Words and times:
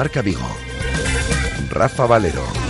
Marca 0.00 0.22
Vigo. 0.22 0.48
Rafa 1.68 2.06
Valero. 2.06 2.60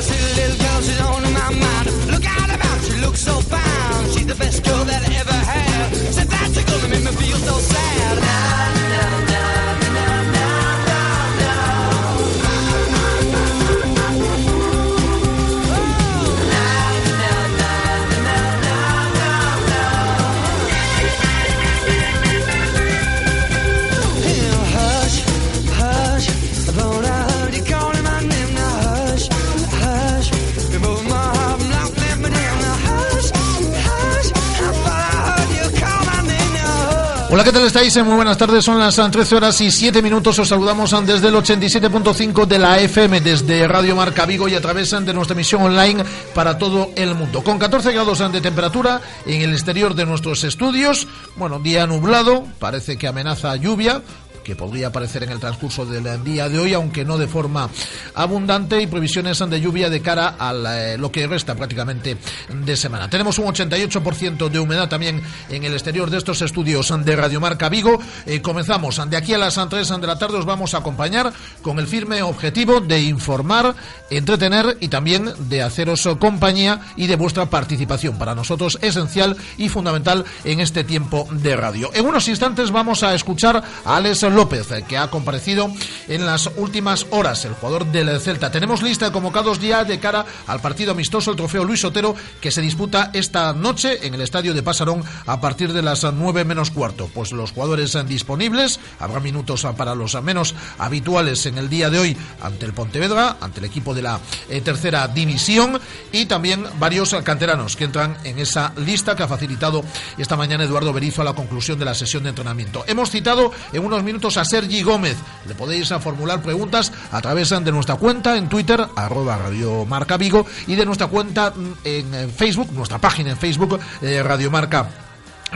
Hola, 37.32 37.45
¿qué 37.45 37.52
tal 37.52 37.64
estáis? 37.64 37.96
Muy 38.04 38.16
buenas 38.16 38.36
tardes, 38.36 38.64
son 38.64 38.80
las 38.80 38.96
13 38.96 39.36
horas 39.36 39.60
y 39.60 39.70
7 39.70 40.02
minutos. 40.02 40.36
Os 40.40 40.48
saludamos 40.48 40.90
desde 41.06 41.28
el 41.28 41.34
87.5 41.34 42.45
de 42.45 42.59
la 42.59 42.80
FM, 42.80 43.20
desde 43.20 43.68
Radio 43.68 43.95
Marca 43.95 44.26
Vigo 44.26 44.48
y 44.48 44.56
a 44.56 44.60
de 44.60 45.14
nuestra 45.14 45.34
emisión 45.34 45.62
online 45.62 46.04
para 46.34 46.59
todo 46.59 46.90
el 46.96 47.14
mundo. 47.14 47.45
Con 47.45 47.60
14 47.60 47.92
grados 47.92 48.18
de 48.18 48.40
temperatura 48.40 49.00
en 49.26 49.42
el 49.42 49.52
exterior 49.52 49.95
de 49.95 50.06
nuestros 50.06 50.42
estudios, 50.42 51.06
bueno, 51.37 51.60
día 51.60 51.87
nublado, 51.87 52.45
parece 52.59 52.98
que 52.98 53.06
amenaza 53.06 53.54
lluvia, 53.54 54.02
que 54.51 54.56
podría 54.56 54.88
aparecer 54.88 55.23
en 55.23 55.30
el 55.30 55.38
transcurso 55.38 55.87
del 55.87 56.24
día 56.24 56.48
de 56.48 56.59
hoy, 56.59 56.74
aunque 56.74 57.04
no 57.04 57.18
de 57.18 57.29
forma 57.29 57.70
abundante, 58.16 58.82
y 58.82 58.88
previsiones 58.88 59.38
de 59.38 59.60
lluvia 59.60 59.88
de 59.88 60.02
cara 60.02 60.34
a 60.40 60.52
eh, 60.52 60.98
lo 60.98 61.12
que 61.12 61.24
resta 61.29 61.54
prácticamente 61.54 62.16
de 62.52 62.76
semana. 62.76 63.09
Tenemos 63.09 63.38
un 63.38 63.46
88% 63.46 64.48
de 64.48 64.59
humedad 64.59 64.88
también 64.88 65.22
en 65.50 65.62
el 65.62 65.72
exterior 65.75 66.10
de 66.10 66.19
estos 66.19 66.43
estudios 66.43 66.93
de 67.04 67.15
Radiomarca 67.15 67.69
Vigo. 67.69 68.00
Eh, 68.26 68.43
comenzamos. 68.43 69.00
De 69.09 69.16
aquí 69.16 69.34
a 69.34 69.38
las 69.38 69.54
3 69.54 69.88
de 70.00 70.06
la 70.09 70.19
tarde 70.19 70.38
os 70.38 70.44
vamos 70.44 70.75
a 70.75 70.78
acompañar 70.78 71.32
con 71.62 71.78
el 71.78 71.87
firme 71.87 72.21
objetivo 72.22 72.81
de 72.81 73.03
informar, 73.03 73.76
entretener 74.10 74.78
y 74.81 74.88
también 74.88 75.31
de 75.48 75.62
haceros 75.62 76.09
compañía 76.19 76.81
y 76.97 77.06
de 77.06 77.15
vuestra 77.15 77.48
participación. 77.48 78.19
Para 78.19 78.34
nosotros 78.34 78.78
esencial 78.82 79.37
y 79.59 79.69
fundamental 79.69 80.25
en 80.43 80.59
este 80.59 80.82
tiempo 80.82 81.28
de 81.31 81.54
radio. 81.54 81.93
En 81.94 82.04
unos 82.04 82.26
instantes 82.26 82.72
vamos 82.72 83.04
a 83.04 83.15
escuchar 83.15 83.62
a 83.84 83.97
Alex 84.00 84.22
López, 84.22 84.40
eh, 84.41 84.84
que 84.88 84.97
ha 84.97 85.10
comparecido 85.10 85.71
en 86.09 86.25
las 86.25 86.50
últimas 86.56 87.06
horas, 87.11 87.45
el 87.45 87.53
jugador 87.53 87.87
del 87.87 88.21
Celta. 88.21 88.51
Tenemos 88.51 88.83
lista 88.83 89.06
de 89.06 89.12
convocados 89.12 89.61
ya 89.61 89.84
de 89.84 90.01
cara 90.01 90.25
al 90.47 90.61
partido 90.61 90.93
amistoso, 90.93 91.31
el 91.31 91.37
trofeo 91.37 91.65
Luis 91.65 91.81
Sotero, 91.81 92.15
que 92.41 92.50
se 92.50 92.62
disputa 92.62 93.11
esta 93.12 93.53
noche 93.53 94.06
en 94.06 94.15
el 94.15 94.23
estadio 94.23 94.55
de 94.55 94.62
Pasarón 94.62 95.05
a 95.27 95.41
partir 95.41 95.73
de 95.73 95.83
las 95.83 96.05
9 96.05 96.45
menos 96.45 96.71
cuarto. 96.71 97.11
Pues 97.12 97.33
los 97.33 97.53
jugadores 97.53 97.97
disponibles, 98.06 98.81
habrá 98.99 99.21
minutos 99.21 99.67
para 99.77 99.95
los 99.95 100.21
menos 100.23 100.55
habituales 100.79 101.45
en 101.47 101.59
el 101.59 101.69
día 101.69 101.91
de 101.91 101.99
hoy 101.99 102.17
ante 102.41 102.65
el 102.65 102.73
Pontevedra, 102.73 103.37
ante 103.41 103.61
el 103.61 103.67
equipo 103.67 103.95
de 103.95 104.03
la 104.03 104.21
eh, 104.49 104.61
tercera 104.62 105.06
división 105.09 105.79
y 106.12 106.27
también 106.27 106.65
varios 106.79 107.15
canteranos 107.25 107.77
que 107.77 107.84
entran 107.84 108.17
en 108.25 108.39
esa 108.39 108.73
lista 108.77 109.15
que 109.15 109.23
ha 109.23 109.29
facilitado 109.29 109.84
esta 110.17 110.37
mañana 110.37 110.65
Eduardo 110.65 110.93
Berizo 110.93 111.23
a 111.23 111.25
la 111.25 111.34
conclusión 111.34 111.79
de 111.79 111.84
la 111.84 111.95
sesión 111.95 112.23
de 112.23 112.31
entrenamiento. 112.31 112.84
Hemos 112.87 113.11
citado 113.11 113.53
en 113.73 113.84
unos 113.84 114.03
minutos 114.03 114.19
a 114.28 114.44
Sergi 114.44 114.82
Gómez. 114.82 115.16
Le 115.48 115.54
podéis 115.54 115.88
formular 116.00 116.42
preguntas 116.42 116.92
a 117.10 117.20
través 117.22 117.48
de 117.48 117.72
nuestra 117.72 117.97
cuenta 117.97 118.36
en 118.36 118.48
Twitter, 118.48 118.86
arroba 118.94 119.38
Radio 119.38 119.86
Marca 119.86 120.19
Vigo, 120.19 120.47
y 120.66 120.75
de 120.75 120.84
nuestra 120.84 121.06
cuenta 121.06 121.54
en 121.84 122.31
Facebook, 122.31 122.70
nuestra 122.72 122.98
página 122.98 123.31
en 123.31 123.38
Facebook, 123.38 123.81
eh, 124.03 124.22
Radio 124.22 124.50
Marca 124.50 124.88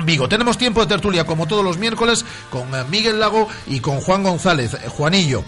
Vigo. 0.03 0.29
Tenemos 0.29 0.57
tiempo 0.57 0.81
de 0.81 0.87
tertulia 0.87 1.25
como 1.25 1.47
todos 1.47 1.65
los 1.65 1.79
miércoles 1.79 2.25
con 2.51 2.75
eh, 2.75 2.85
Miguel 2.91 3.21
Lago 3.21 3.49
y 3.67 3.81
con 3.81 4.01
Juan 4.01 4.23
González, 4.23 4.75
eh, 4.75 4.89
Juanillo. 4.89 5.45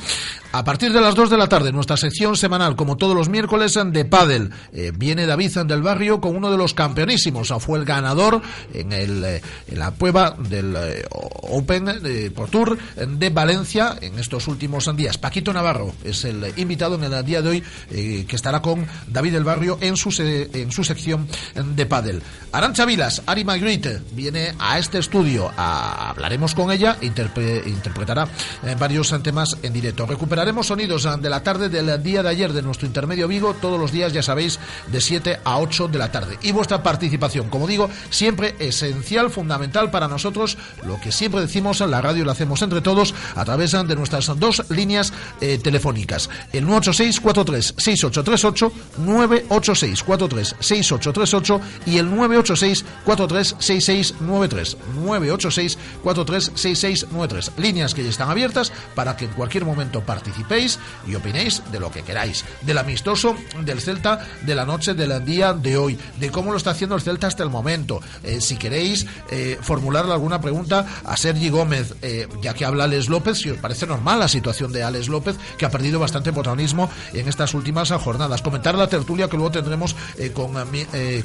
A 0.52 0.64
partir 0.64 0.92
de 0.92 1.00
las 1.00 1.14
2 1.14 1.30
de 1.30 1.36
la 1.36 1.48
tarde, 1.48 1.72
nuestra 1.72 1.96
sección 1.96 2.36
semanal, 2.36 2.76
como 2.76 2.96
todos 2.96 3.14
los 3.14 3.28
miércoles, 3.28 3.78
de 3.86 4.04
Padel. 4.04 4.50
Eh, 4.72 4.92
viene 4.96 5.26
David 5.26 5.58
del 5.66 5.82
Barrio 5.82 6.20
con 6.20 6.34
uno 6.34 6.50
de 6.50 6.58
los 6.58 6.74
campeonísimos. 6.74 7.52
Fue 7.60 7.78
el 7.78 7.84
ganador 7.84 8.40
en, 8.72 8.92
el, 8.92 9.24
en 9.24 9.78
la 9.78 9.92
prueba 9.92 10.36
del 10.38 10.76
Open 11.10 12.32
Pro 12.34 12.46
Tour 12.46 12.78
de 12.96 13.30
Valencia 13.30 13.96
en 14.00 14.18
estos 14.18 14.48
últimos 14.48 14.94
días. 14.96 15.18
Paquito 15.18 15.52
Navarro 15.52 15.94
es 16.04 16.24
el 16.24 16.52
invitado 16.56 16.96
en 16.96 17.04
el 17.04 17.24
día 17.24 17.42
de 17.42 17.48
hoy 17.48 17.64
que 17.90 18.36
estará 18.36 18.62
con 18.62 18.86
David 19.06 19.32
del 19.32 19.44
Barrio 19.44 19.78
en 19.80 19.96
su, 19.96 20.10
en 20.20 20.72
su 20.72 20.84
sección 20.84 21.28
de 21.54 21.86
Padel. 21.86 22.22
Arancha 22.52 22.84
Vilas, 22.84 23.22
Ari 23.26 23.44
Magritte, 23.44 24.00
viene 24.12 24.54
a 24.58 24.78
este 24.78 24.98
estudio. 24.98 25.50
hablaremos 25.56 26.54
con 26.54 26.70
ella, 26.70 26.96
interpretará 27.02 28.28
eh, 28.64 28.74
varios 28.78 29.14
temas 29.22 29.56
en 29.62 29.72
directo. 29.72 30.06
Recuperaremos 30.36 30.66
sonidos 30.66 31.08
de 31.22 31.30
la 31.30 31.42
tarde 31.42 31.70
del 31.70 32.02
día 32.02 32.22
de 32.22 32.28
ayer 32.28 32.52
de 32.52 32.60
nuestro 32.60 32.86
intermedio 32.86 33.26
Vigo, 33.26 33.54
todos 33.54 33.80
los 33.80 33.90
días, 33.90 34.12
ya 34.12 34.22
sabéis, 34.22 34.60
de 34.88 35.00
7 35.00 35.40
a 35.42 35.58
8 35.60 35.88
de 35.88 35.98
la 35.98 36.12
tarde. 36.12 36.38
Y 36.42 36.52
vuestra 36.52 36.82
participación, 36.82 37.48
como 37.48 37.66
digo, 37.66 37.88
siempre 38.10 38.54
esencial, 38.58 39.30
fundamental 39.30 39.90
para 39.90 40.08
nosotros, 40.08 40.58
lo 40.86 41.00
que 41.00 41.10
siempre 41.10 41.40
decimos, 41.40 41.80
en 41.80 41.90
la 41.90 42.02
radio 42.02 42.22
lo 42.22 42.32
hacemos 42.32 42.60
entre 42.60 42.82
todos 42.82 43.14
a 43.34 43.46
través 43.46 43.72
de 43.72 43.96
nuestras 43.96 44.26
dos 44.38 44.62
líneas 44.68 45.14
eh, 45.40 45.56
telefónicas. 45.56 46.28
El 46.52 46.66
986 46.66 47.20
43 47.22 47.74
6838 47.78 48.72
986 48.98 50.02
43 50.02 50.56
6838 50.60 51.60
y 51.86 51.96
el 51.96 52.10
986 52.14 52.84
43 53.06 53.56
66 53.58 54.14
93 54.20 54.76
986 54.96 55.78
436693. 56.02 57.52
Líneas 57.56 57.94
que 57.94 58.04
ya 58.04 58.10
están 58.10 58.28
abiertas 58.28 58.70
para 58.94 59.16
que 59.16 59.24
en 59.24 59.30
cualquier 59.30 59.64
momento 59.64 60.02
participéis 60.26 60.78
y 61.06 61.14
opinéis 61.14 61.62
de 61.70 61.78
lo 61.78 61.90
que 61.90 62.02
queráis. 62.02 62.44
Del 62.62 62.78
amistoso 62.78 63.36
del 63.60 63.80
Celta 63.80 64.26
de 64.42 64.54
la 64.54 64.64
noche 64.64 64.94
del 64.94 65.24
día 65.24 65.52
de 65.52 65.76
hoy. 65.76 65.98
De 66.18 66.30
cómo 66.30 66.50
lo 66.50 66.56
está 66.56 66.70
haciendo 66.70 66.96
el 66.96 67.02
Celta 67.02 67.28
hasta 67.28 67.42
el 67.44 67.50
momento. 67.50 68.00
Eh, 68.24 68.40
si 68.40 68.56
queréis 68.56 69.06
eh, 69.30 69.58
formularle 69.60 70.12
alguna 70.12 70.40
pregunta 70.40 70.86
a 71.04 71.16
Sergi 71.16 71.48
Gómez, 71.48 71.94
eh, 72.02 72.26
ya 72.42 72.54
que 72.54 72.64
habla 72.64 72.84
Alex 72.84 73.08
López, 73.08 73.38
si 73.38 73.50
os 73.50 73.58
parece 73.58 73.86
normal 73.86 74.18
la 74.18 74.28
situación 74.28 74.72
de 74.72 74.82
Alex 74.82 75.08
López, 75.08 75.36
que 75.58 75.64
ha 75.64 75.70
perdido 75.70 76.00
bastante 76.00 76.32
protagonismo 76.32 76.90
en 77.12 77.28
estas 77.28 77.54
últimas 77.54 77.90
jornadas. 77.92 78.42
Comentar 78.42 78.74
la 78.74 78.88
tertulia 78.88 79.28
que 79.28 79.36
luego 79.36 79.52
tendremos 79.52 79.94
con, 80.34 80.54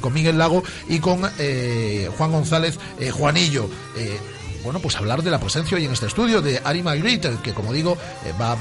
con 0.00 0.12
Miguel 0.12 0.38
Lago 0.38 0.62
y 0.88 0.98
con 1.00 1.22
Juan 2.16 2.32
González 2.32 2.78
eh, 2.98 3.10
Juanillo. 3.10 3.68
Eh, 3.96 4.18
bueno, 4.62 4.78
pues 4.78 4.96
hablar 4.96 5.22
de 5.22 5.30
la 5.30 5.40
presencia 5.40 5.76
hoy 5.76 5.86
en 5.86 5.92
este 5.92 6.06
estudio 6.06 6.40
de 6.40 6.60
Ari 6.62 6.82
Magritte, 6.82 7.36
que 7.42 7.52
como 7.52 7.72
digo, 7.72 7.96
eh, 8.24 8.32
va 8.40 8.56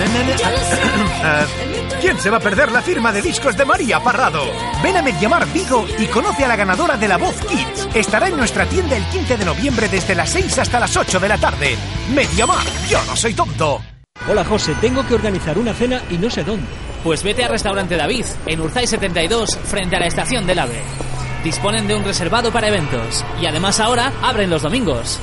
¿Quién 2.00 2.18
se 2.18 2.30
va 2.30 2.38
a 2.38 2.40
perder 2.40 2.72
la 2.72 2.80
firma 2.80 3.12
de 3.12 3.20
discos 3.20 3.56
de 3.56 3.64
María 3.64 4.00
Parrado? 4.00 4.44
Ven 4.82 4.96
a 4.96 5.02
Mediamar 5.02 5.46
Vigo 5.52 5.86
y 5.98 6.06
conoce 6.06 6.44
a 6.44 6.48
la 6.48 6.56
ganadora 6.56 6.96
de 6.96 7.08
la 7.08 7.18
Voz 7.18 7.36
Kids. 7.46 7.88
Estará 7.94 8.28
en 8.28 8.36
nuestra 8.36 8.66
tienda 8.66 8.96
el 8.96 9.04
15 9.04 9.36
de 9.36 9.44
noviembre 9.44 9.88
desde 9.88 10.14
las 10.14 10.30
6 10.30 10.58
hasta 10.58 10.80
las 10.80 10.96
8 10.96 11.20
de 11.20 11.28
la 11.28 11.36
tarde. 11.36 11.76
Mediamar, 12.14 12.64
yo 12.88 13.02
no 13.04 13.14
soy 13.14 13.34
tonto. 13.34 13.82
Hola 14.28 14.44
José, 14.44 14.74
tengo 14.80 15.06
que 15.06 15.14
organizar 15.14 15.58
una 15.58 15.74
cena 15.74 16.02
y 16.08 16.16
no 16.16 16.30
sé 16.30 16.44
dónde. 16.44 16.66
Pues 17.04 17.22
vete 17.22 17.44
a 17.44 17.48
Restaurante 17.48 17.96
David, 17.96 18.24
en 18.46 18.60
Urzay 18.60 18.86
72, 18.86 19.58
frente 19.64 19.96
a 19.96 20.00
la 20.00 20.06
estación 20.06 20.46
del 20.46 20.58
AVE. 20.58 20.80
Disponen 21.44 21.88
de 21.88 21.96
un 21.96 22.04
reservado 22.04 22.52
para 22.52 22.68
eventos 22.68 23.24
y 23.40 23.46
además 23.46 23.80
ahora 23.80 24.12
abren 24.22 24.50
los 24.50 24.62
domingos. 24.62 25.18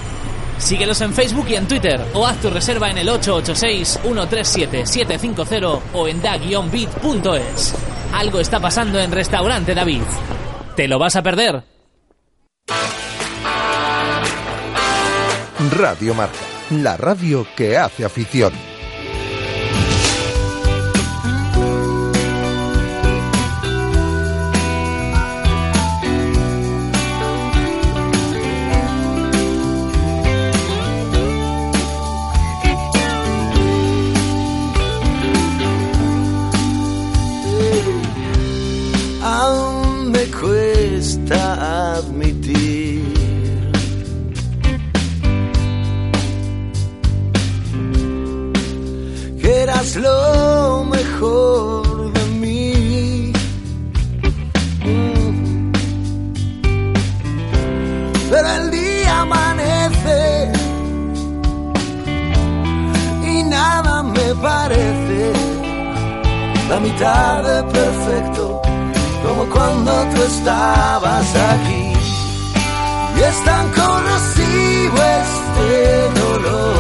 Síguelos 0.60 1.02
en 1.02 1.14
Facebook 1.14 1.48
y 1.50 1.56
en 1.56 1.68
Twitter 1.68 2.00
o 2.14 2.26
haz 2.26 2.40
tu 2.42 2.50
reserva 2.50 2.90
en 2.90 2.98
el 2.98 3.10
886-137-750 3.10 5.82
o 5.94 6.08
en 6.08 6.22
da-bit.es. 6.22 7.76
Algo 8.14 8.40
está 8.40 8.60
pasando 8.60 9.00
en 9.00 9.12
Restaurante 9.12 9.76
David. 9.76 10.02
¿Te 10.76 10.88
lo 10.88 10.98
vas 11.00 11.16
a 11.16 11.24
perder? 11.24 11.64
Radio 15.72 16.14
Marca, 16.14 16.38
la 16.70 16.98
radio 16.98 17.48
que 17.56 17.78
hace 17.78 18.06
afición. 18.06 18.54
Cuesta 41.18 41.96
admitir 41.96 43.04
que 49.42 49.62
eras 49.64 49.96
lo 49.96 50.86
mejor 50.86 52.14
de 52.14 52.26
mí. 52.42 53.34
Mm. 54.86 55.72
Pero 58.30 58.48
el 58.50 58.72
día 58.72 59.22
amanece 59.22 60.52
y 63.26 63.44
nada 63.44 64.04
me 64.04 64.36
parece 64.42 65.34
la 66.70 66.80
mitad 66.80 67.44
de 67.44 67.64
perfecto 67.72 68.37
cuando 69.88 70.16
tú 70.16 70.24
estabas 70.24 71.36
aquí. 71.36 71.94
Y 73.18 73.20
es 73.20 73.44
tan 73.46 73.66
corrosivo 73.72 74.98
este 75.24 76.20
dolor, 76.22 76.76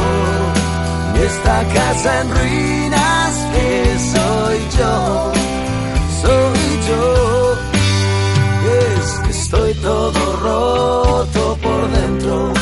y 1.15 1.19
esta 1.19 1.63
casa 1.74 2.21
en 2.21 2.30
ruinas 2.30 3.31
que 3.54 3.98
soy 4.13 4.57
yo, 4.77 5.31
soy 6.21 6.62
yo. 6.88 7.04
Es 8.80 9.19
que 9.24 9.31
estoy 9.31 9.74
todo 9.75 10.19
roto 10.44 11.57
por 11.63 11.92
dentro, 11.92 12.53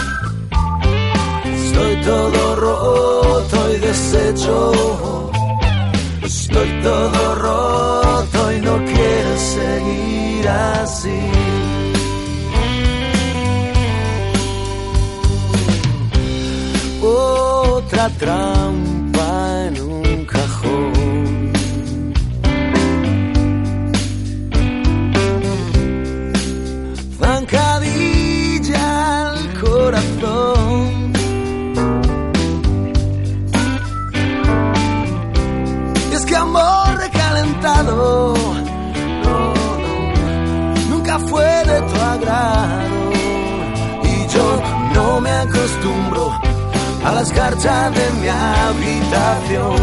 estoy 1.44 2.01
todo 2.01 2.56
roto 2.56 3.74
y 3.74 3.77
deshecho. 3.80 5.31
Estoy 6.24 6.81
todo 6.81 7.36
roto 7.36 7.75
no 8.77 8.86
quiero 8.86 9.38
seguir 9.38 10.48
así. 10.48 11.19
Otra 17.01 18.10
trampa 18.18 19.05
a 47.05 47.12
la 47.12 47.21
escarcha 47.21 47.91
de 47.91 48.05
mi 48.19 48.27
habitación. 48.27 49.81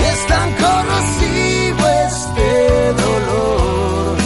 Y 0.00 0.02
es 0.12 0.26
tan 0.26 0.48
corrosivo 0.64 1.84
este 2.08 2.92
dolor. 3.04 4.16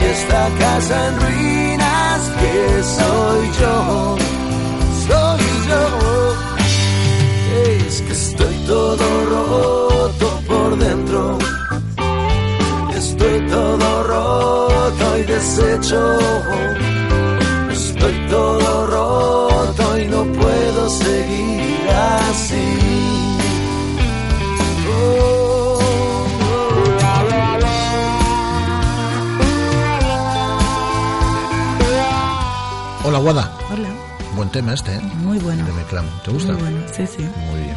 Y 0.00 0.04
esta 0.16 0.42
casa 0.58 0.96
en 1.08 1.20
ruinas 1.20 2.20
que 2.40 2.56
soy 2.98 3.42
yo. 3.60 3.76
Soy 5.06 5.42
yo. 5.70 5.84
Es 7.86 8.02
que 8.02 8.12
estoy 8.12 8.54
todo 8.66 9.04
roto 9.34 10.26
por 10.48 10.78
dentro. 10.78 11.38
Estoy 12.96 13.46
todo 13.46 14.02
roto 14.14 15.18
y 15.18 15.22
deshecho. 15.22 16.02
Estoy 17.70 18.14
todo 18.28 18.86
roto 18.86 19.98
y 19.98 20.08
no 20.08 20.24
puedo 20.40 20.88
Hola, 33.10 33.18
Guada. 33.18 33.50
Hola. 33.72 33.88
Buen 34.36 34.48
tema 34.50 34.72
este, 34.72 34.94
¿eh? 34.94 35.00
Muy 35.16 35.36
bueno. 35.38 35.66
De 35.66 35.72
Meclam. 35.72 36.06
¿Te 36.24 36.30
gusta? 36.30 36.52
Muy 36.52 36.62
bueno, 36.62 36.80
sí, 36.96 37.04
sí. 37.08 37.22
Muy 37.50 37.60
bien. 37.62 37.74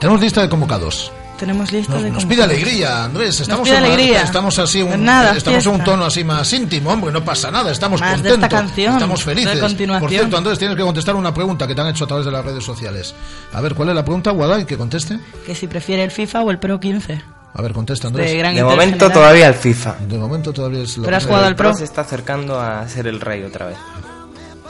Tenemos 0.00 0.20
lista 0.20 0.42
de 0.42 0.48
convocados. 0.48 1.12
Tenemos 1.38 1.70
lista 1.70 1.92
Nos, 1.94 2.02
de 2.02 2.10
nos 2.10 2.24
pide 2.26 2.42
alegría, 2.42 3.04
Andrés. 3.04 3.38
Estamos, 3.38 3.68
pide 3.68 3.76
en 3.78 3.84
una- 3.84 3.94
alegría. 3.94 4.22
estamos 4.22 4.58
así, 4.58 4.82
un, 4.82 4.88
Pues 4.88 4.98
nada, 4.98 5.36
estamos 5.36 5.64
en 5.64 5.72
un 5.74 5.84
tono 5.84 6.04
así 6.06 6.24
más 6.24 6.52
íntimo, 6.52 6.90
hombre. 6.90 7.12
No 7.12 7.24
pasa 7.24 7.52
nada. 7.52 7.70
Estamos 7.70 8.00
Más 8.00 8.10
de 8.20 8.30
contentos. 8.30 8.42
esta 8.42 8.48
canción, 8.48 8.92
estamos 8.94 9.22
felices. 9.22 9.54
de 9.54 9.60
continuación. 9.60 10.00
Por 10.00 10.10
cierto, 10.10 10.36
Andrés, 10.36 10.58
tienes 10.58 10.76
que 10.76 10.82
contestar 10.82 11.14
una 11.14 11.32
pregunta 11.32 11.68
que 11.68 11.76
te 11.76 11.80
han 11.80 11.86
hecho 11.88 12.02
a 12.02 12.06
través 12.08 12.26
de 12.26 12.32
las 12.32 12.44
redes 12.44 12.64
sociales. 12.64 13.14
A 13.52 13.60
ver, 13.60 13.76
¿cuál 13.76 13.90
es 13.90 13.94
la 13.94 14.04
pregunta, 14.04 14.32
Guada? 14.32 14.58
Y 14.58 14.64
que 14.64 14.76
conteste. 14.76 15.20
Que 15.46 15.54
si 15.54 15.68
prefiere 15.68 16.02
el 16.02 16.10
FIFA 16.10 16.42
o 16.42 16.50
el 16.50 16.58
Pro 16.58 16.80
15. 16.80 17.22
A 17.54 17.62
ver, 17.62 17.72
contesta, 17.72 18.08
Andrés. 18.08 18.30
De 18.30 18.38
gran 18.38 18.54
De 18.56 18.64
momento 18.64 18.92
general. 19.06 19.12
todavía 19.12 19.46
el 19.46 19.54
FIFA. 19.54 19.96
De 20.08 20.18
momento 20.18 20.52
todavía 20.52 20.82
es 20.82 20.96
lo 20.96 21.04
Pero 21.04 21.16
has 21.16 21.22
que- 21.22 21.28
jugado 21.28 21.46
al 21.46 21.54
Pro. 21.54 21.74
se 21.74 21.84
está 21.84 22.00
acercando 22.00 22.58
a 22.60 22.88
ser 22.88 23.06
el 23.06 23.20
rey 23.20 23.44
otra 23.44 23.66
vez. 23.66 23.76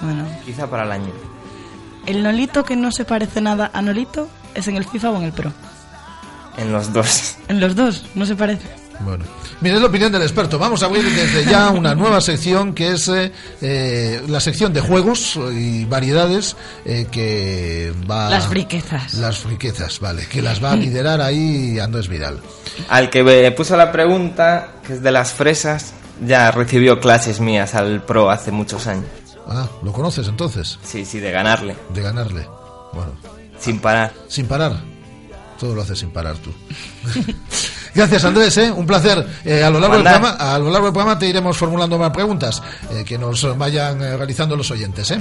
Bueno. 0.02 0.26
Quizá 0.44 0.68
para 0.68 0.84
el 0.84 0.92
año. 0.92 1.12
El 2.06 2.22
Nolito 2.22 2.64
que 2.64 2.76
no 2.76 2.90
se 2.90 3.04
parece 3.04 3.40
nada 3.40 3.70
a 3.72 3.80
Nolito 3.80 4.28
es 4.54 4.68
en 4.68 4.76
el 4.76 4.84
FIFA 4.84 5.10
o 5.10 5.16
en 5.16 5.22
el 5.22 5.32
Pro. 5.32 5.52
En 6.56 6.72
los 6.72 6.92
dos. 6.92 7.36
En 7.48 7.60
los 7.60 7.74
dos, 7.74 8.04
no 8.14 8.26
se 8.26 8.36
parece. 8.36 8.82
Bueno, 9.00 9.24
mire, 9.60 9.76
es 9.76 9.80
la 9.80 9.88
opinión 9.88 10.12
del 10.12 10.22
experto. 10.22 10.58
Vamos 10.58 10.82
a 10.82 10.86
abrir 10.86 11.04
desde 11.04 11.44
ya 11.50 11.70
una 11.70 11.94
nueva 11.94 12.20
sección 12.20 12.74
que 12.74 12.92
es 12.92 13.08
eh, 13.08 13.32
eh, 13.60 14.22
la 14.28 14.38
sección 14.38 14.72
de 14.72 14.80
juegos 14.80 15.38
y 15.52 15.84
variedades 15.86 16.56
eh, 16.84 17.06
que 17.10 17.92
va... 18.08 18.28
Las 18.30 18.46
friquezas. 18.46 19.14
Las 19.14 19.38
friquezas, 19.38 19.98
vale, 19.98 20.26
que 20.26 20.42
las 20.42 20.62
va 20.62 20.72
a 20.72 20.76
liderar 20.76 21.20
ahí 21.20 21.78
Andrés 21.78 22.08
Vidal. 22.08 22.40
Al 22.88 23.10
que 23.10 23.24
me 23.24 23.50
puso 23.52 23.76
la 23.76 23.90
pregunta, 23.90 24.74
que 24.86 24.94
es 24.94 25.02
de 25.02 25.10
las 25.10 25.32
fresas, 25.32 25.94
ya 26.24 26.50
recibió 26.50 27.00
clases 27.00 27.40
mías 27.40 27.74
al 27.74 28.04
Pro 28.04 28.30
hace 28.30 28.52
muchos 28.52 28.86
años. 28.86 29.06
Ah, 29.48 29.68
¿lo 29.82 29.92
conoces 29.92 30.28
entonces? 30.28 30.78
Sí, 30.82 31.04
sí, 31.04 31.20
de 31.20 31.30
ganarle. 31.30 31.76
De 31.90 32.02
ganarle. 32.02 32.46
Bueno, 32.92 33.12
Sin 33.58 33.78
parar. 33.80 34.12
sin 34.28 34.46
parar. 34.46 34.76
Todo 35.58 35.74
lo 35.74 35.82
haces 35.82 35.98
sin 36.00 36.10
parar 36.10 36.36
tú. 36.38 36.52
Gracias, 37.94 38.24
Andrés, 38.24 38.56
¿eh? 38.56 38.72
un 38.72 38.86
placer. 38.86 39.24
Eh, 39.44 39.62
a, 39.62 39.70
lo 39.70 39.78
largo 39.78 39.96
del 39.96 40.04
programa, 40.04 40.30
a 40.30 40.58
lo 40.58 40.70
largo 40.70 40.86
del 40.86 40.94
programa 40.94 41.18
te 41.18 41.28
iremos 41.28 41.56
formulando 41.56 41.98
más 41.98 42.10
preguntas 42.10 42.62
eh, 42.90 43.04
que 43.04 43.18
nos 43.18 43.56
vayan 43.56 44.00
eh, 44.02 44.16
realizando 44.16 44.56
los 44.56 44.70
oyentes. 44.70 45.12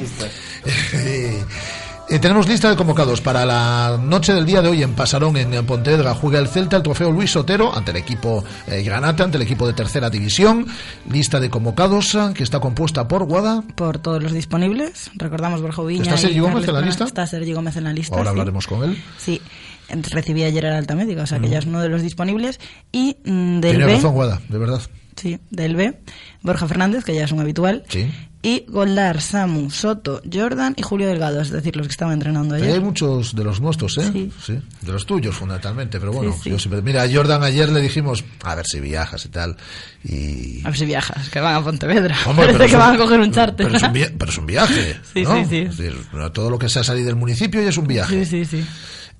¿eh? 2.11 2.19
Tenemos 2.19 2.47
lista 2.47 2.69
de 2.69 2.75
convocados 2.75 3.21
para 3.21 3.45
la 3.45 3.97
noche 4.01 4.33
del 4.33 4.45
día 4.45 4.61
de 4.61 4.69
hoy 4.69 4.83
en 4.83 4.93
Pasarón, 4.93 5.37
en 5.37 5.65
Pontevedra. 5.65 6.13
Juega 6.13 6.39
el 6.39 6.47
Celta, 6.47 6.77
el 6.77 6.83
trofeo 6.83 7.11
Luis 7.11 7.31
Sotero, 7.31 7.73
ante 7.75 7.91
el 7.91 7.97
equipo 7.97 8.43
eh, 8.67 8.83
Granata, 8.83 9.23
ante 9.23 9.37
el 9.37 9.43
equipo 9.43 9.65
de 9.65 9.73
tercera 9.73 10.09
división. 10.09 10.67
Lista 11.09 11.39
de 11.39 11.49
convocados 11.49 12.13
eh, 12.15 12.31
que 12.33 12.43
está 12.43 12.59
compuesta 12.59 13.07
por 13.07 13.23
Guada. 13.25 13.63
Por 13.75 13.99
todos 13.99 14.21
los 14.21 14.33
disponibles. 14.33 15.09
Recordamos 15.15 15.61
Borja 15.61 15.83
Viña. 15.83 16.03
¿Está 16.03 16.17
Sergio 16.17 16.43
Gómez 16.43 16.67
en 16.67 16.73
la 16.73 16.81
lista? 16.81 17.05
Está 17.05 17.25
Sergio 17.25 17.55
Gómez 17.55 17.77
en 17.77 17.85
la 17.85 17.93
lista. 17.93 18.15
Ahora 18.15 18.29
sí. 18.29 18.31
hablaremos 18.31 18.67
con 18.67 18.83
él. 18.83 19.01
Sí. 19.17 19.41
Recibí 19.89 20.43
ayer 20.43 20.65
el 20.65 20.73
alta 20.73 20.95
médica, 20.95 21.23
o 21.23 21.27
sea 21.27 21.39
que 21.39 21.49
ya 21.49 21.59
es 21.59 21.65
uno 21.65 21.81
de 21.81 21.89
los 21.89 22.01
disponibles. 22.01 22.59
Y 22.91 23.17
mm, 23.25 23.59
del 23.59 23.71
Tiene 23.71 23.85
B. 23.85 23.93
razón, 23.95 24.13
Guada, 24.13 24.41
de 24.47 24.57
verdad. 24.57 24.81
Sí, 25.15 25.39
del 25.49 25.75
B. 25.75 25.99
Borja 26.41 26.67
Fernández, 26.67 27.03
que 27.03 27.13
ya 27.13 27.25
es 27.25 27.31
un 27.31 27.41
habitual. 27.41 27.83
Sí. 27.89 28.09
Y 28.43 28.65
Goldar, 28.67 29.21
Samu, 29.21 29.69
Soto, 29.69 30.19
Jordan 30.31 30.73
y 30.75 30.81
Julio 30.81 31.07
Delgado, 31.07 31.41
es 31.41 31.51
decir, 31.51 31.75
los 31.75 31.85
que 31.87 31.91
estaban 31.91 32.15
entrenando 32.15 32.55
Pero 32.55 32.65
hay 32.65 32.71
ayer. 32.71 32.81
muchos 32.81 33.35
de 33.35 33.43
los 33.43 33.61
nuestros, 33.61 33.97
¿eh? 33.99 34.29
Sí. 34.43 34.59
De 34.81 34.91
los 34.91 35.05
tuyos, 35.05 35.35
fundamentalmente. 35.35 35.99
Pero 35.99 36.11
bueno, 36.11 36.33
Sí, 36.33 36.39
sí. 36.45 36.49
yo 36.49 36.57
siempre- 36.57 36.81
Mira, 36.81 37.03
a 37.03 37.11
Jordan 37.13 37.43
ayer 37.43 37.69
le 37.69 37.79
dijimos, 37.81 38.23
a 38.43 38.55
ver 38.55 38.65
si 38.65 38.79
viajas 38.79 39.23
y 39.25 39.29
tal. 39.29 39.55
Y. 40.03 40.61
A 40.65 40.69
ver 40.69 40.77
si 40.77 40.85
viajas, 40.85 41.29
que 41.29 41.39
van 41.39 41.53
a 41.53 41.63
Pontevedra. 41.63 42.17
Hombre, 42.25 42.47
Parece 42.53 42.67
que 42.67 42.73
un- 42.75 42.79
van 42.79 42.95
a 42.95 42.97
coger 42.97 43.19
un 43.19 43.31
charter. 43.31 43.65
Pero 43.67 43.77
es 43.77 43.83
un, 43.83 43.93
via- 43.93 44.11
pero 44.17 44.31
es 44.31 44.37
un 44.39 44.45
viaje. 44.47 44.99
Sí, 45.13 45.21
¿no? 45.23 45.35
sí, 45.35 45.45
sí. 45.49 45.57
Es 45.59 45.77
decir, 45.77 45.95
todo 46.33 46.49
lo 46.49 46.57
que 46.57 46.67
sea 46.67 46.83
salir 46.83 47.05
del 47.05 47.15
municipio 47.17 47.61
ya 47.61 47.69
es 47.69 47.77
un 47.77 47.85
viaje. 47.85 48.25
Sí, 48.25 48.43
sí, 48.45 48.57
sí. 48.59 48.65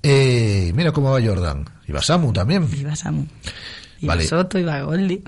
Eh, 0.02 0.72
mira 0.74 0.90
cómo 0.90 1.12
va 1.12 1.20
Jordan. 1.24 1.64
Y 1.86 1.92
va 1.92 2.02
Samu 2.02 2.32
también. 2.32 2.68
Iba 2.76 2.96
Samu. 2.96 3.24
Iba 4.02 4.14
Vale. 4.14 4.26
Soto, 4.26 4.58
iba 4.58 4.80
Goldi. 4.82 5.22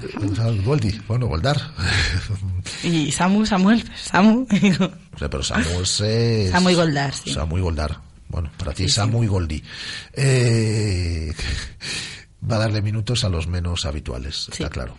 Goldi, 0.65 1.01
bueno, 1.07 1.29
Goldar. 1.29 1.57
Y 2.83 3.13
Samu, 3.13 3.47
Samuel, 3.47 3.85
Samu. 3.95 4.47
O 5.15 5.19
sea, 5.19 5.31
pero 5.31 5.43
Samu 5.43 5.81
es. 5.81 6.51
Samu 6.51 6.71
y 6.71 6.75
Goldar, 6.75 7.15
sí. 7.15 7.33
Samu 7.33 7.59
y 7.59 7.61
Goldar. 7.61 8.01
Bueno, 8.29 8.51
para 8.59 8.73
ti 8.73 8.89
Samu 8.89 9.23
y 9.23 9.29
Goldi. 9.29 9.63
Eh, 10.13 11.33
va 12.51 12.57
a 12.57 12.59
darle 12.59 12.83
minutos 12.83 13.23
a 13.23 13.29
los 13.29 13.47
menos 13.47 13.87
habituales, 13.87 14.49
está 14.51 14.69
claro. 14.69 14.97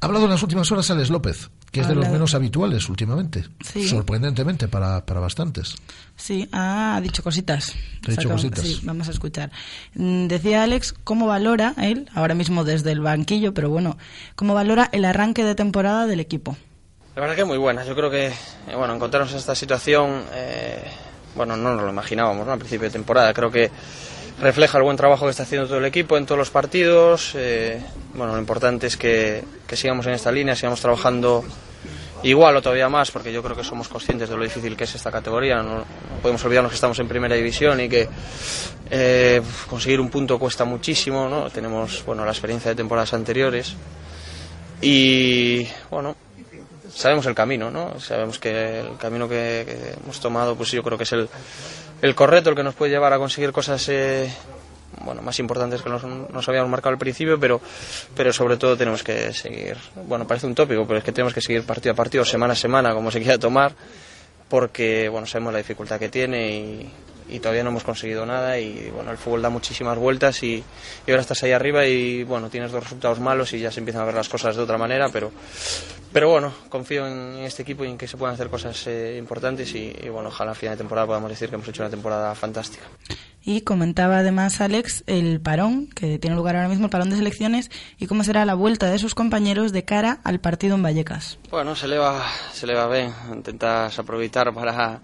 Ha 0.00 0.06
hablado 0.06 0.26
en 0.26 0.32
las 0.32 0.42
últimas 0.42 0.70
horas 0.70 0.90
Alex 0.90 1.08
López, 1.08 1.50
que 1.74 1.80
es 1.80 1.88
de 1.88 1.96
los 1.96 2.08
menos 2.08 2.36
habituales 2.36 2.88
últimamente. 2.88 3.44
Sí. 3.60 3.88
Sorprendentemente 3.88 4.68
para, 4.68 5.04
para 5.04 5.18
bastantes. 5.18 5.74
Sí, 6.14 6.48
ha 6.52 7.00
dicho 7.02 7.20
cositas. 7.24 7.74
Ha 8.06 8.10
dicho 8.12 8.28
cositas. 8.30 8.60
Sí, 8.60 8.80
vamos 8.84 9.08
a 9.08 9.10
escuchar. 9.10 9.50
Mm, 9.94 10.28
Decía 10.28 10.62
Alex 10.62 10.94
cómo 11.02 11.26
valora 11.26 11.74
él, 11.78 12.08
ahora 12.14 12.36
mismo 12.36 12.62
desde 12.62 12.92
el 12.92 13.00
banquillo, 13.00 13.54
pero 13.54 13.70
bueno, 13.70 13.98
cómo 14.36 14.54
valora 14.54 14.88
el 14.92 15.04
arranque 15.04 15.42
de 15.42 15.56
temporada 15.56 16.06
del 16.06 16.20
equipo. 16.20 16.56
La 17.16 17.22
verdad 17.22 17.34
que 17.34 17.44
muy 17.44 17.58
buena. 17.58 17.84
Yo 17.84 17.96
creo 17.96 18.08
que, 18.08 18.28
eh, 18.28 18.76
bueno, 18.76 18.94
encontrarnos 18.94 19.32
en 19.32 19.38
esta 19.38 19.56
situación, 19.56 20.22
eh, 20.32 20.80
bueno, 21.34 21.56
no 21.56 21.74
nos 21.74 21.82
lo 21.82 21.90
imaginábamos, 21.90 22.46
¿no? 22.46 22.52
Al 22.52 22.58
principio 22.60 22.84
de 22.84 22.92
temporada. 22.92 23.34
Creo 23.34 23.50
que 23.50 23.68
refleja 24.40 24.78
el 24.78 24.84
buen 24.84 24.96
trabajo 24.96 25.24
que 25.26 25.30
está 25.30 25.44
haciendo 25.44 25.66
todo 25.66 25.78
el 25.78 25.84
equipo 25.84 26.16
en 26.16 26.26
todos 26.26 26.38
los 26.38 26.50
partidos. 26.50 27.32
eh, 27.34 27.82
bueno, 28.14 28.32
lo 28.32 28.38
importante 28.38 28.86
es 28.86 28.96
que, 28.96 29.44
que 29.66 29.76
sigamos 29.76 30.06
en 30.06 30.12
esta 30.12 30.30
línea, 30.30 30.54
sigamos 30.54 30.80
trabajando 30.80 31.44
igual 32.24 32.56
o 32.56 32.62
todavía 32.62 32.88
más, 32.88 33.10
porque 33.10 33.32
yo 33.32 33.42
creo 33.42 33.54
que 33.54 33.64
somos 33.64 33.88
conscientes 33.88 34.28
de 34.28 34.36
lo 34.36 34.42
difícil 34.42 34.76
que 34.76 34.84
es 34.84 34.94
esta 34.94 35.12
categoría. 35.12 35.62
No, 35.62 35.84
podemos 36.22 36.44
olvidarnos 36.44 36.72
que 36.72 36.76
estamos 36.76 36.98
en 36.98 37.06
primera 37.06 37.34
división 37.36 37.80
y 37.80 37.88
que 37.88 38.08
eh, 38.90 39.42
conseguir 39.68 40.00
un 40.00 40.08
punto 40.08 40.38
cuesta 40.38 40.64
muchísimo, 40.64 41.28
¿no? 41.28 41.50
Tenemos, 41.50 42.04
bueno, 42.04 42.24
la 42.24 42.32
experiencia 42.32 42.70
de 42.70 42.76
temporadas 42.76 43.12
anteriores. 43.12 43.74
Y, 44.80 45.66
bueno, 45.90 46.16
sabemos 46.92 47.26
el 47.26 47.34
camino, 47.34 47.70
¿no? 47.70 48.00
Sabemos 48.00 48.38
que 48.38 48.80
el 48.80 48.96
camino 48.96 49.28
que, 49.28 49.64
que 49.66 49.94
hemos 50.02 50.18
tomado, 50.18 50.56
pues 50.56 50.70
yo 50.72 50.82
creo 50.82 50.96
que 50.96 51.04
es 51.04 51.12
el, 51.12 51.28
el 52.04 52.14
correcto, 52.14 52.50
el 52.50 52.56
que 52.56 52.62
nos 52.62 52.74
puede 52.74 52.92
llevar 52.92 53.14
a 53.14 53.18
conseguir 53.18 53.50
cosas 53.50 53.88
eh, 53.88 54.30
bueno, 55.02 55.22
más 55.22 55.38
importantes 55.38 55.80
que 55.80 55.88
nos, 55.88 56.04
nos 56.04 56.46
habíamos 56.50 56.70
marcado 56.70 56.92
al 56.92 56.98
principio, 56.98 57.40
pero, 57.40 57.62
pero 58.14 58.30
sobre 58.30 58.58
todo 58.58 58.76
tenemos 58.76 59.02
que 59.02 59.32
seguir, 59.32 59.78
bueno, 60.06 60.26
parece 60.26 60.46
un 60.46 60.54
tópico, 60.54 60.86
pero 60.86 60.98
es 60.98 61.04
que 61.04 61.12
tenemos 61.12 61.32
que 61.32 61.40
seguir 61.40 61.64
partido 61.64 61.94
a 61.94 61.96
partido, 61.96 62.22
semana 62.26 62.52
a 62.52 62.56
semana, 62.56 62.92
como 62.92 63.10
se 63.10 63.20
quiera 63.20 63.38
tomar, 63.38 63.74
porque, 64.50 65.08
bueno, 65.08 65.26
sabemos 65.26 65.54
la 65.54 65.60
dificultad 65.60 65.98
que 65.98 66.10
tiene 66.10 66.50
y, 66.50 66.90
y 67.30 67.38
todavía 67.38 67.64
no 67.64 67.70
hemos 67.70 67.84
conseguido 67.84 68.26
nada 68.26 68.58
y, 68.58 68.90
bueno, 68.94 69.10
el 69.10 69.16
fútbol 69.16 69.40
da 69.40 69.48
muchísimas 69.48 69.96
vueltas 69.96 70.42
y, 70.42 70.62
y 71.06 71.10
ahora 71.10 71.22
estás 71.22 71.42
ahí 71.42 71.52
arriba 71.52 71.86
y, 71.86 72.22
bueno, 72.22 72.50
tienes 72.50 72.70
dos 72.70 72.82
resultados 72.82 73.18
malos 73.18 73.50
y 73.54 73.60
ya 73.60 73.70
se 73.70 73.80
empiezan 73.80 74.02
a 74.02 74.04
ver 74.04 74.14
las 74.14 74.28
cosas 74.28 74.54
de 74.56 74.62
otra 74.62 74.76
manera, 74.76 75.08
pero, 75.08 75.32
pero 76.14 76.28
bueno, 76.28 76.54
confío 76.68 77.08
en 77.08 77.38
este 77.38 77.62
equipo 77.62 77.84
y 77.84 77.88
en 77.88 77.98
que 77.98 78.06
se 78.06 78.16
puedan 78.16 78.34
hacer 78.34 78.48
cosas 78.48 78.86
eh, 78.86 79.16
importantes 79.18 79.74
y, 79.74 79.92
y, 80.00 80.08
bueno, 80.10 80.28
ojalá 80.28 80.52
a 80.52 80.54
final 80.54 80.74
de 80.74 80.78
temporada 80.78 81.08
podamos 81.08 81.28
decir 81.28 81.48
que 81.48 81.56
hemos 81.56 81.66
hecho 81.66 81.82
una 81.82 81.90
temporada 81.90 82.32
fantástica. 82.36 82.84
Y 83.42 83.62
comentaba 83.62 84.18
además 84.18 84.60
Alex 84.60 85.02
el 85.08 85.40
parón 85.40 85.88
que 85.88 86.20
tiene 86.20 86.36
lugar 86.36 86.54
ahora 86.54 86.68
mismo, 86.68 86.84
el 86.84 86.90
parón 86.90 87.10
de 87.10 87.16
selecciones, 87.16 87.68
y 87.98 88.06
cómo 88.06 88.22
será 88.22 88.44
la 88.44 88.54
vuelta 88.54 88.86
de 88.92 89.00
sus 89.00 89.16
compañeros 89.16 89.72
de 89.72 89.84
cara 89.84 90.20
al 90.22 90.38
partido 90.38 90.76
en 90.76 90.84
Vallecas. 90.84 91.36
Bueno, 91.50 91.74
se 91.74 91.88
le 91.88 91.98
va, 91.98 92.24
se 92.52 92.68
le 92.68 92.74
va 92.74 92.86
ben, 92.86 93.12
intentas 93.32 93.98
aproveitar 93.98 94.54
para, 94.54 95.00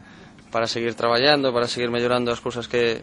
para 0.52 0.68
seguir 0.68 0.94
traballando, 0.94 1.52
para 1.52 1.66
seguir 1.66 1.90
mellorando 1.90 2.30
as 2.30 2.40
cousas 2.40 2.68
que, 2.68 3.02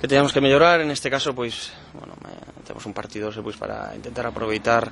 que 0.00 0.06
teñamos 0.06 0.32
que 0.32 0.40
mellorar, 0.40 0.80
en 0.80 0.92
este 0.92 1.10
caso, 1.10 1.34
pois, 1.34 1.72
bueno, 1.98 2.14
me, 2.22 2.62
temos 2.62 2.86
un 2.86 2.94
partido 2.94 3.34
pois, 3.42 3.56
para 3.56 3.90
intentar 3.96 4.24
aproveitar 4.24 4.86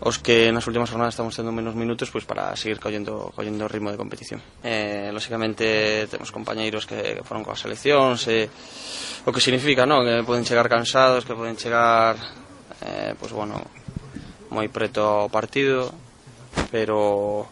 os 0.00 0.20
que 0.20 0.52
nas 0.52 0.66
últimas 0.68 0.92
jornadas 0.92 1.16
estamos 1.16 1.32
tendo 1.32 1.54
menos 1.54 1.72
minutos 1.72 2.12
pois 2.12 2.28
para 2.28 2.52
seguir 2.56 2.76
collendo, 2.76 3.32
collendo 3.32 3.64
ritmo 3.64 3.88
de 3.88 3.96
competición. 3.96 4.40
Eh, 4.60 5.08
lóxicamente 5.12 6.06
temos 6.10 6.28
compañeiros 6.28 6.84
que 6.84 7.22
foron 7.24 7.40
coas 7.40 7.60
seleccións, 7.64 8.28
eh, 8.28 8.48
o 9.24 9.32
que 9.32 9.40
significa, 9.40 9.88
non? 9.88 10.04
Que 10.04 10.20
poden 10.26 10.44
chegar 10.44 10.68
cansados, 10.68 11.24
que 11.24 11.32
poden 11.32 11.56
chegar 11.56 12.20
eh, 12.84 13.16
pois 13.16 13.32
bueno, 13.32 13.56
moi 14.52 14.68
preto 14.68 15.26
ao 15.26 15.32
partido, 15.32 15.92
pero 16.68 17.48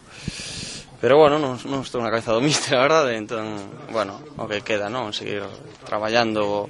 Pero 1.05 1.17
bueno, 1.17 1.37
non, 1.37 1.59
non 1.69 1.85
estou 1.85 2.01
na 2.01 2.09
cabeza 2.09 2.33
do 2.33 2.41
míster, 2.41 2.73
a 2.73 2.81
verdade, 2.81 3.13
entón, 3.19 3.61
bueno, 3.93 4.17
o 4.41 4.49
que 4.49 4.65
queda, 4.65 4.89
non? 4.89 5.13
Seguir 5.13 5.45
traballando 5.85 6.65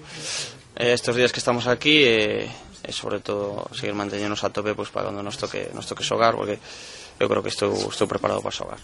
eh, 0.76 0.92
estes 0.92 1.16
días 1.16 1.32
que 1.32 1.40
estamos 1.40 1.72
aquí 1.72 2.04
e 2.04 2.44
eh, 2.44 2.65
sobre 2.92 3.20
todo 3.20 3.70
seguir 3.74 3.96
manteñenos 3.96 4.44
a 4.44 4.50
tope 4.50 4.76
pois 4.76 4.90
para 4.90 5.08
cando 5.08 5.24
nos 5.24 5.38
toque, 5.38 5.72
nos 5.74 5.88
toque 5.88 6.04
xogar, 6.04 6.36
porque 6.36 6.60
eu 7.20 7.28
creo 7.30 7.42
que 7.42 7.54
estou, 7.54 7.72
estou 7.90 8.08
preparado 8.08 8.42
para 8.42 8.52
xogar. 8.54 8.82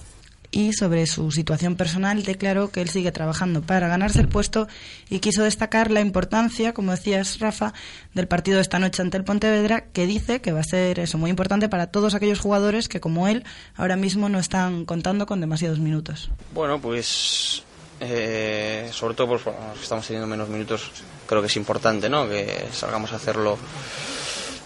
Y 0.52 0.74
sobre 0.74 1.08
su 1.08 1.32
situación 1.32 1.78
personal 1.78 2.24
declaró 2.24 2.72
que 2.72 2.82
él 2.82 2.90
sigue 2.90 3.14
trabajando 3.14 3.62
para 3.62 3.88
ganarse 3.88 4.20
el 4.20 4.28
puesto 4.28 4.68
y 5.10 5.20
quiso 5.20 5.44
destacar 5.44 5.92
la 5.92 6.02
importancia, 6.02 6.74
como 6.74 6.92
decías 6.92 7.40
Rafa, 7.40 7.74
del 8.14 8.28
partido 8.28 8.58
de 8.58 8.64
esta 8.64 8.78
noche 8.78 9.02
ante 9.02 9.16
el 9.16 9.24
Pontevedra, 9.24 9.86
que 9.94 10.06
dice 10.06 10.42
que 10.42 10.52
va 10.52 10.60
a 10.60 10.66
ser 10.66 11.00
eso 11.00 11.18
muy 11.18 11.30
importante 11.30 11.70
para 11.70 11.88
todos 11.88 12.16
aquellos 12.16 12.42
jugadores 12.42 12.90
que 12.90 13.00
como 13.00 13.30
él 13.30 13.46
ahora 13.76 13.96
mismo 13.96 14.28
no 14.28 14.40
están 14.40 14.84
contando 14.84 15.26
con 15.26 15.40
demasiados 15.40 15.80
minutos. 15.80 16.30
Bueno, 16.54 16.82
pues 16.82 17.64
eh, 18.02 18.90
sobre 18.92 19.14
todo 19.14 19.28
pues, 19.28 19.44
bueno, 19.44 19.60
los 19.70 19.78
que 19.78 19.84
estamos 19.84 20.06
teniendo 20.06 20.28
menos 20.28 20.50
minutos, 20.50 20.90
creo 21.28 21.40
que 21.42 21.48
es 21.48 21.56
importante, 21.56 22.10
¿no? 22.10 22.28
Que 22.28 22.66
salgamos 22.74 23.14
a 23.14 23.18
hacerlo 23.18 23.58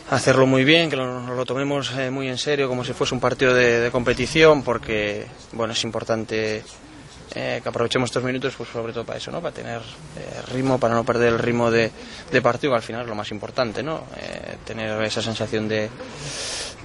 hacerlo 0.10 0.46
muy 0.46 0.64
bien, 0.64 0.90
que 0.90 0.96
lo, 0.96 1.36
lo 1.36 1.46
tomemos 1.46 1.92
eh, 1.98 2.12
muy 2.12 2.30
en 2.30 2.38
serio, 2.38 2.68
como 2.70 2.84
si 2.86 2.94
fuese 2.94 3.14
un 3.14 3.20
partido 3.20 3.54
de, 3.54 3.80
de 3.80 3.92
competición, 3.92 4.64
porque 4.64 5.26
bueno 5.52 5.74
es 5.74 5.84
importante 5.84 6.64
eh, 7.34 7.60
que 7.62 7.70
aprovechemos 7.70 8.10
estos 8.10 8.24
minutos, 8.24 8.54
pues 8.56 8.70
sobre 8.70 8.94
todo 8.94 9.04
para 9.04 9.18
eso, 9.18 9.32
¿no? 9.32 9.42
Para 9.42 9.54
tener 9.54 9.82
eh, 9.82 10.42
ritmo, 10.54 10.80
para 10.80 10.94
no 10.94 11.04
perder 11.04 11.34
el 11.34 11.40
ritmo 11.40 11.70
de, 11.70 11.92
de 12.32 12.42
partido, 12.42 12.74
al 12.76 12.84
final 12.84 13.02
es 13.02 13.08
lo 13.08 13.16
más 13.16 13.32
importante, 13.32 13.84
¿no? 13.84 14.06
Eh, 14.18 14.58
tener 14.64 15.02
esa 15.04 15.22
sensación 15.22 15.68
de, 15.68 15.90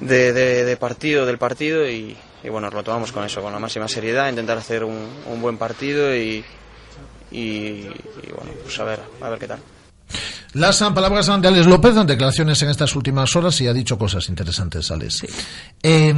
de 0.00 0.76
partido, 0.80 1.26
del 1.26 1.38
partido 1.38 1.88
y, 1.88 2.16
y 2.42 2.48
bueno, 2.48 2.70
lo 2.70 2.82
tomamos 2.82 3.12
con 3.12 3.24
eso, 3.24 3.42
con 3.42 3.52
la 3.52 3.58
máxima 3.58 3.88
seriedad, 3.88 4.28
intentar 4.28 4.58
hacer 4.58 4.84
un, 4.84 5.08
un 5.26 5.40
buen 5.40 5.56
partido 5.58 6.14
y, 6.14 6.44
y, 7.30 7.38
y, 7.38 8.32
bueno, 8.34 8.52
pues 8.62 8.78
a 8.78 8.84
ver, 8.84 9.00
a 9.20 9.28
ver 9.28 9.38
qué 9.38 9.48
tal. 9.48 9.60
Las 10.54 10.82
palabras 10.82 11.26
de 11.40 11.46
Alex 11.48 11.66
López, 11.66 11.96
en 11.96 12.06
declaraciones 12.08 12.60
en 12.62 12.70
estas 12.70 12.96
últimas 12.96 13.36
horas, 13.36 13.60
y 13.60 13.68
ha 13.68 13.72
dicho 13.72 13.96
cosas 13.96 14.28
interesantes, 14.28 14.90
Alex. 14.90 15.24
Eh, 15.80 16.12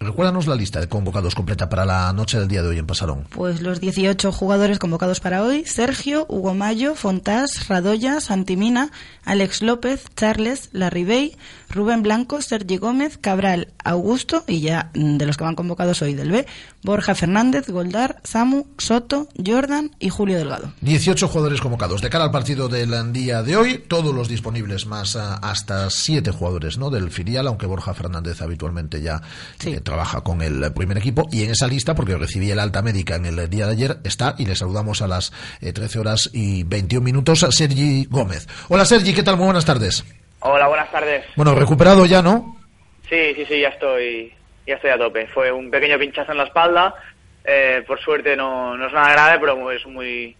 recuérdanos 0.00 0.46
la 0.46 0.54
lista 0.54 0.80
de 0.80 0.88
convocados 0.88 1.34
completa 1.34 1.68
para 1.68 1.84
la 1.84 2.10
noche 2.14 2.38
del 2.38 2.48
día 2.48 2.62
de 2.62 2.68
hoy 2.68 2.78
en 2.78 2.86
Pasarón. 2.86 3.26
Pues 3.28 3.60
los 3.60 3.80
18 3.80 4.32
jugadores 4.32 4.78
convocados 4.78 5.20
para 5.20 5.42
hoy, 5.42 5.66
Sergio, 5.66 6.24
Hugo 6.30 6.54
Mayo, 6.54 6.94
Fontás, 6.94 7.68
Radoya, 7.68 8.20
Santimina, 8.20 8.90
Alex 9.24 9.60
López, 9.60 10.04
Charles, 10.16 10.70
Larribey, 10.72 11.36
Rubén 11.68 12.02
Blanco, 12.02 12.40
Sergi 12.40 12.78
Gómez, 12.78 13.18
Cabral, 13.18 13.68
Augusto 13.84 14.42
y 14.46 14.60
ya 14.60 14.90
mm, 14.94 15.18
de 15.18 15.26
los 15.26 15.36
que 15.36 15.44
van 15.44 15.54
convocados 15.54 16.00
hoy 16.00 16.14
del 16.14 16.32
B, 16.32 16.46
Borja 16.82 17.14
Fernández, 17.14 17.68
Goldar, 17.68 18.16
Samu, 18.24 18.66
Soto, 18.78 19.28
Jordan 19.44 19.90
y 19.98 20.08
Julio 20.08 20.38
Delgado. 20.38 20.72
18 20.80 21.28
jugadores 21.28 21.60
convocados. 21.60 22.00
De 22.00 22.08
cara 22.08 22.24
al 22.24 22.30
partido 22.30 22.68
del 22.68 23.12
día 23.12 23.42
de 23.42 23.56
hoy, 23.56 23.78
todos 23.78 24.14
los 24.14 24.28
disponibles, 24.28 24.86
más 24.86 25.16
ah, 25.16 25.38
hasta 25.42 25.90
7 25.90 26.30
jugadores 26.30 26.78
¿no? 26.78 26.90
del 26.90 27.10
filial, 27.10 27.46
aunque 27.46 27.66
Borja 27.66 27.92
Fernández 27.92 28.40
habitualmente 28.40 29.02
ya 29.02 29.20
eh, 29.66 29.80
trabaja 29.80 30.22
con 30.22 30.42
el 30.42 30.72
primer 30.72 30.98
equipo. 30.98 31.28
Y 31.30 31.44
en 31.44 31.50
esa 31.50 31.66
lista, 31.66 31.94
porque 31.94 32.16
recibí 32.16 32.50
el 32.50 32.58
alta 32.58 32.82
médica 32.82 33.16
en 33.16 33.26
el 33.26 33.50
día 33.50 33.66
de 33.66 33.72
ayer, 33.72 33.98
está, 34.04 34.34
y 34.38 34.46
le 34.46 34.56
saludamos 34.56 35.02
a 35.02 35.08
las 35.08 35.32
13 35.60 35.82
eh, 35.82 36.00
horas 36.00 36.30
y 36.32 36.64
21 36.64 37.04
minutos, 37.04 37.42
a 37.42 37.52
Sergi 37.52 38.06
Gómez. 38.06 38.48
Hola 38.68 38.84
Sergi, 38.84 39.12
¿qué 39.12 39.22
tal? 39.22 39.36
Muy 39.36 39.46
buenas 39.46 39.64
tardes. 39.64 40.04
Hola, 40.40 40.68
buenas 40.68 40.90
tardes. 40.90 41.26
Bueno, 41.36 41.54
recuperado 41.54 42.06
ya, 42.06 42.22
¿no? 42.22 42.56
Sí, 43.08 43.34
sí, 43.34 43.44
sí, 43.46 43.60
ya 43.60 43.68
estoy, 43.68 44.32
ya 44.66 44.74
estoy 44.74 44.90
a 44.90 44.98
tope. 44.98 45.26
Fue 45.28 45.50
un 45.52 45.70
pequeño 45.70 45.98
pinchazo 45.98 46.32
en 46.32 46.38
la 46.38 46.44
espalda. 46.44 46.94
Eh, 47.44 47.82
por 47.86 48.00
suerte 48.00 48.36
no, 48.36 48.76
no 48.76 48.86
es 48.86 48.92
nada 48.92 49.12
grave, 49.12 49.38
pero 49.40 49.70
es 49.70 49.86
muy, 49.86 50.36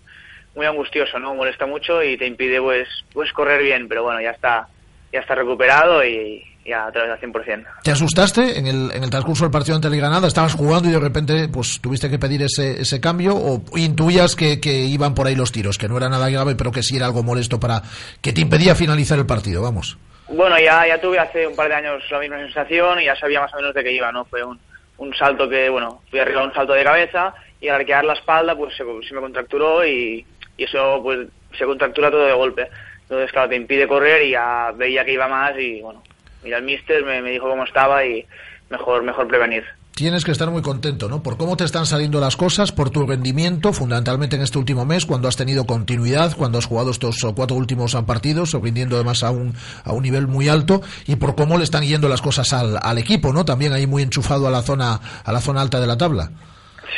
muy 0.55 0.67
angustioso, 0.67 1.19
¿no? 1.19 1.35
Molesta 1.35 1.67
mucho 1.67 2.03
y 2.03 2.17
te 2.17 2.27
impide, 2.27 2.61
pues, 2.61 2.89
pues 3.13 3.33
correr 3.33 3.63
bien. 3.63 3.89
Pero 3.89 4.03
bueno, 4.03 4.21
ya 4.21 4.31
está, 4.31 4.69
ya 5.13 5.21
está 5.21 5.35
recuperado 5.35 6.05
y 6.05 6.45
ya 6.65 6.87
otra 6.87 7.03
vez 7.03 7.13
al 7.13 7.33
100%. 7.33 7.67
¿Te 7.83 7.91
asustaste 7.91 8.59
en 8.59 8.67
el, 8.67 8.91
en 8.93 9.03
el 9.03 9.11
transcurso 9.11 9.45
del 9.45 9.51
partido 9.51 9.77
ante 9.77 9.89
el 9.89 9.97
Granada? 9.97 10.29
¿Estabas 10.29 10.55
jugando 10.55 10.89
y 10.89 10.93
de 10.93 11.01
repente 11.01 11.49
pues 11.49 11.81
tuviste 11.81 12.11
que 12.11 12.19
pedir 12.19 12.43
ese, 12.43 12.83
ese 12.83 13.01
cambio 13.01 13.35
o 13.35 13.63
intuías 13.77 14.37
que, 14.37 14.61
que 14.61 14.85
iban 14.85 15.15
por 15.15 15.27
ahí 15.27 15.35
los 15.35 15.53
tiros, 15.53 15.79
que 15.79 15.89
no 15.89 15.97
era 15.97 16.09
nada 16.09 16.29
grave, 16.29 16.55
pero 16.55 16.71
que 16.71 16.83
sí 16.83 16.97
era 16.97 17.07
algo 17.07 17.23
molesto 17.23 17.59
para 17.59 17.83
que 18.21 18.33
te 18.33 18.43
impedía 18.43 18.75
finalizar 18.75 19.19
el 19.19 19.27
partido? 19.27 19.63
Vamos. 19.63 19.99
Bueno, 20.33 20.57
ya, 20.61 20.87
ya 20.87 21.01
tuve 21.01 21.19
hace 21.19 21.45
un 21.45 21.57
par 21.57 21.69
de 21.69 21.75
años 21.75 22.05
la 22.09 22.21
misma 22.21 22.39
sensación 22.39 23.01
y 23.01 23.07
ya 23.07 23.17
sabía 23.17 23.41
más 23.41 23.53
o 23.53 23.57
menos 23.57 23.75
de 23.75 23.83
qué 23.83 23.91
iba, 23.91 24.13
¿no? 24.13 24.25
Fue 24.25 24.45
un, 24.45 24.61
un 24.99 25.13
salto 25.15 25.49
que, 25.49 25.69
bueno, 25.69 26.03
fui 26.09 26.21
arriba 26.21 26.45
un 26.45 26.55
salto 26.55 26.73
de 26.73 26.85
cabeza 26.85 27.35
y 27.61 27.67
al 27.67 27.81
arquear 27.81 28.05
la 28.05 28.13
espalda 28.13 28.55
pues 28.55 28.77
se, 28.77 28.85
se 29.09 29.15
me 29.15 29.21
contracturó 29.21 29.85
y, 29.85 30.25
y, 30.57 30.65
eso 30.65 31.01
pues 31.03 31.27
se 31.59 31.65
contractura 31.65 32.13
todo 32.13 32.27
de 32.27 32.33
golpe. 32.33 32.69
Entonces, 33.03 33.33
claro, 33.33 33.49
te 33.49 33.57
impide 33.57 33.89
correr 33.89 34.23
y 34.23 34.31
ya 34.31 34.73
veía 34.77 35.05
que 35.05 35.15
iba 35.15 35.27
más 35.27 35.59
y, 35.59 35.81
bueno, 35.81 36.01
mira, 36.45 36.59
el 36.59 36.65
mister 36.65 37.05
me, 37.05 37.21
me 37.23 37.33
dijo 37.33 37.49
cómo 37.49 37.65
estaba 37.65 38.05
y 38.05 38.25
mejor, 38.69 39.03
mejor 39.03 39.27
prevenir 39.27 39.65
tienes 39.95 40.25
que 40.25 40.33
estar 40.33 40.51
muy 40.51 40.63
contento, 40.63 41.09
¿no? 41.09 41.23
Por 41.23 41.37
cómo 41.37 41.57
te 41.57 41.65
están 41.65 41.87
saliendo 41.87 42.21
las 42.21 42.37
cosas, 42.37 42.73
por 42.73 42.91
tu 42.91 43.07
rendimiento, 43.07 43.73
fundamentalmente 43.73 44.37
en 44.37 44.43
este 44.43 44.59
último 44.59 44.85
mes, 44.85 45.05
cuando 45.05 45.29
has 45.29 45.37
tenido 45.37 45.67
continuidad, 45.67 46.37
cuando 46.37 46.59
has 46.59 46.67
jugado 46.67 46.91
estos 46.91 47.17
cuatro 47.35 47.57
últimos 47.57 47.95
partidos, 48.07 48.53
rindiendo 48.63 48.97
además 48.97 49.23
a 49.23 49.31
un, 49.31 49.55
a 49.85 49.93
un 49.93 50.03
nivel 50.03 50.27
muy 50.27 50.49
alto, 50.49 50.81
y 51.07 51.17
por 51.17 51.35
cómo 51.35 51.59
le 51.59 51.65
están 51.65 51.85
yendo 51.85 52.09
las 52.09 52.23
cosas 52.23 52.53
al, 52.53 52.79
al 52.83 52.99
equipo, 52.99 53.33
¿no? 53.33 53.45
También 53.45 53.73
ahí 53.73 53.87
muy 53.87 54.03
enchufado 54.03 54.47
a 54.49 54.51
la 54.51 54.63
zona, 54.63 55.01
a 55.25 55.33
la 55.33 55.41
zona 55.41 55.61
alta 55.61 55.81
de 55.81 55.87
la 55.87 55.99
tabla. 55.99 56.31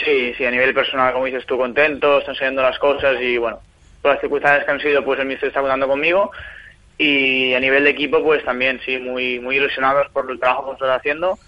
Sí, 0.05 0.33
sí, 0.37 0.45
a 0.45 0.51
nivel 0.51 0.73
personal, 0.75 1.13
como 1.13 1.27
dices 1.27 1.45
tú, 1.47 1.57
contento, 1.57 2.19
están 2.19 2.35
saliendo 2.35 2.63
las 2.63 2.79
cosas 2.79 3.17
y 3.21 3.37
bueno, 3.37 3.59
por 4.01 4.13
las 4.13 4.21
circunstancias 4.21 4.65
que 4.65 4.71
han 4.71 4.81
sido, 4.81 5.05
pues 5.05 5.21
el 5.21 5.27
mister 5.27 5.49
está 5.49 5.61
contando 5.61 5.87
conmigo 5.87 6.31
y 6.99 7.55
a 7.55 7.61
nivel 7.61 7.85
de 7.85 7.91
equipo, 7.91 8.23
pues 8.23 8.45
también, 8.45 8.81
sí, 8.85 8.99
muy, 8.99 9.41
muy 9.41 9.57
ilusionados 9.57 10.09
por 10.13 10.31
el 10.31 10.39
trabajo 10.39 10.67
que 10.67 10.73
estamos 10.73 10.97
haciendo 10.97 11.39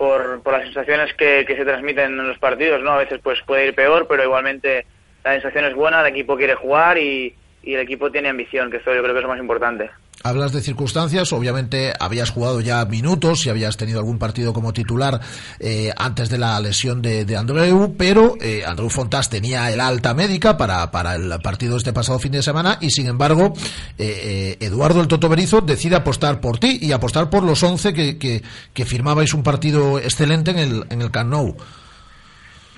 por, 0.00 0.42
por 0.42 0.54
las 0.54 0.62
sensaciones 0.62 1.12
que, 1.12 1.44
que 1.46 1.56
se 1.56 1.64
transmiten 1.66 2.18
en 2.18 2.26
los 2.26 2.38
partidos, 2.38 2.80
¿no? 2.80 2.92
A 2.92 2.96
veces 2.96 3.20
pues 3.22 3.38
puede 3.42 3.66
ir 3.66 3.74
peor, 3.74 4.06
pero 4.08 4.24
igualmente 4.24 4.86
la 5.22 5.34
sensación 5.34 5.66
es 5.66 5.74
buena, 5.74 6.00
el 6.00 6.06
equipo 6.06 6.38
quiere 6.38 6.54
jugar 6.54 6.96
y, 6.96 7.34
y 7.62 7.74
el 7.74 7.80
equipo 7.80 8.10
tiene 8.10 8.30
ambición, 8.30 8.70
que 8.70 8.78
esto 8.78 8.94
yo 8.94 9.02
creo 9.02 9.12
que 9.12 9.18
es 9.18 9.24
lo 9.24 9.28
más 9.28 9.38
importante. 9.38 9.90
Hablas 10.22 10.52
de 10.52 10.60
circunstancias, 10.60 11.32
obviamente 11.32 11.94
habías 11.98 12.28
jugado 12.28 12.60
ya 12.60 12.84
minutos 12.84 13.46
y 13.46 13.50
habías 13.50 13.78
tenido 13.78 14.00
algún 14.00 14.18
partido 14.18 14.52
como 14.52 14.74
titular 14.74 15.18
eh, 15.58 15.92
antes 15.96 16.28
de 16.28 16.36
la 16.36 16.60
lesión 16.60 17.00
de, 17.00 17.24
de 17.24 17.36
Andreu, 17.38 17.94
pero 17.96 18.34
eh, 18.38 18.62
Andreu 18.66 18.90
Fontas 18.90 19.30
tenía 19.30 19.70
el 19.70 19.80
alta 19.80 20.12
médica 20.12 20.58
para, 20.58 20.90
para 20.90 21.14
el 21.14 21.32
partido 21.42 21.78
este 21.78 21.94
pasado 21.94 22.18
fin 22.18 22.32
de 22.32 22.42
semana 22.42 22.76
y 22.82 22.90
sin 22.90 23.06
embargo 23.06 23.54
eh, 23.98 24.56
eh 24.60 24.66
Eduardo 24.66 25.00
el 25.00 25.08
Toto 25.08 25.30
Berizo 25.30 25.62
decide 25.62 25.96
apostar 25.96 26.38
por 26.38 26.58
ti 26.58 26.78
y 26.82 26.92
apostar 26.92 27.30
por 27.30 27.42
los 27.42 27.62
11 27.62 27.94
que, 27.94 28.18
que, 28.18 28.84
firmabais 28.84 29.32
un 29.32 29.42
partido 29.42 29.98
excelente 29.98 30.50
en 30.50 30.58
el, 30.58 30.84
en 30.90 31.00
el 31.00 31.10
Camp. 31.10 31.30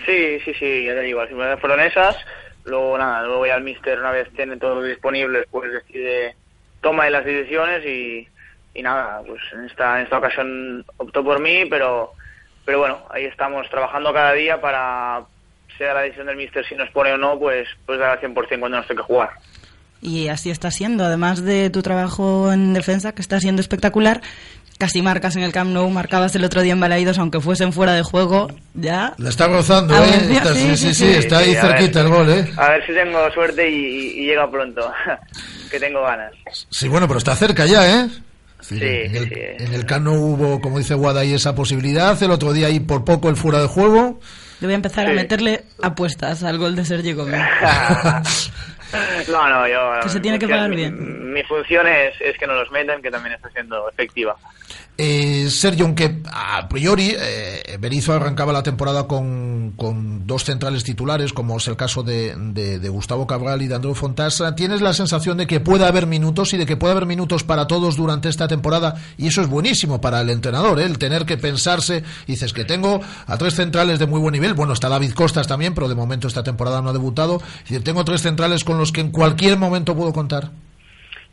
Sí, 0.06 0.38
sí, 0.44 0.52
sí, 0.58 0.84
ya 0.84 0.94
te 0.94 1.00
digo, 1.00 1.24
las 1.24 1.60
fueron 1.60 1.80
esas, 1.80 2.16
luego 2.64 2.98
nada, 2.98 3.22
luego 3.24 3.46
ya 3.46 3.56
el 3.56 3.64
Mister 3.64 3.98
una 3.98 4.12
vez 4.12 4.28
tiene 4.36 4.56
todo 4.58 4.82
disponible 4.82 5.44
pues 5.50 5.72
decide 5.72 6.36
toma 6.82 7.06
de 7.06 7.10
las 7.12 7.24
decisiones 7.24 7.84
y, 7.86 8.28
y 8.74 8.82
nada, 8.82 9.22
pues 9.26 9.40
en 9.54 9.64
esta, 9.64 9.98
en 9.98 10.04
esta 10.04 10.18
ocasión 10.18 10.84
optó 10.98 11.24
por 11.24 11.40
mí, 11.40 11.64
pero, 11.70 12.12
pero 12.66 12.80
bueno, 12.80 12.98
ahí 13.10 13.24
estamos 13.24 13.68
trabajando 13.70 14.12
cada 14.12 14.32
día 14.34 14.60
para, 14.60 15.22
sea 15.78 15.94
la 15.94 16.02
decisión 16.02 16.26
del 16.26 16.36
míster 16.36 16.66
si 16.66 16.74
nos 16.74 16.90
pone 16.90 17.12
o 17.12 17.16
no, 17.16 17.38
pues, 17.38 17.68
pues 17.86 17.98
dar 17.98 18.10
al 18.10 18.20
100% 18.20 18.34
cuando 18.60 18.76
nos 18.76 18.86
toque 18.86 19.02
jugar. 19.02 19.30
Y 20.00 20.28
así 20.28 20.50
está 20.50 20.72
siendo, 20.72 21.04
además 21.04 21.44
de 21.44 21.70
tu 21.70 21.80
trabajo 21.80 22.52
en 22.52 22.74
defensa, 22.74 23.14
que 23.14 23.22
está 23.22 23.38
siendo 23.38 23.60
espectacular, 23.60 24.20
casi 24.82 25.00
marcas 25.00 25.36
en 25.36 25.44
el 25.44 25.52
Camp 25.52 25.70
Nou, 25.70 25.88
marcabas 25.90 26.34
el 26.34 26.42
otro 26.42 26.60
día 26.60 26.72
en 26.72 26.80
Balaídos, 26.80 27.16
aunque 27.16 27.38
fuesen 27.38 27.72
fuera 27.72 27.92
de 27.92 28.02
juego, 28.02 28.48
ya... 28.74 29.14
La 29.16 29.28
está 29.28 29.46
gozando, 29.46 29.94
¿eh? 29.94 30.32
Está, 30.32 30.56
sí, 30.56 30.76
sí, 30.76 30.92
sí, 30.92 31.06
está 31.06 31.38
ahí 31.38 31.54
cerquita 31.54 32.00
el 32.00 32.08
gol, 32.08 32.28
¿eh? 32.28 32.50
A 32.56 32.70
ver 32.70 32.84
si 32.84 32.92
tengo 32.92 33.30
suerte 33.30 33.70
y, 33.70 34.22
y 34.22 34.26
llega 34.26 34.50
pronto, 34.50 34.90
que 35.70 35.78
tengo 35.78 36.02
ganas. 36.02 36.32
Sí, 36.68 36.88
bueno, 36.88 37.06
pero 37.06 37.18
está 37.18 37.36
cerca 37.36 37.64
ya, 37.64 37.88
¿eh? 37.88 38.08
Sí, 38.58 38.74
en, 38.80 39.14
el, 39.14 39.28
sí. 39.28 39.34
en 39.64 39.72
el 39.72 39.86
Camp 39.86 40.04
Nou 40.04 40.16
hubo, 40.16 40.60
como 40.60 40.78
dice 40.78 40.94
Guada, 40.94 41.20
ahí 41.20 41.32
esa 41.32 41.54
posibilidad, 41.54 42.20
el 42.20 42.32
otro 42.32 42.52
día 42.52 42.66
ahí 42.66 42.80
por 42.80 43.04
poco 43.04 43.28
el 43.28 43.36
fuera 43.36 43.60
de 43.60 43.68
juego... 43.68 44.18
Le 44.58 44.66
voy 44.66 44.72
a 44.72 44.76
empezar 44.76 45.08
a 45.08 45.12
meterle 45.12 45.64
apuestas 45.80 46.42
al 46.42 46.58
gol 46.58 46.74
de 46.74 46.84
Sergio 46.84 47.14
Gómez. 47.14 47.40
no, 49.28 49.48
no, 49.48 49.68
yo... 49.68 50.00
Que 50.02 50.08
se 50.08 50.20
tiene 50.20 50.38
que 50.38 50.48
pagar 50.48 50.70
bien. 50.70 51.32
Mi 51.32 51.42
función 51.44 51.86
es, 51.86 52.20
es 52.20 52.36
que 52.38 52.46
no 52.46 52.54
los 52.54 52.70
metan, 52.70 53.00
que 53.00 53.10
también 53.10 53.34
está 53.34 53.50
siendo 53.50 53.88
efectiva. 53.88 54.36
Eh, 54.98 55.48
Sergio, 55.48 55.86
aunque 55.86 56.18
a 56.30 56.68
priori 56.68 57.14
eh, 57.18 57.78
Berizzo 57.80 58.12
arrancaba 58.12 58.52
la 58.52 58.62
temporada 58.62 59.06
con, 59.06 59.72
con, 59.74 60.26
dos 60.26 60.44
centrales 60.44 60.84
titulares, 60.84 61.32
como 61.32 61.56
es 61.56 61.66
el 61.66 61.76
caso 61.76 62.02
de, 62.02 62.34
de, 62.36 62.78
de, 62.78 62.88
Gustavo 62.90 63.26
Cabral 63.26 63.62
y 63.62 63.68
de 63.68 63.74
Andreu 63.74 63.94
Fontasa, 63.94 64.54
¿tienes 64.54 64.82
la 64.82 64.92
sensación 64.92 65.38
de 65.38 65.46
que 65.46 65.60
puede 65.60 65.86
haber 65.86 66.06
minutos 66.06 66.52
y 66.52 66.58
de 66.58 66.66
que 66.66 66.76
puede 66.76 66.92
haber 66.92 67.06
minutos 67.06 67.42
para 67.42 67.66
todos 67.66 67.96
durante 67.96 68.28
esta 68.28 68.48
temporada? 68.48 68.96
Y 69.16 69.28
eso 69.28 69.40
es 69.40 69.48
buenísimo 69.48 69.98
para 69.98 70.20
el 70.20 70.28
entrenador, 70.28 70.78
¿eh? 70.78 70.84
el 70.84 70.98
tener 70.98 71.24
que 71.24 71.38
pensarse, 71.38 72.04
dices 72.26 72.52
que 72.52 72.66
tengo 72.66 73.00
a 73.26 73.38
tres 73.38 73.54
centrales 73.54 73.98
de 73.98 74.06
muy 74.06 74.20
buen 74.20 74.32
nivel, 74.32 74.52
bueno, 74.52 74.74
está 74.74 74.90
David 74.90 75.14
Costas 75.14 75.48
también, 75.48 75.74
pero 75.74 75.88
de 75.88 75.94
momento 75.94 76.28
esta 76.28 76.42
temporada 76.42 76.82
no 76.82 76.90
ha 76.90 76.92
debutado, 76.92 77.40
y 77.70 77.78
tengo 77.80 78.04
tres 78.04 78.20
centrales 78.20 78.62
con 78.62 78.76
los 78.76 78.92
que 78.92 79.00
en 79.00 79.10
cualquier 79.10 79.56
momento 79.56 79.96
puedo 79.96 80.12
contar. 80.12 80.50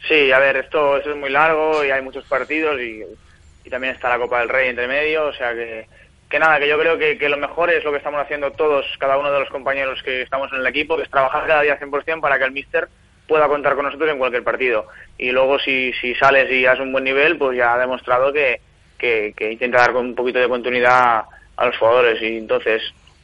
Sí, 0.07 0.31
a 0.31 0.39
ver, 0.39 0.55
esto 0.55 0.97
es 0.97 1.15
muy 1.17 1.29
largo 1.29 1.83
y 1.83 1.91
hay 1.91 2.01
muchos 2.01 2.23
partidos 2.23 2.79
y 2.79 3.03
y 3.69 3.71
también 3.71 3.93
está 3.93 4.09
la 4.09 4.17
Copa 4.17 4.39
del 4.39 4.49
Rey 4.49 4.69
entre 4.69 4.87
medio, 4.87 5.27
o 5.27 5.33
sea 5.33 5.53
que, 5.53 5.85
que 6.27 6.39
nada, 6.39 6.59
que 6.59 6.67
yo 6.67 6.79
creo 6.79 6.97
que, 6.97 7.19
que, 7.19 7.29
lo 7.29 7.37
mejor 7.37 7.69
es 7.69 7.83
lo 7.83 7.91
que 7.91 7.97
estamos 7.97 8.19
haciendo 8.19 8.51
todos, 8.51 8.83
cada 8.97 9.19
uno 9.19 9.31
de 9.31 9.39
los 9.39 9.49
compañeros 9.49 10.01
que 10.01 10.23
estamos 10.23 10.51
en 10.51 10.59
el 10.59 10.65
equipo, 10.65 10.97
que 10.97 11.03
es 11.03 11.09
trabajar 11.11 11.45
cada 11.45 11.61
día 11.61 11.79
100% 11.79 12.19
para 12.19 12.39
que 12.39 12.45
el 12.45 12.51
míster 12.51 12.89
pueda 13.27 13.47
contar 13.47 13.75
con 13.75 13.85
nosotros 13.85 14.09
en 14.09 14.17
cualquier 14.17 14.43
partido. 14.43 14.87
Y 15.19 15.31
luego 15.31 15.59
si, 15.59 15.93
si 16.01 16.15
sales 16.15 16.51
y 16.51 16.65
has 16.65 16.79
un 16.79 16.91
buen 16.91 17.03
nivel, 17.03 17.37
pues 17.37 17.55
ya 17.55 17.75
ha 17.75 17.77
demostrado 17.77 18.33
que, 18.33 18.59
que, 18.97 19.33
intenta 19.51 19.77
dar 19.77 19.95
un 19.95 20.15
poquito 20.15 20.39
de 20.39 20.49
continuidad 20.49 21.25
a 21.55 21.65
los 21.67 21.77
jugadores 21.77 22.19
y 22.23 22.37
entonces 22.37 22.81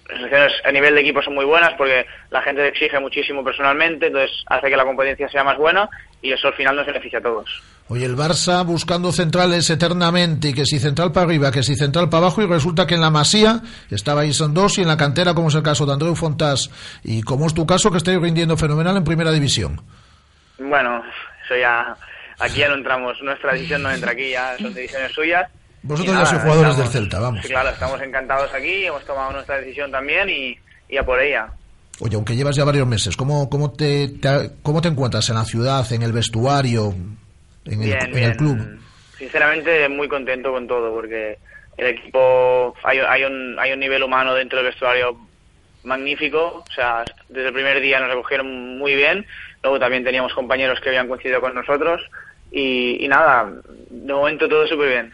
las 0.08 0.22
sensaciones 0.22 0.54
a 0.64 0.72
nivel 0.72 0.94
de 0.94 1.02
equipo 1.02 1.24
son 1.24 1.34
muy 1.34 1.46
buenas 1.46 1.74
porque 1.74 2.06
la 2.30 2.44
gente 2.44 2.68
exige 2.68 3.00
muchísimo 3.00 3.44
personalmente, 3.44 4.08
entonces 4.08 4.44
hace 4.46 4.70
que 4.70 4.78
la 4.78 4.86
competencia 4.86 5.28
sea 5.28 5.44
más 5.44 5.58
buena 5.58 5.90
y 6.22 6.32
eso 6.32 6.50
al 6.50 6.54
final 6.54 6.76
nos 6.76 6.86
beneficia 6.86 7.18
a 7.18 7.24
todos. 7.24 7.64
Oye, 7.88 8.06
el 8.06 8.18
Barça 8.18 8.66
buscando 8.66 9.12
centrales 9.12 9.70
eternamente, 9.70 10.50
y 10.50 10.54
que 10.54 10.66
si 10.66 10.80
central 10.80 11.12
para 11.12 11.28
arriba, 11.28 11.52
que 11.52 11.62
si 11.62 11.76
central 11.76 12.10
para 12.10 12.26
abajo, 12.26 12.42
y 12.42 12.48
resulta 12.48 12.88
que 12.88 12.96
en 12.96 13.02
la 13.02 13.12
Masía 13.12 13.62
estaba 13.92 14.22
ahí 14.22 14.34
son 14.34 14.56
dos, 14.56 14.80
y 14.80 14.82
en 14.82 14.88
la 14.88 14.98
cantera, 14.98 15.36
como 15.36 15.50
es 15.50 15.56
el 15.56 15.62
caso 15.62 15.86
de 15.86 15.94
Andreu 15.94 16.16
Fontás, 16.16 16.72
y 17.04 17.22
como 17.22 17.46
es 17.46 17.54
tu 17.54 17.68
caso, 17.68 17.92
que 17.92 17.98
estáis 17.98 18.20
rindiendo 18.20 18.58
fenomenal 18.58 18.98
en 18.98 19.04
primera 19.04 19.32
división. 19.32 19.80
Bueno, 20.58 21.04
eso 21.46 21.56
ya, 21.56 21.96
aquí 22.40 22.62
ya 22.62 22.70
no 22.70 22.76
entramos, 22.76 23.22
nuestra 23.22 23.54
decisión 23.54 23.84
no 23.84 23.92
entra 23.92 24.14
aquí, 24.14 24.32
ya 24.32 24.58
son 24.58 24.74
decisiones 24.74 25.12
suyas. 25.12 25.48
Vosotros 25.84 26.18
ya 26.18 26.26
sois 26.26 26.42
jugadores 26.42 26.72
estamos, 26.72 26.94
del 26.94 27.02
Celta, 27.04 27.20
vamos. 27.20 27.42
Sí, 27.44 27.50
claro, 27.50 27.70
estamos 27.70 28.02
encantados 28.02 28.52
aquí, 28.52 28.86
hemos 28.86 29.06
tomado 29.06 29.32
nuestra 29.32 29.58
decisión 29.58 29.92
también 29.92 30.28
y, 30.28 30.58
y 30.90 30.98
a 30.98 31.06
por 31.06 31.22
ella. 31.22 31.50
Oye, 32.00 32.16
aunque 32.16 32.36
llevas 32.36 32.56
ya 32.56 32.64
varios 32.66 32.88
meses, 32.88 33.16
¿cómo, 33.16 33.48
cómo, 33.48 33.70
te, 33.70 34.08
te, 34.08 34.54
¿cómo 34.64 34.82
te 34.82 34.88
encuentras 34.88 35.30
en 35.30 35.36
la 35.36 35.46
ciudad, 35.46 35.86
en 35.94 36.02
el 36.02 36.12
vestuario? 36.14 36.96
En, 37.66 37.80
bien, 37.80 37.98
el, 37.98 38.06
en 38.06 38.14
bien. 38.14 38.32
el 38.32 38.38
club? 38.38 38.80
Sinceramente, 39.18 39.88
muy 39.90 40.08
contento 40.08 40.52
con 40.52 40.68
todo, 40.68 40.94
porque 40.94 41.38
el 41.78 41.88
equipo, 41.88 42.76
hay, 42.84 43.00
hay, 43.00 43.24
un, 43.24 43.58
hay 43.60 43.72
un 43.72 43.80
nivel 43.80 44.04
humano 44.04 44.34
dentro 44.34 44.58
del 44.60 44.68
vestuario 44.68 45.18
magnífico, 45.84 46.64
o 46.68 46.74
sea, 46.74 47.06
desde 47.30 47.48
el 47.48 47.54
primer 47.54 47.80
día 47.80 48.00
nos 48.00 48.10
recogieron 48.10 48.78
muy 48.78 48.96
bien, 48.96 49.26
luego 49.62 49.80
también 49.80 50.04
teníamos 50.04 50.34
compañeros 50.34 50.80
que 50.80 50.90
habían 50.90 51.08
coincidido 51.08 51.42
con 51.42 51.54
nosotros, 51.54 52.02
y, 52.52 53.04
y 53.04 53.08
nada, 53.08 53.52
de 53.90 54.14
momento 54.14 54.48
todo 54.48 54.68
súper 54.68 54.90
bien. 54.90 55.12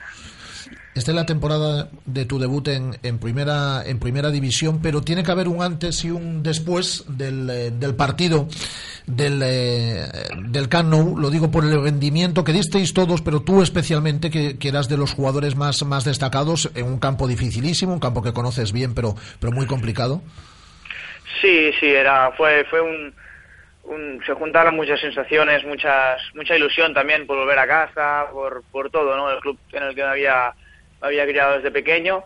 Esta 0.94 1.12
es 1.12 1.16
la 1.16 1.26
temporada 1.26 1.90
de 2.06 2.26
tu 2.26 2.38
debut 2.38 2.68
en, 2.68 2.98
en, 3.02 3.18
primera, 3.18 3.82
en 3.86 4.00
primera 4.00 4.30
división, 4.30 4.82
pero 4.82 5.02
tiene 5.02 5.24
que 5.24 5.32
haber 5.32 5.48
un 5.48 5.64
antes 5.64 6.04
y 6.04 6.12
un 6.12 6.44
después 6.44 7.06
del, 7.08 7.50
eh, 7.50 7.72
del 7.72 7.96
partido 7.96 8.48
del, 9.08 9.42
eh, 9.44 10.06
del 10.50 10.68
Camp. 10.68 10.92
Lo 10.92 11.30
digo 11.30 11.50
por 11.50 11.64
el 11.64 11.82
rendimiento 11.82 12.44
que 12.44 12.52
disteis 12.52 12.94
todos, 12.94 13.22
pero 13.22 13.42
tú 13.42 13.62
especialmente, 13.62 14.30
que, 14.30 14.58
que, 14.58 14.68
eras 14.68 14.90
de 14.90 14.98
los 14.98 15.14
jugadores 15.14 15.56
más, 15.56 15.82
más 15.84 16.04
destacados 16.04 16.70
en 16.76 16.86
un 16.86 17.00
campo 17.00 17.28
dificilísimo, 17.28 17.94
un 17.94 18.00
campo 18.00 18.22
que 18.22 18.34
conoces 18.34 18.74
bien, 18.74 18.94
pero, 18.94 19.16
pero 19.40 19.54
muy 19.54 19.68
complicado. 19.68 20.22
Sí, 21.40 21.72
sí, 21.80 21.88
era, 21.88 22.32
fue, 22.34 22.66
fue 22.70 22.82
un, 22.82 23.14
un, 23.84 24.22
se 24.26 24.34
juntaron 24.34 24.76
muchas 24.76 25.00
sensaciones, 25.00 25.64
muchas, 25.66 26.22
mucha 26.36 26.56
ilusión 26.56 26.94
también 26.94 27.26
por 27.26 27.38
volver 27.38 27.60
a 27.60 27.68
casa, 27.68 28.26
por, 28.32 28.64
por 28.72 28.90
todo, 28.90 29.16
¿no? 29.16 29.32
El 29.32 29.40
club 29.40 29.58
en 29.72 29.84
el 29.84 29.96
que 29.96 30.04
me 30.04 30.10
había, 30.10 30.54
había 31.02 31.26
criado 31.26 31.58
desde 31.58 31.72
pequeño 31.72 32.24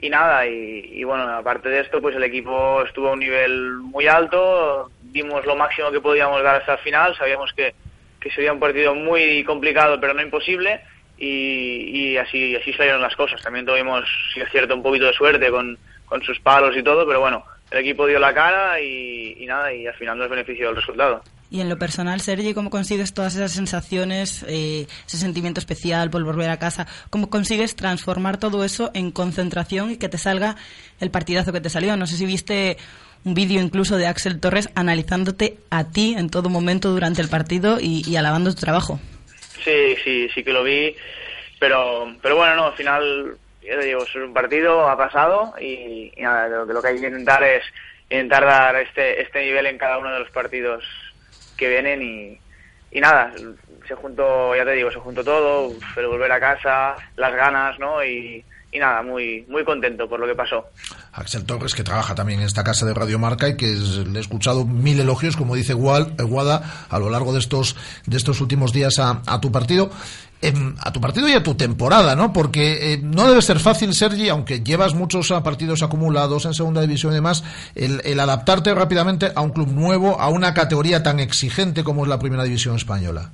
y 0.00 0.10
nada, 0.10 0.46
y, 0.46 1.02
bueno, 1.02 1.24
aparte 1.24 1.68
de 1.68 1.80
esto, 1.80 2.00
pues 2.00 2.14
el 2.14 2.22
equipo 2.22 2.84
estuvo 2.84 3.08
a 3.08 3.12
un 3.12 3.18
nivel 3.18 3.78
muy 3.78 4.06
alto, 4.06 4.92
dimos 5.02 5.44
lo 5.44 5.56
máximo 5.56 5.90
que 5.90 6.00
podíamos 6.00 6.40
dar 6.44 6.56
hasta 6.56 6.74
el 6.74 6.78
final, 6.78 7.16
sabíamos 7.16 7.52
que, 7.52 7.74
que 8.20 8.30
sería 8.30 8.52
un 8.52 8.60
partido 8.60 8.94
muy 8.94 9.42
complicado, 9.42 9.98
pero 10.00 10.14
no 10.14 10.22
imposible, 10.22 10.82
y, 11.16 12.12
y 12.12 12.16
así, 12.16 12.54
así 12.54 12.72
salieron 12.74 13.02
las 13.02 13.16
cosas. 13.16 13.42
También 13.42 13.66
tuvimos, 13.66 14.04
si 14.32 14.40
es 14.40 14.48
cierto, 14.50 14.76
un 14.76 14.84
poquito 14.84 15.06
de 15.06 15.14
suerte 15.14 15.50
con, 15.50 15.76
con 16.06 16.22
sus 16.22 16.38
palos 16.38 16.76
y 16.76 16.82
todo, 16.84 17.04
pero 17.04 17.18
bueno, 17.18 17.44
el 17.72 17.78
equipo 17.78 18.06
dio 18.06 18.20
la 18.20 18.32
cara 18.32 18.80
y, 18.80 19.36
y 19.40 19.46
nada, 19.46 19.72
y 19.72 19.84
al 19.84 19.94
final 19.94 20.16
nos 20.16 20.30
benefició 20.30 20.70
el 20.70 20.76
resultado. 20.76 21.24
Y 21.50 21.62
en 21.62 21.68
lo 21.70 21.78
personal, 21.78 22.20
Sergi, 22.20 22.52
¿cómo 22.52 22.68
consigues 22.68 23.14
todas 23.14 23.34
esas 23.34 23.52
sensaciones, 23.52 24.44
eh, 24.48 24.86
ese 25.06 25.16
sentimiento 25.16 25.60
especial 25.60 26.10
por 26.10 26.22
volver 26.22 26.50
a 26.50 26.58
casa? 26.58 26.86
¿Cómo 27.08 27.30
consigues 27.30 27.74
transformar 27.74 28.38
todo 28.38 28.64
eso 28.64 28.90
en 28.92 29.10
concentración 29.10 29.90
y 29.90 29.96
que 29.96 30.10
te 30.10 30.18
salga 30.18 30.56
el 31.00 31.10
partidazo 31.10 31.52
que 31.52 31.62
te 31.62 31.70
salió? 31.70 31.96
No 31.96 32.06
sé 32.06 32.16
si 32.16 32.26
viste 32.26 32.76
un 33.24 33.32
vídeo 33.32 33.62
incluso 33.62 33.96
de 33.96 34.06
Axel 34.06 34.40
Torres 34.40 34.68
analizándote 34.74 35.56
a 35.70 35.90
ti 35.90 36.14
en 36.18 36.28
todo 36.28 36.50
momento 36.50 36.90
durante 36.90 37.22
el 37.22 37.28
partido 37.28 37.78
y, 37.80 38.14
alabando 38.16 38.54
tu 38.54 38.60
trabajo. 38.60 39.00
Sí, 39.64 39.96
sí, 40.04 40.28
sí 40.34 40.44
que 40.44 40.52
lo 40.52 40.62
vi, 40.62 40.94
pero, 41.58 42.14
pero 42.20 42.36
bueno, 42.36 42.56
no, 42.56 42.66
al 42.66 42.74
final, 42.74 43.36
ya 43.62 43.78
te 43.80 43.86
digo, 43.86 44.04
es 44.04 44.14
un 44.14 44.34
partido, 44.34 44.86
ha 44.86 44.98
pasado 44.98 45.54
y, 45.58 46.12
y 46.14 46.22
nada, 46.22 46.46
lo, 46.48 46.66
lo 46.66 46.82
que 46.82 46.88
hay 46.88 47.00
que 47.00 47.06
intentar 47.06 47.42
es 47.42 47.64
intentar 48.10 48.44
dar 48.44 48.76
este, 48.76 49.22
este 49.22 49.40
nivel 49.40 49.66
en 49.66 49.78
cada 49.78 49.98
uno 49.98 50.12
de 50.12 50.20
los 50.20 50.30
partidos 50.30 50.84
que 51.58 51.68
vienen 51.68 52.00
y, 52.00 52.96
y 52.96 53.00
nada, 53.00 53.32
se 53.86 53.94
juntó, 53.94 54.54
ya 54.56 54.64
te 54.64 54.72
digo, 54.72 54.90
se 54.90 54.98
juntó 54.98 55.22
todo, 55.22 55.72
el 55.96 56.06
volver 56.06 56.32
a 56.32 56.40
casa, 56.40 56.94
las 57.16 57.34
ganas, 57.34 57.78
¿no? 57.78 58.02
Y, 58.02 58.44
y 58.70 58.78
nada, 58.78 59.02
muy, 59.02 59.46
muy 59.48 59.64
contento 59.64 60.08
por 60.08 60.20
lo 60.20 60.26
que 60.26 60.34
pasó. 60.34 60.66
Axel 61.12 61.44
Torres, 61.44 61.74
que 61.74 61.82
trabaja 61.82 62.14
también 62.14 62.40
en 62.40 62.46
esta 62.46 62.62
casa 62.62 62.84
de 62.86 62.94
Radio 62.94 63.18
Marca 63.18 63.48
y 63.48 63.56
que 63.56 63.66
le 63.66 64.18
he 64.18 64.20
escuchado 64.20 64.64
mil 64.64 65.00
elogios, 65.00 65.36
como 65.36 65.54
dice 65.54 65.72
Guada, 65.72 66.86
a 66.88 66.98
lo 66.98 67.10
largo 67.10 67.32
de 67.32 67.38
estos, 67.38 67.76
de 68.06 68.16
estos 68.16 68.40
últimos 68.40 68.72
días 68.72 68.98
a, 68.98 69.22
a 69.26 69.40
tu 69.40 69.50
partido. 69.50 69.90
A 70.84 70.92
tu 70.92 71.00
partido 71.00 71.28
y 71.28 71.32
a 71.32 71.42
tu 71.42 71.56
temporada, 71.56 72.14
¿no? 72.14 72.32
Porque 72.32 72.92
eh, 72.92 73.00
no 73.02 73.28
debe 73.28 73.42
ser 73.42 73.58
fácil, 73.58 73.92
Sergi, 73.92 74.28
aunque 74.28 74.60
llevas 74.60 74.94
muchos 74.94 75.32
partidos 75.42 75.82
acumulados 75.82 76.44
en 76.44 76.54
segunda 76.54 76.80
división 76.80 77.12
y 77.12 77.16
demás, 77.16 77.42
el, 77.74 78.20
adaptarte 78.20 78.72
rápidamente 78.72 79.32
a 79.34 79.40
un 79.40 79.50
club 79.50 79.68
nuevo, 79.72 80.20
a 80.20 80.28
una 80.28 80.54
categoría 80.54 81.02
tan 81.02 81.18
exigente 81.18 81.82
como 81.82 82.04
es 82.04 82.08
la 82.08 82.20
primera 82.20 82.44
división 82.44 82.76
española. 82.76 83.32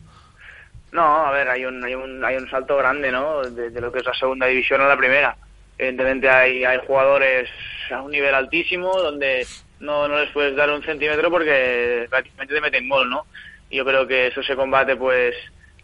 No, 0.93 1.27
a 1.27 1.31
ver, 1.31 1.49
hay 1.49 1.67
un, 1.67 1.85
hay 1.85 1.95
un, 1.95 2.25
hay 2.25 2.37
un 2.37 2.49
salto 2.49 2.77
grande, 2.79 3.13
¿no? 3.13 3.43
De, 3.43 3.69
de 3.69 3.81
lo 3.81 3.93
que 3.93 3.99
es 3.99 4.07
la 4.07 4.15
segunda 4.15 4.47
división 4.47 4.81
a 4.81 4.89
la 4.89 4.97
primera. 4.97 5.37
Evidentemente 5.77 6.31
hay, 6.31 6.65
hay 6.65 6.79
jugadores 6.87 7.51
a 7.91 8.01
un 8.01 8.13
nivel 8.13 8.35
altísimo 8.35 8.97
donde 8.97 9.47
no, 9.81 10.09
no 10.09 10.19
les 10.19 10.31
puedes 10.31 10.57
dar 10.57 10.71
un 10.71 10.83
centímetro 10.83 11.31
porque 11.31 12.07
prácticamente 12.09 12.55
te 12.55 12.61
meten 12.61 12.89
gol, 12.89 13.11
¿no? 13.11 13.27
Y 13.71 13.77
yo 13.77 13.85
creo 13.85 14.07
que 14.07 14.29
eso 14.29 14.43
se 14.43 14.57
combate, 14.57 14.97
pues, 14.97 15.35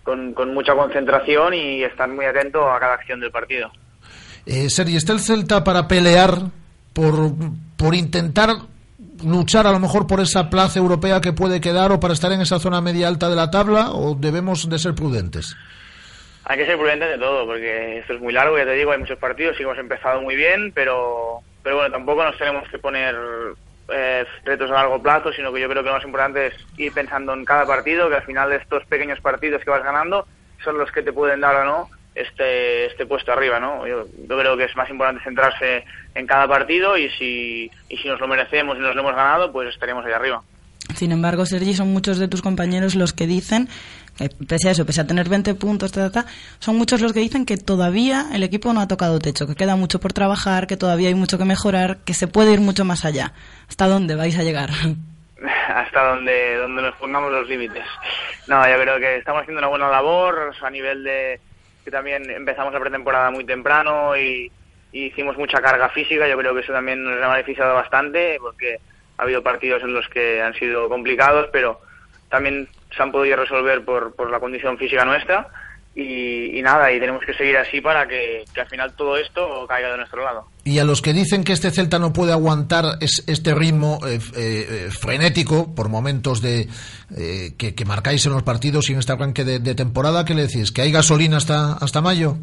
con, 0.02 0.32
con, 0.34 0.54
mucha 0.54 0.74
concentración 0.74 1.54
y 1.54 1.82
estar 1.82 2.08
muy 2.08 2.24
atento 2.24 2.70
a 2.70 2.78
cada 2.78 2.94
acción 2.94 3.20
del 3.20 3.30
partido. 3.30 3.70
Eh, 4.46 4.70
Sergi, 4.70 4.96
¿está 4.96 5.12
el 5.12 5.20
Celta 5.20 5.62
para 5.62 5.86
pelear, 5.86 6.34
por, 6.92 7.32
por 7.76 7.94
intentar 7.94 8.50
luchar 9.24 9.66
a 9.66 9.72
lo 9.72 9.78
mejor 9.78 10.06
por 10.06 10.20
esa 10.20 10.48
plaza 10.50 10.78
europea 10.78 11.20
que 11.20 11.32
puede 11.32 11.60
quedar 11.60 11.92
o 11.92 12.00
para 12.00 12.14
estar 12.14 12.32
en 12.32 12.40
esa 12.40 12.58
zona 12.58 12.80
media 12.80 13.08
alta 13.08 13.28
de 13.28 13.36
la 13.36 13.50
tabla 13.50 13.90
o 13.90 14.14
debemos 14.14 14.68
de 14.68 14.78
ser 14.78 14.94
prudentes? 14.94 15.56
Hay 16.44 16.56
que 16.58 16.66
ser 16.66 16.78
prudentes 16.78 17.10
de 17.10 17.18
todo 17.18 17.46
porque 17.46 17.98
esto 17.98 18.14
es 18.14 18.20
muy 18.20 18.32
largo, 18.32 18.58
ya 18.58 18.64
te 18.64 18.72
digo, 18.72 18.92
hay 18.92 18.98
muchos 18.98 19.18
partidos 19.18 19.58
y 19.60 19.62
hemos 19.62 19.78
empezado 19.78 20.20
muy 20.22 20.36
bien, 20.36 20.72
pero, 20.74 21.40
pero 21.62 21.76
bueno, 21.76 21.92
tampoco 21.92 22.24
nos 22.24 22.36
tenemos 22.38 22.68
que 22.68 22.78
poner 22.78 23.14
eh, 23.92 24.24
retos 24.44 24.70
a 24.70 24.74
largo 24.74 25.02
plazo, 25.02 25.32
sino 25.32 25.52
que 25.52 25.60
yo 25.60 25.68
creo 25.68 25.82
que 25.82 25.88
lo 25.88 25.94
más 25.94 26.04
importante 26.04 26.48
es 26.48 26.54
ir 26.76 26.92
pensando 26.92 27.32
en 27.34 27.44
cada 27.44 27.66
partido, 27.66 28.08
que 28.08 28.16
al 28.16 28.24
final 28.24 28.52
estos 28.52 28.84
pequeños 28.86 29.20
partidos 29.20 29.62
que 29.62 29.70
vas 29.70 29.84
ganando 29.84 30.26
son 30.64 30.78
los 30.78 30.90
que 30.92 31.02
te 31.02 31.12
pueden 31.12 31.40
dar 31.40 31.56
o 31.56 31.64
no 31.64 31.88
este, 32.14 32.86
este 32.86 33.06
puesto 33.06 33.32
arriba, 33.32 33.60
¿no? 33.60 33.86
Yo, 33.86 34.06
yo, 34.28 34.38
creo 34.38 34.56
que 34.56 34.64
es 34.64 34.76
más 34.76 34.90
importante 34.90 35.22
centrarse 35.24 35.84
en 36.14 36.26
cada 36.26 36.48
partido 36.48 36.96
y 36.96 37.08
si, 37.10 37.70
y 37.88 37.96
si 37.96 38.08
nos 38.08 38.20
lo 38.20 38.28
merecemos 38.28 38.76
y 38.76 38.80
nos 38.80 38.94
lo 38.94 39.00
hemos 39.00 39.14
ganado, 39.14 39.52
pues 39.52 39.68
estaremos 39.68 40.04
ahí 40.04 40.12
arriba. 40.12 40.42
Sin 40.94 41.12
embargo, 41.12 41.46
Sergi, 41.46 41.74
son 41.74 41.92
muchos 41.92 42.18
de 42.18 42.26
tus 42.26 42.42
compañeros 42.42 42.96
los 42.96 43.12
que 43.12 43.26
dicen, 43.26 43.68
que 44.16 44.28
pese 44.28 44.68
a 44.68 44.72
eso, 44.72 44.84
pese 44.84 45.00
a 45.00 45.06
tener 45.06 45.28
20 45.28 45.54
puntos, 45.54 45.92
ta, 45.92 46.10
ta, 46.10 46.24
ta, 46.24 46.30
son 46.58 46.76
muchos 46.76 47.00
los 47.00 47.12
que 47.12 47.20
dicen 47.20 47.46
que 47.46 47.56
todavía 47.56 48.28
el 48.32 48.42
equipo 48.42 48.72
no 48.72 48.80
ha 48.80 48.88
tocado 48.88 49.18
techo, 49.20 49.46
que 49.46 49.54
queda 49.54 49.76
mucho 49.76 50.00
por 50.00 50.12
trabajar, 50.12 50.66
que 50.66 50.76
todavía 50.76 51.08
hay 51.08 51.14
mucho 51.14 51.38
que 51.38 51.44
mejorar, 51.44 51.98
que 52.04 52.14
se 52.14 52.26
puede 52.26 52.52
ir 52.52 52.60
mucho 52.60 52.84
más 52.84 53.04
allá. 53.04 53.32
¿Hasta 53.70 53.86
dónde 53.86 54.16
vais 54.16 54.36
a 54.36 54.42
llegar? 54.42 54.68
hasta 55.68 56.08
donde, 56.08 56.56
donde 56.56 56.82
nos 56.82 56.96
pongamos 56.96 57.30
los 57.30 57.48
límites. 57.48 57.84
No, 58.48 58.68
yo 58.68 58.74
creo 58.80 58.98
que 58.98 59.16
estamos 59.16 59.42
haciendo 59.42 59.60
una 59.60 59.68
buena 59.68 59.88
labor 59.88 60.52
a 60.60 60.70
nivel 60.70 61.04
de 61.04 61.40
que 61.84 61.90
también 61.92 62.28
empezamos 62.28 62.74
la 62.74 62.80
pretemporada 62.80 63.30
muy 63.30 63.44
temprano 63.44 64.16
y, 64.16 64.50
y, 64.90 65.04
hicimos 65.04 65.38
mucha 65.38 65.62
carga 65.62 65.88
física. 65.90 66.26
Yo 66.26 66.36
creo 66.36 66.52
que 66.52 66.62
eso 66.62 66.72
también 66.72 67.04
nos 67.04 67.22
ha 67.22 67.28
beneficiado 67.28 67.74
bastante 67.74 68.38
porque 68.40 68.80
ha 69.16 69.22
habido 69.22 69.40
partidos 69.40 69.84
en 69.84 69.94
los 69.94 70.08
que 70.08 70.42
han 70.42 70.54
sido 70.54 70.88
complicados, 70.88 71.48
pero 71.52 71.80
también 72.28 72.68
se 72.94 73.00
han 73.00 73.12
podido 73.12 73.36
resolver 73.36 73.84
por, 73.84 74.16
por 74.16 74.30
la 74.32 74.40
condición 74.40 74.78
física 74.78 75.04
nuestra. 75.04 75.46
Y, 76.02 76.58
y, 76.58 76.62
nada, 76.62 76.90
y 76.90 76.98
tenemos 76.98 77.22
que 77.22 77.34
seguir 77.34 77.58
así 77.58 77.82
para 77.82 78.08
que, 78.08 78.44
que, 78.54 78.62
al 78.62 78.68
final 78.68 78.94
todo 78.96 79.18
esto 79.18 79.66
caiga 79.68 79.90
de 79.90 79.98
nuestro 79.98 80.24
lado. 80.24 80.46
Y 80.64 80.78
a 80.78 80.84
los 80.84 81.02
que 81.02 81.12
dicen 81.12 81.44
que 81.44 81.52
este 81.52 81.70
Celta 81.70 81.98
no 81.98 82.14
puede 82.14 82.32
aguantar 82.32 82.96
es, 83.02 83.22
este 83.26 83.54
ritmo 83.54 83.98
eh, 84.06 84.18
eh, 84.34 84.88
frenético 84.90 85.74
por 85.74 85.90
momentos 85.90 86.40
de 86.40 86.68
eh, 87.18 87.50
que, 87.58 87.74
que, 87.74 87.84
marcáis 87.84 88.24
en 88.24 88.32
los 88.32 88.42
partidos 88.42 88.88
y 88.88 88.94
en 88.94 89.00
este 89.00 89.12
arranque 89.12 89.44
de, 89.44 89.58
de, 89.58 89.74
temporada, 89.74 90.24
¿qué 90.24 90.34
le 90.34 90.46
decís? 90.46 90.72
¿Que 90.72 90.80
hay 90.80 90.90
gasolina 90.90 91.36
hasta, 91.36 91.74
hasta 91.74 92.00
mayo? 92.00 92.36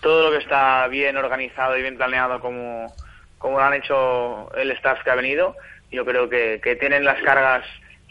Todo 0.00 0.30
lo 0.30 0.38
que 0.38 0.44
está 0.44 0.86
bien 0.86 1.16
organizado 1.16 1.76
y 1.76 1.82
bien 1.82 1.96
planeado 1.96 2.38
como, 2.38 2.94
como 3.38 3.58
lo 3.58 3.64
han 3.64 3.74
hecho 3.74 4.54
el 4.54 4.70
staff 4.72 5.02
que 5.02 5.10
ha 5.10 5.16
venido, 5.16 5.56
yo 5.90 6.04
creo 6.04 6.28
que, 6.28 6.60
que 6.62 6.76
tienen 6.76 7.04
las 7.04 7.20
cargas 7.22 7.64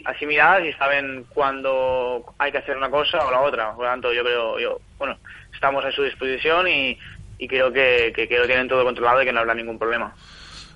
asimiladas 0.05 0.65
y 0.65 0.73
saben 0.73 1.25
cuándo 1.29 2.33
hay 2.37 2.51
que 2.51 2.59
hacer 2.59 2.77
una 2.77 2.89
cosa 2.89 3.25
o 3.25 3.31
la 3.31 3.41
otra. 3.41 3.73
Por 3.73 3.85
lo 3.85 3.91
tanto, 3.91 4.13
yo 4.13 4.23
creo, 4.23 4.59
yo, 4.59 4.79
bueno, 4.97 5.17
estamos 5.53 5.83
a 5.83 5.91
su 5.91 6.03
disposición 6.03 6.67
y, 6.67 6.97
y 7.37 7.47
creo 7.47 7.71
que, 7.71 8.13
que, 8.15 8.27
que, 8.27 8.37
lo 8.37 8.45
tienen 8.45 8.67
todo 8.67 8.83
controlado 8.83 9.21
y 9.21 9.25
que 9.25 9.33
no 9.33 9.39
habrá 9.39 9.53
ningún 9.53 9.79
problema. 9.79 10.15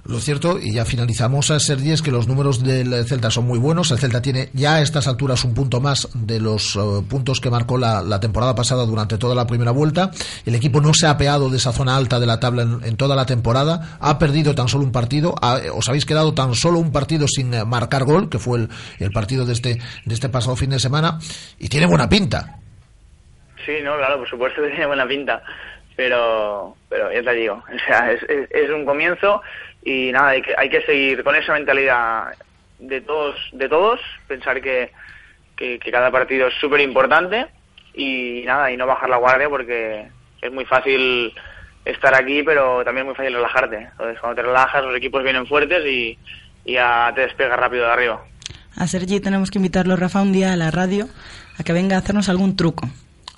Lo 0.06 0.20
cierto, 0.20 0.58
y 0.60 0.74
ya 0.74 0.86
finalizamos, 0.86 1.52
a 1.52 1.60
Sergi, 1.60 1.92
es 1.92 2.02
que 2.02 2.12
los 2.12 2.28
números 2.28 2.64
del 2.64 3.06
Celta 3.06 3.30
son 3.30 3.46
muy 3.46 3.60
buenos. 3.60 3.92
El 3.92 4.00
Celta 4.00 4.22
tiene 4.22 4.50
ya 4.54 4.76
a 4.76 4.82
estas 4.82 5.08
alturas 5.08 5.44
un 5.44 5.54
punto 5.54 5.82
más 5.82 6.08
de 6.14 6.40
los 6.40 6.76
uh, 6.76 7.06
puntos 7.08 7.40
que 7.42 7.50
marcó 7.50 7.78
la, 7.78 8.20
temporada 8.20 8.56
pasada 8.56 8.86
durante 8.86 9.18
toda 9.18 9.36
la 9.36 9.46
primera 9.46 9.72
vuelta. 9.72 10.12
El 10.46 10.56
equipo 10.56 10.82
no 10.82 10.94
se 10.94 11.06
ha 11.06 11.12
apeado 11.12 11.50
de 11.50 11.58
esa 11.58 11.74
zona 11.74 11.98
alta 11.98 12.20
de 12.20 12.26
la 12.26 12.40
tabla 12.40 12.64
en, 12.64 12.98
toda 12.98 13.16
la 13.16 13.26
temporada. 13.26 13.98
Ha 14.00 14.18
perdido 14.18 14.56
tan 14.56 14.68
solo 14.68 14.86
un 14.86 14.92
partido. 14.92 15.36
Ha, 15.42 15.60
os 15.74 15.88
habéis 15.90 16.06
quedado 16.06 16.34
tan 16.34 16.56
solo 16.56 16.80
un 16.80 16.92
partido 16.92 17.28
sin 17.28 17.54
uh, 17.54 17.66
marcar 17.66 18.06
gol, 18.06 18.30
que 18.30 18.40
fue 18.40 18.60
el, 18.60 18.70
el 19.00 19.12
partido 19.12 19.46
de 19.46 19.54
este, 19.54 19.80
de 20.06 20.14
este 20.14 20.30
pasado 20.30 20.56
fin 20.56 20.70
de 20.70 20.80
semana. 20.80 21.20
Y 21.60 21.68
tiene 21.68 21.86
buena 21.86 22.08
pinta. 22.08 22.58
Sí, 23.66 23.74
no, 23.84 23.98
claro, 23.98 24.18
por 24.18 24.30
supuesto 24.30 24.62
tiene 24.62 24.88
buena 24.88 25.08
pinta. 25.08 25.44
Pero, 26.00 26.78
pero 26.88 27.12
ya 27.12 27.22
te 27.22 27.34
digo, 27.34 27.56
o 27.76 27.80
sea, 27.86 28.10
es, 28.14 28.70
un 28.70 28.86
comienzo 28.86 29.42
y 29.84 30.14
nada, 30.14 30.30
hay 30.30 30.42
que, 30.42 30.56
hay 30.58 30.70
que 30.70 30.82
seguir 30.84 31.26
con 31.26 31.36
esa 31.36 31.52
mentalidad 31.52 32.38
de 32.80 33.02
todos, 33.02 33.36
de 33.52 33.68
todos, 33.68 34.00
pensar 34.26 34.62
que 34.62 34.92
cada 35.92 36.10
partido 36.10 36.48
es 36.48 36.54
súper 36.54 36.80
importante 36.80 37.48
y 37.94 38.44
nada, 38.46 38.72
y 38.72 38.78
no 38.78 38.88
bajar 38.88 39.10
la 39.10 39.18
guardia 39.18 39.50
porque 39.50 40.08
es 40.42 40.52
muy 40.54 40.64
fácil 40.64 41.34
estar 41.84 42.16
aquí, 42.16 42.44
pero 42.44 42.86
también 42.86 43.06
es 43.06 43.08
muy 43.08 43.16
fácil 43.16 43.34
relajarte. 43.34 43.90
Entonces, 43.92 44.20
cuando 44.22 44.42
te 44.42 44.48
relajas, 44.48 44.86
los 44.86 44.96
equipos 44.96 45.22
vienen 45.22 45.48
fuertes 45.48 45.86
y, 45.86 46.18
y 46.64 46.74
ya 46.76 47.12
te 47.14 47.22
despegas 47.24 47.60
rápido 47.60 47.84
de 47.84 47.92
arriba. 47.92 48.24
A 48.78 48.88
Sergi 48.88 49.20
tenemos 49.20 49.52
que 49.52 49.60
invitarlo, 49.60 49.98
Rafa, 49.98 50.22
un 50.22 50.32
día 50.32 50.54
a 50.54 50.56
la 50.56 50.72
radio 50.72 51.10
a 51.58 51.64
que 51.66 51.74
venga 51.74 51.98
a 51.98 52.00
hacernos 52.00 52.30
algún 52.30 52.56
truco. 52.56 52.88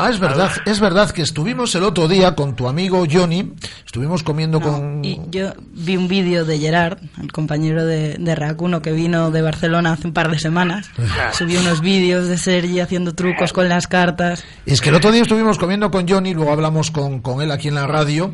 Ah, 0.04 0.10
es 0.10 0.20
verdad, 0.20 0.50
es 0.66 0.80
verdad 0.80 1.12
que 1.12 1.22
estuvimos 1.22 1.76
el 1.76 1.84
otro 1.84 2.08
día 2.08 2.34
con 2.34 2.56
tu 2.56 2.68
amigo 2.68 3.06
Johnny, 3.08 3.54
estuvimos 3.86 4.24
comiendo 4.24 4.60
con... 4.60 5.06
Y 5.06 5.22
yo 5.30 5.54
vi 5.60 5.96
un 5.96 6.08
vídeo 6.08 6.44
de 6.44 6.58
Gerard, 6.58 6.98
el 7.22 7.32
compañero 7.32 7.86
de, 7.86 8.16
de 8.18 8.34
Racuno 8.34 8.82
que 8.82 8.94
vino 8.94 9.30
de 9.30 9.44
Barcelona 9.44 9.94
hace 9.94 10.08
un 10.08 10.14
par 10.14 10.32
de 10.32 10.40
semanas. 10.40 10.90
Subió 11.34 11.60
unos 11.60 11.82
vídeos 11.82 12.28
de 12.28 12.40
Sergi 12.40 12.80
haciendo 12.80 13.14
trucos 13.14 13.54
con 13.54 13.70
las 13.70 13.86
cartas. 13.86 14.44
Es 14.66 14.82
que 14.82 14.90
el 14.90 14.96
otro 14.96 15.12
día 15.12 15.22
estuvimos 15.22 15.60
comiendo 15.60 15.92
con 15.92 16.10
Johnny, 16.10 16.34
luego 16.34 16.52
hablamos 16.52 16.90
con, 16.90 17.22
con 17.22 17.44
él 17.44 17.52
aquí 17.52 17.68
en 17.68 17.76
la 17.76 17.86
radio, 17.86 18.34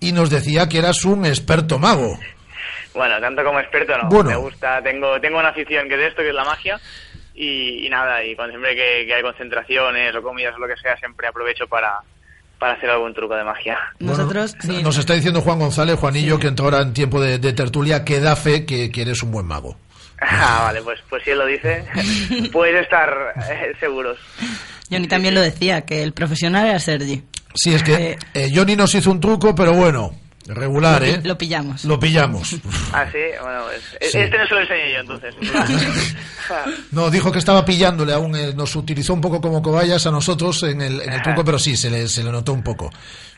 y 0.00 0.10
nos 0.10 0.28
decía 0.28 0.68
que 0.68 0.78
eras 0.78 1.04
un 1.04 1.24
experto 1.24 1.78
mago. 1.78 2.18
Bueno, 2.96 3.20
tanto 3.20 3.44
como 3.44 3.60
experto 3.60 3.96
no. 3.96 4.08
Bueno. 4.08 4.30
Me 4.30 4.36
gusta, 4.36 4.82
tengo, 4.82 5.20
tengo 5.20 5.38
una 5.38 5.50
afición 5.50 5.88
que 5.88 5.94
es 5.94 6.08
esto, 6.08 6.22
que 6.22 6.30
es 6.30 6.34
la 6.34 6.44
magia. 6.44 6.80
Y, 7.36 7.86
y 7.86 7.88
nada, 7.90 8.24
y 8.24 8.34
cuando 8.34 8.52
siempre 8.52 8.74
que, 8.74 9.04
que 9.06 9.14
hay 9.14 9.22
concentraciones 9.22 10.14
o 10.16 10.22
comidas 10.22 10.54
o 10.56 10.58
lo 10.58 10.66
que 10.66 10.80
sea, 10.80 10.96
siempre 10.96 11.28
aprovecho 11.28 11.66
para, 11.68 12.00
para 12.58 12.72
hacer 12.72 12.88
algún 12.88 13.12
truco 13.12 13.36
de 13.36 13.44
magia. 13.44 13.78
Nosotros, 13.98 14.56
sí. 14.60 14.82
Nos 14.82 14.96
está 14.96 15.12
diciendo 15.14 15.42
Juan 15.42 15.58
González, 15.58 15.98
Juanillo, 15.98 16.38
que 16.38 16.46
entra 16.48 16.64
ahora 16.64 16.80
en 16.80 16.94
tiempo 16.94 17.20
de, 17.20 17.38
de 17.38 17.52
tertulia, 17.52 18.04
que 18.04 18.20
da 18.20 18.36
fe 18.36 18.64
que, 18.64 18.90
que 18.90 19.02
eres 19.02 19.22
un 19.22 19.30
buen 19.30 19.46
mago. 19.46 19.76
Ah, 20.18 20.62
vale, 20.64 20.80
pues, 20.80 20.98
pues 21.10 21.22
si 21.24 21.30
él 21.32 21.38
lo 21.38 21.44
dice, 21.44 21.84
puedes 22.52 22.82
estar 22.82 23.34
eh, 23.50 23.74
seguros. 23.78 24.18
Johnny 24.90 25.08
también 25.08 25.34
lo 25.34 25.42
decía, 25.42 25.82
que 25.82 26.02
el 26.02 26.14
profesional 26.14 26.66
era 26.66 26.78
Sergi. 26.78 27.22
Sí, 27.54 27.74
es 27.74 27.82
que 27.82 28.18
eh, 28.32 28.48
Johnny 28.54 28.76
nos 28.76 28.94
hizo 28.94 29.10
un 29.10 29.20
truco, 29.20 29.54
pero 29.54 29.74
bueno, 29.74 30.14
regular, 30.48 31.00
lo, 31.02 31.06
¿eh? 31.08 31.20
Lo 31.24 31.36
pillamos. 31.38 31.84
Lo 31.84 31.98
pillamos. 31.98 32.56
Ah, 32.92 33.04
sí, 33.10 33.18
bueno, 33.42 33.62
pues, 33.64 34.12
Sí. 34.12 34.18
este 34.18 34.38
no 34.38 34.46
se 34.46 34.54
lo 34.54 34.60
enseñé 34.60 34.92
yo 34.92 35.00
entonces. 35.00 35.34
No, 36.92 37.10
dijo 37.10 37.32
que 37.32 37.38
estaba 37.40 37.64
pillándole 37.64 38.12
aún, 38.12 38.36
eh, 38.36 38.52
nos 38.54 38.76
utilizó 38.76 39.12
un 39.14 39.20
poco 39.20 39.40
como 39.40 39.60
cobayas 39.62 40.06
a 40.06 40.10
nosotros 40.12 40.62
en 40.62 40.80
el, 40.80 41.00
en 41.00 41.12
el 41.12 41.22
truco, 41.22 41.44
pero 41.44 41.58
sí, 41.58 41.76
se 41.76 41.90
le, 41.90 42.06
se 42.06 42.22
le 42.22 42.30
notó 42.30 42.52
un 42.52 42.62
poco. 42.62 42.92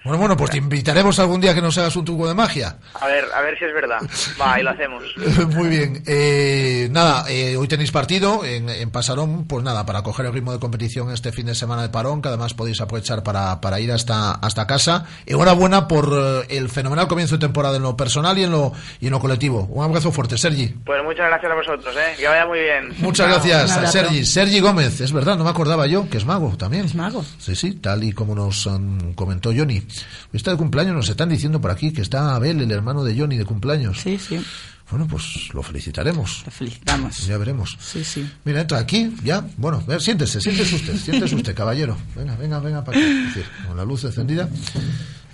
Bueno, 0.08 0.20
bueno, 0.20 0.36
pues 0.38 0.52
te 0.52 0.56
invitaremos 0.56 1.18
algún 1.18 1.38
día 1.38 1.54
que 1.54 1.60
nos 1.60 1.76
hagas 1.76 1.94
un 1.94 2.02
truco 2.02 2.26
de 2.26 2.32
magia. 2.32 2.78
A 2.94 3.06
ver, 3.06 3.26
a 3.34 3.42
ver 3.42 3.58
si 3.58 3.66
es 3.66 3.74
verdad. 3.74 3.98
Va, 4.40 4.58
y 4.58 4.62
lo 4.62 4.70
hacemos. 4.70 5.04
Muy 5.54 5.68
bien. 5.68 6.02
Eh, 6.06 6.88
nada, 6.90 7.26
eh, 7.28 7.58
hoy 7.58 7.68
tenéis 7.68 7.92
partido 7.92 8.42
en, 8.42 8.70
en 8.70 8.90
Pasarón, 8.90 9.46
pues 9.46 9.62
nada, 9.62 9.84
para 9.84 10.02
coger 10.02 10.24
el 10.24 10.32
ritmo 10.32 10.50
de 10.50 10.58
competición 10.58 11.12
este 11.12 11.30
fin 11.30 11.44
de 11.44 11.54
semana 11.54 11.82
de 11.82 11.90
parón, 11.90 12.22
que 12.22 12.28
además 12.28 12.54
podéis 12.54 12.80
aprovechar 12.80 13.22
para, 13.22 13.60
para 13.60 13.80
ir 13.80 13.92
hasta, 13.92 14.30
hasta 14.30 14.66
casa. 14.66 15.04
Enhorabuena 15.26 15.86
por 15.86 16.08
eh, 16.10 16.56
el 16.56 16.70
fenomenal 16.70 17.06
comienzo 17.06 17.34
de 17.34 17.40
temporada 17.40 17.76
en 17.76 17.82
lo 17.82 17.94
personal 17.94 18.38
y 18.38 18.44
en 18.44 18.50
lo, 18.50 18.72
y 19.00 19.08
en 19.08 19.12
lo 19.12 19.20
colectivo. 19.20 19.66
Un 19.70 19.84
abrazo 19.84 20.10
fuerte, 20.10 20.38
Sergi. 20.38 20.68
Pues 20.86 21.04
muchas 21.04 21.26
gracias 21.26 21.52
a 21.52 21.54
vosotros, 21.54 21.94
¿eh? 21.94 22.14
Que 22.16 22.26
vaya 22.26 22.46
muy 22.46 22.60
bien. 22.60 22.94
Muchas 23.00 23.26
Chao. 23.26 23.34
gracias, 23.34 23.76
a 23.76 23.86
Sergi. 23.86 24.24
Sergi 24.24 24.60
Gómez, 24.60 25.02
es 25.02 25.12
verdad, 25.12 25.36
no 25.36 25.44
me 25.44 25.50
acordaba 25.50 25.86
yo, 25.86 26.08
que 26.08 26.16
es 26.16 26.24
mago 26.24 26.56
también. 26.56 26.86
Es 26.86 26.94
mago. 26.94 27.22
Sí, 27.36 27.54
sí, 27.54 27.74
tal 27.74 28.04
y 28.04 28.12
como 28.12 28.34
nos 28.34 28.64
um, 28.64 29.12
comentó 29.12 29.50
Johnny. 29.54 29.82
Está 30.32 30.52
de 30.52 30.56
cumpleaños, 30.56 30.94
nos 30.94 31.08
están 31.08 31.28
diciendo 31.28 31.60
por 31.60 31.70
aquí 31.70 31.92
que 31.92 32.02
está 32.02 32.34
Abel, 32.34 32.60
el 32.60 32.70
hermano 32.70 33.04
de 33.04 33.18
Johnny, 33.18 33.36
de 33.36 33.44
cumpleaños. 33.44 34.00
Sí, 34.00 34.18
sí. 34.18 34.42
Bueno, 34.90 35.06
pues 35.06 35.52
lo 35.52 35.62
felicitaremos. 35.62 36.42
Lo 36.46 36.50
felicitamos. 36.50 37.26
Ya 37.26 37.36
veremos. 37.36 37.76
Sí, 37.78 38.02
sí. 38.02 38.30
Mira, 38.44 38.62
entra 38.62 38.78
aquí, 38.78 39.14
ya. 39.22 39.46
Bueno, 39.58 39.84
ver, 39.86 40.00
siéntese, 40.00 40.40
siéntese 40.40 40.76
usted, 40.76 40.96
siéntese 40.96 41.34
usted, 41.34 41.54
caballero. 41.54 41.96
Venga, 42.16 42.36
venga, 42.36 42.58
venga 42.58 42.82
para 42.84 42.98
acá. 42.98 43.06
Es 43.06 43.34
decir, 43.34 43.44
con 43.66 43.76
la 43.76 43.84
luz 43.84 44.04
encendida. 44.04 44.48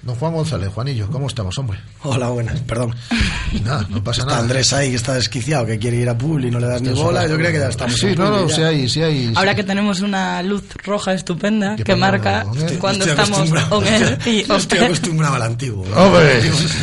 Don 0.04 0.14
Juan 0.16 0.34
González, 0.34 0.68
Juanillo, 0.74 1.08
¿cómo 1.10 1.28
estamos, 1.28 1.56
hombre? 1.56 1.78
Hola, 2.02 2.28
buenas, 2.28 2.60
perdón. 2.60 2.94
Nada, 3.64 3.86
no 3.88 4.04
pasa 4.04 4.20
Está 4.22 4.32
nada. 4.32 4.42
Andrés 4.42 4.72
ahí 4.74 4.90
que 4.90 4.96
está 4.96 5.14
desquiciado, 5.14 5.64
que 5.64 5.78
quiere 5.78 5.96
ir 5.96 6.08
a 6.10 6.18
Publi 6.18 6.48
y 6.48 6.50
no 6.50 6.58
le 6.60 6.66
das 6.66 6.82
ni 6.82 6.90
bola. 6.90 7.26
Yo 7.26 7.36
creo 7.36 7.52
que 7.52 7.58
ya 7.58 7.68
estamos. 7.68 7.98
Sí, 7.98 8.14
no, 8.16 8.28
no, 8.30 8.48
sí 8.48 8.62
hay, 8.62 8.88
sí 8.88 9.00
hay. 9.00 9.32
Ahora 9.34 9.54
que 9.54 9.64
tenemos 9.64 10.00
una 10.00 10.42
luz 10.42 10.64
roja 10.84 11.14
estupenda 11.14 11.76
que 11.76 11.94
marca 11.96 12.44
cuando 12.80 13.04
Estoy 13.06 13.22
estamos 13.22 13.50
on 13.70 13.86
air 13.86 14.18
y 14.26 14.44
Yo 14.44 14.56
estoy 14.56 14.78
acostumbrado 14.80 15.36
al 15.36 15.42
antiguo. 15.42 15.86
¿no? 15.86 15.96
Hombre, 15.96 16.42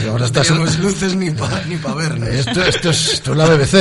ahora 0.10 0.26
estás- 0.26 0.50
No 0.50 0.66
luces 0.66 1.16
ni 1.16 1.30
para 1.32 1.64
ni 1.66 1.76
pa 1.76 1.94
vernos. 1.94 2.28
Esto, 2.30 2.64
esto, 2.64 2.90
es, 2.90 3.14
esto 3.14 3.32
es 3.34 3.38
la 3.38 3.46
BBC. 3.46 3.74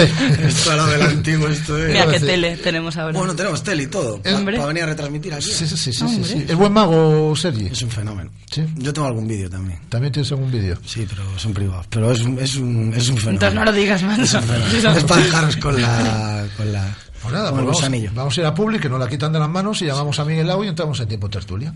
Esto 0.45 0.73
era 0.73 0.87
del 0.87 1.03
antiguo, 1.03 1.49
esto 1.49 1.79
es. 1.79 1.93
Mira 1.93 2.07
qué 2.11 2.21
tele 2.21 2.57
tenemos 2.59 2.97
ahora. 2.99 3.17
Bueno, 3.17 3.35
tenemos 3.35 3.63
tele 3.63 3.85
y 3.85 3.87
todo. 3.87 4.21
Para 4.21 4.67
venir 4.67 4.83
a 4.83 4.87
retransmitir 4.87 5.33
aquí. 5.33 5.45
Sí, 5.51 5.67
sí, 5.67 5.77
sí, 5.77 5.93
sí, 5.93 6.09
sí, 6.09 6.25
sí. 6.25 6.45
¿Es 6.47 6.57
buen 6.57 6.73
mago, 6.73 7.35
Sergi? 7.37 7.67
Es 7.67 7.81
un 7.83 7.91
fenómeno. 7.91 8.31
Sí. 8.51 8.65
Yo 8.77 8.93
tengo 8.93 9.07
algún 9.07 9.29
vídeo 9.31 9.49
también. 9.49 9.79
¿También 9.89 10.13
tienes 10.13 10.31
algún 10.33 10.51
vídeo? 10.51 10.77
Sí, 10.85 11.07
pero 11.09 11.23
son 11.39 11.55
privados. 11.55 11.87
Pero 11.89 12.11
es 12.11 12.21
un, 12.21 12.39
es 12.39 12.57
un, 12.57 12.93
es 12.95 13.09
un 13.09 13.17
fenómeno. 13.17 13.31
Entonces 13.31 13.55
no 13.55 13.65
lo 13.65 13.73
digas 13.73 14.03
más. 14.03 14.19
Es 14.19 15.05
para 15.05 15.23
dejaros 15.23 15.57
con 15.57 15.81
la. 15.81 16.47
Con 16.57 16.73
la 16.73 16.97
Pues 17.23 17.33
nada, 17.33 17.51
con 17.51 17.65
pues 17.65 18.13
vamos, 18.13 18.37
a 18.37 18.41
ir 18.41 18.47
a 18.47 18.55
Publi, 18.55 18.79
que 18.79 18.89
nos 18.89 18.99
la 18.99 19.09
quitan 19.09 19.33
de 19.33 19.39
las 19.39 19.49
manos, 19.49 19.81
y 19.83 19.87
llamamos 19.87 20.19
a 20.19 20.25
Miguel 20.25 20.47
Lau 20.47 20.65
y 20.65 20.69
entramos 20.69 20.99
en 21.01 21.09
tiempo 21.09 21.29
tertulia. 21.31 21.73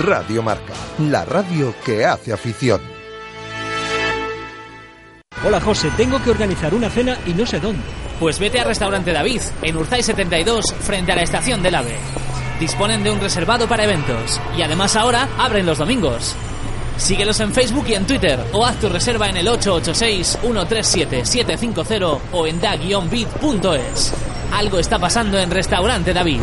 Radio 0.00 0.42
Marca, 0.42 0.72
la 0.98 1.24
radio 1.24 1.72
que 1.84 2.04
hace 2.04 2.32
afición. 2.32 2.80
Hola 5.46 5.60
José, 5.60 5.92
tengo 5.96 6.20
que 6.20 6.30
organizar 6.30 6.74
una 6.74 6.90
cena 6.90 7.16
y 7.24 7.32
no 7.32 7.46
sé 7.46 7.60
dónde. 7.60 7.84
Pues 8.18 8.40
vete 8.40 8.58
a 8.58 8.64
Restaurante 8.64 9.12
David, 9.12 9.42
en 9.62 9.76
Urzay 9.76 10.02
72, 10.02 10.74
frente 10.80 11.12
a 11.12 11.16
la 11.16 11.22
estación 11.22 11.62
del 11.62 11.76
AVE. 11.76 12.25
Disponen 12.60 13.02
de 13.02 13.10
un 13.10 13.20
reservado 13.20 13.66
para 13.68 13.84
eventos 13.84 14.40
y 14.56 14.62
además 14.62 14.96
ahora 14.96 15.28
abren 15.38 15.66
los 15.66 15.76
domingos. 15.78 16.34
Síguelos 16.96 17.40
en 17.40 17.52
Facebook 17.52 17.84
y 17.88 17.94
en 17.94 18.06
Twitter 18.06 18.38
o 18.52 18.64
haz 18.64 18.78
tu 18.80 18.88
reserva 18.88 19.28
en 19.28 19.36
el 19.36 19.48
886-137-750 19.48 22.18
o 22.32 22.46
en 22.46 22.58
da-bit.es. 22.60 24.14
Algo 24.52 24.78
está 24.78 24.98
pasando 24.98 25.38
en 25.38 25.50
Restaurante 25.50 26.14
David. 26.14 26.40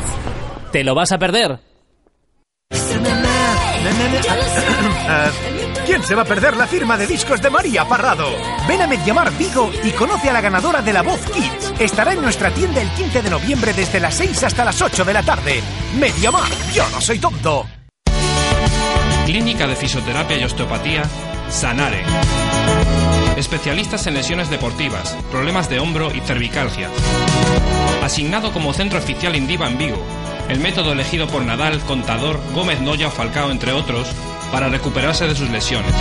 ¿Te 0.71 0.83
lo 0.83 0.93
vas 0.93 1.11
a 1.11 1.17
perder? 1.17 1.57
¿Quién 5.85 6.03
se 6.03 6.15
va 6.15 6.23
a 6.23 6.25
perder 6.25 6.57
la 6.57 6.67
firma 6.67 6.97
de 6.97 7.07
discos 7.07 7.41
de 7.41 7.49
María 7.49 7.85
Parrado? 7.85 8.27
Ven 8.67 8.81
a 8.81 8.87
Mediamar 8.87 9.31
Vigo 9.37 9.71
y 9.83 9.91
conoce 9.91 10.29
a 10.29 10.33
la 10.33 10.41
ganadora 10.41 10.81
de 10.81 10.91
la 10.93 11.01
Voz 11.01 11.21
Kids. 11.31 11.62
Estará 11.79 12.13
en 12.13 12.21
nuestra 12.21 12.51
tienda 12.51 12.81
el 12.81 12.89
15 12.89 13.21
de 13.23 13.29
noviembre 13.29 13.73
desde 13.73 13.99
las 13.99 14.15
6 14.15 14.43
hasta 14.43 14.63
las 14.63 14.81
8 14.81 15.03
de 15.03 15.13
la 15.13 15.23
tarde. 15.23 15.61
Mediamar, 15.99 16.49
yo 16.73 16.87
no 16.89 17.01
soy 17.01 17.19
tonto. 17.19 17.65
Clínica 19.25 19.67
de 19.67 19.75
Fisioterapia 19.75 20.37
y 20.37 20.43
Osteopatía, 20.43 21.03
Sanare. 21.49 22.03
Especialistas 23.37 24.05
en 24.05 24.13
lesiones 24.13 24.49
deportivas, 24.49 25.17
problemas 25.31 25.69
de 25.69 25.79
hombro 25.79 26.13
y 26.13 26.19
cervicalgia. 26.21 26.89
Asignado 28.03 28.51
como 28.51 28.73
centro 28.73 28.99
oficial 28.99 29.35
Indiva 29.35 29.67
en 29.67 29.77
Vigo. 29.77 30.05
El 30.49 30.59
método 30.59 30.91
elegido 30.91 31.27
por 31.27 31.41
Nadal, 31.41 31.79
Contador, 31.81 32.39
Gómez 32.53 32.81
Noya 32.81 33.07
o 33.07 33.11
Falcao, 33.11 33.49
entre 33.49 33.71
otros, 33.71 34.07
para 34.53 34.69
recuperarse 34.69 35.25
de 35.25 35.33
sus 35.33 35.49
lesiones. 35.49 35.91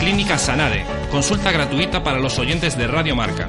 Clínica 0.00 0.36
Sanare. 0.36 0.84
Consulta 1.10 1.50
gratuita 1.50 2.04
para 2.04 2.18
los 2.18 2.38
oyentes 2.38 2.76
de 2.76 2.86
Radio 2.86 3.16
Marca. 3.16 3.48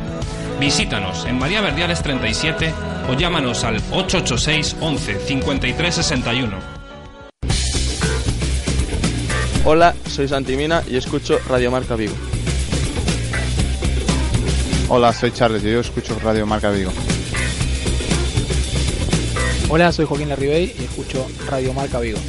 Visítanos 0.57 1.25
en 1.25 1.37
María 1.37 1.59
Verdiales 1.59 2.01
37 2.01 2.73
o 3.09 3.13
llámanos 3.13 3.65
al 3.65 3.75
886 3.91 4.77
11 4.79 5.19
53 5.19 5.95
61. 5.95 6.57
Hola, 9.65 9.95
soy 10.07 10.29
Santimina 10.29 10.81
y 10.89 10.95
escucho 10.95 11.37
Radio 11.49 11.71
Marca 11.71 11.97
Vigo. 11.97 12.15
Hola, 14.87 15.11
soy 15.11 15.31
Charles 15.31 15.61
y 15.65 15.71
yo 15.71 15.81
escucho 15.81 16.17
Radio 16.23 16.45
Marca 16.45 16.71
Vigo. 16.71 16.91
Hola, 19.67 19.91
soy 19.91 20.05
Joaquín 20.05 20.29
Larribey 20.29 20.73
y 20.79 20.83
escucho 20.85 21.27
Radio 21.49 21.73
Marca 21.73 21.99
Vigo. 21.99 22.19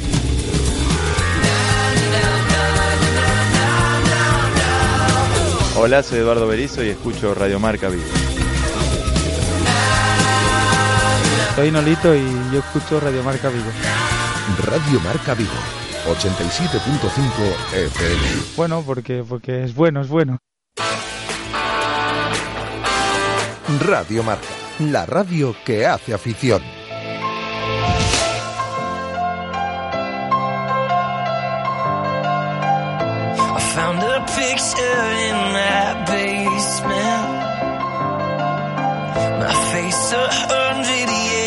Hola, 5.85 6.01
soy 6.01 6.19
Eduardo 6.19 6.47
Berizo 6.47 6.81
y 6.81 6.87
escucho 6.87 7.33
Radio 7.33 7.59
Marca 7.59 7.89
Vigo. 7.89 8.05
Soy 11.57 11.71
Nolito 11.71 12.15
y 12.15 12.21
yo 12.53 12.59
escucho 12.59 13.01
Radio 13.01 13.21
Marca 13.21 13.49
Vigo. 13.49 13.69
Radio 14.65 15.01
Marca 15.01 15.33
Vigo, 15.33 15.51
87.5 16.07 17.73
FM. 17.73 18.21
Bueno, 18.55 18.81
porque, 18.85 19.25
porque 19.27 19.65
es 19.65 19.75
bueno, 19.75 19.99
es 19.99 20.07
bueno. 20.07 20.37
Radio 23.85 24.23
Marca, 24.23 24.47
la 24.79 25.05
radio 25.05 25.53
que 25.65 25.85
hace 25.85 26.13
afición. 26.13 26.61
Picture 34.63 35.07
in 35.27 35.35
my 35.53 36.05
basement. 36.07 37.25
My 39.39 39.53
face 39.71 40.11
a 40.13 40.27
hundred 40.31 41.09
years 41.09 41.42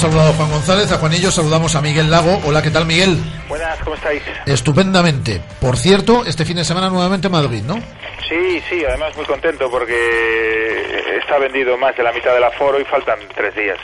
hemos 0.00 0.12
saludado 0.12 0.30
a 0.30 0.36
Juan 0.36 0.50
González, 0.50 0.92
a 0.92 0.96
Juanillo, 0.96 1.30
saludamos 1.30 1.74
a 1.76 1.82
Miguel 1.82 2.10
Lago. 2.10 2.40
Hola, 2.46 2.62
¿qué 2.62 2.70
tal, 2.70 2.86
Miguel? 2.86 3.18
Buenas, 3.48 3.78
¿cómo 3.80 3.96
estáis? 3.96 4.22
Estupendamente. 4.46 5.42
Por 5.60 5.76
cierto, 5.76 6.24
este 6.24 6.46
fin 6.46 6.56
de 6.56 6.64
semana 6.64 6.88
nuevamente 6.88 7.28
Madrid, 7.28 7.62
¿no? 7.66 7.74
Sí, 8.26 8.62
sí, 8.68 8.82
además 8.84 9.14
muy 9.16 9.26
contento 9.26 9.70
porque 9.70 11.18
está 11.20 11.38
vendido 11.38 11.76
más 11.76 11.94
de 11.96 12.02
la 12.02 12.12
mitad 12.12 12.32
del 12.32 12.44
aforo 12.44 12.80
y 12.80 12.84
faltan 12.84 13.18
tres 13.34 13.54
días. 13.54 13.78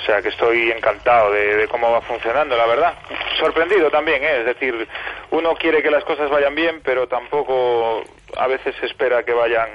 O 0.00 0.06
sea 0.06 0.22
que 0.22 0.28
estoy 0.28 0.70
encantado 0.70 1.32
de, 1.32 1.56
de 1.56 1.68
cómo 1.68 1.90
va 1.90 2.00
funcionando, 2.02 2.56
la 2.56 2.66
verdad. 2.66 2.94
Sorprendido 3.40 3.90
también, 3.90 4.22
¿eh? 4.22 4.40
es 4.40 4.46
decir, 4.46 4.86
uno 5.30 5.54
quiere 5.54 5.82
que 5.82 5.90
las 5.90 6.04
cosas 6.04 6.30
vayan 6.30 6.54
bien, 6.54 6.80
pero 6.84 7.08
tampoco 7.08 8.04
a 8.36 8.46
veces 8.46 8.74
se 8.78 8.86
espera 8.86 9.24
que 9.24 9.32
vayan 9.32 9.68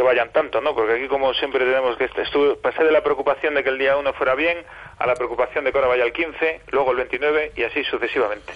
que 0.00 0.06
vayan 0.06 0.32
tanto, 0.32 0.62
¿no? 0.62 0.74
Porque 0.74 0.94
aquí 0.94 1.08
como 1.08 1.34
siempre 1.34 1.62
tenemos 1.62 1.94
que 1.98 2.04
estuve, 2.04 2.56
pasé 2.56 2.82
de 2.84 2.90
la 2.90 3.02
preocupación 3.02 3.54
de 3.54 3.62
que 3.62 3.68
el 3.68 3.76
día 3.76 3.98
1 3.98 4.14
fuera 4.14 4.34
bien 4.34 4.56
a 4.98 5.06
la 5.06 5.14
preocupación 5.14 5.62
de 5.62 5.72
que 5.72 5.76
ahora 5.76 5.88
vaya 5.88 6.04
el 6.04 6.12
15, 6.14 6.62
luego 6.68 6.92
el 6.92 6.96
29 6.96 7.52
y 7.54 7.64
así 7.64 7.84
sucesivamente. 7.84 8.50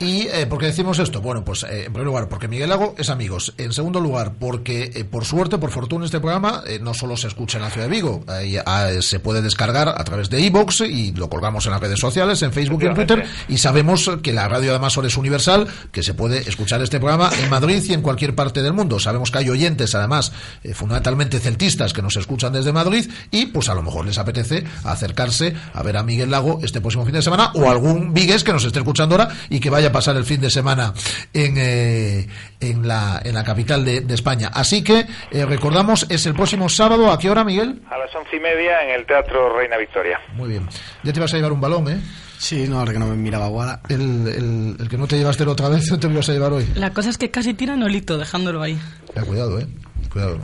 ¿Y 0.00 0.26
eh, 0.26 0.46
por 0.46 0.58
qué 0.58 0.66
decimos 0.66 0.98
esto? 0.98 1.20
Bueno, 1.20 1.44
pues 1.44 1.62
eh, 1.62 1.84
en 1.86 1.92
primer 1.92 2.06
lugar, 2.06 2.28
porque 2.28 2.48
Miguel 2.48 2.68
Lago 2.68 2.96
es 2.98 3.10
amigos. 3.10 3.54
En 3.58 3.72
segundo 3.72 4.00
lugar, 4.00 4.32
porque 4.40 4.90
eh, 4.92 5.04
por 5.04 5.24
suerte, 5.24 5.56
por 5.58 5.70
fortuna, 5.70 6.04
este 6.04 6.18
programa 6.18 6.64
eh, 6.66 6.80
no 6.82 6.94
solo 6.94 7.16
se 7.16 7.28
escucha 7.28 7.58
en 7.58 7.62
la 7.62 7.70
ciudad 7.70 7.86
de 7.86 7.94
Vigo, 7.94 8.24
ah, 8.66 8.90
se 9.00 9.20
puede 9.20 9.40
descargar 9.40 9.88
a 9.88 10.02
través 10.02 10.28
de 10.30 10.40
iBox 10.40 10.80
y 10.80 11.12
lo 11.12 11.30
colgamos 11.30 11.66
en 11.66 11.72
las 11.72 11.80
redes 11.80 12.00
sociales, 12.00 12.42
en 12.42 12.52
Facebook 12.52 12.82
y 12.82 12.86
en 12.86 12.94
Twitter. 12.94 13.24
Y 13.48 13.58
sabemos 13.58 14.10
que 14.20 14.32
la 14.32 14.48
radio 14.48 14.70
además 14.70 14.96
ahora 14.96 15.06
es 15.06 15.16
universal, 15.16 15.68
que 15.92 16.02
se 16.02 16.12
puede 16.12 16.38
escuchar 16.38 16.82
este 16.82 16.98
programa 16.98 17.30
en 17.40 17.48
Madrid 17.48 17.82
y 17.86 17.92
en 17.92 18.02
cualquier 18.02 18.34
parte 18.34 18.62
del 18.62 18.72
mundo. 18.72 18.98
Sabemos 18.98 19.30
que 19.30 19.38
hay 19.38 19.48
oyentes, 19.48 19.94
además, 19.94 20.32
fundamentalmente 20.74 21.38
celtistas, 21.38 21.92
que 21.92 22.02
nos 22.02 22.16
escuchan 22.16 22.52
desde 22.52 22.72
Madrid 22.72 23.08
y 23.30 23.46
pues 23.46 23.68
a 23.68 23.74
lo 23.74 23.82
mejor 23.82 24.06
les 24.06 24.18
apetece 24.18 24.64
acercarse 24.82 25.54
a 25.72 25.82
ver 25.84 25.96
a 25.96 26.02
Miguel 26.02 26.32
Lago 26.32 26.58
este 26.62 26.80
próximo 26.80 27.04
fin 27.04 27.14
de 27.14 27.22
semana 27.22 27.52
o 27.54 27.70
algún 27.70 28.12
vigues 28.12 28.42
que 28.42 28.52
nos 28.52 28.64
esté 28.64 28.80
escuchando 28.80 29.14
ahora 29.14 29.28
y 29.48 29.60
que 29.60 29.70
vaya 29.70 29.83
a 29.86 29.92
pasar 29.92 30.16
el 30.16 30.24
fin 30.24 30.40
de 30.40 30.50
semana 30.50 30.92
en, 31.32 31.54
eh, 31.58 32.26
en, 32.60 32.86
la, 32.86 33.20
en 33.24 33.34
la 33.34 33.44
capital 33.44 33.84
de, 33.84 34.00
de 34.00 34.14
España. 34.14 34.50
Así 34.52 34.82
que 34.82 35.06
eh, 35.30 35.46
recordamos, 35.46 36.06
es 36.10 36.26
el 36.26 36.34
próximo 36.34 36.68
sábado, 36.68 37.10
¿a 37.10 37.18
qué 37.18 37.30
hora, 37.30 37.44
Miguel? 37.44 37.82
A 37.90 37.98
las 37.98 38.14
once 38.14 38.36
y 38.36 38.40
media 38.40 38.82
en 38.84 38.90
el 39.00 39.06
Teatro 39.06 39.56
Reina 39.56 39.76
Victoria. 39.76 40.18
Muy 40.34 40.48
bien. 40.48 40.68
Ya 41.02 41.12
te 41.12 41.20
vas 41.20 41.32
a 41.32 41.36
llevar 41.36 41.52
un 41.52 41.60
balón, 41.60 41.88
¿eh? 41.90 41.98
Sí, 42.38 42.66
no, 42.68 42.78
ahora 42.80 42.92
que 42.92 42.98
no 42.98 43.06
me 43.06 43.16
miraba 43.16 43.46
Guada. 43.48 43.80
El, 43.88 44.26
el, 44.28 44.76
el 44.78 44.88
que 44.88 44.98
no 44.98 45.06
te 45.06 45.16
llevaste 45.16 45.44
la 45.46 45.52
otra 45.52 45.68
vez, 45.68 45.88
no 45.90 45.98
te 45.98 46.06
lo 46.08 46.14
ibas 46.14 46.28
a 46.28 46.32
llevar 46.32 46.52
hoy. 46.52 46.66
La 46.74 46.92
cosa 46.92 47.10
es 47.10 47.18
que 47.18 47.30
casi 47.30 47.54
tira 47.54 47.76
Nolito 47.76 48.18
dejándolo 48.18 48.60
ahí. 48.62 48.78
Ya, 49.14 49.22
cuidado, 49.22 49.58
¿eh? 49.58 49.66
Cuidado. 50.12 50.38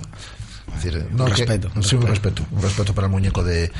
Es 0.80 0.84
decir, 0.94 1.06
no, 1.12 1.24
Un 1.24 1.30
que- 1.32 1.36
respeto, 1.36 1.70
un 1.76 1.82
sí, 1.82 1.96
un 1.96 2.06
respeto. 2.06 2.42
Un 2.50 2.62
respeto 2.62 2.94
para 2.94 3.06
el 3.06 3.10
muñeco 3.12 3.44
de, 3.44 3.70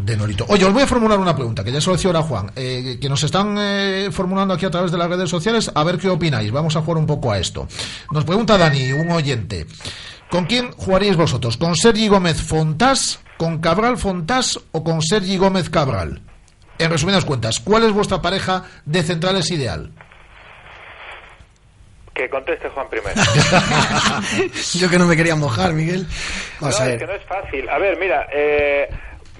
de 0.00 0.16
Norito. 0.16 0.46
Oye, 0.48 0.64
os 0.64 0.72
voy 0.72 0.82
a 0.82 0.86
formular 0.86 1.18
una 1.18 1.34
pregunta, 1.34 1.64
que 1.64 1.72
ya 1.72 1.80
se 1.80 1.88
lo 1.88 1.96
decía 1.96 2.10
ahora 2.10 2.22
Juan, 2.22 2.52
eh, 2.56 2.98
que 3.00 3.08
nos 3.08 3.22
están 3.24 3.56
eh, 3.58 4.08
formulando 4.12 4.54
aquí 4.54 4.64
a 4.64 4.70
través 4.70 4.92
de 4.92 4.98
las 4.98 5.08
redes 5.08 5.28
sociales, 5.30 5.70
a 5.74 5.82
ver 5.84 5.98
qué 5.98 6.08
opináis. 6.08 6.52
Vamos 6.52 6.76
a 6.76 6.80
jugar 6.82 6.98
un 6.98 7.06
poco 7.06 7.32
a 7.32 7.38
esto. 7.38 7.66
Nos 8.12 8.24
pregunta 8.24 8.56
Dani, 8.56 8.92
un 8.92 9.10
oyente. 9.10 9.66
¿Con 10.30 10.44
quién 10.46 10.70
jugaríais 10.72 11.16
vosotros? 11.16 11.56
¿Con 11.56 11.74
Sergi 11.76 12.08
Gómez 12.08 12.40
Fontás, 12.42 13.20
con 13.36 13.58
Cabral 13.58 13.98
Fontás 13.98 14.58
o 14.72 14.82
con 14.84 15.02
Sergi 15.02 15.36
Gómez 15.36 15.70
Cabral? 15.70 16.22
En 16.78 16.90
resumidas 16.90 17.24
cuentas, 17.24 17.60
¿cuál 17.60 17.84
es 17.84 17.92
vuestra 17.92 18.20
pareja 18.20 18.64
de 18.84 19.02
centrales 19.04 19.50
ideal? 19.52 19.92
Que 22.14 22.28
conteste 22.30 22.68
Juan 22.68 22.88
primero. 22.88 23.14
Yo 24.74 24.88
que 24.88 24.98
no 24.98 25.06
me 25.06 25.16
quería 25.16 25.34
mojar, 25.34 25.72
Miguel. 25.72 26.06
Vamos 26.60 26.78
no, 26.78 26.84
a 26.86 26.88
es 26.88 26.98
que 26.98 27.06
ver. 27.06 27.08
no 27.08 27.14
es 27.14 27.24
fácil. 27.24 27.68
A 27.68 27.78
ver, 27.78 27.98
mira, 27.98 28.28
eh, 28.32 28.88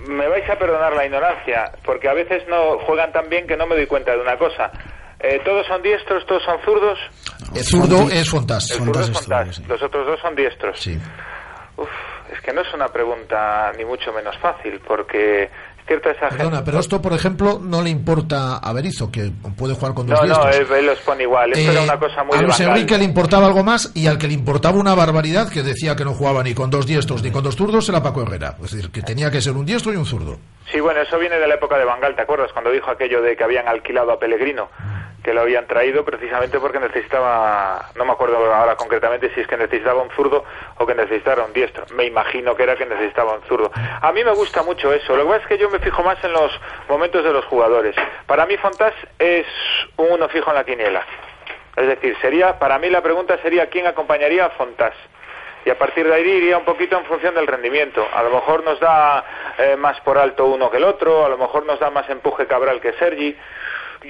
me 0.09 0.27
vais 0.29 0.49
a 0.51 0.59
perdonar 0.59 0.93
la 0.93 1.05
ignorancia, 1.07 1.71
porque 1.85 2.09
a 2.09 2.15
veces 2.15 2.43
no 2.49 2.79
juegan 2.81 3.13
tan 3.13 3.29
bien 3.29 3.47
que 3.47 3.57
no 3.57 3.67
me 3.67 3.77
doy 3.77 3.87
cuenta 3.87 4.13
de 4.13 4.21
una 4.21 4.37
cosa. 4.37 4.73
Eh, 5.21 5.41
¿Todos 5.45 5.67
son 5.67 5.81
diestros, 5.83 6.27
todos 6.27 6.43
son 6.43 6.61
zurdos? 6.65 6.99
El 7.55 7.65
zurdo 7.65 8.11
es 8.11 8.29
Fontás. 8.29 8.71
El 8.73 8.79
zurdo 8.79 9.01
es 9.01 9.11
Fontás. 9.11 9.61
Los 9.69 9.81
otros 9.83 10.07
dos 10.07 10.21
son 10.21 10.35
diestros. 10.35 10.79
Sí. 10.81 10.99
Uf, 11.77 11.89
es 12.33 12.41
que 12.41 12.53
no 12.53 12.61
es 12.61 12.75
una 12.75 12.89
pregunta 12.89 13.73
ni 13.79 13.85
mucho 13.85 14.13
menos 14.13 14.37
fácil, 14.39 14.81
porque 14.87 15.49
cierto 15.87 16.09
Perdona, 16.31 16.64
pero 16.64 16.79
esto, 16.79 17.03
por 17.03 17.12
ejemplo, 17.12 17.59
no 17.62 17.83
le 17.83 17.90
importa 17.90 18.57
a 18.59 18.73
Berizzo, 18.73 19.11
que 19.12 19.31
puede 19.57 19.75
jugar 19.75 19.92
con 19.94 20.07
dos 20.07 20.18
No, 20.20 20.27
no, 20.27 20.44
diestros. 20.47 20.70
él, 20.70 20.79
él 20.79 20.87
los 20.87 20.99
pone 21.01 21.23
igual. 21.25 21.53
Esto 21.53 21.70
Eh, 21.70 21.73
era 21.73 21.83
una 21.83 21.99
cosa 21.99 22.25
muy 22.25 22.38
a 22.38 22.42
Luis. 22.42 22.61
Enrique 22.61 22.97
le 22.99 23.05
importaba 23.05 23.47
algo 23.47 23.62
más 23.62 23.92
y 23.94 24.07
al 24.07 24.16
que 24.18 24.27
le 24.29 24.35
importaba 24.35 24.79
una 24.79 24.94
barbaridad, 24.94 25.49
que 25.51 25.62
decía 25.62 25.94
que 25.97 26.05
no 26.05 26.14
jugaba 26.14 26.42
ni 26.42 26.55
con 26.55 26.70
dos 26.70 26.87
diestros 26.87 27.23
ni 27.23 27.31
con 27.31 27.44
dos 27.44 27.57
zurdos, 27.57 27.88
era 27.88 28.03
Paco 28.03 28.23
Herrera. 28.23 28.57
Es 28.64 28.73
decir, 28.73 28.90
que 28.90 29.03
tenía 29.03 29.31
que 29.31 29.40
ser 29.42 29.53
un 29.55 29.66
diestro 29.66 29.92
y 29.92 29.97
un 29.97 30.07
zurdo. 30.07 30.38
Sí, 30.73 30.81
bueno, 30.81 31.01
eso 31.03 31.18
viene 31.18 31.38
de 31.38 31.47
la 31.47 31.55
época 31.57 31.77
de 31.77 31.85
Bangal, 31.85 32.16
¿te 32.16 32.23
acuerdas? 32.23 32.51
Cuando 32.53 32.70
dijo 32.70 32.90
aquello 32.90 33.20
de 33.23 33.37
que 33.37 33.44
habían 33.44 33.68
alquilado 33.68 34.11
a 34.12 34.18
Pellegrino, 34.18 34.68
que 35.25 35.33
lo 35.33 35.41
habían 35.41 35.67
traído 35.67 36.05
precisamente 36.05 36.61
porque 36.61 36.79
necesitaba, 36.79 37.89
no 37.97 38.05
me 38.05 38.13
acuerdo 38.13 38.37
ahora 38.55 38.77
concretamente 38.77 39.33
si 39.35 39.41
es 39.41 39.47
que 39.47 39.57
necesitaba 39.57 40.03
un 40.03 40.11
zurdo 40.11 40.45
o 40.77 40.87
que 40.87 40.95
necesitaba 40.95 41.45
un 41.45 41.53
diestro. 41.55 41.87
Me 41.95 42.05
imagino 42.05 42.55
que 42.55 42.63
era 42.63 42.77
que 42.77 42.85
necesitaba 42.85 43.33
un 43.33 43.43
zurdo. 43.45 43.73
A 43.75 44.13
mí 44.13 44.23
me 44.23 44.33
gusta 44.33 44.63
mucho 44.63 44.93
eso. 44.93 45.17
Lo 45.17 45.25
que 45.25 45.31
pasa 45.31 45.43
es 45.43 45.49
que 45.49 45.59
yo 45.59 45.71
me 45.71 45.79
fijo 45.79 46.03
más 46.03 46.23
en 46.23 46.33
los 46.35 46.53
momentos 46.91 47.25
de 47.25 47.33
los 47.33 47.43
jugadores. 47.47 47.97
Para 48.27 48.45
mí 48.45 48.59
Fontás 48.59 48.93
es 49.19 49.47
un 49.97 50.13
uno 50.13 50.29
fijo 50.29 50.51
en 50.51 50.57
la 50.57 50.65
quiniela. 50.65 51.03
Es 51.75 51.87
decir, 51.87 52.15
sería, 52.21 52.59
para 52.59 52.79
mí 52.79 52.90
la 52.90 53.01
pregunta 53.01 53.38
sería 53.42 53.71
quién 53.71 53.87
acompañaría 53.87 54.44
a 54.44 54.51
Fontás. 54.51 54.94
Y 55.65 55.71
a 55.71 55.79
partir 55.79 56.07
de 56.07 56.15
ahí 56.15 56.23
iría 56.23 56.59
un 56.59 56.67
poquito 56.67 56.98
en 56.98 57.07
función 57.07 57.35
del 57.35 57.46
rendimiento. 57.46 58.07
A 58.15 58.23
lo 58.23 58.29
mejor 58.29 58.63
nos 58.63 58.79
da 58.79 59.25
eh, 59.57 59.77
más 59.77 59.98
por 60.03 60.19
alto 60.19 60.44
uno 60.44 60.71
que 60.71 60.77
el 60.77 60.85
otro, 60.85 61.25
a 61.25 61.31
lo 61.31 61.38
mejor 61.38 61.65
nos 61.65 61.81
da 61.81 61.88
más 61.88 62.09
empuje 62.11 62.46
Cabral 62.46 62.83
que 62.83 62.92
Sergi. 62.92 63.35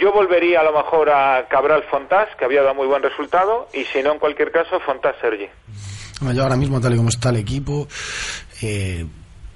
Yo 0.01 0.13
volvería 0.13 0.61
a 0.61 0.65
lo 0.65 0.73
mejor 0.73 1.11
a 1.11 1.47
Cabral 1.49 1.85
Fontás, 1.91 2.29
que 2.37 2.45
había 2.45 2.63
dado 2.63 2.75
muy 2.75 2.87
buen 2.87 3.03
resultado, 3.03 3.69
y 3.73 3.85
si 3.85 4.03
no, 4.03 4.13
en 4.13 4.19
cualquier 4.19 4.51
caso, 4.51 4.81
Fontás 4.81 5.15
Sergi. 5.21 5.49
Yo 6.33 6.43
ahora 6.43 6.57
mismo, 6.57 6.81
tal 6.81 6.95
y 6.95 6.97
como 6.97 7.11
está 7.11 7.31
el 7.31 7.37
equipo, 7.37 7.87
eh, 8.63 9.05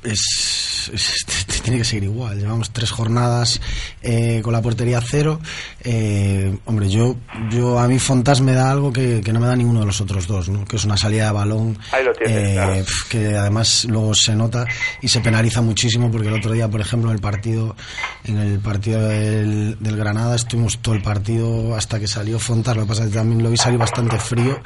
es, 0.04 0.90
es- 0.92 1.24
tiene 1.62 1.78
que 1.78 1.84
seguir 1.84 2.04
igual. 2.04 2.38
Llevamos 2.38 2.70
tres 2.72 2.90
jornadas 2.90 3.60
eh, 4.02 4.40
con 4.42 4.52
la 4.52 4.62
portería 4.62 5.00
cero. 5.00 5.40
Eh, 5.84 6.56
hombre, 6.64 6.88
yo, 6.88 7.16
yo 7.50 7.78
a 7.78 7.86
mí 7.88 7.98
Fontás 7.98 8.40
me 8.40 8.52
da 8.52 8.70
algo 8.70 8.92
que, 8.92 9.20
que 9.22 9.32
no 9.32 9.40
me 9.40 9.46
da 9.46 9.56
ninguno 9.56 9.80
de 9.80 9.86
los 9.86 10.00
otros 10.00 10.26
dos, 10.26 10.48
¿no? 10.48 10.64
que 10.64 10.76
es 10.76 10.84
una 10.84 10.96
salida 10.96 11.26
de 11.26 11.32
balón 11.32 11.78
Ahí 11.92 12.04
lo 12.04 12.12
tienes, 12.12 12.36
eh, 12.36 12.52
claro. 12.54 12.84
que 13.10 13.36
además 13.36 13.84
luego 13.86 14.14
se 14.14 14.34
nota 14.34 14.66
y 15.02 15.08
se 15.08 15.20
penaliza 15.20 15.60
muchísimo 15.60 16.10
porque 16.10 16.28
el 16.28 16.34
otro 16.34 16.52
día, 16.52 16.68
por 16.68 16.80
ejemplo, 16.80 17.10
en 17.10 17.16
el 17.16 17.20
partido 17.20 17.76
en 18.24 18.38
el 18.38 18.58
partido 18.60 19.06
del, 19.08 19.76
del 19.80 19.96
Granada 19.96 20.36
estuvimos 20.36 20.78
todo 20.78 20.94
el 20.94 21.02
partido 21.02 21.74
hasta 21.76 21.98
que 22.00 22.06
salió 22.08 22.38
Fontás. 22.38 22.76
Lo 22.76 22.82
que 22.82 22.88
pasa 22.88 23.04
es 23.04 23.10
que 23.10 23.16
también 23.16 23.42
lo 23.42 23.50
vi 23.50 23.56
salir 23.56 23.78
bastante 23.78 24.18
frío 24.18 24.60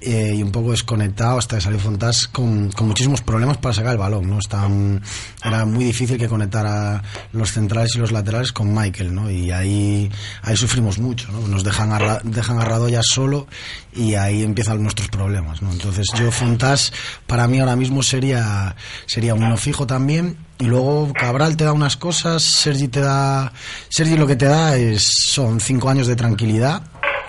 eh, 0.00 0.32
y 0.36 0.42
un 0.42 0.50
poco 0.50 0.70
desconectado 0.70 1.38
hasta 1.38 1.56
que 1.56 1.62
salió 1.62 1.78
Fontás 1.78 2.26
con, 2.28 2.70
con 2.72 2.88
muchísimos 2.88 3.20
problemas 3.20 3.58
para 3.58 3.74
sacar 3.74 3.92
el 3.92 3.98
balón, 3.98 4.28
¿no? 4.28 4.38
Estaban- 4.38 5.02
era 5.44 5.64
muy 5.64 5.84
difícil 5.84 6.16
que 6.18 6.28
conectara 6.28 7.02
los 7.32 7.52
centrales 7.52 7.94
y 7.94 7.98
los 7.98 8.10
laterales 8.12 8.52
con 8.52 8.72
Michael, 8.74 9.14
¿no? 9.14 9.30
Y 9.30 9.50
ahí, 9.50 10.10
ahí 10.42 10.56
sufrimos 10.56 10.98
mucho, 10.98 11.30
¿no? 11.32 11.46
Nos 11.48 11.64
dejan 11.64 11.92
a, 11.92 12.20
dejan 12.24 12.58
a 12.58 12.64
Radoya 12.64 13.00
solo 13.02 13.46
y 13.94 14.14
ahí 14.14 14.42
empiezan 14.42 14.82
nuestros 14.82 15.08
problemas, 15.08 15.60
¿no? 15.62 15.70
Entonces 15.72 16.06
yo 16.18 16.30
Fontás 16.30 16.92
para 17.26 17.46
mí 17.46 17.58
ahora 17.60 17.76
mismo 17.76 18.02
sería, 18.02 18.74
sería 19.06 19.34
uno 19.34 19.56
fijo 19.56 19.86
también 19.86 20.36
y 20.58 20.64
luego 20.64 21.12
Cabral 21.12 21.56
te 21.56 21.64
da 21.64 21.72
unas 21.72 21.96
cosas, 21.96 22.42
Sergi 22.42 22.88
te 22.88 23.00
da, 23.00 23.52
Sergi 23.88 24.16
lo 24.16 24.26
que 24.26 24.36
te 24.36 24.46
da 24.46 24.76
es, 24.76 25.02
son 25.30 25.60
cinco 25.60 25.88
años 25.88 26.06
de 26.06 26.16
tranquilidad, 26.16 26.82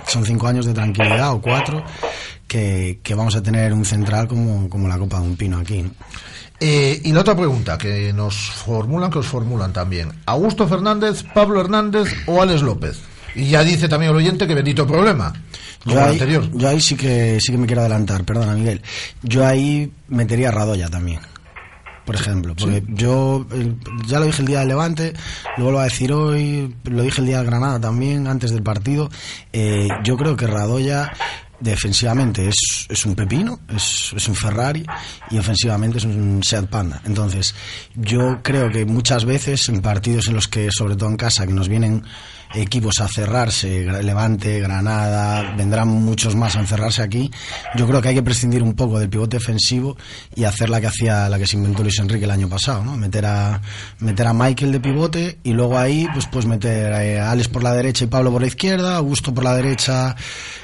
son 0.08 0.26
cinco 0.26 0.48
años 0.48 0.66
de 0.66 0.74
tranquilidad 0.74 1.32
o 1.32 1.42
cuatro 1.42 1.84
que, 2.52 3.00
que 3.02 3.16
vamos 3.16 3.34
a 3.38 3.42
tener 3.42 3.72
un 3.72 3.86
central 3.86 4.28
como, 4.28 4.68
como 4.70 4.90
la 4.90 4.98
copa 4.98 5.22
de 5.22 5.28
un 5.28 5.38
pino 5.38 5.58
aquí. 5.58 5.84
¿no? 5.84 5.92
Eh, 6.60 7.00
y 7.06 7.14
la 7.14 7.22
otra 7.22 7.34
pregunta 7.34 7.78
que 7.78 8.12
nos 8.12 8.36
formulan, 8.36 9.10
que 9.10 9.20
os 9.20 9.26
formulan 9.28 9.72
también. 9.72 10.12
¿Augusto 10.26 10.68
Fernández, 10.68 11.24
Pablo 11.34 11.62
Hernández 11.62 12.14
o 12.28 12.42
Alex 12.42 12.62
López? 12.62 13.00
Y 13.36 13.46
ya 13.46 13.64
dice 13.64 13.88
también 13.88 14.12
el 14.12 14.18
oyente 14.18 14.46
que 14.46 14.54
bendito 14.54 14.86
problema. 14.86 15.32
Como 15.86 15.96
Yo 15.96 16.04
ahí, 16.04 16.12
anterior. 16.12 16.50
yo 16.54 16.68
ahí 16.68 16.82
sí 16.82 16.98
que 16.98 17.40
sí 17.40 17.54
que 17.54 17.58
me 17.58 17.66
quiero 17.68 17.82
adelantar, 17.84 18.26
perdona 18.26 18.54
Miguel. 18.54 18.82
Yo 19.24 19.48
ahí 19.48 19.90
metería 20.10 20.50
a 20.50 20.52
Radoya 20.52 20.90
también. 20.90 21.22
Por 22.06 22.16
ejemplo, 22.16 22.54
porque 22.60 22.84
yo 22.90 23.46
ya 24.08 24.20
lo 24.20 24.26
dije 24.26 24.42
el 24.42 24.48
día 24.48 24.60
del 24.60 24.68
Levante, 24.68 25.14
lo 25.58 25.64
vuelvo 25.66 25.80
a 25.80 25.86
decir 25.86 26.12
hoy, 26.12 26.76
lo 26.84 27.04
dije 27.04 27.22
el 27.22 27.28
día 27.28 27.38
del 27.38 27.46
Granada 27.46 27.80
también, 27.80 28.28
antes 28.28 28.52
del 28.52 28.64
partido. 28.64 29.10
eh, 29.54 29.88
yo 30.04 30.18
creo 30.18 30.36
que 30.36 30.46
Radoya 30.48 31.14
defensivamente 31.62 32.48
es, 32.48 32.88
es 32.90 33.06
un 33.06 33.16
pepino, 33.16 33.60
es, 33.74 34.12
es 34.16 34.28
un 34.28 34.36
Ferrari 34.36 34.86
y 35.30 35.38
ofensivamente 35.38 36.00
es 36.00 36.06
un 36.06 36.44
Seat 36.44 36.68
Panda. 36.68 37.02
Entonces, 37.06 37.56
yo 37.96 38.40
creo 38.42 38.70
que 38.70 38.86
muchas 38.86 39.26
veces 39.26 39.70
en 39.70 39.82
partidos 39.82 40.28
en 40.28 40.34
los 40.34 40.48
que, 40.48 40.70
sobre 40.72 40.96
todo 40.96 41.10
en 41.10 41.18
casa, 41.18 41.48
que 41.48 41.54
nos 41.54 41.70
vienen 41.70 42.04
equipos 42.54 43.00
a 43.00 43.08
cerrarse, 43.08 43.86
Levante, 44.04 44.60
Granada, 44.60 45.54
vendrán 45.56 45.88
muchos 45.88 46.36
más 46.36 46.56
a 46.56 46.60
encerrarse 46.60 47.02
aquí. 47.02 47.32
Yo 47.76 47.88
creo 47.88 48.02
que 48.02 48.10
hay 48.10 48.16
que 48.16 48.24
prescindir 48.24 48.62
un 48.64 48.74
poco 48.74 49.00
del 49.00 49.10
pivote 49.10 49.38
defensivo 49.38 49.98
y 50.36 50.44
hacer 50.44 50.70
la 50.70 50.82
que 50.82 50.88
hacía 50.88 51.30
la 51.30 51.38
que 51.38 51.48
se 51.48 51.58
inventó 51.58 51.84
Luis 51.84 52.00
Enrique 52.00 52.26
el 52.26 52.32
año 52.32 52.50
pasado, 52.50 52.84
¿no? 52.84 52.98
Meter 52.98 53.26
a 53.26 53.62
meter 54.00 54.28
a 54.28 54.34
Michael 54.34 54.72
de 54.72 54.80
pivote 54.80 55.38
y 55.44 55.54
luego 55.54 55.78
ahí 55.78 56.08
pues 56.14 56.28
pues 56.28 56.46
meter 56.46 56.94
a 56.94 57.32
Alex 57.32 57.48
por 57.48 57.64
la 57.64 57.74
derecha 57.74 58.06
y 58.06 58.08
Pablo 58.08 58.32
por 58.32 58.42
la 58.42 58.48
izquierda, 58.48 58.98
Augusto 58.98 59.34
por 59.34 59.44
la 59.44 59.56
derecha, 59.56 60.16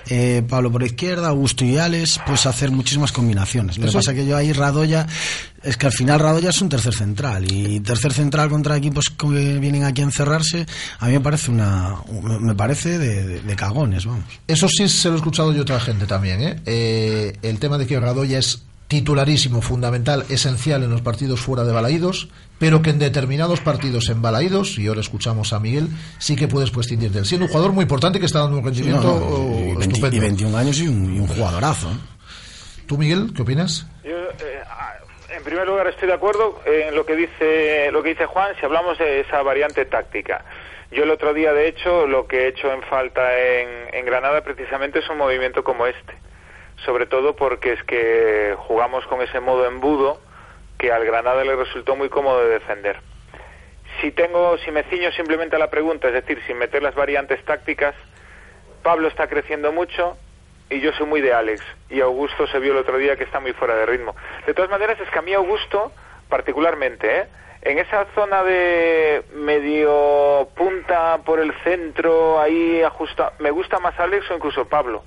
eh, 0.10 0.44
Pablo 0.48 0.72
por 0.72 0.82
la 0.82 0.88
izquierda, 0.88 1.30
Augusto 1.30 1.66
y 1.66 1.78
Alex, 1.78 2.20
pues 2.26 2.46
hacer 2.46 2.72
muchísimas 2.72 3.12
combinaciones. 3.12 3.78
Lo 3.78 3.88
que 3.88 3.94
pasa 3.94 4.12
es 4.12 4.18
que 4.18 4.26
yo 4.26 4.36
ahí 4.36 4.54
Radoya 4.54 5.08
es 5.68 5.76
que 5.76 5.86
al 5.86 5.92
final 5.92 6.20
Radoya 6.20 6.52
es 6.52 6.62
un 6.62 6.70
tercer 6.70 6.94
central 6.94 7.52
y 7.52 7.82
tercer 7.82 8.14
central 8.14 8.50
contra 8.50 8.78
equipos 8.78 9.10
que 9.10 9.60
vienen 9.60 9.84
aquí 9.84 10.02
a 10.02 10.06
encerrarse, 10.06 10.66
a 11.00 11.08
mí 11.08 11.14
me 11.14 11.20
parece 11.20 11.52
una 11.52 11.96
me 12.40 12.56
parece 12.56 12.98
de, 12.98 13.42
de, 13.42 13.56
cagones, 13.56 14.06
vamos. 14.06 14.24
Eso 14.48 14.70
sí 14.70 14.88
se 14.88 15.10
lo 15.10 15.16
he 15.16 15.18
escuchado 15.18 15.52
yo 15.52 15.64
otra 15.64 15.80
gente 15.80 16.06
también, 16.06 16.42
¿eh? 16.42 16.62
Eh, 16.66 17.38
el 17.42 17.60
tema 17.60 17.78
de 17.78 17.86
que 17.86 18.00
Radoya 18.00 18.40
es 18.40 18.64
titularísimo, 18.88 19.62
fundamental, 19.62 20.26
esencial 20.30 20.84
en 20.84 20.92
los 20.92 21.02
partidos 21.02 21.42
fuera 21.42 21.66
de 21.66 21.74
Balaídos, 21.74 22.30
pero 22.58 22.82
que 22.82 22.92
en 22.92 23.00
determinados 23.00 23.60
partidos 23.60 24.08
en 24.08 24.22
Balaídos, 24.22 24.80
y 24.80 24.88
ahora 24.88 25.02
escuchamos 25.02 25.52
a 25.52 25.60
Miguel, 25.60 25.90
sí 26.20 26.38
que 26.38 26.48
puedes 26.48 26.72
prescindir 26.72 27.12
de 27.12 27.20
él. 27.20 27.26
Siendo 27.26 27.48
un 27.48 27.52
jugador 27.52 27.74
muy 27.74 27.84
importante 27.84 28.22
que 28.22 28.26
está 28.26 28.40
dando 28.40 28.60
un 28.60 28.64
rendimiento 28.64 29.74
y, 29.74 29.76
20, 29.76 30.16
y 30.16 30.20
21 30.20 30.58
años 30.58 30.80
y 30.80 30.88
un, 30.88 31.14
y 31.14 31.20
un 31.20 31.28
jugadorazo. 31.28 31.90
¿eh? 31.92 31.98
¿Tú, 32.88 32.98
Miguel, 32.98 33.34
qué 33.36 33.42
opinas? 33.42 33.86
Yo, 34.06 34.16
en 35.38 35.44
primer 35.44 35.68
lugar 35.68 35.88
estoy 35.88 36.08
de 36.08 36.16
acuerdo 36.16 36.60
en 36.66 36.96
lo 36.96 37.06
que 37.06 37.16
dice 37.16 37.92
lo 37.92 38.02
que 38.02 38.10
dice 38.10 38.26
Juan 38.26 38.56
si 38.60 38.66
hablamos 38.66 38.98
de 38.98 39.22
esa 39.22 39.44
variante 39.44 39.86
táctica. 39.86 40.44
Yo 40.90 41.04
el 41.04 41.12
otro 41.12 41.34
día, 41.34 41.54
de 41.54 41.68
hecho, 41.68 42.08
lo 42.08 42.28
que 42.28 42.44
he 42.44 42.48
hecho 42.48 42.72
en 42.72 42.82
falta 42.84 43.38
en, 43.38 43.94
en 43.94 44.06
Granada 44.06 44.42
precisamente 44.42 45.00
es 45.00 45.10
un 45.10 45.18
movimiento 45.18 45.64
como 45.64 45.86
este. 45.86 46.14
Sobre 46.86 47.06
todo 47.06 47.36
porque 47.36 47.74
es 47.74 47.84
que 47.84 48.56
jugamos 48.58 49.06
con 49.08 49.22
ese 49.22 49.40
modo 49.40 49.66
embudo 49.66 50.22
que 50.78 50.92
al 50.92 51.06
Granada 51.06 51.44
le 51.44 51.56
resultó 51.56 51.96
muy 51.96 52.10
cómodo 52.10 52.40
de 52.40 52.50
defender. 52.50 52.98
Si 54.00 54.12
tengo, 54.12 54.58
si 54.60 54.72
me 54.72 54.84
ciño 54.84 55.12
simplemente 55.12 55.56
a 55.56 55.60
la 55.60 55.70
pregunta, 55.70 56.08
es 56.08 56.14
decir, 56.14 56.42
sin 56.48 56.58
meter 56.58 56.82
las 56.82 56.96
variantes 56.96 57.44
tácticas, 57.44 57.96
Pablo 58.82 59.08
está 59.08 59.28
creciendo 59.28 59.72
mucho, 59.72 60.18
y 60.70 60.80
yo 60.80 60.92
soy 60.94 61.08
muy 61.08 61.22
de 61.22 61.34
Alex 61.34 61.64
y 61.90 62.02
Augusto 62.02 62.48
se 62.48 62.60
vio 62.60 62.74
el 62.74 62.80
otro 62.80 62.98
día 62.98 63.16
que 63.16 63.24
está 63.24 63.40
muy 63.40 63.54
fuera 63.54 63.76
de 63.76 63.86
ritmo. 63.86 64.16
De 64.46 64.54
todas 64.54 64.70
maneras 64.70 65.00
es 65.00 65.10
que 65.10 65.20
a 65.20 65.22
mí 65.22 65.34
Augusto 65.34 65.92
particularmente, 66.30 67.20
¿eh? 67.20 67.28
en 67.62 67.80
esa 67.80 68.06
zona 68.14 68.44
de 68.44 69.24
medio 69.34 70.50
punta 70.56 71.20
por 71.26 71.40
el 71.40 71.54
centro, 71.64 72.40
ahí 72.40 72.82
ajusta, 72.82 73.34
me 73.40 73.52
gusta 73.52 73.80
más 73.80 73.98
Alex 74.00 74.30
o 74.32 74.36
incluso 74.36 74.68
Pablo. 74.68 75.04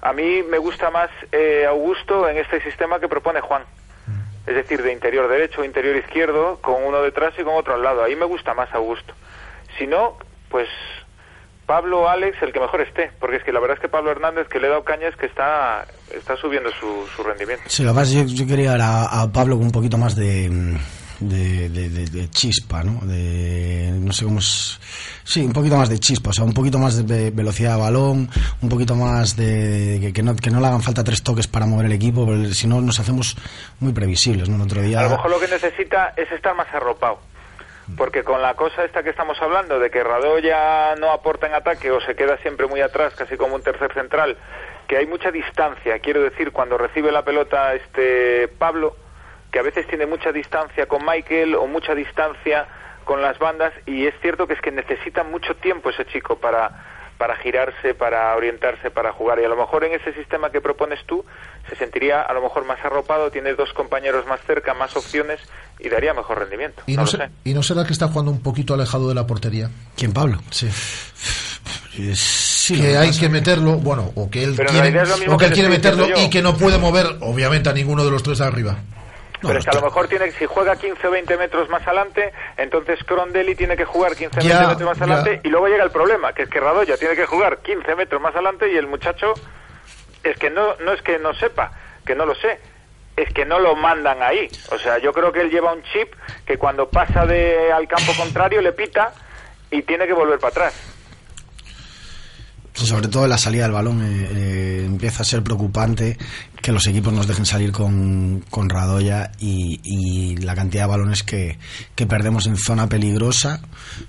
A 0.00 0.12
mí 0.12 0.42
me 0.42 0.58
gusta 0.58 0.90
más 0.90 1.10
eh, 1.32 1.64
Augusto 1.68 2.28
en 2.28 2.36
este 2.36 2.60
sistema 2.62 3.00
que 3.00 3.08
propone 3.08 3.40
Juan. 3.40 3.64
Es 4.46 4.54
decir, 4.54 4.82
de 4.82 4.92
interior 4.92 5.26
derecho 5.28 5.64
interior 5.64 5.96
izquierdo, 5.96 6.60
con 6.60 6.84
uno 6.84 7.02
detrás 7.02 7.34
y 7.38 7.42
con 7.42 7.54
otro 7.54 7.74
al 7.74 7.82
lado. 7.82 8.04
Ahí 8.04 8.14
me 8.14 8.26
gusta 8.26 8.54
más 8.54 8.72
Augusto. 8.72 9.14
Si 9.76 9.86
no, 9.88 10.16
pues 10.48 10.68
Pablo 11.66 12.08
Alex 12.08 12.40
el 12.42 12.52
que 12.52 12.60
mejor 12.60 12.80
esté, 12.80 13.10
porque 13.18 13.36
es 13.36 13.44
que 13.44 13.52
la 13.52 13.58
verdad 13.58 13.76
es 13.76 13.82
que 13.82 13.88
Pablo 13.88 14.12
Hernández 14.12 14.46
que 14.48 14.60
le 14.60 14.68
he 14.68 14.70
dado 14.70 14.84
caña 14.84 15.08
es 15.08 15.16
que 15.16 15.26
está, 15.26 15.84
está 16.14 16.36
subiendo 16.36 16.70
su, 16.70 17.06
su 17.14 17.22
rendimiento. 17.24 17.64
Sí, 17.66 17.82
lo 17.82 17.90
que 17.90 17.96
pasa 17.96 18.20
es 18.20 18.26
que 18.26 18.34
yo, 18.34 18.46
quería 18.46 18.74
a, 18.74 19.22
a, 19.22 19.32
Pablo 19.32 19.56
con 19.56 19.66
un 19.66 19.72
poquito 19.72 19.98
más 19.98 20.14
de, 20.14 20.78
de, 21.18 21.68
de, 21.68 21.88
de, 21.88 22.30
chispa, 22.30 22.84
¿no? 22.84 23.04
De, 23.04 23.90
no 23.98 24.12
sé 24.12 24.24
cómo 24.24 24.38
es... 24.38 24.78
Sí, 25.24 25.44
un 25.44 25.52
poquito 25.52 25.76
más 25.76 25.88
de 25.88 25.98
chispa, 25.98 26.30
o 26.30 26.32
sea, 26.32 26.44
un 26.44 26.54
poquito 26.54 26.78
más 26.78 27.04
de 27.04 27.30
velocidad 27.32 27.74
de 27.74 27.80
balón, 27.80 28.30
un 28.62 28.68
poquito 28.68 28.94
más 28.94 29.36
de... 29.36 30.12
que, 30.14 30.22
no, 30.22 30.36
que 30.36 30.50
no 30.50 30.60
le 30.60 30.68
hagan 30.68 30.82
falta 30.82 31.02
tres 31.02 31.24
toques 31.24 31.48
para 31.48 31.66
mover 31.66 31.86
el 31.86 31.92
equipo, 31.92 32.24
porque 32.24 32.54
si 32.54 32.68
no 32.68 32.80
nos 32.80 33.00
hacemos 33.00 33.36
muy 33.80 33.92
previsibles, 33.92 34.48
¿no? 34.48 34.54
El 34.54 34.62
otro 34.62 34.82
día... 34.82 35.00
A 35.00 35.04
lo 35.04 35.10
mejor 35.10 35.30
lo 35.32 35.40
que 35.40 35.48
necesita 35.48 36.14
es 36.16 36.30
estar 36.30 36.54
más 36.54 36.68
arropado 36.72 37.18
porque 37.96 38.24
con 38.24 38.42
la 38.42 38.54
cosa 38.54 38.84
esta 38.84 39.02
que 39.02 39.10
estamos 39.10 39.40
hablando 39.40 39.78
de 39.78 39.90
que 39.90 40.02
Radoya 40.02 40.94
no 40.96 41.12
aporta 41.12 41.46
en 41.46 41.54
ataque 41.54 41.90
o 41.90 42.00
se 42.00 42.16
queda 42.16 42.36
siempre 42.38 42.66
muy 42.66 42.80
atrás, 42.80 43.14
casi 43.14 43.36
como 43.36 43.54
un 43.54 43.62
tercer 43.62 43.92
central, 43.94 44.36
que 44.88 44.96
hay 44.96 45.06
mucha 45.06 45.30
distancia, 45.30 45.98
quiero 46.00 46.22
decir, 46.22 46.52
cuando 46.52 46.78
recibe 46.78 47.12
la 47.12 47.22
pelota 47.22 47.74
este 47.74 48.48
Pablo, 48.48 48.96
que 49.52 49.60
a 49.60 49.62
veces 49.62 49.86
tiene 49.86 50.06
mucha 50.06 50.32
distancia 50.32 50.86
con 50.86 51.04
Michael 51.04 51.54
o 51.54 51.66
mucha 51.66 51.94
distancia 51.94 52.66
con 53.04 53.22
las 53.22 53.38
bandas 53.38 53.72
y 53.86 54.06
es 54.06 54.14
cierto 54.20 54.46
que 54.46 54.54
es 54.54 54.60
que 54.60 54.72
necesita 54.72 55.22
mucho 55.22 55.54
tiempo 55.56 55.90
ese 55.90 56.04
chico 56.06 56.38
para 56.38 56.95
para 57.18 57.36
girarse, 57.36 57.94
para 57.94 58.34
orientarse, 58.36 58.90
para 58.90 59.12
jugar. 59.12 59.38
Y 59.40 59.44
a 59.44 59.48
lo 59.48 59.56
mejor 59.56 59.84
en 59.84 59.92
ese 59.94 60.12
sistema 60.12 60.50
que 60.50 60.60
propones 60.60 61.00
tú 61.06 61.24
se 61.68 61.76
sentiría 61.76 62.22
a 62.22 62.32
lo 62.32 62.42
mejor 62.42 62.64
más 62.64 62.82
arropado, 62.84 63.30
tiene 63.30 63.54
dos 63.54 63.72
compañeros 63.72 64.26
más 64.26 64.40
cerca, 64.46 64.74
más 64.74 64.96
opciones 64.96 65.40
y 65.78 65.88
daría 65.88 66.14
mejor 66.14 66.38
rendimiento. 66.38 66.82
¿Y 66.86 66.96
no, 66.96 67.06
sé, 67.06 67.28
¿y 67.44 67.54
no 67.54 67.62
será 67.62 67.84
que 67.84 67.92
está 67.92 68.08
jugando 68.08 68.30
un 68.30 68.42
poquito 68.42 68.74
alejado 68.74 69.08
de 69.08 69.14
la 69.14 69.26
portería? 69.26 69.70
¿Quién, 69.96 70.12
Pablo? 70.12 70.38
Sí. 70.50 70.68
Sí, 72.14 72.80
que 72.80 72.96
hay 72.96 73.10
que 73.10 73.28
meterlo, 73.28 73.78
bueno, 73.78 74.12
o 74.16 74.28
que 74.28 74.44
él 74.44 74.54
quiere, 74.54 75.02
o 75.28 75.36
que 75.38 75.46
él 75.46 75.52
quiere 75.52 75.68
meterlo 75.68 76.08
y 76.16 76.28
que 76.28 76.42
no 76.42 76.56
puede 76.56 76.78
mover, 76.78 77.06
obviamente, 77.20 77.70
a 77.70 77.72
ninguno 77.72 78.04
de 78.04 78.10
los 78.10 78.22
tres 78.22 78.38
de 78.38 78.44
arriba. 78.44 78.76
No, 79.46 79.48
pero 79.48 79.58
es 79.60 79.64
que 79.64 79.70
a 79.70 79.80
lo 79.80 79.86
mejor 79.86 80.08
tiene 80.08 80.32
si 80.32 80.46
juega 80.46 80.76
15 80.76 81.06
o 81.06 81.10
20 81.10 81.36
metros 81.36 81.68
más 81.68 81.86
adelante, 81.86 82.32
entonces 82.56 82.98
Crondelli 83.04 83.54
tiene 83.54 83.76
que 83.76 83.84
jugar 83.84 84.16
15 84.16 84.40
o 84.40 84.42
20 84.42 84.66
metros 84.66 84.88
más 84.88 85.00
adelante 85.00 85.40
y 85.44 85.48
luego 85.48 85.68
llega 85.68 85.84
el 85.84 85.90
problema, 85.90 86.32
que 86.32 86.42
es 86.42 86.48
que 86.48 86.60
Radoya 86.60 86.96
tiene 86.96 87.14
que 87.14 87.26
jugar 87.26 87.58
15 87.58 87.94
metros 87.94 88.20
más 88.20 88.34
adelante 88.34 88.72
y 88.72 88.76
el 88.76 88.86
muchacho 88.86 89.34
es 90.24 90.36
que 90.38 90.50
no, 90.50 90.74
no 90.84 90.92
es 90.92 91.02
que 91.02 91.18
no 91.18 91.34
sepa, 91.34 91.72
que 92.04 92.14
no 92.14 92.26
lo 92.26 92.34
sé, 92.34 92.58
es 93.16 93.32
que 93.32 93.44
no 93.44 93.58
lo 93.58 93.76
mandan 93.76 94.22
ahí. 94.22 94.48
O 94.72 94.78
sea, 94.78 94.98
yo 94.98 95.12
creo 95.12 95.32
que 95.32 95.40
él 95.40 95.50
lleva 95.50 95.72
un 95.72 95.82
chip 95.82 96.12
que 96.44 96.58
cuando 96.58 96.88
pasa 96.88 97.24
de 97.24 97.72
al 97.72 97.86
campo 97.86 98.12
contrario 98.16 98.60
le 98.60 98.72
pita 98.72 99.12
y 99.70 99.82
tiene 99.82 100.06
que 100.06 100.12
volver 100.12 100.38
para 100.38 100.50
atrás. 100.50 100.74
Sobre 102.74 103.08
todo 103.08 103.26
la 103.26 103.38
salida 103.38 103.62
del 103.62 103.72
balón 103.72 104.02
eh, 104.02 104.28
eh, 104.34 104.82
empieza 104.84 105.22
a 105.22 105.24
ser 105.24 105.42
preocupante 105.42 106.18
que 106.66 106.72
los 106.72 106.88
equipos 106.88 107.12
nos 107.12 107.28
dejen 107.28 107.46
salir 107.46 107.70
con, 107.70 108.42
con 108.50 108.68
Radoya 108.68 109.30
y, 109.38 110.36
la 110.38 110.56
cantidad 110.56 110.82
de 110.82 110.88
balones 110.88 111.22
que, 111.22 111.58
que, 111.94 112.08
perdemos 112.08 112.48
en 112.48 112.56
zona 112.56 112.88
peligrosa, 112.88 113.60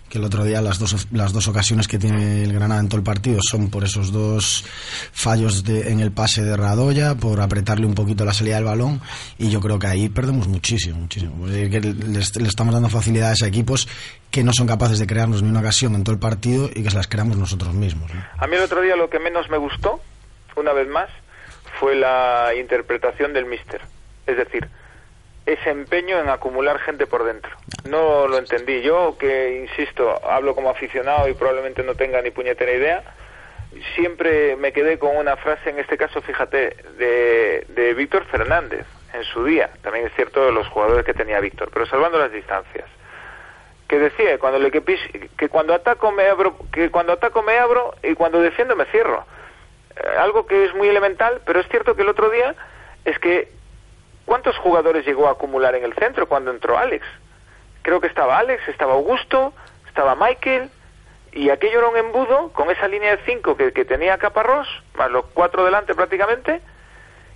que 0.10 0.18
el 0.18 0.24
otro 0.24 0.43
día 0.43 0.60
las 0.60 0.80
dos, 0.80 1.08
las 1.12 1.34
dos 1.34 1.47
ocasiones 1.47 1.88
que 1.88 1.99
tiene 1.99 2.41
el 2.41 2.53
Granada 2.53 2.82
en 2.82 2.89
todo 2.89 2.97
el 2.97 3.03
partido 3.03 3.41
son 3.47 3.70
por 3.70 3.84
esos 3.84 4.12
dos 4.12 4.66
fallos 5.12 5.66
de, 5.66 5.91
en 5.91 5.99
el 5.99 6.12
pase 6.12 6.41
de 6.41 6.58
Radoya, 6.58 7.14
por 7.14 7.41
apretarle 7.41 7.86
un 7.86 7.93
poquito 7.93 8.26
la 8.26 8.34
salida 8.34 8.55
del 8.55 8.66
balón 8.66 9.01
y 9.38 9.51
yo 9.51 9.62
creo 9.62 9.78
que 9.78 9.86
ahí 9.86 10.10
perdemos 10.10 10.47
muchísimo, 10.47 10.97
muchísimo. 10.97 11.45
Le, 11.45 11.70
estamos 12.18 12.74
dando 12.74 12.89
facilidades 12.89 13.43
a 13.43 13.47
equipos 13.47 13.88
que 14.32 14.43
no 14.43 14.51
son 14.51 14.66
capaces 14.66 14.97
de 14.97 15.05
crearnos 15.05 15.43
ni 15.43 15.49
una 15.49 15.60
ocasión 15.60 15.93
en 15.93 16.03
todo 16.03 16.14
el 16.14 16.20
partido 16.20 16.72
y 16.74 16.82
que 16.82 16.89
se 16.89 16.97
las 16.97 17.08
creamos 17.08 17.38
nosotros 17.38 17.76
mismos. 17.76 18.10
A 18.39 18.47
mí 18.47 18.55
el 18.55 18.64
otro 18.64 18.82
día 18.82 18.95
lo 18.95 19.12
que 19.12 19.20
menos 19.20 19.47
me 19.47 19.60
gustó, 19.60 20.01
una 20.55 20.74
vez 20.74 20.88
más, 20.89 21.08
fue 21.80 21.96
la 21.96 22.54
interpretación 22.56 23.34
del 23.34 23.46
mister. 23.46 23.82
Es 24.26 24.38
decir, 24.38 24.68
ese 25.46 25.70
empeño 25.70 26.20
en 26.20 26.30
acumular 26.30 26.78
gente 26.80 27.08
por 27.08 27.24
dentro. 27.24 27.52
No 27.88 28.28
lo 28.28 28.38
entendí. 28.38 28.82
Yo, 28.82 29.18
que 29.18 29.62
insisto, 29.62 30.20
hablo 30.30 30.54
como 30.54 30.70
aficionado 30.70 31.28
y 31.30 31.34
probablemente 31.34 31.84
no 31.84 31.96
tenga 31.96 32.22
ni 32.22 32.32
puñetera 32.32 32.72
idea, 32.72 33.04
siempre 33.96 34.56
me 34.58 34.74
quedé 34.74 35.00
con 35.00 35.16
una 35.16 35.38
frase, 35.38 35.70
en 35.70 35.80
este 35.80 35.98
caso, 35.98 36.22
fíjate, 36.22 36.76
de, 36.98 37.66
de 37.70 37.94
Víctor 37.94 38.26
Fernández 38.26 38.86
en 39.14 39.24
su 39.24 39.46
día. 39.46 39.70
También 39.82 40.08
es 40.08 40.14
cierto 40.16 40.46
de 40.46 40.52
los 40.52 40.68
jugadores 40.68 41.06
que 41.06 41.14
tenía 41.14 41.40
Víctor, 41.40 41.70
pero 41.74 41.86
salvando 41.86 42.20
las 42.20 42.32
distancias. 42.32 42.86
Que 43.88 44.00
decía 44.00 44.38
cuando 44.38 44.60
le 44.60 44.70
que, 44.70 44.82
que 45.38 45.48
cuando 45.48 45.74
ataco 45.74 46.12
me 46.12 46.28
abro, 46.28 46.58
que 46.74 46.90
cuando 46.90 47.14
ataco 47.14 47.42
me 47.42 47.58
abro 47.58 47.96
y 48.04 48.16
cuando 48.16 48.42
defiendo 48.42 48.76
me 48.76 48.84
cierro. 48.86 49.26
Eh, 50.04 50.18
algo 50.18 50.45
que 50.45 50.66
es 50.66 50.74
muy 50.76 50.88
elemental, 50.88 51.41
pero 51.45 51.60
es 51.60 51.68
cierto 51.70 51.95
que 51.95 52.02
el 52.02 52.10
otro 52.10 52.30
día 52.30 52.56
es 53.06 53.18
que 53.20 53.52
¿cuántos 54.26 54.58
jugadores 54.58 55.06
llegó 55.06 55.28
a 55.28 55.32
acumular 55.32 55.76
en 55.76 55.84
el 55.84 55.93
centro 55.93 56.28
cuando 56.28 56.52
entró 56.52 56.78
Alex? 56.78 57.06
Creo 57.82 58.02
que 58.02 58.08
estaba 58.08 58.38
Alex, 58.38 58.68
estaba 58.68 58.93
Augusto, 58.93 59.54
estaba 59.88 60.16
Michael, 60.16 60.70
y 61.32 61.50
aquello 61.50 61.80
era 61.80 61.89
un 61.89 61.98
embudo 61.98 62.52
con 62.54 62.70
esa 62.70 62.88
línea 62.88 63.16
de 63.16 63.24
cinco 63.26 63.56
que, 63.56 63.72
que 63.72 63.86
tenía 63.86 64.18
Caparrós, 64.18 64.68
más 64.95 65.10
los 65.12 65.26
cuatro 65.34 65.64
delante 65.64 65.95
prácticamente, 65.95 66.62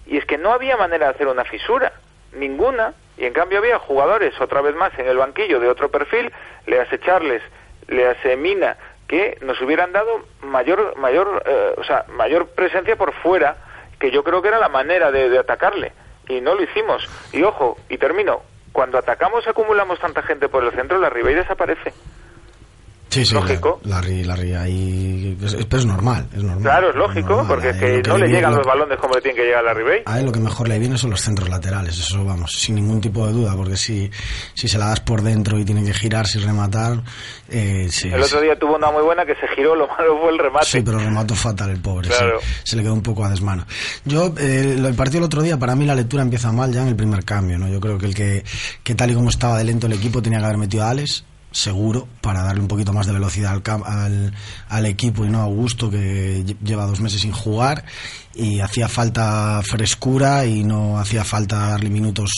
y 0.05 0.17
es 0.17 0.25
que 0.25 0.37
no 0.37 0.51
había 0.51 0.75
manera 0.77 1.07
de 1.07 1.13
hacer 1.13 1.27
una 1.27 1.45
fisura, 1.45 1.93
ninguna, 2.33 2.93
y 3.17 3.25
en 3.25 3.33
cambio 3.33 3.59
había 3.59 3.79
jugadores 3.79 4.39
otra 4.41 4.61
vez 4.61 4.75
más 4.75 4.97
en 4.97 5.07
el 5.07 5.17
banquillo 5.17 5.59
de 5.59 5.69
otro 5.69 5.89
perfil, 5.89 6.31
le 6.65 6.79
hace 6.79 6.99
Charles, 6.99 7.41
le 7.87 8.07
hace 8.07 8.35
Mina, 8.35 8.77
que 9.11 9.37
nos 9.41 9.59
hubieran 9.61 9.91
dado 9.91 10.21
mayor 10.41 10.95
mayor 10.97 11.43
eh, 11.45 11.75
o 11.77 11.83
sea 11.83 12.05
mayor 12.13 12.47
presencia 12.47 12.95
por 12.95 13.11
fuera 13.15 13.57
que 13.99 14.09
yo 14.09 14.23
creo 14.23 14.41
que 14.41 14.47
era 14.47 14.57
la 14.57 14.69
manera 14.69 15.11
de, 15.11 15.37
atacarle 15.37 15.91
y 16.29 16.39
no 16.39 16.55
lo 16.55 16.63
hicimos. 16.63 17.07
Y 17.33 17.43
ojo, 17.43 17.77
y 17.89 17.97
termino, 17.97 18.41
cuando 18.71 18.97
atacamos 18.97 19.45
acumulamos 19.47 19.99
tanta 19.99 20.23
gente 20.23 20.47
por 20.47 20.63
el 20.63 20.71
centro, 20.71 20.97
la 20.97 21.09
Ribey 21.09 21.35
desaparece. 21.35 21.93
Sí, 23.11 23.25
sí, 23.25 23.33
Lógico. 23.33 23.79
Larry, 23.83 24.23
Larry, 24.23 24.53
ahí... 24.53 25.37
es- 25.43 25.55
pero 25.69 25.79
es 25.81 25.85
normal, 25.85 26.27
es 26.33 26.41
normal. 26.41 26.63
Claro, 26.63 26.89
es 26.91 26.95
lógico, 26.95 27.27
normal, 27.35 27.47
porque 27.47 27.69
es 27.71 27.77
que 27.77 27.97
lo 27.97 28.01
que 28.03 28.09
no 28.09 28.17
le 28.17 28.27
llegan 28.29 28.51
lo- 28.51 28.57
los 28.59 28.65
balones 28.67 28.97
como 28.99 29.15
le 29.15 29.21
tienen 29.21 29.35
que 29.35 29.43
llegar 29.47 29.59
a 29.59 29.67
la 29.67 29.73
Ribey. 29.73 30.01
A 30.05 30.19
él 30.19 30.25
lo 30.25 30.31
que 30.31 30.39
mejor 30.39 30.69
le 30.69 30.79
viene 30.79 30.97
son 30.97 31.09
los 31.11 31.19
centros 31.21 31.49
laterales, 31.49 31.99
eso 31.99 32.23
vamos, 32.23 32.53
sin 32.53 32.75
ningún 32.75 33.01
tipo 33.01 33.27
de 33.27 33.33
duda, 33.33 33.53
porque 33.55 33.75
si, 33.75 34.09
si 34.53 34.67
se 34.69 34.77
la 34.77 34.87
das 34.87 35.01
por 35.01 35.21
dentro 35.21 35.59
y 35.59 35.65
tiene 35.65 35.83
que 35.83 35.93
girar 35.93 36.25
sin 36.25 36.41
rematar, 36.43 37.03
eh, 37.49 37.87
sí, 37.91 38.07
El 38.07 38.21
otro 38.23 38.39
día 38.39 38.57
tuvo 38.57 38.77
una 38.77 38.89
muy 38.91 39.03
buena 39.03 39.25
que 39.25 39.35
se 39.35 39.47
giró, 39.55 39.75
lo 39.75 39.87
malo 39.89 40.17
fue 40.21 40.31
el 40.31 40.39
remate. 40.39 40.65
Sí, 40.67 40.81
pero 40.81 40.97
remató 40.97 41.35
fatal 41.35 41.69
el 41.69 41.81
pobre. 41.81 42.07
sí. 42.09 42.15
Claro. 42.17 42.39
Se 42.63 42.75
le 42.77 42.83
quedó 42.83 42.93
un 42.93 43.03
poco 43.03 43.25
a 43.25 43.29
desmano. 43.29 43.65
Yo, 44.05 44.33
eh, 44.39 44.75
el 44.77 44.95
partido 44.95 45.19
el 45.19 45.25
otro 45.25 45.41
día, 45.41 45.57
para 45.59 45.75
mí 45.75 45.85
la 45.85 45.95
lectura 45.95 46.23
empieza 46.23 46.51
mal 46.53 46.71
ya 46.71 46.81
en 46.83 46.87
el 46.87 46.95
primer 46.95 47.25
cambio. 47.25 47.57
¿no? 47.57 47.67
Yo 47.67 47.81
creo 47.81 47.97
que 47.97 48.05
el 48.05 48.15
que, 48.15 48.45
que 48.83 48.95
tal 48.95 49.11
y 49.11 49.15
como 49.15 49.29
estaba 49.29 49.57
de 49.57 49.65
lento 49.65 49.87
el 49.87 49.93
equipo 49.93 50.21
tenía 50.21 50.39
que 50.39 50.45
haber 50.45 50.57
metido 50.57 50.83
a 50.85 50.91
Alex, 50.91 51.25
seguro, 51.51 52.07
para 52.21 52.43
darle 52.43 52.61
un 52.61 52.67
poquito 52.67 52.93
más 52.93 53.07
de 53.07 53.13
velocidad 53.13 53.51
al, 53.53 53.83
al, 53.85 54.33
al 54.69 54.85
equipo 54.85 55.25
y 55.25 55.29
no 55.29 55.39
a 55.39 55.43
Augusto, 55.43 55.89
que 55.89 56.43
lle- 56.45 56.57
lleva 56.63 56.85
dos 56.85 57.01
meses 57.01 57.21
sin 57.21 57.31
jugar. 57.31 57.83
Y 58.33 58.61
hacía 58.61 58.87
falta 58.87 59.61
frescura 59.63 60.45
y 60.45 60.63
no 60.63 60.97
hacía 60.99 61.23
falta 61.25 61.57
darle 61.69 61.89
minutos 61.89 62.31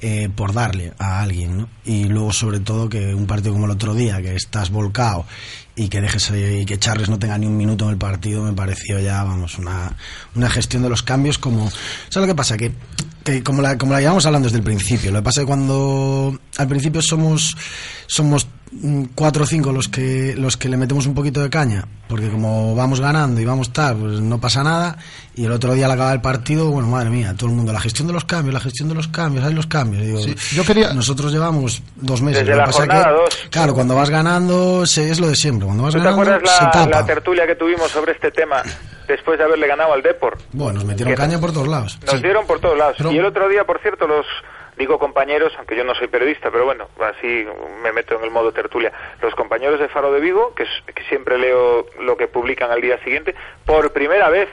eh, 0.00 0.28
por 0.34 0.52
darle 0.52 0.92
a 0.98 1.22
alguien, 1.22 1.56
¿no? 1.58 1.68
Y 1.84 2.04
luego, 2.04 2.32
sobre 2.32 2.60
todo, 2.60 2.88
que 2.88 3.14
un 3.14 3.26
partido 3.26 3.52
como 3.52 3.64
el 3.66 3.72
otro 3.72 3.94
día, 3.94 4.22
que 4.22 4.34
estás 4.36 4.70
volcado 4.70 5.26
y 5.76 5.88
que 5.88 6.00
dejes 6.00 6.30
y 6.30 6.64
que 6.64 6.78
Charles 6.78 7.08
no 7.08 7.18
tenga 7.18 7.36
ni 7.38 7.46
un 7.46 7.56
minuto 7.56 7.84
en 7.86 7.90
el 7.92 7.96
partido, 7.96 8.42
me 8.42 8.52
pareció 8.52 9.00
ya, 9.00 9.24
vamos, 9.24 9.58
una, 9.58 9.96
una 10.34 10.48
gestión 10.48 10.82
de 10.82 10.88
los 10.88 11.02
cambios 11.02 11.38
como... 11.38 11.70
¿Sabes 12.08 12.26
lo 12.28 12.32
que 12.32 12.36
pasa? 12.36 12.56
Que, 12.56 12.72
que 13.24 13.42
como, 13.42 13.60
la, 13.60 13.76
como 13.76 13.92
la 13.92 14.00
llevamos 14.00 14.24
hablando 14.26 14.46
desde 14.46 14.58
el 14.58 14.64
principio, 14.64 15.10
lo 15.10 15.18
que 15.18 15.24
pasa 15.24 15.40
es 15.40 15.44
que 15.44 15.48
cuando 15.48 16.38
al 16.56 16.68
principio 16.68 17.02
somos 17.02 17.56
somos 18.06 18.46
cuatro 19.14 19.44
o 19.44 19.46
cinco 19.46 19.72
los 19.72 19.88
que 19.88 20.34
los 20.36 20.56
que 20.56 20.68
le 20.68 20.76
metemos 20.76 21.06
un 21.06 21.14
poquito 21.14 21.40
de 21.42 21.50
caña 21.50 21.86
porque 22.08 22.28
como 22.28 22.74
vamos 22.74 23.00
ganando 23.00 23.40
y 23.40 23.44
vamos 23.44 23.72
tal 23.72 23.96
pues 23.96 24.20
no 24.20 24.40
pasa 24.40 24.62
nada 24.64 24.98
y 25.36 25.44
el 25.44 25.52
otro 25.52 25.74
día 25.74 25.86
al 25.86 25.92
acabar 25.92 26.14
el 26.14 26.20
partido 26.20 26.70
bueno 26.70 26.88
madre 26.88 27.10
mía 27.10 27.34
todo 27.36 27.50
el 27.50 27.56
mundo 27.56 27.72
la 27.72 27.80
gestión 27.80 28.08
de 28.08 28.14
los 28.14 28.24
cambios 28.24 28.52
la 28.52 28.60
gestión 28.60 28.88
de 28.88 28.94
los 28.94 29.08
cambios 29.08 29.44
hay 29.44 29.54
los 29.54 29.66
cambios 29.66 30.02
digo, 30.02 30.20
yo 30.52 30.64
quería 30.64 30.92
nosotros 30.92 31.32
llevamos 31.32 31.82
dos 31.96 32.20
meses 32.20 32.44
Desde 32.44 32.56
la 32.56 32.70
jornada 32.70 33.04
que, 33.04 33.10
dos. 33.10 33.48
claro 33.50 33.74
cuando 33.74 33.94
vas 33.94 34.10
ganando 34.10 34.86
se, 34.86 35.10
es 35.10 35.20
lo 35.20 35.28
de 35.28 35.36
siempre 35.36 35.66
cuando 35.66 35.84
vas 35.84 35.94
¿Tú 35.94 36.00
te 36.00 36.04
ganando 36.04 36.22
acuerdas 36.22 36.56
se 36.56 36.64
la, 36.64 36.70
tapa 36.70 36.90
la 36.90 37.06
tertulia 37.06 37.46
que 37.46 37.54
tuvimos 37.54 37.90
sobre 37.90 38.12
este 38.12 38.30
tema 38.32 38.62
después 39.06 39.38
de 39.38 39.44
haberle 39.44 39.68
ganado 39.68 39.92
al 39.92 40.02
Depor? 40.02 40.36
bueno 40.52 40.74
nos 40.74 40.84
metieron 40.84 41.14
caña 41.14 41.38
por 41.38 41.52
todos 41.52 41.68
lados 41.68 41.98
Nos 42.04 42.20
dieron 42.22 42.46
por 42.46 42.58
todos 42.60 42.76
lados. 42.76 42.96
Y 43.12 43.18
el 43.18 43.24
otro 43.24 43.48
día, 43.48 43.64
por 43.64 43.80
cierto, 43.80 44.06
los 44.06 44.26
digo 44.76 44.98
compañeros, 44.98 45.52
aunque 45.58 45.76
yo 45.76 45.84
no 45.84 45.94
soy 45.94 46.08
periodista, 46.08 46.50
pero 46.50 46.64
bueno, 46.64 46.88
así 47.00 47.46
me 47.82 47.92
meto 47.92 48.16
en 48.16 48.24
el 48.24 48.30
modo 48.30 48.52
tertulia. 48.52 48.92
Los 49.20 49.34
compañeros 49.34 49.78
de 49.80 49.88
Faro 49.88 50.12
de 50.12 50.20
Vigo, 50.20 50.54
que, 50.54 50.66
siempre 51.08 51.38
leo 51.38 51.86
lo 52.00 52.16
que 52.16 52.28
publican 52.28 52.70
al 52.70 52.80
día 52.80 52.98
siguiente, 53.04 53.34
por 53.64 53.92
primera 53.92 54.28
vez 54.30 54.48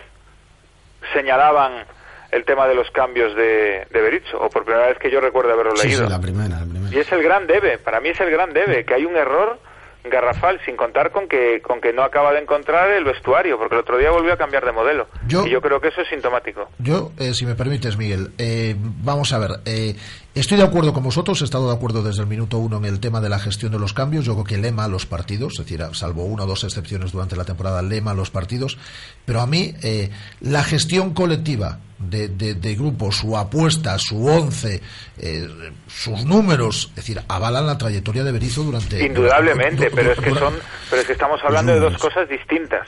señalaban 1.13 1.85
el 2.31 2.45
tema 2.45 2.67
de 2.67 2.75
los 2.75 2.89
cambios 2.91 3.35
de, 3.35 3.87
de 3.89 4.01
Berizzo, 4.01 4.39
o 4.39 4.49
por 4.49 4.63
primera 4.63 4.87
vez 4.87 4.97
que 4.97 5.09
yo 5.09 5.19
recuerdo 5.19 5.51
haberlo 5.51 5.75
sí, 5.75 5.87
leído. 5.87 6.05
sí, 6.05 6.11
la 6.11 6.19
primera, 6.19 6.59
la 6.59 6.65
primera. 6.65 6.95
Y 6.95 6.99
es 6.99 7.11
el 7.11 7.23
gran 7.23 7.47
debe, 7.47 7.77
para 7.77 7.99
mí 7.99 8.09
es 8.09 8.19
el 8.19 8.29
gran 8.29 8.53
debe, 8.53 8.85
que 8.85 8.93
hay 8.93 9.05
un 9.05 9.15
error 9.15 9.59
garrafal, 10.03 10.59
sin 10.65 10.75
contar 10.75 11.11
con 11.11 11.27
que, 11.27 11.61
con 11.61 11.79
que 11.81 11.93
no 11.93 12.03
acaba 12.03 12.31
de 12.33 12.39
encontrar 12.39 12.89
el 12.91 13.03
vestuario, 13.03 13.57
porque 13.57 13.75
el 13.75 13.81
otro 13.81 13.97
día 13.97 14.09
volvió 14.11 14.33
a 14.33 14.37
cambiar 14.37 14.65
de 14.65 14.71
modelo. 14.71 15.07
Yo- 15.27 15.45
y 15.45 15.49
yo 15.49 15.61
creo 15.61 15.79
que 15.79 15.89
eso 15.89 16.01
es 16.01 16.07
sintomático. 16.09 16.69
Yo, 16.79 17.11
eh, 17.19 17.33
si 17.33 17.45
me 17.45 17.55
permites, 17.55 17.97
Miguel, 17.97 18.31
eh, 18.37 18.75
vamos 18.77 19.31
a 19.33 19.39
ver. 19.39 19.51
eh, 19.65 19.95
estoy 20.33 20.57
de 20.57 20.63
acuerdo 20.63 20.93
con 20.93 21.03
vosotros, 21.03 21.41
he 21.41 21.43
estado 21.45 21.67
de 21.69 21.75
acuerdo 21.75 22.01
desde 22.03 22.21
el 22.21 22.27
minuto 22.27 22.57
uno 22.57 22.77
en 22.77 22.85
el 22.85 22.99
tema 22.99 23.19
de 23.21 23.29
la 23.29 23.39
gestión 23.39 23.71
de 23.71 23.79
los 23.79 23.93
cambios. 23.93 24.25
Yo 24.25 24.33
creo 24.33 24.45
que 24.45 24.57
lema 24.57 24.87
los 24.87 25.05
partidos, 25.05 25.53
es 25.53 25.65
decir, 25.65 25.83
salvo 25.93 26.23
una 26.25 26.43
o 26.43 26.47
dos 26.47 26.63
excepciones 26.63 27.11
durante 27.11 27.35
la 27.35 27.43
temporada, 27.45 27.81
lema 27.81 28.13
los 28.13 28.29
partidos. 28.31 28.77
Pero 29.25 29.41
a 29.41 29.47
mí, 29.47 29.73
eh, 29.83 30.09
la 30.41 30.63
gestión 30.63 31.13
colectiva 31.13 31.79
de, 31.99 32.29
de- 32.29 32.55
de 32.55 32.75
grupos, 32.75 33.17
su 33.17 33.37
apuesta, 33.37 33.97
su 33.99 34.25
once, 34.25 34.81
eh, 35.19 35.47
sus 35.87 36.25
números, 36.25 36.87
es 36.91 36.95
decir, 36.95 37.21
avalan 37.27 37.67
la 37.67 37.77
trayectoria 37.77 38.23
de 38.23 38.31
Berizzo 38.31 38.63
durante. 38.63 39.05
Indudablemente, 39.05 39.85
du- 39.85 39.89
du- 39.89 39.95
pero 39.95 40.11
es 40.13 40.19
que 40.19 40.33
son, 40.33 40.53
pero 40.89 41.01
es 41.01 41.07
que 41.07 41.13
estamos 41.13 41.39
hablando 41.43 41.73
de 41.73 41.79
dos 41.79 41.97
cosas 41.97 42.27
distintas. 42.29 42.87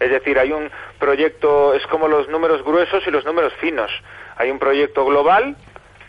Es 0.00 0.10
decir, 0.10 0.38
hay 0.38 0.52
un 0.52 0.70
proyecto, 0.98 1.74
es 1.74 1.84
como 1.88 2.06
los 2.08 2.28
números 2.28 2.64
gruesos 2.64 3.02
y 3.06 3.10
los 3.10 3.24
números 3.24 3.52
finos. 3.60 3.90
Hay 4.36 4.50
un 4.50 4.58
proyecto 4.58 5.04
global 5.04 5.56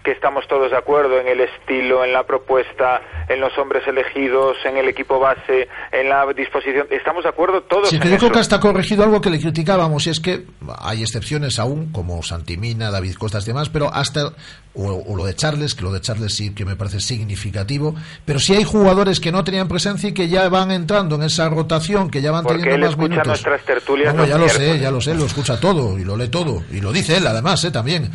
que 0.04 0.12
estamos 0.12 0.48
todos 0.48 0.72
de 0.72 0.78
acuerdo 0.78 1.20
en 1.20 1.28
el 1.28 1.42
estilo, 1.42 2.04
en 2.04 2.14
la 2.14 2.24
propuesta, 2.24 3.02
en 3.28 3.40
los 3.40 3.58
hombres 3.58 3.88
elegidos, 3.88 4.58
en 4.66 4.78
el 4.78 4.88
equipo 4.88 5.20
base, 5.20 5.68
en 5.92 6.10
la 6.10 6.26
disposición. 6.34 6.88
Estamos 6.90 7.24
de 7.24 7.30
acuerdo 7.30 7.62
todos 7.64 7.90
Sí, 7.90 7.96
en 8.02 8.02
que 8.02 8.40
hasta 8.40 8.60
corregido 8.60 9.04
algo 9.04 9.22
que 9.22 9.30
le 9.30 9.40
criticábamos, 9.40 10.08
y 10.08 10.12
es 10.12 10.20
que 10.20 10.46
hay 10.80 11.02
excepciones 11.02 11.60
aún, 11.60 11.92
como 11.92 12.22
Santimina, 12.24 12.92
David 12.92 13.16
Costas 13.16 13.44
y 13.46 13.48
demás, 13.48 13.70
pero 13.70 13.94
hasta, 13.94 14.28
o, 14.74 15.04
o 15.08 15.16
lo 15.16 15.26
de 15.26 15.36
Charles, 15.36 15.76
que 15.76 15.84
lo 15.84 15.92
de 15.92 16.02
Charles 16.02 16.36
sí 16.36 16.54
que 16.54 16.66
me 16.66 16.76
parece 16.76 17.00
significativo, 17.00 17.96
pero 18.26 18.40
sí 18.40 18.56
hay 18.56 18.64
jugadores 18.64 19.20
que 19.20 19.32
no 19.32 19.44
tenían 19.44 19.68
presencia 19.68 20.10
y 20.10 20.14
que 20.14 20.30
ya 20.30 20.48
van 20.50 20.72
entrando 20.72 21.16
en 21.16 21.24
esa 21.24 21.50
rotación, 21.50 22.10
que 22.10 22.22
ya 22.22 22.32
van 22.32 22.44
Porque 22.44 22.62
teniendo 22.62 22.76
él 22.76 22.82
más 22.82 22.90
escucha 22.92 23.08
minutos. 23.10 23.28
nuestras 23.28 23.62
tertulias 23.64 24.16
los 24.16 24.28
ya 24.28 24.38
lo 24.38 24.50
sé, 24.50 24.80
ya 24.80 24.92
lo 24.92 25.02
sé, 25.02 25.14
lo 25.14 25.26
escucha 25.26 25.60
todo, 25.60 25.98
y 26.00 26.04
lo 26.06 26.16
lee 26.16 26.30
todo, 26.30 26.64
y 26.72 26.80
lo 26.82 26.92
dice 26.92 27.18
él 27.18 27.28
además, 27.28 27.64
¿eh? 27.66 27.72
también. 27.72 28.10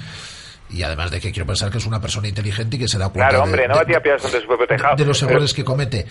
Y 0.71 0.83
además 0.83 1.11
de 1.11 1.21
que 1.21 1.31
quiero 1.31 1.47
pensar 1.47 1.71
que 1.71 1.79
es 1.79 1.87
una 1.87 2.01
persona 2.01 2.27
inteligente 2.29 2.77
y 2.77 2.79
que 2.81 2.89
se 2.89 2.99
da 2.99 3.07
cuenta 3.11 3.29
Claro, 3.29 3.39
de- 3.39 3.43
hombre, 3.45 3.69
no 3.69 3.75
de- 3.75 3.81
batía 3.81 4.01
piedras 4.03 4.23
contra 4.23 4.41
su 4.41 4.47
propio 4.47 4.67
tejado. 4.67 4.97
de 4.97 5.05
los 5.05 5.19
Pero- 5.21 5.31
errores 5.31 5.55
que 5.55 5.65
comete. 5.65 6.07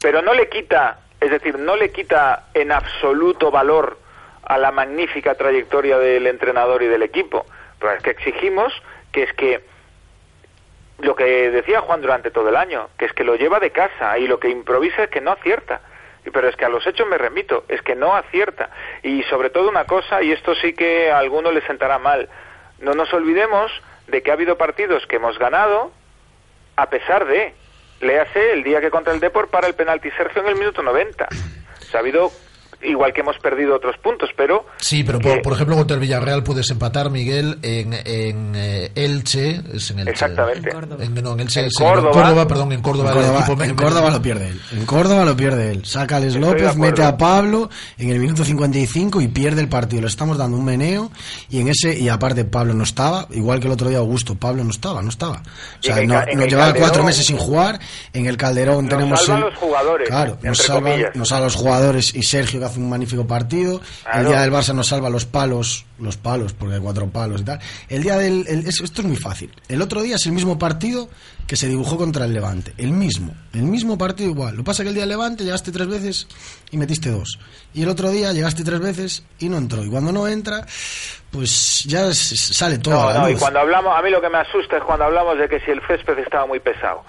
pero 0.00 0.22
no 0.22 0.34
le 0.34 0.48
quita, 0.48 0.98
es 1.20 1.30
decir, 1.30 1.58
no 1.58 1.76
le 1.76 1.92
quita 1.92 2.46
en 2.54 2.72
absoluto 2.72 3.50
valor 3.50 3.98
a 4.44 4.58
la 4.58 4.72
magnífica 4.72 5.34
trayectoria 5.36 5.98
del 5.98 6.26
entrenador 6.26 6.82
y 6.82 6.86
del 6.88 7.02
equipo. 7.02 7.46
Pero 7.78 7.92
es 7.94 8.02
que 8.02 8.10
exigimos 8.10 8.72
que 9.12 9.22
es 9.24 9.32
que 9.34 9.64
lo 10.98 11.14
que 11.16 11.50
decía 11.50 11.80
Juan 11.80 12.00
durante 12.00 12.30
todo 12.30 12.48
el 12.48 12.56
año, 12.56 12.88
que 12.98 13.04
es 13.06 13.12
que 13.12 13.24
lo 13.24 13.34
lleva 13.36 13.58
de 13.60 13.70
casa 13.70 14.18
y 14.18 14.26
lo 14.26 14.38
que 14.40 14.48
improvisa 14.48 15.04
es 15.04 15.10
que 15.10 15.20
no 15.20 15.32
acierta. 15.32 15.80
Y- 16.24 16.30
Pero 16.30 16.48
es 16.48 16.54
que 16.56 16.64
a 16.64 16.68
los 16.68 16.86
hechos 16.86 17.06
me 17.08 17.18
remito, 17.18 17.64
es 17.68 17.82
que 17.82 17.94
no 17.96 18.14
acierta. 18.14 18.70
Y 19.02 19.22
sobre 19.24 19.50
todo 19.50 19.68
una 19.68 19.84
cosa, 19.84 20.22
y 20.22 20.30
esto 20.32 20.54
sí 20.54 20.72
que 20.74 21.10
a 21.10 21.18
alguno 21.18 21.50
le 21.50 21.60
sentará 21.66 21.98
mal, 21.98 22.28
no 22.82 22.94
nos 22.94 23.12
olvidemos 23.14 23.72
de 24.08 24.22
que 24.22 24.30
ha 24.30 24.34
habido 24.34 24.58
partidos 24.58 25.06
que 25.06 25.16
hemos 25.16 25.38
ganado 25.38 25.92
a 26.76 26.90
pesar 26.90 27.26
de, 27.26 27.54
léase 28.00 28.52
el 28.52 28.62
día 28.64 28.80
que 28.80 28.90
contra 28.90 29.12
el 29.12 29.20
Depor 29.20 29.48
para 29.48 29.66
el 29.66 29.74
penalti 29.74 30.10
Sergio 30.12 30.42
en 30.42 30.48
el 30.48 30.56
minuto 30.56 30.82
90. 30.82 31.28
O 31.28 31.84
sea, 31.84 31.98
ha 31.98 32.00
habido, 32.00 32.30
igual 32.84 33.12
que 33.12 33.20
hemos 33.20 33.38
perdido 33.38 33.76
otros 33.76 33.96
puntos, 34.02 34.30
pero 34.36 34.66
Sí, 34.78 35.04
pero 35.04 35.18
por, 35.20 35.40
por 35.42 35.52
ejemplo 35.54 35.76
contra 35.76 35.94
el 35.94 36.00
Villarreal 36.00 36.42
puedes 36.42 36.70
empatar, 36.70 37.10
Miguel, 37.10 37.58
en, 37.62 37.92
en 37.92 38.52
eh, 38.56 38.90
Elche. 38.94 39.60
Es 39.72 39.90
en 39.90 40.00
Elche. 40.00 40.10
Exactamente. 40.10 40.70
En, 41.00 41.14
no, 41.22 41.32
en 41.34 41.40
Elche. 41.40 41.60
En 41.60 41.66
es 41.66 41.74
Córdoba. 41.74 42.46
perdón, 42.48 42.72
en 42.72 42.82
Córdoba. 42.82 43.10
En 43.12 43.16
el 43.18 43.22
Córdoba, 43.24 43.38
equipo 43.46 43.62
en 43.64 43.74
Córdoba 43.76 44.10
lo 44.10 44.22
pierde 44.22 44.48
él. 44.48 44.60
En 44.72 44.86
Córdoba 44.86 45.24
lo 45.24 45.36
pierde 45.36 45.70
él. 45.72 45.84
Saca 45.84 46.16
a 46.16 46.20
Les 46.20 46.36
López, 46.36 46.76
mete 46.76 47.02
a 47.02 47.16
Pablo 47.16 47.70
en 47.98 48.10
el 48.10 48.18
minuto 48.18 48.44
55 48.44 49.20
y 49.20 49.28
pierde 49.28 49.60
el 49.60 49.68
partido. 49.68 50.02
Le 50.02 50.08
estamos 50.08 50.38
dando 50.38 50.56
un 50.56 50.64
meneo 50.64 51.10
y 51.50 51.60
en 51.60 51.68
ese 51.68 51.98
y 51.98 52.08
aparte 52.08 52.44
Pablo 52.44 52.74
no 52.74 52.84
estaba, 52.84 53.26
igual 53.30 53.60
que 53.60 53.66
el 53.66 53.72
otro 53.72 53.88
día 53.88 53.98
Augusto, 53.98 54.34
Pablo 54.34 54.64
no 54.64 54.70
estaba, 54.70 55.02
no 55.02 55.08
estaba. 55.10 55.42
O 55.42 55.82
sea, 55.82 56.00
en 56.00 56.08
no- 56.08 56.22
en 56.26 56.38
nos 56.38 56.48
llevaba 56.48 56.72
Calderón- 56.72 56.78
cuatro 56.80 57.04
meses 57.04 57.26
sin 57.26 57.36
jugar. 57.36 57.78
En 58.12 58.26
el 58.26 58.36
Calderón 58.36 58.86
Nos 58.86 58.90
tenemos 58.94 59.20
salvan 59.24 59.38
el- 59.44 59.50
los 59.50 59.58
jugadores, 59.58 60.08
Claro, 60.08 60.38
nos 60.42 60.66
comillas. 60.66 61.14
nos 61.16 61.28
salvan 61.28 61.44
los 61.44 61.54
jugadores 61.56 62.14
y 62.14 62.22
Sergio 62.22 62.60
que 62.60 62.66
hace 62.72 62.80
un 62.80 62.90
magnífico 62.90 63.26
partido. 63.26 63.80
El 64.12 64.26
día 64.26 64.40
del 64.40 64.50
Barça 64.52 64.74
nos 64.74 64.88
salva 64.88 65.08
los 65.10 65.24
palos, 65.26 65.84
los 65.98 66.16
palos 66.16 66.52
porque 66.52 66.74
hay 66.76 66.80
cuatro 66.80 67.08
palos 67.08 67.42
y 67.42 67.44
tal. 67.44 67.60
El 67.88 68.02
día 68.02 68.16
del 68.16 68.44
el- 68.48 68.66
es- 68.66 68.80
esto 68.80 69.02
es 69.02 69.06
muy 69.06 69.16
fácil. 69.16 69.50
El 69.68 69.80
otro 69.82 70.02
día 70.02 70.16
es 70.16 70.26
el 70.26 70.32
mismo 70.32 70.58
partido 70.58 71.08
que 71.46 71.56
se 71.56 71.68
dibujó 71.68 71.96
contra 71.98 72.24
el 72.24 72.32
Levante, 72.32 72.72
el 72.78 72.92
mismo, 72.92 73.34
el 73.52 73.62
mismo 73.64 73.98
partido 73.98 74.30
igual. 74.30 74.52
Lo 74.56 74.62
que 74.62 74.66
pasa 74.66 74.82
que 74.82 74.88
el 74.88 74.94
día 74.94 75.02
del 75.02 75.10
Levante 75.10 75.44
llegaste 75.44 75.70
tres 75.70 75.86
veces 75.88 76.26
y 76.70 76.76
metiste 76.78 77.10
dos. 77.10 77.38
Y 77.74 77.82
el 77.82 77.88
otro 77.88 78.10
día 78.10 78.32
llegaste 78.32 78.64
tres 78.64 78.80
veces 78.80 79.24
y 79.38 79.48
no 79.48 79.58
entró. 79.58 79.84
Y 79.84 79.90
cuando 79.90 80.12
no 80.12 80.26
entra, 80.28 80.66
pues 81.30 81.84
ya 81.84 82.12
sale 82.14 82.78
todo. 82.78 83.12
no, 83.12 83.20
no, 83.20 83.28
y 83.30 83.34
cuando 83.36 83.60
hablamos, 83.60 83.96
a 83.96 84.02
mí 84.02 84.10
lo 84.10 84.20
que 84.20 84.28
me 84.30 84.38
asusta 84.38 84.78
es 84.78 84.82
cuando 84.84 85.04
hablamos 85.04 85.38
de 85.38 85.48
que 85.48 85.60
si 85.60 85.70
el 85.70 85.80
césped 85.86 86.18
estaba 86.18 86.46
muy 86.46 86.60
pesado. 86.60 87.02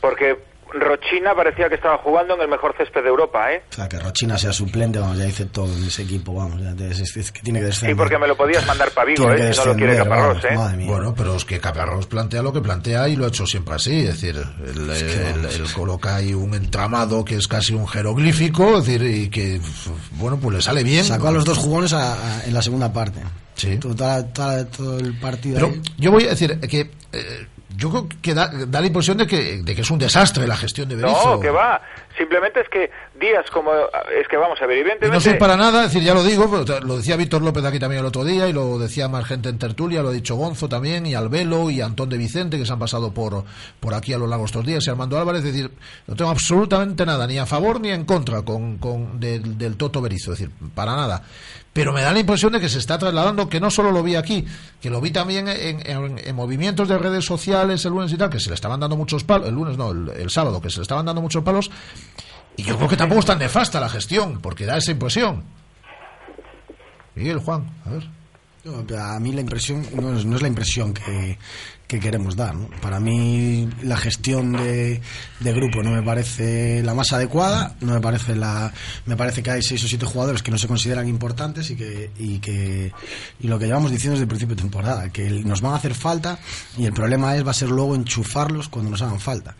Porque 0.00 0.36
Rochina 0.72 1.34
parecía 1.34 1.68
que 1.68 1.74
estaba 1.76 1.98
jugando 1.98 2.34
en 2.34 2.42
el 2.42 2.48
mejor 2.48 2.74
césped 2.76 3.02
de 3.02 3.08
Europa, 3.08 3.52
¿eh? 3.52 3.62
O 3.70 3.74
sea, 3.74 3.88
que 3.88 3.98
Rochina 3.98 4.38
sea 4.38 4.52
suplente, 4.52 4.98
vamos, 4.98 5.18
ya 5.18 5.24
dice 5.24 5.46
todo 5.46 5.72
en 5.72 5.84
ese 5.84 6.02
equipo, 6.02 6.34
vamos, 6.34 6.60
ya 6.60 6.74
te- 6.74 6.90
es, 6.90 7.16
es 7.16 7.32
que 7.32 7.40
tiene 7.42 7.58
que 7.60 7.66
Sí, 7.66 7.70
descender. 7.70 7.96
porque 7.96 8.18
me 8.18 8.26
lo 8.28 8.36
podías 8.36 8.66
mandar 8.66 8.90
para 8.92 9.06
Vigo, 9.06 9.30
¿eh? 9.32 9.52
Si 9.52 9.58
no 9.60 9.66
lo 9.66 9.74
quiere 9.76 9.96
Caparrós, 9.96 10.28
vamos, 10.42 10.44
¿eh? 10.44 10.54
madre 10.56 10.76
mía. 10.76 10.86
Bueno, 10.90 11.14
pero 11.16 11.36
es 11.36 11.44
que 11.44 11.58
Caparrós 11.60 12.06
plantea 12.06 12.42
lo 12.42 12.52
que 12.52 12.60
plantea 12.60 13.08
y 13.08 13.16
lo 13.16 13.24
ha 13.24 13.28
hecho 13.28 13.46
siempre 13.46 13.74
así. 13.74 14.00
Es 14.06 14.20
decir, 14.20 14.36
él, 14.36 14.90
él- 14.90 15.44
él 15.46 15.64
coloca 15.74 16.16
ahí 16.16 16.34
un 16.34 16.54
entramado 16.54 17.24
que 17.24 17.36
es 17.36 17.48
casi 17.48 17.74
un 17.74 17.86
jeroglífico, 17.88 18.78
es 18.78 18.86
decir, 18.86 19.02
y 19.02 19.30
que, 19.30 19.60
bueno, 20.12 20.38
pues 20.38 20.56
le 20.56 20.62
sale 20.62 20.82
bien. 20.84 21.04
Sacó 21.04 21.28
a 21.28 21.32
los 21.32 21.44
dos 21.44 21.58
jugones 21.58 21.92
a- 21.92 22.14
a- 22.40 22.44
en 22.44 22.54
la 22.54 22.62
segunda 22.62 22.92
parte. 22.92 23.20
Sí. 23.54 23.76
Toda- 23.78 24.24
toda- 24.32 24.64
todo 24.66 24.98
el 24.98 25.18
partido. 25.18 25.56
Pero 25.56 25.66
ahí. 25.68 25.82
yo 25.98 26.10
voy 26.10 26.24
a 26.24 26.30
decir 26.30 26.58
que 26.60 26.90
eh, 27.12 27.46
yo 27.80 27.88
creo 27.88 28.06
que 28.20 28.34
da, 28.34 28.48
da 28.48 28.80
la 28.80 28.86
impresión 28.86 29.16
de 29.16 29.26
que, 29.26 29.62
de 29.62 29.74
que 29.74 29.80
es 29.80 29.90
un 29.90 29.98
desastre 29.98 30.46
la 30.46 30.56
gestión 30.56 30.86
de 30.86 30.96
Berizzo. 30.96 31.36
No, 31.36 31.40
que 31.40 31.50
va. 31.50 31.80
Simplemente 32.16 32.60
es 32.60 32.68
que 32.68 32.90
días 33.20 33.44
como... 33.52 33.70
Es 34.18 34.26
que 34.28 34.36
vamos 34.36 34.58
a 34.60 34.66
ver, 34.66 34.78
Y 34.78 34.80
evidentemente... 34.80 35.14
no 35.14 35.20
soy 35.20 35.34
para 35.38 35.56
nada, 35.56 35.84
es 35.84 35.92
decir, 35.92 36.02
ya 36.06 36.14
lo 36.14 36.24
digo, 36.24 36.50
pero 36.50 36.80
lo 36.80 36.96
decía 36.96 37.16
Víctor 37.16 37.42
López 37.42 37.64
aquí 37.64 37.78
también 37.78 38.00
el 38.00 38.06
otro 38.06 38.24
día 38.24 38.48
y 38.48 38.52
lo 38.52 38.78
decía 38.78 39.06
más 39.08 39.24
gente 39.26 39.48
en 39.50 39.58
tertulia, 39.58 40.02
lo 40.02 40.08
ha 40.08 40.12
dicho 40.12 40.34
Gonzo 40.34 40.68
también 40.68 41.06
y 41.06 41.14
Albelo 41.14 41.70
y 41.70 41.80
Antón 41.80 42.08
de 42.08 42.16
Vicente 42.18 42.58
que 42.58 42.66
se 42.66 42.72
han 42.72 42.78
pasado 42.78 43.12
por, 43.12 43.44
por 43.78 43.94
aquí 43.94 44.12
a 44.12 44.18
lo 44.18 44.26
largo 44.26 44.46
estos 44.46 44.66
días 44.66 44.84
y 44.86 44.90
Armando 44.90 45.18
Álvarez, 45.18 45.44
es 45.44 45.52
decir, 45.52 45.70
no 46.06 46.16
tengo 46.16 46.30
absolutamente 46.30 47.06
nada, 47.06 47.26
ni 47.26 47.38
a 47.38 47.46
favor 47.46 47.80
ni 47.80 47.90
en 47.90 48.04
contra 48.04 48.42
con, 48.42 48.78
con 48.78 49.20
del, 49.20 49.56
del 49.58 49.76
Toto 49.76 50.00
Berizzo, 50.00 50.32
es 50.32 50.38
decir, 50.40 50.54
para 50.74 50.96
nada. 50.96 51.22
Pero 51.72 51.92
me 51.92 52.02
da 52.02 52.12
la 52.12 52.18
impresión 52.18 52.50
de 52.52 52.58
que 52.58 52.68
se 52.68 52.80
está 52.80 52.98
trasladando, 52.98 53.48
que 53.48 53.60
no 53.60 53.70
solo 53.70 53.92
lo 53.92 54.02
vi 54.02 54.16
aquí, 54.16 54.44
que 54.80 54.90
lo 54.90 55.00
vi 55.00 55.12
también 55.12 55.46
en, 55.46 55.86
en- 55.88 56.18
en 56.18 56.34
movimientos 56.34 56.88
de 56.88 56.98
redes 56.98 57.24
sociales 57.24 57.84
el 57.84 57.92
lunes 57.92 58.12
y 58.12 58.16
tal, 58.16 58.28
que 58.28 58.40
se 58.40 58.48
le 58.48 58.56
estaban 58.56 58.80
dando 58.80 58.96
muchos 58.96 59.22
palos, 59.22 59.46
el 59.46 59.54
lunes 59.54 59.76
no, 59.78 59.92
el 59.92 60.30
sábado, 60.30 60.60
que 60.60 60.68
se 60.68 60.78
le 60.78 60.82
estaban 60.82 61.06
dando 61.06 61.22
muchos 61.22 61.44
palos, 61.44 61.70
y 62.60 62.62
yo 62.62 62.76
creo 62.76 62.88
que 62.88 62.96
tampoco 62.96 63.20
es 63.20 63.26
tan 63.26 63.38
nefasta 63.38 63.80
la 63.80 63.88
gestión, 63.88 64.40
porque 64.42 64.66
da 64.66 64.76
esa 64.76 64.90
impresión. 64.90 65.44
Miguel, 67.14 67.38
Juan, 67.38 67.64
a 67.86 67.90
ver. 67.90 68.08
A 68.98 69.18
mí 69.18 69.32
la 69.32 69.40
impresión 69.40 69.86
no 69.94 70.18
es, 70.18 70.26
no 70.26 70.36
es 70.36 70.42
la 70.42 70.48
impresión 70.48 70.92
que, 70.92 71.38
que 71.86 71.98
queremos 71.98 72.36
dar. 72.36 72.54
¿no? 72.54 72.68
Para 72.82 73.00
mí 73.00 73.66
la 73.82 73.96
gestión 73.96 74.52
de, 74.52 75.00
de 75.40 75.52
grupo 75.54 75.82
no 75.82 75.90
me 75.90 76.02
parece 76.02 76.82
la 76.82 76.92
más 76.92 77.10
adecuada. 77.14 77.74
No 77.80 77.94
me 77.94 78.00
parece 78.02 78.36
la, 78.36 78.70
me 79.06 79.16
parece 79.16 79.42
que 79.42 79.50
hay 79.50 79.62
seis 79.62 79.82
o 79.84 79.88
siete 79.88 80.04
jugadores 80.04 80.42
que 80.42 80.50
no 80.50 80.58
se 80.58 80.68
consideran 80.68 81.08
importantes 81.08 81.70
y 81.70 81.76
que 81.76 82.10
y 82.18 82.38
que 82.40 82.92
y 83.40 83.48
lo 83.48 83.58
que 83.58 83.64
llevamos 83.64 83.90
diciendo 83.90 84.12
desde 84.12 84.24
el 84.24 84.28
principio 84.28 84.56
de 84.56 84.62
temporada 84.62 85.08
que 85.08 85.30
nos 85.30 85.62
van 85.62 85.72
a 85.72 85.76
hacer 85.76 85.94
falta 85.94 86.38
y 86.76 86.84
el 86.84 86.92
problema 86.92 87.34
es 87.36 87.46
va 87.46 87.52
a 87.52 87.54
ser 87.54 87.70
luego 87.70 87.94
enchufarlos 87.94 88.68
cuando 88.68 88.90
nos 88.90 89.00
hagan 89.00 89.20
falta. 89.20 89.56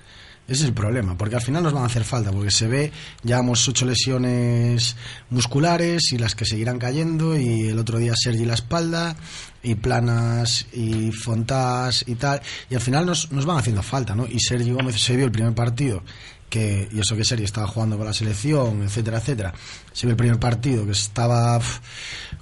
Ese 0.51 0.62
es 0.62 0.68
el 0.70 0.74
problema, 0.74 1.16
porque 1.16 1.36
al 1.36 1.42
final 1.42 1.62
nos 1.62 1.72
van 1.72 1.84
a 1.84 1.86
hacer 1.86 2.03
falta, 2.03 2.32
porque 2.32 2.51
se 2.51 2.66
ve, 2.66 2.90
llevamos 3.22 3.68
ocho 3.68 3.86
lesiones 3.86 4.96
musculares 5.30 6.12
y 6.12 6.18
las 6.18 6.34
que 6.34 6.44
seguirán 6.44 6.80
cayendo, 6.80 7.38
y 7.38 7.68
el 7.68 7.78
otro 7.78 7.98
día 7.98 8.14
Sergi 8.16 8.44
la 8.44 8.55
espalda, 8.55 9.14
y 9.62 9.76
Planas 9.76 10.66
y 10.72 11.12
Fontás 11.12 12.03
y 12.05 12.16
tal, 12.16 12.42
y 12.68 12.74
al 12.74 12.80
final 12.80 13.07
nos, 13.07 13.30
nos 13.30 13.46
van 13.46 13.59
haciendo 13.59 13.84
falta, 13.84 14.16
¿no? 14.16 14.26
Y 14.26 14.40
Sergi 14.40 14.72
Gómez 14.72 15.01
se 15.01 15.14
vio 15.14 15.24
el 15.24 15.30
primer 15.30 15.55
partido, 15.55 16.03
que, 16.48 16.88
y 16.90 16.98
eso 16.98 17.14
que 17.14 17.24
Sergi 17.24 17.44
estaba 17.44 17.68
jugando 17.68 17.96
con 17.96 18.07
la 18.07 18.12
selección, 18.12 18.82
etcétera, 18.82 19.18
etcétera, 19.18 19.55
se 19.92 20.09
vio 20.09 20.14
el 20.14 20.16
primer 20.16 20.40
partido 20.40 20.84
que 20.84 20.90
estaba 20.90 21.61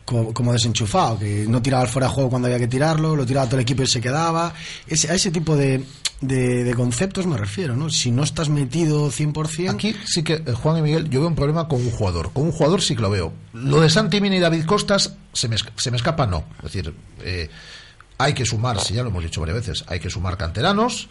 como 0.06 0.54
desenchufado, 0.54 1.18
que 1.18 1.44
no 1.46 1.61
tiraba 1.61 1.82
el 1.82 1.90
fuera 1.90 2.09
de 2.09 2.14
juego 2.14 2.30
cuando 2.30 2.48
había 2.48 2.59
que 2.59 2.68
tirarlo, 2.68 3.14
lo 3.14 3.26
tiraba 3.26 3.44
todo 3.44 3.56
el 3.56 3.62
equipo 3.64 3.82
y 3.82 3.86
se 3.86 4.00
quedaba. 4.00 4.54
Ese 4.86 5.30
tipo 5.30 5.54
de, 5.54 5.84
de, 6.20 6.64
de 6.64 6.74
conceptos 6.74 7.26
me 7.26 7.36
refiero, 7.36 7.76
¿no? 7.76 7.90
Si 7.90 8.10
no 8.10 8.22
estás 8.24 8.48
metido 8.48 9.10
100%... 9.10 9.70
Aquí 9.70 9.94
sí 10.04 10.22
que, 10.22 10.34
eh, 10.34 10.52
Juan 10.52 10.78
y 10.78 10.82
Miguel, 10.82 11.08
yo 11.10 11.20
veo 11.20 11.28
un 11.28 11.34
problema 11.36 11.68
con 11.68 11.80
un 11.80 11.90
jugador. 11.90 12.32
Con 12.32 12.44
un 12.44 12.52
jugador 12.52 12.82
sí 12.82 12.96
que 12.96 13.02
lo 13.02 13.10
veo. 13.10 13.32
Lo 13.52 13.80
de 13.80 13.90
Santi 13.90 14.20
Mina 14.20 14.36
y 14.36 14.40
David 14.40 14.64
Costas 14.64 15.14
se 15.32 15.48
me, 15.48 15.56
se 15.76 15.90
me 15.90 15.96
escapa, 15.96 16.26
no. 16.26 16.44
Es 16.58 16.72
decir, 16.72 16.94
eh, 17.22 17.48
hay 18.18 18.34
que 18.34 18.44
sumar, 18.44 18.80
si 18.80 18.94
ya 18.94 19.02
lo 19.02 19.10
hemos 19.10 19.22
dicho 19.22 19.40
varias 19.40 19.58
veces, 19.58 19.84
hay 19.86 20.00
que 20.00 20.10
sumar 20.10 20.36
canteranos 20.36 21.08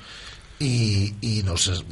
y, 0.59 1.13
y, 1.21 1.43
nos, 1.43 1.85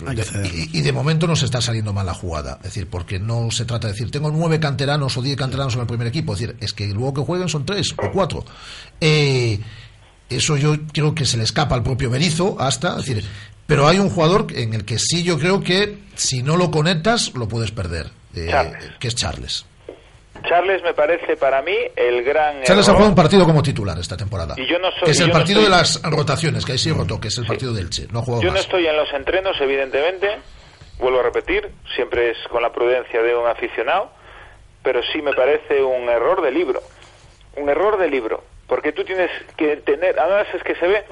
y 0.73 0.81
de 0.81 0.91
momento 0.91 1.27
nos 1.27 1.43
está 1.43 1.61
saliendo 1.61 1.93
mal 1.93 2.05
la 2.05 2.13
jugada. 2.13 2.57
Es 2.57 2.65
decir, 2.65 2.89
porque 2.89 3.19
no 3.19 3.51
se 3.51 3.63
trata 3.63 3.87
de 3.87 3.93
decir, 3.93 4.11
tengo 4.11 4.31
nueve 4.31 4.59
canteranos 4.59 5.15
o 5.17 5.21
diez 5.21 5.37
canteranos 5.37 5.75
en 5.75 5.81
el 5.81 5.87
primer 5.87 6.07
equipo. 6.07 6.33
Es 6.33 6.39
decir, 6.39 6.57
es 6.59 6.73
que 6.73 6.87
luego 6.87 7.13
que 7.13 7.21
jueguen 7.21 7.47
son 7.47 7.65
tres 7.65 7.93
o 7.95 8.11
cuatro. 8.11 8.43
Eh, 8.99 9.59
eso 10.29 10.57
yo 10.57 10.75
creo 10.93 11.13
que 11.15 11.25
se 11.25 11.37
le 11.37 11.43
escapa 11.43 11.75
al 11.75 11.83
propio 11.83 12.09
Berizo 12.09 12.55
hasta, 12.59 12.91
es 12.99 13.05
decir, 13.05 13.23
pero 13.67 13.87
hay 13.87 13.99
un 13.99 14.09
jugador 14.09 14.47
en 14.55 14.73
el 14.73 14.85
que 14.85 14.97
sí 14.99 15.23
yo 15.23 15.37
creo 15.39 15.61
que 15.61 15.97
si 16.15 16.43
no 16.43 16.57
lo 16.57 16.71
conectas 16.71 17.33
lo 17.35 17.47
puedes 17.47 17.71
perder, 17.71 18.07
eh, 18.35 18.51
que 18.99 19.07
es 19.07 19.15
Charles. 19.15 19.65
Charles 20.47 20.83
me 20.83 20.93
parece 20.93 21.37
para 21.37 21.61
mí 21.61 21.75
el 21.95 22.21
gran 22.23 22.61
Charles 22.63 22.87
ha 22.89 22.91
jugado 22.91 23.09
un 23.09 23.15
partido 23.15 23.45
como 23.45 23.63
titular 23.63 23.97
esta 23.97 24.15
temporada. 24.17 24.53
Y 24.57 24.67
yo 24.67 24.77
no 24.79 24.91
soy- 24.91 25.05
que 25.05 25.11
es 25.11 25.19
el 25.21 25.27
no 25.27 25.33
partido 25.33 25.61
estoy- 25.61 25.71
de 25.71 25.77
las 25.77 26.01
rotaciones, 26.03 26.65
que 26.65 26.73
ahí 26.73 26.77
sí 26.77 26.91
rotó, 26.91 27.19
que 27.19 27.29
es 27.29 27.37
el 27.37 27.45
partido 27.47 27.73
del 27.73 27.89
Che. 27.89 28.07
No 28.11 28.23
Yo 28.41 28.51
no 28.51 28.57
estoy 28.59 28.85
en 28.85 28.95
los 28.97 29.11
entrenos, 29.13 29.55
evidentemente, 29.59 30.27
vuelvo 30.99 31.21
a 31.21 31.23
repetir, 31.23 31.69
siempre 31.95 32.31
es 32.31 32.37
con 32.51 32.61
la 32.61 32.71
prudencia 32.71 33.21
de 33.23 33.35
un 33.35 33.47
aficionado, 33.47 34.11
pero 34.83 35.01
sí 35.11 35.21
me 35.21 35.33
parece 35.33 35.81
un 35.81 36.09
error 36.09 36.41
de 36.43 36.51
libro, 36.51 36.81
un 37.57 37.69
error 37.69 37.97
de 37.97 38.09
libro, 38.09 38.43
porque 38.67 38.91
tú 38.91 39.03
tienes 39.03 39.31
que 39.57 39.77
tener, 39.77 40.19
además 40.19 40.47
es 40.53 40.63
que 40.63 40.75
se 40.75 40.87
ve 40.87 41.03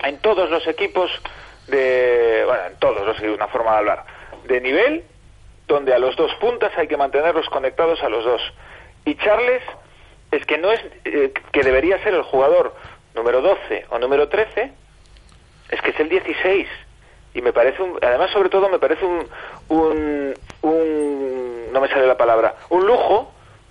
en 0.00 0.18
todos 0.18 0.50
los 0.50 0.66
equipos 0.66 1.10
de, 1.68 2.42
bueno, 2.46 2.66
en 2.66 2.76
todos, 2.78 3.06
no 3.06 3.14
sé, 3.14 3.30
una 3.30 3.48
forma 3.48 3.72
de 3.72 3.78
hablar, 3.78 4.04
de 4.44 4.60
nivel, 4.60 5.04
donde 5.66 5.94
a 5.94 5.98
los 5.98 6.16
dos 6.16 6.32
puntas 6.34 6.72
hay 6.76 6.86
que 6.86 6.96
mantenerlos 6.96 7.48
conectados 7.48 8.02
a 8.02 8.08
los 8.08 8.24
dos. 8.24 8.42
Y 9.04 9.16
Charles 9.16 9.62
es 10.30 10.44
que 10.46 10.58
no 10.58 10.70
es, 10.70 10.80
eh, 11.04 11.32
que 11.52 11.62
debería 11.62 12.02
ser 12.02 12.14
el 12.14 12.22
jugador 12.22 12.74
número 13.14 13.40
12 13.40 13.86
o 13.90 13.98
número 13.98 14.28
13, 14.28 14.72
es 15.70 15.80
que 15.80 15.90
es 15.90 16.00
el 16.00 16.08
16 16.08 16.68
y 17.34 17.42
me 17.42 17.52
parece 17.52 17.82
un, 17.82 17.98
además 18.02 18.30
sobre 18.30 18.48
todo 18.48 18.68
me 18.68 18.78
parece 18.78 19.04
un, 19.04 19.28
un, 19.68 20.34
un 20.62 21.72
no 21.72 21.80
me 21.80 21.88
sale 21.88 22.06
la 22.06 22.16
palabra 22.16 22.54
un 22.70 22.86
lujo 22.86 23.30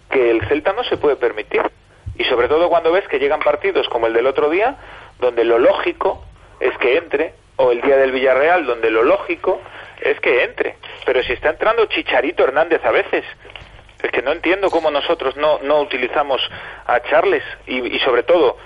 que 0.10 0.30
el 0.30 0.46
Celta 0.48 0.74
no 0.74 0.84
se 0.84 0.98
puede 0.98 1.16
permitir 1.16 1.64
y 2.18 2.24
sobre 2.26 2.48
todo 2.48 2.70
cuando 2.70 2.92
ves 2.92 3.08
que 3.08 3.20
llegan 3.20 3.40
partidos 3.40 3.88
como 3.90 4.08
el 4.08 4.14
del 4.14 4.28
otro 4.28 4.50
día 4.50 4.76
donde 5.20 5.44
lo 5.44 5.60
lógico 5.60 6.24
es 6.60 6.78
que 6.78 6.98
entre 6.98 7.34
o 7.58 7.72
el 7.72 7.82
día 7.82 7.98
del 7.98 8.12
Villarreal 8.12 8.66
donde 8.66 8.90
lo 8.92 9.04
lógico 9.04 9.62
es 10.02 10.20
que 10.20 10.44
entre 10.44 10.78
pero 11.06 11.22
si 11.24 11.34
está 11.34 11.50
entrando 11.50 11.86
Chicharito 11.86 12.44
Hernández 12.44 12.84
a 12.86 12.92
veces 12.92 13.24
es 14.04 14.12
que 14.12 14.22
no 14.22 14.32
entiendo 14.34 14.70
cómo 14.70 14.92
nosotros 14.92 15.36
no, 15.38 15.60
no 15.64 15.82
utilizamos 15.82 16.42
a 16.86 17.00
Charles 17.02 17.44
y, 17.66 17.96
y 17.96 18.00
sobre 18.00 18.24
todo 18.24 18.58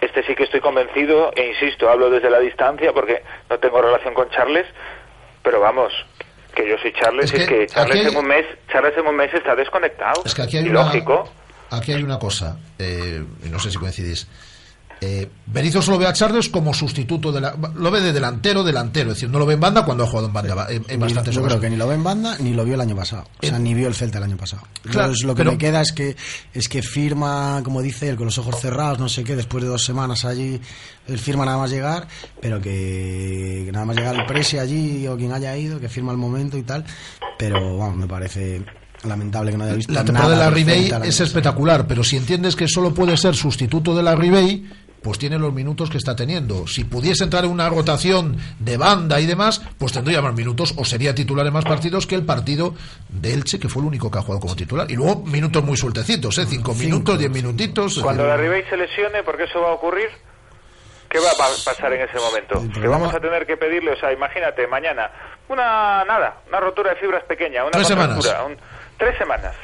este 0.00 0.22
sí 0.24 0.34
que 0.34 0.44
estoy 0.44 0.60
convencido 0.60 1.30
e 1.36 1.46
insisto, 1.48 1.88
hablo 1.90 2.08
desde 2.10 2.30
la 2.30 2.38
distancia 2.38 2.92
porque 2.92 3.22
no 3.50 3.58
tengo 3.58 3.82
relación 3.82 4.14
con 4.14 4.30
Charles, 4.30 4.66
pero 5.42 5.60
vamos, 5.60 5.92
que 6.54 6.66
yo 6.66 6.78
soy 6.78 6.92
Charles 6.94 7.26
Es 7.32 7.38
y 7.38 7.42
es 7.42 7.48
que 7.48 7.66
Charles 7.66 8.06
hay- 8.06 8.10
en 8.10 8.16
un 8.16 8.26
mes, 8.26 8.46
Charles 8.72 8.96
en 8.96 9.06
un 9.06 9.14
mes 9.14 9.32
está 9.34 9.54
desconectado. 9.54 10.22
Es 10.24 10.34
que 10.34 10.40
aquí 10.42 10.56
hay 10.56 10.64
y 10.64 10.70
una, 10.70 10.84
lógico. 10.84 11.28
Aquí 11.70 11.92
hay 11.92 12.02
una 12.02 12.18
cosa, 12.18 12.56
eh, 12.78 13.24
y 13.44 13.48
no 13.48 13.58
sé 13.58 13.70
si 13.70 13.78
coincidís. 13.78 14.26
Eh, 15.02 15.30
Berizzo 15.46 15.80
solo 15.80 15.96
ve 15.96 16.06
a 16.06 16.12
Charles 16.12 16.50
como 16.50 16.74
sustituto 16.74 17.32
de 17.32 17.40
la, 17.40 17.56
lo 17.74 17.90
ve 17.90 18.02
de 18.02 18.12
delantero, 18.12 18.62
delantero, 18.62 19.08
es 19.12 19.16
decir, 19.16 19.30
no 19.30 19.38
lo 19.38 19.46
ve 19.46 19.54
en 19.54 19.60
banda 19.60 19.82
cuando 19.82 20.04
ha 20.04 20.06
jugado 20.06 20.26
en 20.26 20.34
banda 20.34 20.66
en, 20.68 21.00
bastantes 21.00 21.34
yo 21.34 21.42
creo 21.42 21.58
que 21.58 21.70
ni 21.70 21.76
lo 21.76 21.88
ve 21.88 21.94
en 21.94 22.04
banda 22.04 22.36
ni 22.38 22.52
lo 22.52 22.66
vio 22.66 22.74
el 22.74 22.82
año 22.82 22.94
pasado. 22.94 23.24
O 23.42 23.46
sea, 23.46 23.58
ni 23.58 23.72
vio 23.72 23.88
el 23.88 23.94
Celta 23.94 24.18
el 24.18 24.24
año 24.24 24.36
pasado. 24.36 24.60
Claro, 24.82 25.04
Entonces, 25.06 25.24
lo 25.24 25.34
que 25.34 25.38
pero- 25.38 25.52
me 25.52 25.56
queda 25.58 25.80
es 25.80 25.92
que 25.92 26.16
es 26.52 26.68
que 26.68 26.82
firma, 26.82 27.62
como 27.64 27.80
dice 27.80 28.10
él, 28.10 28.16
con 28.16 28.26
los 28.26 28.36
ojos 28.36 28.60
cerrados, 28.60 28.98
no 28.98 29.08
sé 29.08 29.24
qué, 29.24 29.36
después 29.36 29.64
de 29.64 29.70
dos 29.70 29.82
semanas 29.82 30.26
allí, 30.26 30.60
él 31.08 31.18
firma 31.18 31.46
nada 31.46 31.56
más 31.56 31.70
llegar, 31.70 32.06
pero 32.42 32.60
que, 32.60 33.62
que 33.64 33.72
nada 33.72 33.86
más 33.86 33.96
llegar 33.96 34.16
el 34.16 34.26
prese 34.26 34.60
allí 34.60 35.06
o 35.08 35.16
quien 35.16 35.32
haya 35.32 35.56
ido, 35.56 35.80
que 35.80 35.88
firma 35.88 36.12
al 36.12 36.18
momento 36.18 36.58
y 36.58 36.62
tal. 36.62 36.84
Pero, 37.38 37.78
vamos, 37.78 37.96
me 37.96 38.06
parece 38.06 38.62
lamentable 39.04 39.50
que 39.52 39.56
no 39.58 39.64
haya 39.64 39.74
visto 39.74 39.92
La 39.92 40.04
temporada 40.04 40.32
de 40.34 40.36
la 40.44 40.50
Ribey 40.50 40.90
es 41.04 41.20
espectacular, 41.20 41.86
pero 41.86 42.04
si 42.04 42.16
entiendes 42.16 42.56
que 42.56 42.68
solo 42.68 42.92
puede 42.94 43.16
ser 43.16 43.34
sustituto 43.34 43.94
de 43.96 44.02
la 44.02 44.14
Ribey, 44.14 44.66
pues 45.02 45.18
tiene 45.18 45.38
los 45.38 45.54
minutos 45.54 45.88
que 45.88 45.96
está 45.96 46.14
teniendo. 46.14 46.66
Si 46.66 46.84
pudiese 46.84 47.24
entrar 47.24 47.44
en 47.46 47.50
una 47.50 47.70
rotación 47.70 48.36
de 48.58 48.76
banda 48.76 49.18
y 49.18 49.24
demás, 49.24 49.62
pues 49.78 49.92
tendría 49.92 50.20
más 50.20 50.34
minutos 50.34 50.74
o 50.76 50.84
sería 50.84 51.14
titular 51.14 51.46
en 51.46 51.54
más 51.54 51.64
partidos 51.64 52.06
que 52.06 52.14
el 52.14 52.26
partido 52.26 52.74
de 53.08 53.32
Elche, 53.32 53.58
que 53.58 53.70
fue 53.70 53.80
el 53.80 53.88
único 53.88 54.10
que 54.10 54.18
ha 54.18 54.22
jugado 54.22 54.40
como 54.40 54.54
titular. 54.54 54.90
Y 54.90 54.96
luego 54.96 55.22
minutos 55.24 55.64
muy 55.64 55.78
sueltecitos, 55.78 56.36
¿eh? 56.36 56.44
Cinco, 56.46 56.74
minutos, 56.74 57.18
diez 57.18 57.30
minutitos. 57.30 57.98
Cuando 58.02 58.26
la 58.26 58.36
Ribey 58.36 58.62
se 58.68 58.76
lesione, 58.76 59.22
porque 59.22 59.44
eso 59.44 59.62
va 59.62 59.70
a 59.70 59.72
ocurrir, 59.72 60.08
¿qué 61.08 61.18
va 61.18 61.30
a 61.30 61.38
pa- 61.38 61.48
pasar 61.64 61.90
en 61.94 62.02
ese 62.06 62.18
momento? 62.18 62.62
Que 62.78 62.86
vamos 62.86 63.14
a 63.14 63.20
tener 63.20 63.46
que 63.46 63.56
pedirle, 63.56 63.92
o 63.92 63.96
sea, 63.98 64.12
imagínate, 64.12 64.66
mañana, 64.66 65.10
una, 65.48 66.04
nada, 66.04 66.42
una 66.48 66.60
rotura 66.60 66.90
de 66.90 66.96
fibras 67.00 67.24
pequeña, 67.24 67.62
una 67.62 67.70
Tres 67.72 67.88
semanas. 67.88 68.16
contractura, 68.18 68.44
un- 68.46 68.79
tres 69.00 69.16
semanas. 69.16 69.56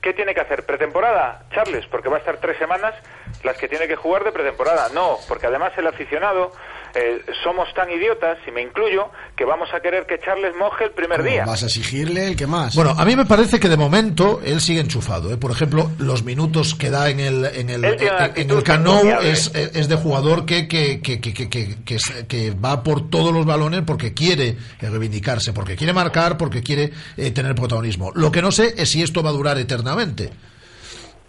¿Qué 0.00 0.12
tiene 0.12 0.32
que 0.32 0.40
hacer? 0.40 0.64
¿Pretemporada? 0.64 1.42
Charles, 1.50 1.84
porque 1.86 2.08
va 2.08 2.18
a 2.18 2.20
estar 2.20 2.36
tres 2.36 2.56
semanas 2.56 2.94
las 3.42 3.56
que 3.56 3.66
tiene 3.66 3.88
que 3.88 3.96
jugar 3.96 4.22
de 4.22 4.30
pretemporada. 4.30 4.88
No, 4.90 5.18
porque 5.26 5.48
además 5.48 5.72
el 5.76 5.88
aficionado 5.88 6.52
eh, 6.96 7.22
somos 7.44 7.72
tan 7.74 7.90
idiotas, 7.90 8.38
y 8.46 8.50
me 8.50 8.62
incluyo, 8.62 9.10
que 9.36 9.44
vamos 9.44 9.68
a 9.74 9.80
querer 9.80 10.06
que 10.06 10.18
Charles 10.18 10.54
moje 10.58 10.84
el 10.84 10.90
primer 10.92 11.18
¿Cómo 11.18 11.30
día. 11.30 11.44
Vas 11.44 11.62
a 11.62 11.66
exigirle 11.66 12.26
el 12.28 12.36
que 12.36 12.46
más. 12.46 12.74
Bueno, 12.74 12.94
a 12.96 13.04
mí 13.04 13.14
me 13.14 13.26
parece 13.26 13.60
que 13.60 13.68
de 13.68 13.76
momento 13.76 14.40
él 14.44 14.60
sigue 14.60 14.80
enchufado. 14.80 15.32
¿eh? 15.32 15.36
Por 15.36 15.50
ejemplo, 15.50 15.90
los 15.98 16.24
minutos 16.24 16.74
que 16.74 16.90
da 16.90 17.10
en 17.10 17.20
el 17.20 17.44
en 17.44 17.70
el, 17.70 17.84
en- 17.84 18.00
el 18.02 18.50
encomiable. 18.50 19.30
es, 19.30 19.52
es 19.54 19.88
de 19.88 19.96
jugador 19.96 20.46
que 20.46 20.66
que, 20.68 21.00
que, 21.00 21.20
que, 21.20 21.32
que, 21.34 21.48
que- 21.50 21.76
que 21.84 21.94
es- 21.96 22.24
que 22.28 22.50
va 22.52 22.82
por 22.82 23.10
todos 23.10 23.32
los 23.32 23.44
balones 23.44 23.82
porque 23.86 24.14
quiere 24.14 24.48
eh, 24.48 24.56
reivindicarse, 24.90 25.52
porque 25.52 25.76
quiere 25.76 25.92
marcar, 25.92 26.36
porque 26.38 26.62
quiere 26.62 26.92
eh, 27.16 27.30
tener 27.30 27.54
protagonismo. 27.54 28.10
Lo 28.14 28.32
que 28.32 28.40
no 28.42 28.50
sé 28.50 28.74
es 28.76 28.88
si 28.90 29.02
esto 29.02 29.22
va 29.22 29.30
a 29.30 29.32
durar 29.34 29.58
eternamente. 29.58 30.30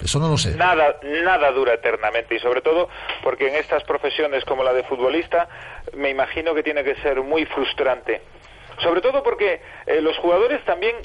Eso 0.03 0.19
no 0.19 0.29
lo 0.29 0.37
sé. 0.37 0.55
Nada, 0.55 0.97
nada 1.03 1.51
dura 1.51 1.73
eternamente 1.73 2.35
y 2.35 2.39
sobre 2.39 2.61
todo 2.61 2.89
porque 3.23 3.47
en 3.47 3.55
estas 3.55 3.83
profesiones 3.83 4.45
como 4.45 4.63
la 4.63 4.73
de 4.73 4.83
futbolista 4.83 5.47
me 5.93 6.09
imagino 6.09 6.53
que 6.53 6.63
tiene 6.63 6.83
que 6.83 6.95
ser 7.01 7.21
muy 7.21 7.45
frustrante. 7.45 8.21
Sobre 8.79 9.01
todo 9.01 9.23
porque 9.23 9.61
eh, 9.87 10.01
los 10.01 10.17
jugadores 10.17 10.63
también 10.65 10.95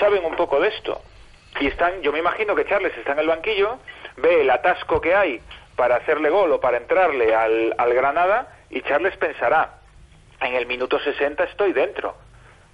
saben 0.00 0.24
un 0.24 0.34
poco 0.34 0.60
de 0.60 0.68
esto 0.68 1.00
y 1.60 1.66
están, 1.66 2.00
yo 2.00 2.12
me 2.12 2.20
imagino 2.20 2.54
que 2.54 2.64
Charles 2.64 2.96
está 2.96 3.12
en 3.12 3.18
el 3.18 3.26
banquillo, 3.26 3.78
ve 4.16 4.40
el 4.40 4.50
atasco 4.50 5.00
que 5.00 5.14
hay 5.14 5.40
para 5.76 5.96
hacerle 5.96 6.30
gol 6.30 6.50
o 6.52 6.60
para 6.60 6.78
entrarle 6.78 7.34
al, 7.34 7.74
al 7.76 7.94
Granada 7.94 8.56
y 8.70 8.80
Charles 8.82 9.16
pensará, 9.18 9.78
en 10.40 10.54
el 10.54 10.66
minuto 10.66 10.98
60 10.98 11.44
estoy 11.44 11.72
dentro 11.72 12.14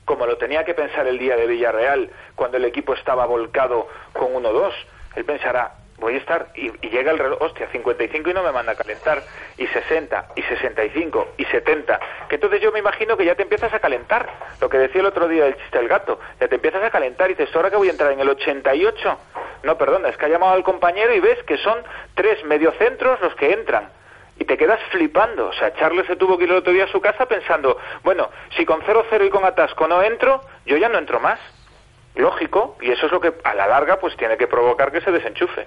como 0.05 0.27
lo 0.27 0.37
tenía 0.37 0.64
que 0.64 0.75
pensar 0.75 1.07
el 1.07 1.18
día 1.18 1.37
de 1.37 1.47
Villarreal, 1.47 2.11
cuando 2.35 2.57
el 2.57 2.64
equipo 2.64 2.95
estaba 2.95 3.27
volcado 3.27 3.89
con 4.12 4.35
1-2. 4.35 4.72
Él 5.17 5.25
pensará, 5.25 5.73
voy 5.99 6.15
a 6.15 6.19
estar, 6.19 6.49
y, 6.55 6.71
llega 6.89 7.12
el 7.12 7.19
reloj, 7.19 7.41
hostia, 7.41 7.69
55 7.69 8.31
y 8.31 8.35
no 8.35 8.43
me 8.43 8.53
manda 8.53 8.73
a 8.73 8.75
calentar, 8.75 9.23
y 9.57 9.67
60, 9.67 10.29
y 10.37 10.43
65, 10.43 11.35
y 11.39 11.45
70, 11.45 12.01
que 12.29 12.35
entonces 12.35 12.61
yo 12.61 12.73
me 12.73 12.79
imagino 12.79 13.17
que 13.17 13.25
ya 13.25 13.35
te 13.35 13.43
empiezas 13.43 13.73
a 13.73 13.79
calentar, 13.79 14.29
lo 14.61 14.69
que 14.69 14.79
decía 14.79 15.01
el 15.01 15.07
otro 15.07 15.29
día 15.29 15.47
el 15.47 15.57
chiste 15.57 15.79
del 15.79 15.89
gato, 15.89 16.19
ya 16.41 16.49
te 16.49 16.57
empiezas 16.57 16.83
a 16.83 16.91
calentar 16.91 17.31
y 17.31 17.35
dices, 17.35 17.55
ahora 17.55 17.71
que 17.71 17.77
voy 17.77 17.89
a 17.89 17.93
entrar 17.93 18.12
en 18.12 18.21
el 18.21 18.29
88, 18.29 19.19
no, 19.62 19.79
perdona, 19.79 20.09
es 20.09 20.17
que 20.17 20.27
ha 20.27 20.29
llamado 20.29 20.53
al 20.53 20.65
compañero 20.65 21.15
y 21.15 21.21
ves 21.21 21.43
que 21.45 21.57
son 21.59 21.79
tres 22.15 22.45
mediocentros 22.45 23.21
los 23.21 23.35
que 23.37 23.53
entran, 23.53 23.89
y 24.39 24.45
te 24.45 24.57
quedas 24.57 24.81
flipando. 24.91 25.47
O 25.47 25.53
sea, 25.53 25.75
Charles 25.75 26.07
se 26.07 26.17
tuvo 26.17 26.37
que 26.37 26.45
ir 26.45 26.51
el 26.51 26.57
otro 26.57 26.73
día 26.73 26.85
a 26.85 26.89
su 26.89 27.01
casa 27.01 27.27
pensando, 27.27 27.79
bueno, 28.03 28.31
si 28.57 28.65
con 28.65 28.81
0-0 28.83 29.27
y 29.27 29.31
con 29.31 29.45
atasco 29.45 29.87
no 29.87 30.03
entro, 30.03 30.41
yo 30.67 30.77
ya 30.77 30.89
no 30.89 30.99
entro 30.99 31.21
más. 31.21 31.39
Lógico, 32.15 32.77
y 32.81 32.91
eso 32.91 33.07
es 33.07 33.12
lo 33.12 33.21
que 33.21 33.35
a 33.43 33.55
la 33.55 33.67
larga 33.67 33.99
pues 33.99 34.17
tiene 34.17 34.37
que 34.37 34.47
provocar 34.47 34.93
que 34.93 35.01
se 35.01 35.11
desenchufe. 35.11 35.67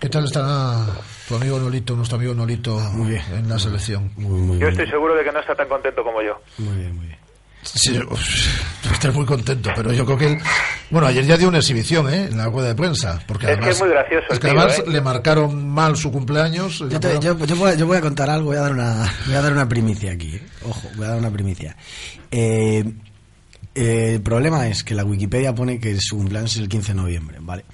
¿Qué 0.00 0.08
tal 0.08 0.24
está 0.24 0.86
tu 1.28 1.36
amigo 1.36 1.58
Nolito, 1.58 1.94
nuestro 1.94 2.18
amigo 2.18 2.34
Nolito 2.34 2.76
muy 2.92 3.10
bien, 3.10 3.22
en 3.32 3.48
la 3.48 3.58
selección? 3.58 4.10
Muy, 4.16 4.40
muy 4.40 4.58
yo 4.58 4.68
estoy 4.68 4.88
seguro 4.88 5.14
de 5.14 5.22
que 5.22 5.32
no 5.32 5.38
está 5.38 5.54
tan 5.54 5.68
contento 5.68 6.02
como 6.02 6.20
yo. 6.20 6.40
Muy 6.58 6.76
bien, 6.76 6.96
muy 6.96 7.06
bien. 7.06 7.18
Sí, 7.62 7.98
estar 8.92 9.12
muy 9.12 9.24
contento, 9.24 9.70
pero 9.74 9.90
yo 9.92 10.04
creo 10.04 10.18
que 10.18 10.26
él, 10.26 10.38
bueno, 10.90 11.06
ayer 11.06 11.24
ya 11.24 11.38
dio 11.38 11.48
una 11.48 11.58
exhibición, 11.58 12.12
¿eh? 12.12 12.26
En 12.26 12.36
la 12.36 12.46
rueda 12.46 12.68
de 12.68 12.74
prensa, 12.74 13.22
porque 13.26 13.46
es 13.46 13.52
además, 13.52 13.66
que 13.66 13.72
es 13.72 13.80
muy 13.80 13.88
gracioso. 13.88 14.26
es 14.30 14.38
que 14.38 14.48
tío, 14.48 14.60
además 14.60 14.78
¿eh? 14.80 14.84
le 14.86 15.00
marcaron 15.00 15.68
mal 15.70 15.96
su 15.96 16.12
cumpleaños. 16.12 16.80
Yo, 16.80 17.00
te, 17.00 17.18
yo, 17.20 17.38
yo, 17.38 17.56
voy, 17.56 17.76
yo, 17.78 17.86
voy, 17.86 17.96
a 17.96 18.00
contar 18.02 18.28
algo, 18.28 18.48
voy 18.48 18.56
a 18.58 18.60
dar 18.60 18.72
una, 18.72 19.10
voy 19.24 19.34
a 19.34 19.40
dar 19.40 19.52
una 19.52 19.66
primicia 19.66 20.12
aquí. 20.12 20.36
¿eh? 20.36 20.42
Ojo, 20.64 20.88
voy 20.96 21.06
a 21.06 21.10
dar 21.10 21.18
una 21.18 21.30
primicia. 21.30 21.74
Eh, 22.30 22.84
eh, 23.74 24.14
el 24.14 24.20
problema 24.20 24.68
es 24.68 24.84
que 24.84 24.94
la 24.94 25.04
Wikipedia 25.04 25.54
pone 25.54 25.80
que 25.80 25.96
su 26.00 26.16
cumpleaños 26.16 26.52
es 26.52 26.62
el 26.62 26.68
15 26.68 26.92
de 26.92 26.94
noviembre, 26.94 27.38
¿vale? 27.40 27.64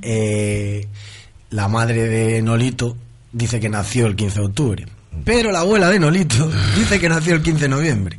Eh, 0.00 0.86
la 1.50 1.68
madre 1.68 2.08
de 2.08 2.42
Nolito 2.42 2.96
dice 3.32 3.60
que 3.60 3.68
nació 3.68 4.06
el 4.06 4.16
15 4.16 4.40
de 4.40 4.46
octubre, 4.46 4.86
pero 5.24 5.52
la 5.52 5.60
abuela 5.60 5.90
de 5.90 5.98
Nolito 5.98 6.50
dice 6.76 6.98
que 6.98 7.08
nació 7.08 7.34
el 7.34 7.42
15 7.42 7.62
de 7.62 7.68
noviembre. 7.68 8.18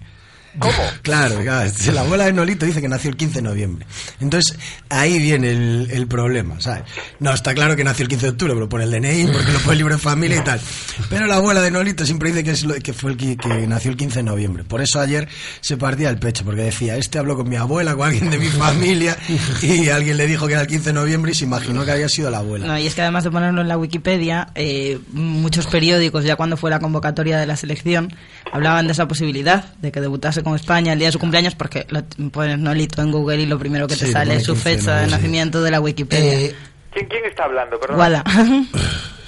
¿Cómo? 0.59 0.73
Claro, 1.03 1.39
claro, 1.41 1.69
la 1.93 2.01
abuela 2.01 2.25
de 2.25 2.33
Nolito 2.33 2.65
dice 2.65 2.81
que 2.81 2.87
nació 2.87 3.09
el 3.09 3.17
15 3.17 3.35
de 3.35 3.41
noviembre. 3.41 3.85
Entonces, 4.21 4.57
ahí 4.89 5.19
viene 5.19 5.51
el, 5.51 5.89
el, 5.91 6.07
problema, 6.07 6.59
¿sabes? 6.61 6.83
No, 7.19 7.33
está 7.33 7.53
claro 7.53 7.75
que 7.75 7.83
nació 7.83 8.03
el 8.03 8.09
15 8.09 8.25
de 8.25 8.31
octubre, 8.31 8.53
pero 8.53 8.69
pone 8.69 8.85
el 8.85 8.91
DNI, 8.91 9.27
porque 9.33 9.51
lo 9.51 9.59
pone 9.59 9.71
el 9.73 9.77
libro 9.79 9.95
de 9.95 10.01
familia 10.01 10.37
y 10.37 10.43
tal. 10.43 10.61
Pero 11.09 11.27
la 11.27 11.35
abuela 11.35 11.61
de 11.61 11.71
Nolito 11.71 12.05
siempre 12.05 12.29
dice 12.29 12.43
que, 12.43 12.51
es 12.51 12.63
lo, 12.63 12.75
que 12.75 12.93
fue 12.93 13.11
el 13.11 13.17
que, 13.17 13.35
que, 13.35 13.67
nació 13.67 13.91
el 13.91 13.97
15 13.97 14.19
de 14.19 14.23
noviembre. 14.23 14.63
Por 14.63 14.81
eso 14.81 14.99
ayer 14.99 15.27
se 15.61 15.77
partía 15.77 16.09
el 16.09 16.17
pecho, 16.17 16.45
porque 16.45 16.61
decía, 16.61 16.95
este 16.95 17.19
habló 17.19 17.35
con 17.35 17.49
mi 17.49 17.57
abuela, 17.57 17.95
con 17.95 18.07
alguien 18.07 18.29
de 18.29 18.37
mi 18.37 18.47
familia, 18.47 19.17
y 19.61 19.89
alguien 19.89 20.17
le 20.17 20.25
dijo 20.25 20.47
que 20.47 20.53
era 20.53 20.61
el 20.61 20.67
15 20.67 20.89
de 20.89 20.93
noviembre 20.93 21.31
y 21.33 21.35
se 21.35 21.43
imaginó 21.43 21.83
que 21.83 21.91
había 21.91 22.09
sido 22.09 22.29
la 22.31 22.39
abuela. 22.39 22.65
No, 22.65 22.77
y 22.77 22.87
es 22.87 22.95
que 22.95 23.01
además 23.01 23.23
de 23.23 23.31
ponerlo 23.31 23.61
en 23.61 23.67
la 23.67 23.77
Wikipedia, 23.77 24.49
eh, 24.55 24.99
muchos 25.11 25.67
periódicos, 25.67 26.23
ya 26.23 26.35
cuando 26.35 26.57
fue 26.57 26.69
la 26.69 26.79
convocatoria 26.79 27.37
de 27.37 27.45
la 27.45 27.57
selección, 27.57 28.13
hablaban 28.51 28.85
de 28.87 28.93
esa 28.93 29.07
posibilidad, 29.07 29.73
de 29.81 29.91
que 29.91 29.99
debutase 29.99 30.42
con 30.43 30.55
España 30.55 30.93
el 30.93 30.99
día 30.99 31.07
de 31.07 31.11
su 31.13 31.19
cumpleaños 31.19 31.55
porque 31.55 31.85
lo 31.89 32.03
pones 32.31 32.59
Nolito 32.59 33.01
en 33.01 33.11
Google 33.11 33.41
y 33.41 33.45
lo 33.45 33.57
primero 33.57 33.87
que 33.87 33.95
te 33.95 34.05
sí, 34.07 34.11
sale 34.11 34.35
es 34.35 34.43
su 34.43 34.55
fecha 34.55 34.97
de 34.97 35.07
nacimiento 35.07 35.61
de 35.63 35.71
la 35.71 35.79
Wikipedia. 35.79 36.33
Eh, 36.33 36.55
¿Quién, 36.91 37.07
¿Quién, 37.07 37.25
está 37.25 37.45
hablando? 37.45 37.79
Perdón. 37.79 37.99
Wala. 37.99 38.23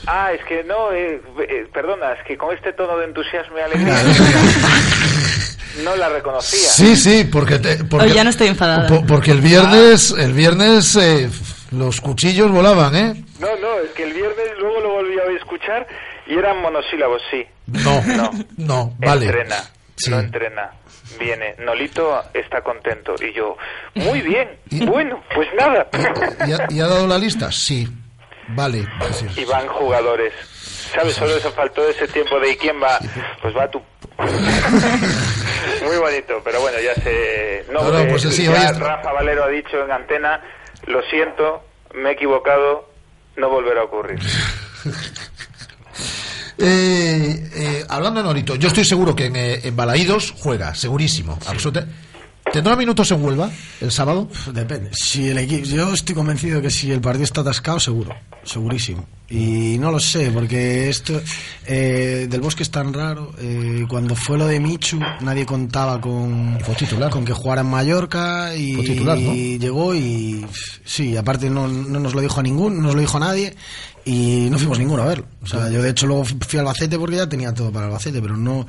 Ah, 0.07 0.31
es 0.31 0.45
que 0.45 0.63
no, 0.63 0.91
eh, 0.93 1.19
eh, 1.49 1.67
perdona, 1.73 2.13
es 2.13 2.23
que 2.27 2.37
con 2.37 2.55
este 2.55 2.73
tono 2.73 2.95
de 2.97 3.05
entusiasmo 3.05 3.57
y 3.57 3.61
alegría 3.61 4.03
no 5.83 5.95
la 5.95 6.09
reconocía. 6.09 6.69
Sí, 6.69 6.95
sí, 6.95 7.23
porque, 7.31 7.57
te, 7.57 7.83
porque 7.85 8.05
Hoy 8.07 8.13
ya 8.13 8.23
no 8.23 8.29
estoy 8.29 8.47
enfadada. 8.49 8.87
Por, 8.87 9.05
porque 9.07 9.31
el 9.31 9.41
viernes, 9.41 10.11
el 10.11 10.33
viernes 10.33 10.95
eh, 10.95 11.27
los 11.71 12.01
cuchillos 12.01 12.51
volaban, 12.51 12.95
¿eh? 12.95 13.23
No, 13.39 13.47
no, 13.59 13.79
es 13.79 13.89
que 13.95 14.03
el 14.03 14.13
viernes 14.13 14.45
luego 14.59 14.79
lo 14.81 14.89
volví 14.91 15.17
a 15.17 15.37
escuchar 15.37 15.87
y 16.27 16.35
eran 16.37 16.61
monosílabos, 16.61 17.21
sí. 17.31 17.43
No, 17.65 18.01
no, 18.03 18.31
no 18.57 18.93
vale. 18.99 19.25
Entrena, 19.25 19.55
Sí. 19.95 20.11
no 20.11 20.19
entrena. 20.19 20.71
Viene, 21.19 21.55
Nolito 21.59 22.23
está 22.33 22.61
contento. 22.61 23.15
Y 23.21 23.33
yo, 23.33 23.57
muy 23.95 24.21
bien, 24.23 24.49
bueno, 24.85 25.23
pues 25.33 25.47
nada. 25.55 25.87
¿Y 26.47 26.51
ha, 26.51 26.67
y 26.69 26.79
ha 26.79 26.87
dado 26.87 27.07
la 27.07 27.17
lista? 27.17 27.51
Sí. 27.51 27.87
Vale. 28.49 28.85
decir, 29.07 29.29
Y 29.37 29.45
van 29.45 29.67
jugadores. 29.67 30.33
¿Sabes? 30.93 31.15
Solo 31.15 31.35
eso 31.35 31.51
faltó 31.51 31.87
ese 31.89 32.07
tiempo 32.07 32.39
de 32.39 32.51
¿y 32.51 32.55
quién 32.57 32.81
va? 32.81 32.99
Pues 33.41 33.55
va 33.55 33.69
tú. 33.69 33.81
Muy 35.85 35.97
bonito, 35.97 36.41
pero 36.43 36.61
bueno, 36.61 36.77
ya 36.79 36.93
se... 37.01 37.65
No, 37.71 37.83
No, 37.83 37.91
no, 37.91 37.99
eh, 37.99 38.07
pues 38.09 38.21
sí, 38.23 38.45
ya 38.45 38.71
Rafa 38.71 39.11
Valero 39.11 39.43
ha 39.45 39.49
dicho 39.49 39.83
en 39.83 39.91
antena, 39.91 40.41
lo 40.87 41.01
siento, 41.03 41.65
me 41.93 42.09
he 42.09 42.13
equivocado, 42.13 42.89
no 43.35 43.49
volverá 43.49 43.81
a 43.81 43.85
ocurrir. 43.85 44.19
Eh, 46.57 47.49
eh, 47.53 47.85
hablando 47.89 48.21
de 48.21 48.27
Norito, 48.27 48.55
yo 48.55 48.67
estoy 48.67 48.85
seguro 48.85 49.15
que 49.15 49.25
en, 49.25 49.35
eh, 49.35 49.59
en 49.63 49.75
Balaídos 49.75 50.33
juega, 50.37 50.73
segurísimo. 50.75 51.37
¿Tendrá 52.51 52.75
minutos 52.75 53.11
en 53.11 53.23
Huelva 53.23 53.49
el 53.81 53.91
sábado? 53.91 54.29
Depende. 54.53 54.91
Si 54.93 55.27
el 55.29 55.39
equipo, 55.39 55.65
yo 55.65 55.93
estoy 55.93 56.15
convencido 56.15 56.61
que 56.61 56.69
si 56.69 56.91
el 56.91 57.01
partido 57.01 57.23
está 57.25 57.41
atascado, 57.41 57.79
seguro, 57.79 58.15
segurísimo. 58.43 59.05
Y 59.29 59.77
no 59.79 59.91
lo 59.91 59.99
sé, 59.99 60.29
porque 60.31 60.87
esto 60.87 61.19
eh, 61.65 62.27
del 62.29 62.41
bosque 62.41 62.61
es 62.61 62.69
tan 62.69 62.93
raro. 62.93 63.33
eh, 63.39 63.85
cuando 63.89 64.15
fue 64.15 64.37
lo 64.37 64.45
de 64.45 64.59
Michu, 64.59 64.99
nadie 65.21 65.45
contaba 65.45 65.99
con, 65.99 66.59
con 67.11 67.25
que 67.25 67.33
jugara 67.33 67.61
en 67.61 67.67
Mallorca 67.67 68.55
y, 68.55 68.75
Fue 68.75 68.85
titular, 68.85 69.17
¿no? 69.17 69.33
y 69.33 69.57
llegó 69.57 69.95
y 69.95 70.45
sí, 70.85 71.17
aparte 71.17 71.49
no, 71.49 71.67
no 71.67 71.99
nos 71.99 72.13
lo 72.13 72.21
dijo 72.21 72.39
a 72.39 72.43
ningún, 72.43 72.77
no 72.77 72.83
nos 72.83 72.95
lo 72.95 73.01
dijo 73.01 73.17
a 73.17 73.21
nadie 73.21 73.55
y 74.07 74.49
no 74.51 74.59
fuimos 74.59 74.77
ninguno 74.77 75.01
a 75.01 75.07
verlo. 75.07 75.25
O 75.41 75.47
sea, 75.47 75.67
yo 75.71 75.81
de 75.81 75.89
hecho 75.89 76.05
luego 76.05 76.25
fui 76.25 76.59
a 76.59 76.61
Albacete 76.61 76.97
porque 76.99 77.15
ya 77.15 77.27
tenía 77.27 77.53
todo 77.55 77.71
para 77.71 77.87
Albacete, 77.87 78.21
pero 78.21 78.37
no, 78.37 78.67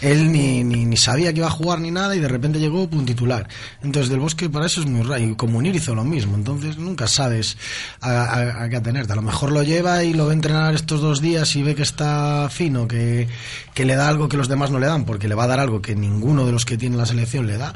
él 0.00 0.32
ni, 0.32 0.64
ni, 0.64 0.86
ni 0.86 0.96
sabía 0.96 1.30
que 1.32 1.40
iba 1.40 1.46
a 1.46 1.50
jugar 1.50 1.78
ni 1.80 1.90
nada 1.90 2.16
y 2.16 2.20
de 2.20 2.28
repente 2.28 2.58
llegó 2.58 2.88
un 2.90 3.04
titular. 3.04 3.46
Entonces 3.82 4.08
del 4.08 4.18
Bosque 4.18 4.48
para 4.48 4.64
eso 4.64 4.80
es 4.80 4.86
muy 4.86 5.02
raro 5.02 5.22
y 5.22 5.34
Comunir 5.36 5.76
hizo 5.76 5.94
lo 5.94 6.04
mismo, 6.04 6.36
entonces 6.36 6.78
nunca 6.78 7.06
sabes 7.06 7.58
a, 8.00 8.66
qué 8.70 8.76
atenerte. 8.76 9.12
A 9.12 9.16
lo 9.16 9.22
mejor 9.22 9.52
lo 9.52 9.62
lleva 9.62 10.02
y 10.04 10.14
lo 10.14 10.26
ve 10.26 10.32
entrenar 10.32 10.74
estos 10.74 11.02
dos 11.02 11.20
días 11.20 11.54
y 11.54 11.62
ve 11.62 11.74
que 11.74 11.82
está 11.82 12.48
fino, 12.50 12.88
que, 12.88 13.28
que 13.74 13.84
le 13.84 13.94
da 13.94 14.08
algo 14.08 14.28
que 14.30 14.38
los 14.38 14.48
demás 14.48 14.70
no 14.70 14.78
le 14.78 14.86
dan, 14.86 15.04
porque 15.04 15.28
le 15.28 15.34
va 15.34 15.44
a 15.44 15.48
dar 15.48 15.60
algo 15.60 15.82
que 15.82 15.94
ninguno 15.94 16.46
de 16.46 16.52
los 16.52 16.64
que 16.64 16.78
tiene 16.78 16.96
la 16.96 17.04
selección 17.04 17.46
le 17.46 17.58
da. 17.58 17.74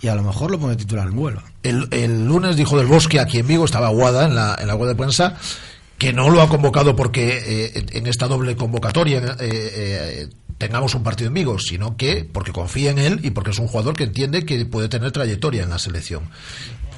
Y 0.00 0.08
a 0.08 0.16
lo 0.16 0.22
mejor 0.22 0.50
lo 0.50 0.58
pone 0.58 0.74
titular 0.74 1.06
en 1.06 1.16
Huelva. 1.16 1.44
El, 1.62 1.86
el 1.92 2.26
lunes 2.26 2.56
dijo 2.56 2.76
del 2.76 2.88
Bosque 2.88 3.20
aquí 3.20 3.38
en 3.38 3.46
Vigo, 3.46 3.64
estaba 3.64 3.88
Guada 3.88 4.26
en 4.26 4.34
la, 4.34 4.56
en 4.60 4.66
la 4.66 4.76
de 4.76 4.96
prensa, 4.96 5.36
que 6.02 6.12
no 6.12 6.30
lo 6.30 6.42
ha 6.42 6.48
convocado 6.48 6.96
porque 6.96 7.38
eh, 7.76 7.84
en- 7.92 8.08
esta 8.08 8.26
doble 8.26 8.56
convocatoria 8.56 9.18
eh, 9.18 9.34
eh, 9.40 10.28
tengamos 10.58 10.96
un 10.96 11.04
partido 11.04 11.28
en 11.28 11.34
Vigo, 11.34 11.60
sino 11.60 11.96
que 11.96 12.24
porque 12.24 12.50
confía 12.50 12.90
en 12.90 12.98
él 12.98 13.20
y 13.22 13.30
porque 13.30 13.52
es 13.52 13.58
un 13.60 13.68
jugador 13.68 13.94
que 13.94 14.02
entiende 14.02 14.44
que 14.44 14.66
puede 14.66 14.88
tener 14.88 15.12
trayectoria 15.12 15.62
en 15.62 15.70
la 15.70 15.78
selección. 15.78 16.24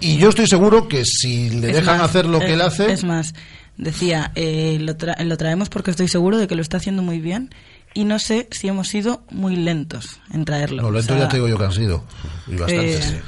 Y 0.01 0.17
yo 0.17 0.31
estoy 0.31 0.47
seguro 0.47 0.89
que 0.89 1.05
si 1.05 1.51
le 1.51 1.69
Es 1.69 1.77
dejan 1.77 1.99
más, 1.99 2.09
hacer 2.09 2.25
lo 2.25 2.39
es- 2.39 2.45
que 2.47 2.53
él 2.55 2.63
hace, 2.63 2.91
Es 2.93 3.05
más, 3.05 3.35
decía, 3.77 4.33
eh, 4.37 4.79
lo, 4.81 4.95
tra- 4.97 5.23
lo 5.23 5.37
traemos 5.37 5.69
porque 5.69 5.91
estoy 5.91 6.09
seguro 6.09 6.39
de 6.39 6.47
que 6.47 6.55
lo 6.55 6.63
está 6.63 6.79
haciendo 6.79 7.03
muy 7.03 7.21
bien 7.21 7.55
y 7.93 8.05
no 8.07 8.19
sé 8.19 8.49
si 8.53 8.69
hemos 8.69 8.89
sido 8.89 9.23
muy 9.31 9.55
lentos 9.57 10.19
en 10.33 10.47
traerlo. 10.47 10.81
no, 10.83 10.91
lento 10.91 11.13
O 11.13 11.17
sea, 11.17 11.27
ya 11.27 11.29
te 11.29 11.37
digo 11.37 11.49
yo 11.49 11.59
que 11.59 11.65
han 11.65 11.73
sido, 11.73 12.05
y 12.47 12.57
bastantes. 12.57 13.11
eh, 13.11 13.23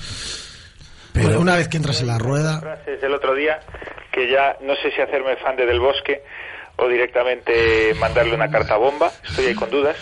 Pero 1.12 1.38
una 1.40 1.56
vez 1.56 1.68
que 1.68 1.76
entras 1.76 2.00
en 2.00 2.06
la 2.06 2.18
rueda, 2.18 2.60
frases 2.60 2.98
del 3.02 3.12
otro 3.12 3.34
día 3.34 3.58
que 4.16 4.28
ya 4.28 4.56
no 4.62 4.74
sé 4.76 4.90
si 4.92 5.02
hacerme 5.02 5.36
fan 5.36 5.56
de 5.56 5.66
Del 5.66 5.78
Bosque 5.78 6.22
o 6.76 6.88
directamente 6.88 7.92
mandarle 8.00 8.34
una 8.34 8.50
carta 8.50 8.78
bomba, 8.78 9.10
estoy 9.22 9.44
ahí 9.48 9.54
con 9.54 9.68
dudas. 9.70 9.94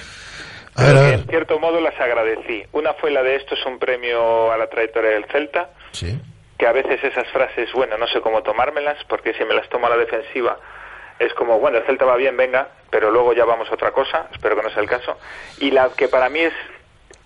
A 0.77 0.83
ver, 0.85 0.87
Pero 0.93 0.99
a 1.01 1.03
ver. 1.03 1.15
en 1.15 1.27
cierto 1.27 1.59
modo 1.59 1.81
las 1.81 1.99
agradecí. 2.01 2.63
Una 2.71 2.95
fue 2.95 3.11
la 3.11 3.25
de 3.25 3.35
esto 3.35 3.57
es 3.57 3.67
un 3.67 3.81
premio 3.81 4.53
a 4.53 4.57
la 4.57 4.69
trayectoria 4.69 5.11
del 5.11 5.25
Celta, 5.25 5.71
Sí. 5.91 6.17
que 6.57 6.67
a 6.69 6.71
veces 6.73 7.03
esas 7.03 7.27
frases, 7.33 7.73
bueno, 7.73 7.99
no 7.99 8.07
sé 8.07 8.21
cómo 8.21 8.45
tomármelas, 8.45 9.03
porque 9.09 9.35
si 9.35 9.45
me 9.45 9.53
las 9.55 9.69
tomo 9.69 9.89
a 9.89 9.91
la 9.91 9.97
defensiva 9.97 10.59
es 11.19 11.35
como, 11.35 11.59
bueno, 11.59 11.79
el 11.79 11.85
Celta 11.85 12.05
va 12.05 12.15
bien, 12.17 12.37
venga, 12.37 12.69
pero 12.91 13.11
luego 13.11 13.33
ya 13.33 13.45
vamos 13.45 13.69
a 13.69 13.75
otra 13.75 13.91
cosa, 13.91 14.29
espero 14.33 14.55
que 14.55 14.63
no 14.63 14.71
sea 14.71 14.83
el 14.83 14.89
caso. 14.89 15.19
Y 15.59 15.73
la 15.73 15.89
que 15.97 16.07
para 16.07 16.29
mí 16.29 16.39
es, 16.41 16.53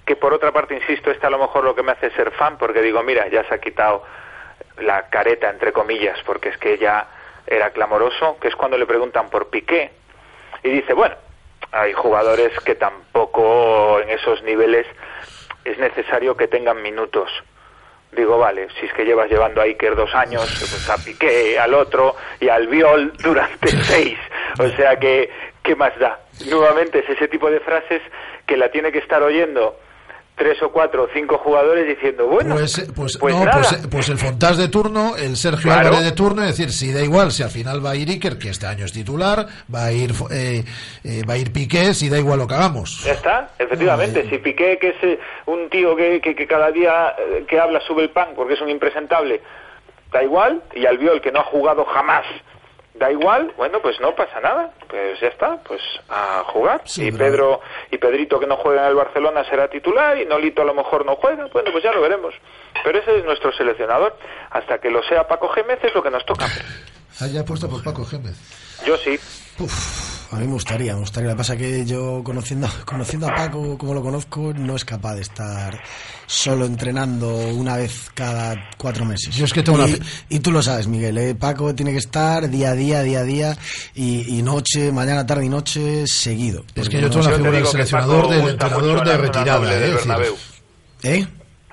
que 0.07 0.17
por 0.17 0.33
otra 0.33 0.53
parte, 0.53 0.75
insisto, 0.75 1.11
esta 1.11 1.27
a 1.27 1.31
lo 1.31 1.39
mejor 1.39 1.65
lo 1.65 1.75
que 1.75 1.83
me 1.83 1.93
hace 1.93 2.11
ser 2.13 2.31
fan, 2.33 2.57
porque 2.57 2.81
digo, 2.81 3.03
mira, 3.03 3.29
ya 3.29 3.45
se 3.45 3.55
ha 3.55 3.59
quitado 3.61 4.05
la 4.81 5.09
careta, 5.09 5.51
entre 5.51 5.73
comillas, 5.73 6.19
porque 6.25 6.51
es 6.51 6.59
que 6.59 6.79
ya 6.79 7.09
era 7.47 7.71
clamoroso, 7.71 8.39
que 8.41 8.49
es 8.49 8.57
cuando 8.57 8.77
le 8.77 8.87
preguntan 8.87 9.31
por 9.31 9.49
Piqué 9.49 9.91
y 10.63 10.71
dice, 10.71 10.93
bueno, 10.93 11.17
hay 11.73 11.93
jugadores 11.93 12.59
que 12.61 12.75
tampoco 12.75 14.01
en 14.01 14.11
esos 14.11 14.43
niveles 14.43 14.87
es 15.65 15.79
necesario 15.79 16.37
que 16.37 16.49
tengan 16.49 16.83
minutos. 16.83 17.31
Digo, 18.13 18.39
vale, 18.39 18.69
si 18.79 18.87
es 18.87 18.93
que 18.95 19.05
llevas 19.05 19.31
llevando 19.31 19.61
a 19.61 19.65
Iker 19.65 19.95
dos 19.95 20.15
años, 20.15 20.43
pues 20.59 20.89
a 20.89 20.97
Piqué, 20.97 21.59
al 21.59 21.75
otro 21.75 22.17
y 22.41 22.49
al 22.49 22.67
Viol 22.67 23.13
durante 23.23 23.69
seis. 23.69 24.19
O 24.59 24.69
sea 24.69 24.99
que, 24.99 25.31
¿qué 25.63 25.77
más 25.77 25.97
da? 25.99 26.19
Nuevamente 26.49 27.01
es 27.01 27.09
ese 27.11 27.29
tipo 27.29 27.51
de 27.51 27.61
frases 27.61 28.03
que 28.47 28.57
la 28.57 28.71
tiene 28.71 28.93
que 28.93 28.99
estar 28.99 29.23
oyendo 29.23 29.79
tres 30.39 30.63
o 30.63 30.71
cuatro 30.71 31.03
o 31.05 31.09
cinco 31.13 31.37
jugadores 31.39 31.87
diciendo, 31.89 32.27
bueno, 32.27 32.55
Pues, 32.55 32.91
pues, 32.95 33.19
pues 33.19 33.35
no, 33.35 33.45
nada. 33.45 33.61
pues, 33.69 33.87
pues 33.91 34.09
el 34.09 34.19
Fontás 34.19 34.57
de 34.57 34.69
turno, 34.69 35.17
el 35.17 35.37
Sergio 35.37 35.65
Claro. 35.71 35.89
Álvarez 35.89 36.05
de 36.05 36.13
turno, 36.13 36.43
es 36.43 36.57
decir, 36.57 36.73
si 36.73 36.93
da 36.93 37.03
igual, 37.03 37.33
si 37.33 37.43
al 37.43 37.51
final 37.51 37.85
va 37.85 37.91
a 37.91 37.97
ir 37.97 38.09
Iker, 38.09 38.39
que 38.39 38.51
este 38.51 38.67
año 38.67 38.85
es 38.85 38.93
titular, 38.93 39.47
va 39.75 39.85
a 39.87 39.93
ir 39.93 40.13
eh, 40.31 40.65
eh, 41.05 41.23
va 41.29 41.35
a 41.35 41.37
ir 41.39 41.53
Piqué, 41.53 41.93
si 41.93 42.09
da 42.09 42.19
igual 42.19 42.39
lo 42.39 42.47
que 42.47 42.55
hagamos. 42.55 43.03
Ya 43.05 43.13
está, 43.13 43.51
efectivamente. 43.59 44.29
Si 44.31 44.39
Piqué, 44.39 44.79
que 44.79 44.89
es 44.91 44.97
eh, 45.03 45.19
un 45.47 45.69
tío 45.69 45.97
que, 45.97 46.21
que, 46.21 46.35
que 46.35 46.47
cada 46.47 46.71
día 46.71 47.15
eh, 47.19 47.45
que 47.49 47.59
habla 47.59 47.81
sube 47.81 48.03
el 48.05 48.11
pan 48.11 48.29
porque 48.37 48.55
es 48.55 48.61
un 48.61 48.69
impresentable, 48.71 49.41
da 50.13 50.23
igual, 50.23 50.63
y 50.75 50.87
Albiol, 50.87 51.21
que 51.21 51.33
no 51.33 51.41
ha 51.41 51.45
jugado 51.45 51.85
jamás, 51.85 52.25
da 52.99 53.11
igual, 53.11 53.53
bueno, 53.57 53.81
pues 53.81 54.01
no 54.01 54.15
pasa 54.15 54.41
nada, 54.41 54.73
pues 54.89 55.21
ya 55.21 55.29
está, 55.29 55.57
pues 55.59 55.81
a 56.09 56.43
jugar. 56.47 56.83
y 56.97 57.13
Pedro 57.13 57.61
y 57.91 57.99
Pedrito, 57.99 58.39
que 58.39 58.47
no 58.47 58.57
juega 58.57 58.83
en 58.83 58.89
el 58.89 58.95
Barcelona, 58.95 59.45
será 59.49 59.69
titular, 59.69 60.19
y 60.19 60.27
Nolito 60.27 60.63
a 60.63 60.65
lo 60.65 60.75
mejor 60.75 61.07
no 61.07 61.17
juega, 61.17 61.47
bueno, 61.53 61.71
pues 61.73 61.85
ya 61.85 61.93
lo 61.93 62.01
veremos. 62.01 62.35
Pero 62.85 62.99
ese 62.99 63.19
es 63.19 63.25
nuestro 63.25 63.53
seleccionador. 63.53 64.17
Hasta 64.51 64.79
que 64.79 64.91
lo 64.91 65.03
sea 65.03 65.27
Paco 65.27 65.49
Gémez 65.49 65.79
es 65.83 65.95
lo 65.95 66.03
que 66.03 66.11
nos 66.11 66.25
toca. 66.25 66.47
Haya 67.21 67.45
puesto 67.45 67.69
por 67.69 67.83
Paco 67.83 68.05
Gémez. 68.05 68.37
Yo 68.87 68.97
sí. 68.97 69.19
A 70.31 70.37
mí 70.37 70.47
me 70.47 70.53
gustaría, 70.53 70.93
me 70.95 71.01
gustaría. 71.01 71.31
Lo 71.31 71.35
que 71.35 71.39
pasa 71.39 71.55
es 71.55 71.59
que 71.59 71.87
yo, 71.87 72.23
conociendo, 72.23 72.69
conociendo 72.85 73.29
a 73.29 73.35
Paco 73.35 73.79
como 73.79 73.95
lo 73.95 74.03
conozco, 74.03 74.53
no 74.55 74.77
es 74.77 74.85
capaz 74.85 75.15
de 75.15 75.23
estar 75.23 75.81
solo 76.27 76.67
entrenando 76.67 77.35
una 77.55 77.77
vez 77.77 78.11
cada 78.15 78.55
cuatro 78.77 79.05
meses. 79.05 79.35
Yo 79.35 79.47
es 79.47 79.53
que 79.53 79.63
tengo 79.63 79.79
y, 79.87 79.95
una 79.95 80.07
y 80.29 80.41
tú 80.41 80.53
lo 80.53 80.63
sabes, 80.63 80.87
Miguel, 80.87 81.17
¿eh? 81.17 81.35
Paco 81.35 81.75
tiene 81.75 81.93
que 81.93 81.99
estar 81.99 82.49
día 82.51 82.71
a 82.71 82.75
día, 82.75 83.03
día 83.03 83.21
a 83.21 83.25
día, 83.25 83.59
y, 83.95 84.39
y 84.39 84.43
noche, 84.43 84.93
mañana, 84.93 85.25
tarde 85.25 85.47
y 85.47 85.49
noche, 85.49 86.07
seguido. 86.07 86.65
Es 86.75 86.89
que 86.89 87.01
yo 87.01 87.09
tengo 87.09 87.25
la 87.25 87.37
figura 87.37 87.51
del 87.53 87.67
seleccionador, 87.67 88.29
del 88.29 88.49
entrenador 88.49 89.07
de 89.07 89.17
retirada. 89.17 89.61
del 89.61 89.97
eh, 91.03 91.27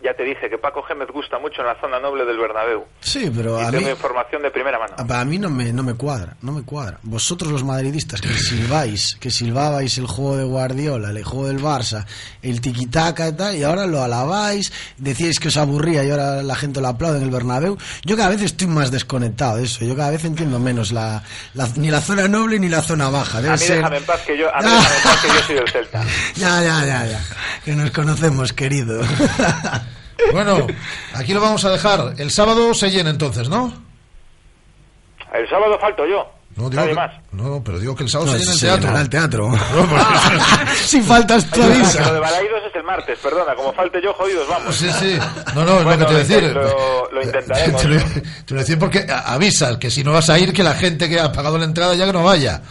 Ya 0.06 0.14
te 0.14 0.24
dije 0.24 0.48
que 0.52 0.60
Paco 0.60 0.84
Gémez 0.84 1.08
gusta 1.12 1.40
mucho 1.40 1.62
en 1.62 1.68
la 1.68 1.80
zona 1.82 2.00
noble 2.00 2.26
del 2.26 2.38
Bernabéu. 2.38 2.86
Sí, 3.00 3.32
pero 3.36 3.60
y 3.60 3.64
a 3.64 3.72
mí, 3.72 3.78
tengo 3.80 3.90
información 3.90 4.44
de 4.44 4.52
primera 4.52 4.78
mano. 4.78 4.94
a 4.98 5.26
mí 5.26 5.40
no 5.40 5.50
me, 5.50 5.74
no 5.74 5.82
me 5.82 5.96
cuadra, 5.96 6.36
no 6.44 6.52
me 6.52 6.62
cuadra. 6.62 7.00
Vosotros 7.02 7.52
los 7.52 7.64
madridistas 7.64 8.22
que 8.22 8.30
silbáis, 8.30 9.18
que 9.20 9.32
silbabais 9.32 9.98
el 9.98 10.06
juego 10.06 10.38
de 10.38 10.44
Guardiola, 10.44 11.10
el 11.10 11.24
juego 11.24 11.48
del 11.48 11.60
Barça, 11.60 12.06
el 12.44 12.62
tiquitaca 12.62 13.28
y 13.30 13.34
tal, 13.34 13.56
y 13.56 13.64
ahora 13.64 13.88
lo 13.88 14.04
alabáis, 14.04 14.72
decíais 14.98 15.40
que 15.40 15.48
os 15.48 15.58
aburría 15.58 16.04
y 16.04 16.12
ahora 16.12 16.44
la 16.44 16.56
gente 16.56 16.82
lo 16.82 16.88
aplaude 16.90 17.18
en 17.18 17.24
el 17.24 17.32
Bernabéu. 17.32 17.76
Yo 18.04 18.16
cada 18.16 18.30
vez 18.30 18.44
estoy 18.44 18.68
más 18.68 18.92
desconectado 18.92 19.58
de 19.58 19.64
eso, 19.64 19.84
yo 19.86 19.96
cada 19.96 20.12
vez 20.12 20.24
entiendo 20.24 20.60
menos 20.60 20.92
la, 20.92 21.24
la- 21.56 21.68
ni 21.78 21.90
la 21.90 22.02
zona 22.02 22.28
noble 22.28 22.60
ni 22.60 22.70
la 22.70 22.84
zona 22.84 23.10
baja. 23.10 23.42
Debe 23.42 23.50
a 23.56 23.58
mí 23.58 23.58
ser... 23.58 23.78
déjame 23.78 23.98
en 23.98 24.04
paz 24.06 24.22
que 24.22 24.38
yo, 24.38 24.54
a 24.56 24.60
mí 24.62 24.66
déjame 24.70 24.96
en 24.98 25.04
paz 25.04 25.22
que 25.22 25.28
yo 25.30 25.40
soy 25.48 25.56
del 25.56 25.70
Celta. 25.70 26.04
Ya, 26.36 26.62
ya, 26.62 26.86
ya, 26.86 27.06
ya. 27.08 27.20
Que 27.64 27.72
nos 27.74 27.90
conocemos, 27.90 28.54
querido. 28.54 29.02
Bueno, 30.32 30.68
aquí 31.14 31.34
lo 31.34 31.42
vamos 31.42 31.64
a 31.66 31.72
dejar. 31.72 32.14
El 32.18 32.32
sábado 32.32 32.74
se 32.74 32.90
llena 32.90 33.10
entonces, 33.10 33.50
¿no? 33.50 33.74
El 35.34 35.50
sábado 35.50 35.78
falto 35.80 36.06
yo. 36.06 36.32
No, 36.56 36.70
digo 36.70 36.84
que-. 36.86 36.96
No, 37.34 37.62
pero 37.64 37.80
digo 37.80 37.94
que 37.96 38.04
el 38.04 38.10
sábado 38.10 38.32
No, 38.32 38.38
se 38.38 38.40
llena 38.40 38.54
el 38.54 38.58
se 38.60 38.66
teatro. 38.68 38.98
el 38.98 39.10
teatro. 39.10 39.50
No, 39.76 39.90
porque- 39.90 40.74
si 40.86 41.02
faltas 41.02 41.50
tú 41.52 41.62
avisa. 41.62 42.00
que 42.00 42.06
lo 42.06 42.14
de 42.14 42.20
Balaidos 42.22 42.62
es 42.70 42.76
el 42.76 42.84
martes, 42.84 43.20
perdona. 43.20 43.56
Como 43.56 43.74
falte 43.74 44.02
yo, 44.02 44.14
jodidos 44.14 44.48
vamos. 44.48 44.74
Sí, 44.76 44.90
sí. 45.00 45.18
No, 45.54 45.66
no, 45.66 45.80
es 45.80 45.84
Bueno, 45.84 45.90
lo 45.92 45.98
que 45.98 46.06
te 46.06 46.06
voy 46.06 46.16
a 46.16 46.18
decir. 46.20 46.54
Lo, 46.54 47.12
lo 47.12 47.22
intentaremos. 47.24 47.82
Te 47.82 47.88
lo, 47.90 47.98
te 48.00 48.06
lo 48.06 48.22
voy 48.50 48.58
a 48.58 48.62
decir 48.62 48.80
porque 48.80 49.06
avisas 49.10 49.78
que 49.78 49.92
si 49.92 50.04
no 50.06 50.14
vas 50.14 50.30
a 50.30 50.40
ir, 50.40 50.54
que 50.54 50.64
la 50.64 50.76
gente 50.76 51.10
que 51.10 51.20
ha 51.20 51.32
pagado 51.34 51.58
la 51.58 51.66
entrada 51.66 51.94
ya 51.96 52.06
que 52.06 52.14
no 52.14 52.24
vaya. 52.24 52.62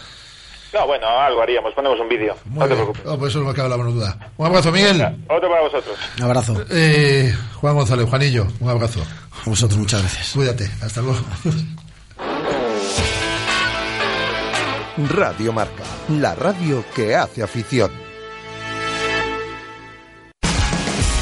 No, 0.75 0.87
bueno, 0.89 1.07
algo 1.07 1.41
haríamos. 1.41 1.72
Ponemos 1.72 2.01
un 2.01 2.09
vídeo. 2.09 2.37
Muy 2.47 2.59
No 2.61 2.68
te 2.68 2.75
preocupes. 2.75 3.03
Oh, 3.07 3.16
pues 3.16 3.31
eso 3.31 3.39
no 3.41 3.49
me 3.49 3.55
cabe 3.55 3.68
la 3.68 3.77
menor 3.77 3.95
duda. 3.95 4.18
Un 4.37 4.47
abrazo, 4.47 4.72
Miguel. 4.72 5.01
Otro 5.29 5.49
para 5.49 5.62
vosotros. 5.62 5.97
Un 6.18 6.25
abrazo. 6.25 6.64
Eh, 6.70 7.33
Juan 7.61 7.75
González, 7.77 8.09
Juanillo, 8.09 8.47
un 8.61 8.68
abrazo. 8.68 9.01
A 9.01 9.49
vosotros, 9.49 9.79
muchas 9.79 10.01
gracias. 10.01 10.33
Cuídate, 10.33 10.68
hasta 10.83 11.01
luego. 11.01 11.18
Radio 15.11 15.53
Marca, 15.53 15.83
la 16.09 16.35
radio 16.35 16.85
que 16.95 17.14
hace 17.14 17.43
afición. 17.43 18.04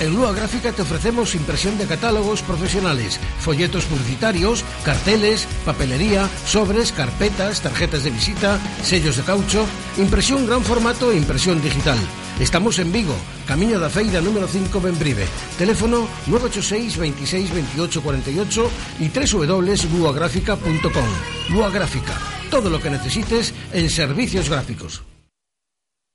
En 0.03 0.15
Lua 0.17 0.33
Gráfica 0.33 0.73
te 0.73 0.83
ofrecemos 0.83 1.37
impresión 1.37 1.79
de 1.79 1.87
catálogos 1.87 2.43
profesionales, 2.43 3.21
folletos 3.39 3.85
publicitarios, 3.85 4.65
carteles, 4.85 5.47
papelería, 5.65 6.29
sobres, 6.45 6.91
carpetas, 6.91 7.61
tarjetas 7.61 8.03
de 8.03 8.11
visita, 8.11 8.59
sellos 8.83 9.17
de 9.17 9.23
caucho, 9.23 9.65
impresión 9.99 10.45
gran 10.45 10.65
formato 10.65 11.13
e 11.13 11.17
impresión 11.17 11.63
digital. 11.63 11.97
Estamos 12.41 12.81
en 12.81 12.91
Vigo, 12.91 13.15
Camino 13.47 13.79
da 13.79 13.89
Feira 13.89 14.21
número 14.21 14.49
5 14.49 14.81
Benbrive. 14.81 15.25
Teléfono 15.57 16.09
986 16.27 16.99
26 16.99 17.55
28 17.55 18.03
48 18.03 18.71
y 18.99 19.09
www.luagráfica.com. 19.09 21.11
Lua 21.51 21.71
Gráfica, 21.71 22.19
todo 22.51 22.71
lo 22.71 22.81
que 22.81 22.91
necesites 22.91 23.55
en 23.73 23.89
servicios 23.89 24.51
gráficos. 24.51 25.05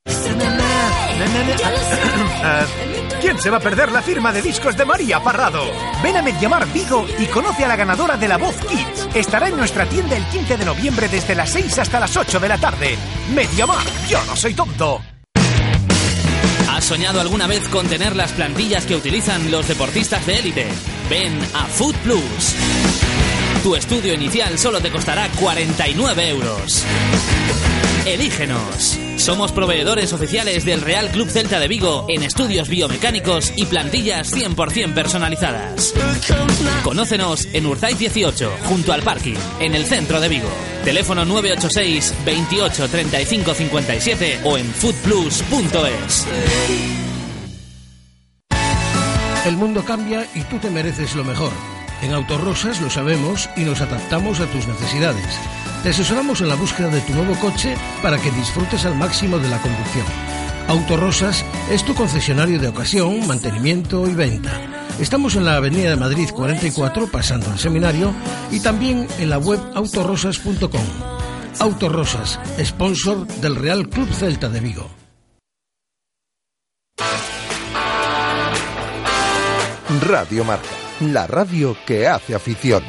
¿Quién 3.20 3.36
se 3.38 3.50
va 3.50 3.56
a 3.56 3.60
perder 3.60 3.90
la 3.90 4.00
firma 4.00 4.32
de 4.32 4.40
discos 4.40 4.76
de 4.76 4.84
María 4.84 5.20
Parrado? 5.20 5.64
Ven 6.04 6.16
a 6.16 6.22
Mediamar 6.22 6.66
Vigo 6.72 7.04
y 7.18 7.26
conoce 7.26 7.64
a 7.64 7.68
la 7.68 7.74
ganadora 7.74 8.16
de 8.16 8.28
la 8.28 8.36
Voz 8.36 8.54
Kids. 8.56 9.08
Estará 9.12 9.48
en 9.48 9.56
nuestra 9.56 9.86
tienda 9.86 10.16
el 10.16 10.24
15 10.26 10.56
de 10.56 10.64
noviembre 10.64 11.08
desde 11.08 11.34
las 11.34 11.50
6 11.50 11.78
hasta 11.80 11.98
las 11.98 12.16
8 12.16 12.38
de 12.38 12.48
la 12.48 12.58
tarde. 12.58 12.96
Mediamar, 13.34 13.84
yo 14.08 14.22
no 14.24 14.36
soy 14.36 14.54
tonto. 14.54 15.02
¿Has 16.70 16.84
soñado 16.84 17.20
alguna 17.20 17.48
vez 17.48 17.68
con 17.68 17.88
tener 17.88 18.14
las 18.14 18.32
plantillas 18.32 18.86
que 18.86 18.94
utilizan 18.94 19.50
los 19.50 19.66
deportistas 19.66 20.24
de 20.24 20.38
élite? 20.38 20.66
Ven 21.10 21.36
a 21.54 21.64
Food 21.66 21.96
Plus. 22.04 22.54
Tu 23.64 23.74
estudio 23.74 24.14
inicial 24.14 24.56
solo 24.58 24.80
te 24.80 24.92
costará 24.92 25.28
49 25.40 26.28
euros. 26.28 26.84
Elígenos. 28.14 28.98
Somos 29.16 29.52
proveedores 29.52 30.14
oficiales 30.14 30.64
del 30.64 30.80
Real 30.80 31.10
Club 31.10 31.28
Celta 31.28 31.60
de 31.60 31.68
Vigo 31.68 32.06
en 32.08 32.22
estudios 32.22 32.68
biomecánicos 32.68 33.52
y 33.54 33.66
plantillas 33.66 34.32
100% 34.34 34.94
personalizadas. 34.94 35.92
Conócenos 36.82 37.46
en 37.52 37.66
Urzaiz 37.66 37.98
18, 37.98 38.50
junto 38.64 38.94
al 38.94 39.02
parking, 39.02 39.36
en 39.60 39.74
el 39.74 39.84
centro 39.84 40.20
de 40.20 40.28
Vigo. 40.28 40.48
Teléfono 40.84 41.26
986 41.26 42.14
28 42.24 42.88
35 42.88 43.54
57 43.54 44.40
o 44.44 44.56
en 44.56 44.66
foodplus.es. 44.66 46.26
El 49.44 49.56
mundo 49.56 49.84
cambia 49.84 50.26
y 50.34 50.40
tú 50.42 50.58
te 50.58 50.70
mereces 50.70 51.14
lo 51.14 51.24
mejor. 51.24 51.52
En 52.00 52.14
Autorosas 52.14 52.80
lo 52.80 52.88
sabemos 52.88 53.50
y 53.56 53.60
nos 53.60 53.80
adaptamos 53.82 54.40
a 54.40 54.46
tus 54.46 54.66
necesidades. 54.66 55.38
Te 55.82 55.90
asesoramos 55.90 56.40
en 56.40 56.48
la 56.48 56.56
búsqueda 56.56 56.88
de 56.88 57.00
tu 57.02 57.14
nuevo 57.14 57.34
coche 57.38 57.76
para 58.02 58.18
que 58.18 58.30
disfrutes 58.32 58.84
al 58.84 58.96
máximo 58.96 59.38
de 59.38 59.48
la 59.48 59.60
conducción. 59.62 60.06
Autorosas 60.66 61.44
es 61.70 61.84
tu 61.84 61.94
concesionario 61.94 62.58
de 62.58 62.68
ocasión, 62.68 63.26
mantenimiento 63.26 64.06
y 64.06 64.14
venta. 64.14 64.50
Estamos 65.00 65.36
en 65.36 65.44
la 65.44 65.56
Avenida 65.56 65.90
de 65.90 65.96
Madrid 65.96 66.28
44, 66.34 67.06
pasando 67.06 67.50
al 67.50 67.58
seminario, 67.58 68.12
y 68.50 68.60
también 68.60 69.06
en 69.18 69.30
la 69.30 69.38
web 69.38 69.60
autorosas.com. 69.74 70.84
Autorosas, 71.60 72.40
sponsor 72.62 73.26
del 73.26 73.56
Real 73.56 73.88
Club 73.88 74.12
Celta 74.12 74.48
de 74.48 74.60
Vigo. 74.60 74.90
Radio 80.06 80.44
Marca, 80.44 80.68
la 81.00 81.26
radio 81.26 81.76
que 81.86 82.08
hace 82.08 82.34
afición. 82.34 82.82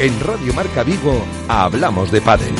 En 0.00 0.20
Radio 0.20 0.54
Marca 0.54 0.84
Vigo 0.84 1.26
hablamos 1.48 2.12
de 2.12 2.20
pádel. 2.20 2.54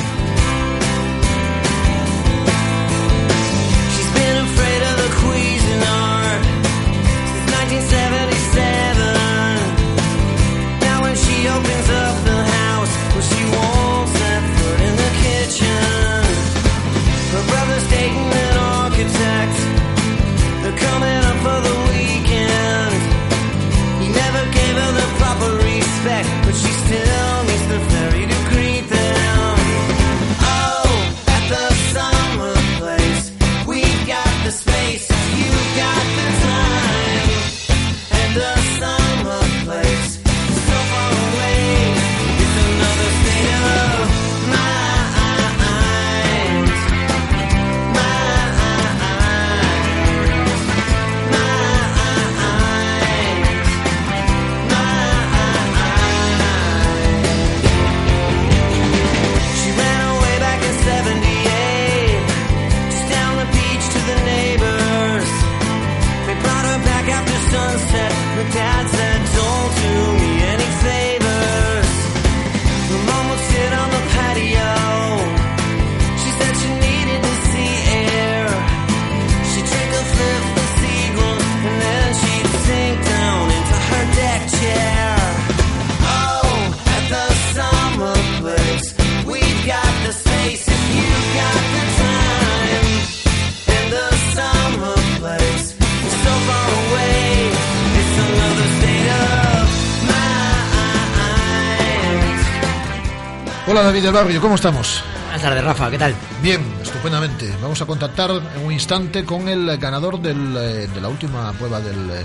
Del 104.08 104.14
Barrio, 104.14 104.40
¿cómo 104.40 104.54
estamos? 104.54 105.02
Buenas 105.24 105.42
tardes, 105.42 105.62
Rafa, 105.62 105.90
¿qué 105.90 105.98
tal? 105.98 106.14
Bien, 106.42 106.62
estupendamente. 106.82 107.54
Vamos 107.60 107.82
a 107.82 107.84
contactar 107.84 108.30
en 108.30 108.64
un 108.64 108.72
instante 108.72 109.22
con 109.22 109.46
el 109.48 109.76
ganador 109.76 110.18
del, 110.18 110.56
eh, 110.56 110.86
de 110.86 111.00
la 111.00 111.08
última 111.08 111.52
prueba 111.52 111.78
del 111.80 112.10
eh, 112.10 112.24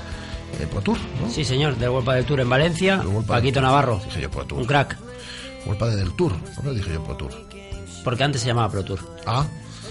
eh, 0.61 0.67
Pro 0.71 0.79
Tour, 0.79 0.97
¿no? 1.21 1.29
Sí, 1.29 1.43
señor, 1.43 1.75
del 1.75 1.89
World 1.89 2.09
del 2.09 2.25
Tour 2.25 2.39
en 2.39 2.49
Valencia, 2.49 3.03
Paquito 3.27 3.59
Navarro, 3.59 3.99
Dije 4.05 4.21
yo 4.21 4.31
Pro 4.31 4.45
Tour. 4.45 4.61
un 4.61 4.65
crack, 4.65 4.97
World 5.65 5.95
del 5.97 6.13
Tour. 6.13 6.37
¿Por 6.55 6.63
qué 6.63 6.69
dije 6.71 6.93
yo 6.93 7.03
Pro 7.03 7.17
Tour? 7.17 7.31
porque 8.05 8.23
antes 8.23 8.41
se 8.41 8.47
llamaba 8.47 8.69
Pro 8.69 8.85
Tour. 8.85 8.99
Ah, 9.25 9.45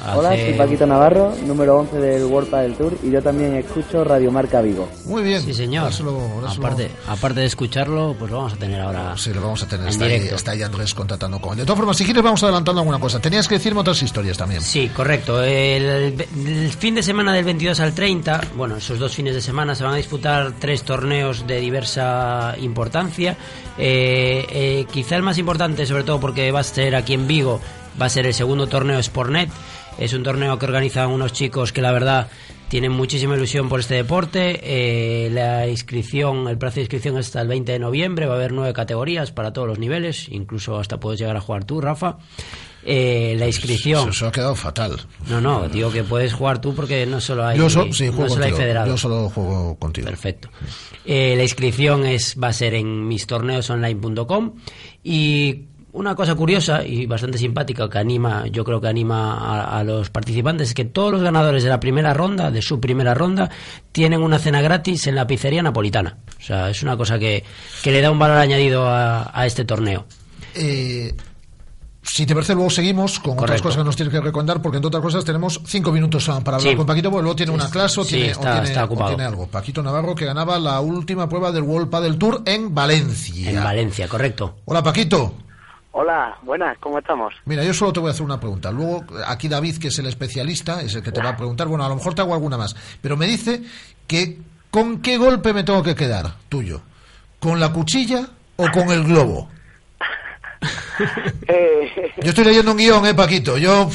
Hola, 0.05 0.31
soy 0.31 0.55
Paquito 0.55 0.85
Navarro, 0.85 1.33
número 1.47 1.77
11 1.79 1.97
del 1.99 2.25
World 2.25 2.51
del 2.51 2.75
Tour 2.75 2.99
y 3.05 3.11
yo 3.11 3.23
también 3.23 3.55
escucho 3.55 4.03
Radio 4.03 4.33
Marca 4.33 4.61
Vigo. 4.61 4.89
muy 5.05 5.23
bien. 5.23 5.41
Sí, 5.43 5.55
señor. 5.55 5.93
Aparte, 6.45 6.91
aparte 7.07 7.41
de 7.41 7.47
escucharlo, 7.47 8.17
pues 8.19 8.31
lo 8.31 8.39
vamos 8.39 8.55
a 8.55 8.57
tener 8.57 8.81
ahora. 8.81 9.17
Sí, 9.17 9.33
lo 9.33 9.41
vamos 9.41 9.63
a 9.63 9.69
tener. 9.69 9.87
en 9.87 9.93
Está 9.93 10.05
ahí, 10.07 10.13
directo. 10.15 10.35
está 10.35 10.51
ahí 10.51 10.63
Andrés 10.63 10.93
contactando 10.95 11.41
con 11.41 11.53
él. 11.53 11.59
De 11.59 11.65
todas 11.65 11.79
formas, 11.79 11.97
si 11.97 12.05
quieres, 12.05 12.23
vamos 12.23 12.43
adelantando 12.43 12.81
alguna 12.81 12.99
cosa. 12.99 13.21
Tenías 13.21 13.47
que 13.47 13.55
decirme 13.55 13.81
otras 13.81 14.03
historias 14.03 14.37
también. 14.37 14.61
Sí, 14.61 14.89
correcto. 14.89 15.41
El, 15.43 16.17
el 16.47 16.71
fin 16.73 16.97
de 16.97 17.03
semana 17.05 17.33
del 17.33 17.45
22 17.45 17.79
al 17.79 17.95
30, 17.95 18.41
bueno, 18.57 18.77
esos 18.79 18.99
dos 18.99 19.15
fines 19.15 19.35
de 19.35 19.41
semana 19.41 19.75
se 19.77 19.85
van 19.85 19.93
a 19.95 19.97
disputar 19.97 20.53
tres 20.59 20.83
torneos 20.83 21.47
de 21.47 21.61
diversa 21.61 22.57
importancia. 22.61 23.37
Eh, 23.79 24.47
eh, 24.51 24.87
quizá 24.91 25.15
el 25.15 25.23
más 25.23 25.39
importante, 25.39 25.87
sobre 25.87 26.03
todo 26.03 26.19
porque 26.19 26.51
va 26.51 26.61
a 26.61 26.65
ser 26.65 26.97
aquí 26.97 27.15
en 27.15 27.29
Vigo, 27.29 27.61
va 28.01 28.07
a 28.07 28.09
ser 28.09 28.27
el 28.27 28.35
segundo 28.35 28.67
torneo 28.67 28.99
Sportnet. 29.01 29.49
Es 29.99 30.13
un 30.15 30.23
torneo 30.23 30.59
que 30.59 30.67
organizan 30.67 31.11
unos 31.11 31.33
chicos 31.33 31.73
que 31.73 31.81
la 31.83 31.93
verdad 31.93 32.29
tienen 32.69 32.91
muchísima 32.93 33.37
ilusión 33.37 33.69
por 33.69 33.81
este 33.81 33.95
deporte. 33.95 34.61
Eh, 34.63 35.31
la 35.31 35.69
inscripción, 35.69 36.49
el 36.49 36.59
plazo 36.59 36.77
de 36.77 36.81
inscripción 36.83 37.19
es 37.19 37.27
hasta 37.27 37.43
el 37.43 37.49
20 37.49 37.73
de 37.73 37.79
noviembre. 37.79 38.27
Va 38.27 38.33
a 38.35 38.37
haber 38.37 38.53
nueve 38.53 38.73
categorías 38.73 39.31
para 39.31 39.53
todos 39.53 39.69
los 39.69 39.79
niveles, 39.79 40.29
incluso 40.31 40.79
hasta 40.79 40.99
puedes 40.99 41.21
llegar 41.21 41.37
a 41.37 41.41
jugar 41.41 41.65
tú, 41.65 41.81
Rafa. 41.81 42.17
Eh, 42.85 43.37
la 43.39 43.47
inscripción. 43.47 44.09
Eso 44.09 44.27
ha 44.27 44.33
quedado 44.33 44.57
fatal. 44.57 44.99
No, 45.29 45.41
no, 45.41 45.69
digo 45.69 45.93
que 45.93 46.03
puedes 46.03 46.33
jugar 46.33 46.61
tú 46.61 46.75
porque 46.75 47.07
no 47.07 47.21
solo 47.21 47.47
hay, 47.47 47.57
Yo 47.57 47.71
so- 47.71 47.93
sí, 47.93 48.07
no 48.07 48.13
solo 48.13 48.25
hay 48.25 48.51
contigo. 48.51 48.57
federados. 48.57 48.89
Yo 48.89 48.97
solo 48.97 49.29
juego 49.31 49.77
contigo. 49.79 50.07
Perfecto. 50.07 50.49
Eh, 51.05 51.35
la 51.37 51.43
inscripción 51.45 52.05
es 52.07 52.35
va 52.43 52.49
a 52.49 52.53
ser 52.53 52.75
en 52.75 53.07
mistorneosonline.com 53.07 54.55
y 55.05 55.67
una 55.93 56.15
cosa 56.15 56.35
curiosa 56.35 56.85
y 56.85 57.05
bastante 57.07 57.37
simpática 57.39 57.89
que 57.89 57.99
anima, 57.99 58.47
yo 58.47 58.65
creo 58.65 58.81
que 58.81 58.89
anima 58.89 59.35
a, 59.37 59.79
a 59.79 59.85
los 59.85 60.09
participantes 60.11 60.69
es 60.69 60.75
que 60.75 60.85
todos 60.87 61.13
los 61.13 61.23
ganadores 61.23 61.63
de 61.63 61.69
la 61.69 61.81
primera 61.81 62.15
ronda, 62.15 62.51
de 62.51 62.63
su 62.63 62.81
primera 62.81 63.13
ronda, 63.15 63.51
tienen 63.93 64.23
una 64.23 64.39
cena 64.39 64.63
gratis 64.63 65.07
en 65.07 65.15
la 65.17 65.27
pizzería 65.27 65.63
napolitana. 65.63 66.17
O 66.39 66.43
sea, 66.43 66.71
es 66.71 66.83
una 66.83 66.97
cosa 66.97 67.19
que, 67.19 67.45
que 67.83 67.91
le 67.93 68.01
da 68.01 68.11
un 68.11 68.19
valor 68.19 68.39
añadido 68.39 68.87
a, 68.89 69.31
a 69.39 69.47
este 69.47 69.65
torneo. 69.67 70.07
Eh, 70.55 71.15
si 72.05 72.27
te 72.27 72.35
parece, 72.35 72.55
luego 72.55 72.69
seguimos 72.71 73.21
con 73.21 73.39
otras 73.39 73.63
cosas 73.63 73.79
que 73.79 73.85
nos 73.85 73.95
tienes 73.95 74.13
que 74.13 74.21
recomendar, 74.21 74.61
porque 74.61 74.77
entre 74.79 74.89
otras 74.89 75.03
cosas 75.03 75.25
tenemos 75.25 75.61
cinco 75.67 75.93
minutos 75.93 76.29
ah, 76.31 76.41
para 76.43 76.57
hablar 76.57 76.73
Sí. 76.73 76.77
con 76.77 76.85
Paquito, 76.87 77.11
porque 77.11 77.23
luego 77.23 77.37
tiene 77.37 77.53
una 77.53 77.71
clase 77.71 78.01
o 78.01 78.05
sí, 78.05 78.17
tiene, 78.17 78.35
o 78.35 78.41
tiene- 78.41 78.63
está 78.65 78.85
o 78.87 79.07
tiene 79.09 79.23
algo. 79.25 79.47
Paquito 79.47 79.83
Navarro, 79.83 80.15
que 80.15 80.25
ganaba 80.25 80.59
la 80.59 80.81
última 80.81 81.29
prueba 81.29 81.53
del 81.53 81.63
World 81.63 81.91
Padel 81.91 82.17
Tour 82.19 82.43
en 82.47 82.75
Valencia. 82.75 83.51
En 83.51 83.63
Valencia, 83.63 84.09
correcto. 84.09 84.57
Hola, 84.65 84.83
Paquito. 84.83 85.35
Hola, 85.93 86.39
buenas, 86.43 86.79
¿cómo 86.79 86.99
estamos? 86.99 87.35
Mira, 87.45 87.63
yo 87.65 87.75
solo 87.75 87.93
te 87.93 88.01
voy 88.01 88.09
a 88.09 88.13
hacer 88.13 88.25
una 88.25 88.41
pregunta. 88.41 88.71
Luego, 88.71 89.05
aquí 89.27 89.47
David, 89.49 89.77
que 89.79 89.89
es 89.89 89.99
el 89.99 90.07
especialista, 90.07 90.81
es 90.81 90.95
el 90.95 91.03
que 91.03 91.13
te 91.13 91.23
va 91.23 91.31
a 91.31 91.37
preguntar. 91.37 91.69
Bueno, 91.69 91.85
a 91.85 91.89
lo 91.89 91.97
mejor 91.97 92.15
te 92.15 92.23
hago 92.23 92.33
alguna 92.33 92.57
más. 92.57 92.75
Pero 93.03 93.17
me 93.17 93.27
dice 93.27 93.63
que 94.07 94.39
¿con 94.71 95.03
qué 95.03 95.19
golpe 95.19 95.53
me 95.53 95.65
tengo 95.65 95.83
que 95.83 95.95
quedar, 95.95 96.33
tuyo? 96.49 96.81
¿Con 97.39 97.61
la 97.61 97.73
cuchilla 97.73 98.27
o 98.57 98.71
con 98.71 98.91
el 98.91 99.05
globo? 99.05 99.49
Eh, 101.49 102.13
Yo 102.23 102.29
estoy 102.29 102.45
leyendo 102.45 102.71
un 102.71 102.77
guion, 102.77 103.05
¿eh, 103.07 103.15
Paquito? 103.15 103.59
Yo... 103.59 103.91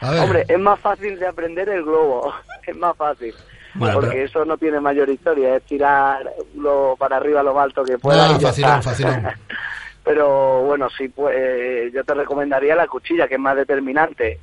A 0.00 0.10
ver. 0.10 0.20
hombre, 0.24 0.44
es 0.46 0.58
más 0.58 0.78
fácil 0.80 1.18
de 1.18 1.26
aprender 1.26 1.68
el 1.70 1.82
globo, 1.82 2.34
es 2.66 2.76
más 2.76 2.94
fácil. 2.96 3.32
Bueno, 3.74 3.94
porque 3.94 4.10
pero- 4.10 4.24
eso 4.26 4.44
no 4.44 4.58
tiene 4.58 4.78
mayor 4.80 5.08
historia, 5.08 5.56
es 5.56 5.62
tirar 5.62 6.30
lo 6.56 6.94
para 6.98 7.16
arriba 7.16 7.42
lo 7.42 7.54
más 7.54 7.64
alto 7.64 7.84
que 7.84 7.96
pueda. 7.96 8.38
Facilón, 8.38 8.82
facilón. 8.82 9.26
Pero 10.06 10.62
bueno, 10.62 10.88
sí, 10.96 11.08
pues 11.08 11.34
eh, 11.36 11.90
yo 11.92 12.02
te 12.04 12.14
recomendaría 12.14 12.74
la 12.76 12.86
cuchilla, 12.86 13.26
que 13.28 13.34
es 13.34 13.40
más 13.40 13.56
determinante. 13.56 14.38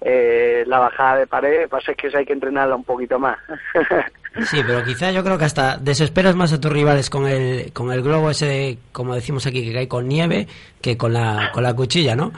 Eh, 0.00 0.64
la 0.66 0.80
bajada 0.80 1.18
de 1.18 1.26
pared, 1.28 1.68
pasa 1.68 1.92
es 1.92 1.96
que 1.96 2.08
esa 2.08 2.18
hay 2.18 2.26
que 2.26 2.32
entrenarla 2.34 2.74
un 2.76 2.84
poquito 2.84 3.18
más. 3.18 3.38
Sí, 4.50 4.60
pero 4.66 4.82
quizá 4.84 5.12
yo 5.12 5.22
creo 5.22 5.38
que 5.38 5.44
hasta 5.44 5.76
desesperas 5.76 6.34
más 6.34 6.52
a 6.52 6.60
tus 6.60 6.72
rivales 6.72 7.08
con 7.08 7.28
el, 7.28 7.72
con 7.72 7.92
el 7.92 8.02
globo 8.02 8.30
ese, 8.30 8.46
de, 8.46 8.78
como 8.90 9.14
decimos 9.14 9.46
aquí, 9.46 9.64
que 9.64 9.72
cae 9.72 9.86
con 9.86 10.08
nieve, 10.08 10.48
que 10.82 10.96
con 10.96 11.12
la, 11.12 11.52
con 11.54 11.62
la 11.62 11.72
cuchilla, 11.72 12.16
¿no? 12.16 12.32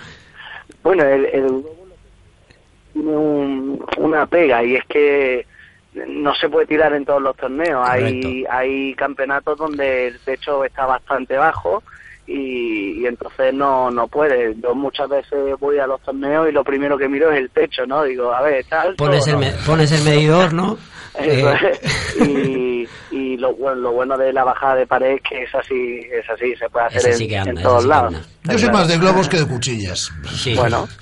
Bueno, 0.82 1.04
el, 1.04 1.24
el 1.24 1.46
globo 1.46 1.86
tiene 2.92 3.16
un- 3.16 3.86
una 3.96 4.26
pega 4.26 4.62
y 4.62 4.76
es 4.76 4.84
que 4.84 5.46
no 6.06 6.34
se 6.34 6.50
puede 6.50 6.66
tirar 6.66 6.92
en 6.92 7.06
todos 7.06 7.22
los 7.22 7.34
torneos. 7.34 7.88
Hay, 7.88 8.44
hay 8.50 8.94
campeonatos 8.94 9.56
donde 9.56 10.08
el 10.08 10.20
techo 10.20 10.66
está 10.66 10.84
bastante 10.84 11.38
bajo 11.38 11.82
y, 12.26 13.00
y 13.02 13.06
entonces 13.06 13.54
no, 13.54 13.90
no 13.90 14.08
puede. 14.08 14.54
Yo 14.62 14.74
muchas 14.74 15.08
veces 15.08 15.58
voy 15.60 15.78
a 15.78 15.86
los 15.86 16.00
torneos 16.02 16.48
y 16.48 16.52
lo 16.52 16.64
primero 16.64 16.98
que 16.98 17.08
miro 17.08 17.30
es 17.30 17.38
el 17.38 17.50
techo, 17.50 17.86
¿no? 17.86 18.02
Digo, 18.04 18.32
a 18.32 18.42
ver, 18.42 18.54
¿está 18.54 18.82
alto 18.82 18.96
Pones 19.04 19.26
el, 19.26 19.34
no? 19.34 19.38
me- 19.40 19.52
pones 19.66 19.92
el 19.92 20.02
medidor, 20.02 20.52
¿no? 20.52 20.76
Eso 21.18 21.50
Eh, 21.50 21.78
es. 21.80 22.16
y 22.26 22.88
y 23.10 23.36
lo, 23.38 23.54
bueno, 23.54 23.76
lo 23.80 23.92
bueno 23.92 24.18
de 24.18 24.32
la 24.34 24.44
bajada 24.44 24.74
de 24.74 24.86
pared 24.86 25.12
es 25.14 25.20
que 25.22 25.42
es 25.44 25.54
así, 25.54 26.00
es 26.12 26.28
así, 26.28 26.54
se 26.56 26.68
puede 26.68 26.86
hacer 26.86 27.06
en, 27.06 27.16
sí 27.18 27.34
anda, 27.34 27.62
todos 27.62 27.82
sí 27.84 27.88
lados. 27.88 28.14
anda. 28.14 28.26
Yo 28.52 28.58
soy 28.58 28.70
más 28.70 28.86
de 28.88 28.98
globos 28.98 29.28
que 29.28 29.38
de 29.38 29.46
cuchillas. 29.46 30.10
Bueno. 30.56 30.86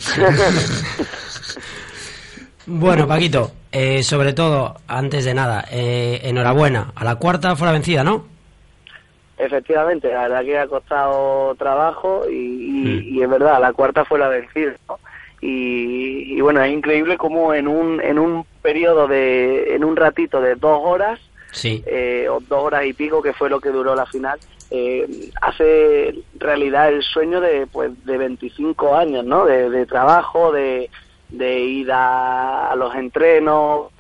Bueno, 2.66 3.06
Paquito, 3.06 3.52
eh, 3.72 4.02
sobre 4.02 4.32
todo, 4.32 4.76
antes 4.88 5.24
de 5.26 5.34
nada, 5.34 5.66
eh, 5.70 6.20
enhorabuena. 6.24 6.92
A 6.94 7.04
la 7.04 7.16
cuarta 7.16 7.54
fue 7.56 7.66
la 7.66 7.72
vencida, 7.74 8.02
¿no? 8.04 8.26
Efectivamente, 9.37 10.09
la 10.12 10.22
verdad 10.22 10.45
que 10.45 10.59
ha 10.59 10.66
costado 10.68 11.55
trabajo 11.57 12.24
y, 12.30 12.35
y- 12.35 13.09
y 13.18 13.22
es 13.22 13.28
verdad, 13.28 13.61
la 13.61 13.72
cuarta 13.72 14.05
fue 14.05 14.18
la 14.18 14.28
vencida. 14.28 14.74
¿no? 14.89 14.99
Y, 15.41 16.37
y 16.37 16.41
bueno, 16.41 16.62
es 16.62 16.72
increíble 16.72 17.16
cómo 17.18 17.53
en 17.53 17.68
un, 17.68 18.01
en 18.01 18.18
un 18.18 18.47
periodo 18.62 19.07
de, 19.09 19.74
en 19.74 19.85
un 19.85 19.97
ratito 19.97 20.41
de 20.41 20.55
dos 20.55 20.80
horas, 20.82 21.20
Sí. 21.51 21.82
eh, 21.87 22.26
o 22.28 22.41
dos 22.41 22.64
horas 22.64 22.85
y 22.85 22.95
pico, 22.95 23.22
que 23.22 23.32
fue 23.32 23.49
lo 23.51 23.61
que 23.61 23.68
duró 23.70 23.95
la 23.95 24.07
final, 24.07 24.41
eh, 24.70 25.07
hace 25.41 26.14
realidad 26.39 26.89
el 26.89 27.03
sueño 27.03 27.41
de, 27.41 27.66
pues, 27.66 27.93
de 28.05 28.16
25 28.18 28.97
años, 28.97 29.24
¿no? 29.24 29.45
De, 29.45 29.70
de 29.70 29.87
trabajo, 29.87 30.51
de, 30.51 30.91
de 31.28 31.61
ir 31.61 31.91
a, 31.93 32.74
los 32.76 32.95
entrenos, 32.97 33.93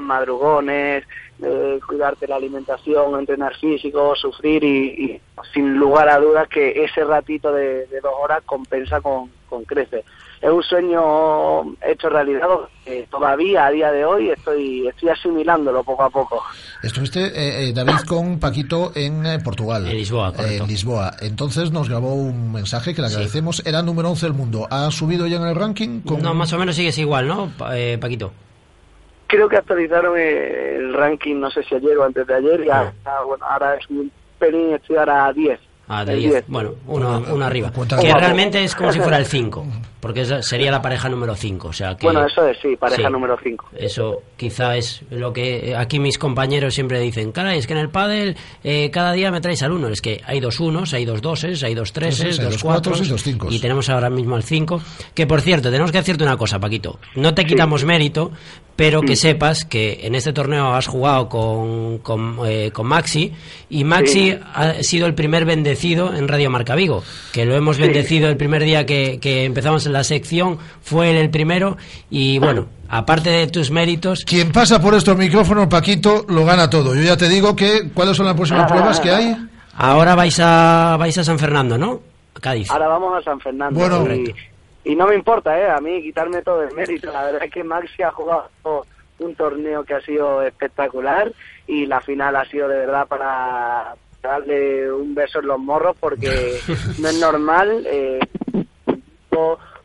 madrugones, 0.00 1.04
de 1.44 1.80
cuidarte 1.86 2.26
la 2.26 2.36
alimentación, 2.36 3.18
entrenar 3.18 3.54
físico, 3.56 4.14
sufrir 4.16 4.62
y, 4.64 4.86
y 5.04 5.20
sin 5.52 5.74
lugar 5.76 6.08
a 6.08 6.18
dudas 6.18 6.48
que 6.48 6.84
ese 6.84 7.04
ratito 7.04 7.52
de, 7.52 7.86
de 7.86 8.00
dos 8.02 8.12
horas 8.22 8.42
compensa 8.46 9.00
con, 9.00 9.30
con 9.48 9.64
creces. 9.64 10.04
Es 10.42 10.50
un 10.50 10.62
sueño 10.62 11.74
hecho 11.86 12.10
realidad 12.10 12.46
que 12.84 13.06
todavía 13.10 13.64
a 13.66 13.70
día 13.70 13.90
de 13.90 14.04
hoy 14.04 14.28
estoy, 14.28 14.86
estoy 14.88 15.08
asimilándolo 15.08 15.82
poco 15.82 16.02
a 16.02 16.10
poco. 16.10 16.42
Estuviste, 16.82 17.24
eh, 17.28 17.68
eh, 17.68 17.72
David, 17.72 18.00
con 18.06 18.38
Paquito 18.38 18.92
en 18.94 19.24
eh, 19.24 19.38
Portugal. 19.42 19.86
En 19.86 19.92
Lisboa, 19.96 20.32
correcto. 20.34 20.64
En 20.64 20.68
Lisboa. 20.68 21.14
Entonces 21.22 21.70
nos 21.70 21.88
grabó 21.88 22.12
un 22.14 22.52
mensaje 22.52 22.94
que 22.94 23.00
le 23.00 23.06
agradecemos. 23.06 23.62
Era 23.64 23.80
número 23.82 24.10
11 24.10 24.26
del 24.26 24.34
mundo. 24.34 24.66
¿Ha 24.70 24.90
subido 24.90 25.26
ya 25.26 25.36
en 25.38 25.44
el 25.44 25.54
ranking? 25.54 26.00
Con... 26.02 26.20
No, 26.20 26.34
más 26.34 26.52
o 26.52 26.58
menos 26.58 26.76
sigues 26.76 26.98
igual, 26.98 27.26
¿no, 27.26 27.50
Pa- 27.56 27.78
eh, 27.78 27.96
Paquito? 27.96 28.32
Creo 29.34 29.48
que 29.48 29.56
actualizaron 29.56 30.16
el 30.16 30.94
ranking, 30.94 31.40
no 31.40 31.50
sé 31.50 31.64
si 31.64 31.74
ayer 31.74 31.98
o 31.98 32.04
antes 32.04 32.24
de 32.24 32.34
ayer, 32.34 32.64
y 32.64 32.70
ahora, 32.70 32.92
bueno, 33.26 33.44
ahora 33.44 33.74
es 33.74 33.90
un 33.90 34.12
pelín, 34.38 34.74
estoy 34.74 34.96
ahora 34.96 35.26
a 35.26 35.32
10. 35.32 35.58
Ah, 35.88 36.04
de 36.04 36.14
El 36.14 36.18
10. 36.20 36.32
10. 36.32 36.44
Bueno, 36.48 36.70
uno, 36.86 37.22
uno 37.30 37.44
arriba. 37.44 37.70
Cuenta 37.70 37.98
Que 37.98 38.10
con- 38.10 38.18
realmente 38.20 38.62
es 38.64 38.74
como 38.74 38.90
si 38.92 39.00
fuera 39.00 39.18
el 39.18 39.26
5, 39.26 39.66
porque 40.00 40.22
esa 40.22 40.40
sería 40.42 40.70
la 40.70 40.80
pareja 40.80 41.08
número 41.08 41.34
5. 41.34 41.68
O 41.68 41.72
sea 41.72 41.94
que, 41.96 42.06
Bueno, 42.06 42.24
eso 42.26 42.46
es, 42.48 42.56
sí, 42.62 42.74
pareja 42.76 43.06
Sí. 43.08 43.12
número 43.12 43.36
5. 43.42 43.66
Eso 43.76 44.22
quizá 44.36 44.76
es 44.76 45.02
lo 45.10 45.32
que 45.32 45.74
aquí 45.76 45.98
mis 45.98 46.16
compañeros 46.18 46.74
siempre 46.74 46.98
dicen, 47.00 47.32
caray, 47.32 47.58
es 47.58 47.66
que 47.66 47.74
en 47.74 47.80
el 47.80 47.90
pádel 47.90 48.36
eh, 48.62 48.90
cada 48.90 49.12
día 49.12 49.30
me 49.30 49.40
traes 49.40 49.62
al 49.62 49.72
uno. 49.72 49.88
Es 49.88 50.00
que 50.00 50.20
hay 50.26 50.40
dos 50.40 50.58
unos, 50.60 50.94
hay 50.94 51.04
dos 51.04 51.20
doses, 51.20 51.62
hay 51.62 51.74
dos 51.74 51.92
treses, 51.92 52.36
dos 52.38 52.52
dos 52.54 52.62
cuatros 52.62 52.62
cuatros 52.98 53.06
y 53.06 53.10
dos 53.10 53.22
cincos. 53.22 53.54
y 53.54 53.58
tenemos 53.60 53.88
ahora 53.90 54.08
mismo 54.10 54.36
el 54.36 54.42
5. 54.42 54.80
Que 55.14 55.26
por 55.26 55.40
cierto, 55.42 55.70
tenemos 55.70 55.92
que 55.92 55.98
decirte 55.98 56.24
una 56.24 56.36
cosa, 56.36 56.58
Paquito. 56.58 56.98
No 57.16 57.34
te 57.34 57.44
quitamos 57.44 57.84
mérito, 57.84 58.32
pero 58.76 59.02
que 59.02 59.16
sepas 59.16 59.64
que 59.64 60.00
en 60.02 60.14
este 60.14 60.32
torneo 60.32 60.74
has 60.74 60.86
jugado 60.86 61.28
con, 61.28 61.98
con, 61.98 62.38
eh, 62.46 62.70
con 62.72 62.86
Maxi 62.86 63.32
y 63.70 63.84
Maxi 63.84 64.14
Sí. 64.32 64.38
ha 64.54 64.82
sido 64.82 65.06
el 65.06 65.14
primer 65.14 65.44
bendecido 65.74 66.14
en 66.14 66.28
Radio 66.28 66.50
Marca 66.50 66.76
Vigo, 66.76 67.02
que 67.32 67.44
lo 67.44 67.56
hemos 67.56 67.76
Sí. 67.76 67.82
bendecido 67.82 68.28
el 68.28 68.36
primer 68.36 68.62
día 68.62 68.86
que, 68.86 69.18
que 69.20 69.44
empezamos 69.44 69.84
en 69.86 69.92
la 69.92 70.04
sección, 70.04 70.58
fue 70.82 71.10
él 71.10 71.16
el 71.16 71.30
primero 71.30 71.76
y 72.10 72.38
bueno, 72.38 72.66
aparte 72.88 73.30
de 73.30 73.48
tus 73.48 73.72
méritos... 73.72 74.24
Quien 74.24 74.52
pasa 74.52 74.80
por 74.80 74.94
estos 74.94 75.16
micrófonos, 75.16 75.66
Paquito, 75.66 76.24
lo 76.28 76.44
gana 76.44 76.70
todo. 76.70 76.94
Yo 76.94 77.02
ya 77.02 77.16
te 77.16 77.28
digo 77.28 77.56
que 77.56 77.90
cuáles 77.92 78.16
son 78.16 78.26
las 78.26 78.36
próximas 78.36 78.70
pruebas 78.70 79.00
que 79.00 79.10
hay. 79.10 79.36
Ahora 79.76 80.14
vais 80.14 80.38
a, 80.40 80.96
vais 80.96 81.18
a 81.18 81.24
San 81.24 81.40
Fernando, 81.40 81.76
¿no? 81.76 82.00
Cádiz. 82.40 82.70
Ahora 82.70 82.86
vamos 82.86 83.18
a 83.18 83.22
San 83.22 83.40
Fernando. 83.40 83.76
Bueno. 83.80 84.06
y, 84.14 84.32
y 84.92 84.94
no 84.94 85.08
me 85.08 85.16
importa, 85.16 85.58
¿eh? 85.58 85.68
A 85.68 85.80
mí 85.80 86.00
quitarme 86.02 86.40
todo 86.42 86.62
el 86.62 86.72
mérito. 86.76 87.10
La 87.12 87.24
verdad 87.24 87.42
es 87.44 87.50
que 87.50 87.64
Maxi 87.64 88.04
ha 88.04 88.12
jugado 88.12 88.48
un 89.18 89.34
torneo 89.34 89.82
que 89.84 89.94
ha 89.94 90.00
sido 90.02 90.40
espectacular 90.42 91.32
y 91.66 91.86
la 91.86 92.00
final 92.00 92.36
ha 92.36 92.44
sido 92.44 92.68
de 92.68 92.76
verdad 92.78 93.06
para 93.08 93.94
darle 94.28 94.90
un 94.90 95.14
beso 95.14 95.40
en 95.40 95.46
los 95.46 95.58
morros 95.58 95.96
porque 96.00 96.58
no 96.98 97.08
es 97.08 97.20
normal 97.20 97.84
eh, 97.86 98.18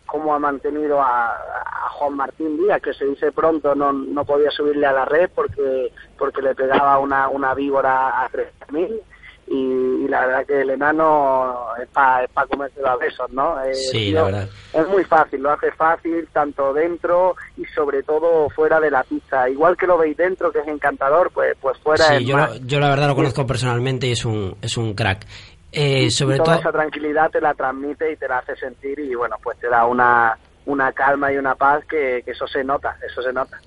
cómo 0.05 0.33
ha 0.33 0.39
mantenido 0.39 1.01
a, 1.01 1.27
a 1.27 1.89
Juan 1.91 2.15
Martín 2.15 2.57
Díaz, 2.57 2.81
que 2.81 2.93
se 2.93 3.05
dice 3.05 3.31
pronto 3.31 3.75
no, 3.75 3.93
no 3.93 4.25
podía 4.25 4.49
subirle 4.49 4.87
a 4.87 4.91
la 4.91 5.05
red 5.05 5.29
porque 5.33 5.91
porque 6.17 6.41
le 6.41 6.55
pegaba 6.55 6.97
una, 6.99 7.29
una 7.29 7.53
víbora 7.53 8.23
a 8.23 8.29
3.000 8.29 9.01
y, 9.49 10.05
y 10.05 10.07
la 10.07 10.25
verdad 10.27 10.45
que 10.45 10.61
el 10.61 10.69
enano 10.69 11.65
es 11.81 11.87
para 11.89 12.23
es 12.23 12.29
pa 12.31 12.45
comerse 12.45 12.79
a 12.85 12.95
besos, 12.95 13.29
¿no? 13.31 13.61
Eh, 13.63 13.73
Sí, 13.73 13.97
tío, 14.11 14.15
la 14.15 14.23
verdad. 14.23 14.49
Es 14.73 14.87
muy 14.87 15.03
fácil, 15.03 15.41
lo 15.41 15.51
hace 15.51 15.71
fácil 15.71 16.27
tanto 16.31 16.71
dentro 16.73 17.35
y 17.57 17.65
sobre 17.65 18.03
todo 18.03 18.49
fuera 18.51 18.79
de 18.79 18.91
la 18.91 19.03
pista. 19.03 19.49
Igual 19.49 19.75
que 19.75 19.87
lo 19.87 19.97
veis 19.97 20.15
dentro, 20.15 20.51
que 20.51 20.59
es 20.59 20.67
encantador, 20.67 21.31
pues 21.31 21.57
pues 21.59 21.77
fuera 21.79 22.05
Sí, 22.05 22.15
es 22.17 22.25
yo, 22.25 22.37
más. 22.37 22.49
lo- 22.59 22.65
yo 22.67 22.79
la 22.79 22.89
verdad 22.89 23.07
lo 23.07 23.15
conozco 23.15 23.47
personalmente 23.47 24.07
y 24.07 24.11
es 24.11 24.23
un, 24.25 24.55
es 24.61 24.77
un 24.77 24.93
crack. 24.93 25.25
Eh, 25.71 26.03
Y 26.03 26.11
sobre 26.11 26.37
toda 26.37 26.45
todo... 26.53 26.59
esa 26.61 26.71
tranquilidad 26.71 27.29
te 27.31 27.41
la 27.41 27.53
transmite 27.53 28.11
y 28.11 28.15
te 28.17 28.27
la 28.27 28.39
hace 28.39 28.55
sentir 28.55 28.99
y 28.99 29.13
bueno, 29.15 29.35
pues 29.43 29.57
te 29.59 29.67
da 29.69 29.85
una, 29.85 30.37
una 30.65 30.91
calma 30.93 31.31
y 31.31 31.37
una 31.37 31.55
paz 31.55 31.83
que, 31.85 32.21
que 32.25 32.31
eso 32.31 32.47
se 32.47 32.63
nota, 32.63 32.97
eso 33.05 33.21
se 33.21 33.31
nota. 33.33 33.59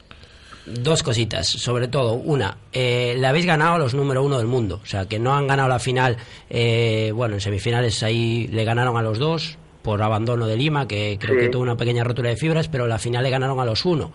Dos 0.64 1.02
cositas, 1.02 1.48
sobre 1.48 1.88
todo. 1.88 2.14
Una, 2.14 2.56
eh, 2.72 3.16
le 3.18 3.26
habéis 3.26 3.46
ganado 3.46 3.74
a 3.74 3.78
los 3.78 3.94
número 3.94 4.22
uno 4.22 4.38
del 4.38 4.46
mundo. 4.46 4.80
O 4.82 4.86
sea, 4.86 5.06
que 5.06 5.18
no 5.18 5.34
han 5.34 5.46
ganado 5.48 5.68
la 5.68 5.78
final. 5.80 6.16
eh, 6.50 7.10
bueno, 7.14 7.34
en 7.34 7.40
semifinales 7.40 8.02
ahí 8.02 8.46
le 8.48 8.64
ganaron 8.64 8.96
a 8.96 9.02
los 9.02 9.18
dos 9.18 9.58
por 9.82 10.00
abandono 10.02 10.46
de 10.46 10.56
Lima, 10.56 10.86
que 10.86 11.16
creo 11.20 11.34
Sí. 11.34 11.40
que 11.40 11.48
tuvo 11.48 11.62
una 11.62 11.76
pequeña 11.76 12.04
rotura 12.04 12.30
de 12.30 12.36
fibras, 12.36 12.68
pero 12.68 12.86
la 12.86 12.98
final 13.00 13.24
le 13.24 13.30
ganaron 13.30 13.58
a 13.58 13.64
los 13.64 13.84
uno. 13.84 14.12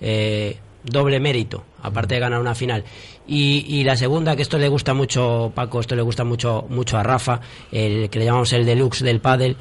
Eh, 0.00 0.56
doble 0.84 1.18
mérito, 1.18 1.64
aparte 1.82 2.14
de 2.14 2.20
ganar 2.20 2.40
una 2.40 2.54
final. 2.54 2.84
Y, 3.26 3.64
y 3.68 3.82
la 3.82 3.96
segunda, 3.96 4.36
que 4.36 4.42
esto 4.42 4.56
le 4.58 4.68
gusta 4.68 4.94
mucho, 4.94 5.50
Paco, 5.54 5.80
esto 5.80 5.96
le 5.96 6.02
gusta 6.02 6.22
mucho, 6.22 6.64
mucho 6.68 6.96
a 6.96 7.02
Rafa, 7.02 7.40
el 7.72 8.08
que 8.08 8.20
le 8.20 8.24
llamamos 8.26 8.52
el 8.52 8.64
deluxe 8.64 9.02
del 9.02 9.20
pádel. 9.20 9.56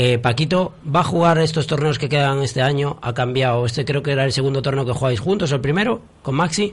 Eh, 0.00 0.16
Paquito 0.18 0.74
va 0.94 1.00
a 1.00 1.02
jugar 1.02 1.38
estos 1.38 1.66
torneos 1.66 1.98
que 1.98 2.08
quedan 2.08 2.40
este 2.40 2.62
año. 2.62 2.98
Ha 3.02 3.14
cambiado. 3.14 3.66
Este 3.66 3.84
creo 3.84 4.00
que 4.00 4.12
era 4.12 4.24
el 4.24 4.32
segundo 4.32 4.62
torneo 4.62 4.86
que 4.86 4.92
jugáis 4.92 5.18
juntos, 5.18 5.50
el 5.50 5.60
primero, 5.60 6.00
con 6.22 6.36
Maxi. 6.36 6.72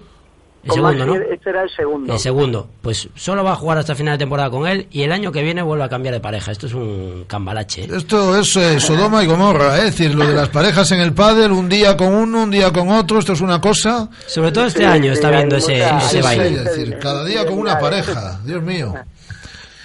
El 0.64 0.70
Con 0.70 0.76
segundo, 0.76 1.06
Maxi, 1.08 1.20
¿no? 1.28 1.34
Este 1.34 1.50
era 1.50 1.64
el 1.64 1.70
segundo. 1.72 2.14
El 2.14 2.20
segundo. 2.20 2.68
Pues 2.84 3.10
solo 3.16 3.44
va 3.44 3.54
a 3.54 3.56
jugar 3.56 3.80
hasta 3.80 3.96
final 3.96 4.14
de 4.14 4.20
temporada 4.20 4.52
con 4.52 4.68
él 4.68 4.86
y 4.92 5.02
el 5.02 5.12
año 5.12 5.32
que 5.32 5.42
viene 5.42 5.64
vuelve 5.64 5.84
a 5.86 5.90
cambiar 5.90 6.14
de 6.14 6.20
pareja. 6.20 6.52
Esto 6.52 6.68
es 6.68 6.76
un 6.76 7.26
cambalache. 7.28 7.86
¿eh? 7.86 7.90
Esto 7.98 8.38
es 8.38 8.56
eh, 8.58 8.80
Sodoma 8.80 9.24
y 9.24 9.26
Gomorra, 9.26 9.78
¿eh? 9.78 9.88
es 9.88 9.98
decir, 9.98 10.14
lo 10.14 10.28
de 10.28 10.36
las 10.36 10.50
parejas 10.50 10.92
en 10.92 11.00
el 11.00 11.14
pádel, 11.14 11.52
un 11.52 11.68
día 11.68 11.98
con 11.98 12.14
uno, 12.14 12.44
un 12.44 12.52
día 12.52 12.72
con 12.72 12.90
otro, 12.92 13.18
esto 13.18 13.34
es 13.34 13.42
una 13.42 13.60
cosa. 13.60 14.08
Sobre 14.28 14.52
todo 14.52 14.66
este 14.66 14.86
año 14.86 15.14
está 15.14 15.32
viendo 15.32 15.56
ese, 15.56 15.80
ese 15.84 16.18
Sí, 16.18 16.22
baile. 16.22 16.48
es 16.50 16.64
decir, 16.66 17.00
cada 17.00 17.26
día 17.26 17.44
con 17.44 17.58
una 17.58 17.80
pareja, 17.80 18.40
Dios 18.46 18.62
mío. 18.62 18.94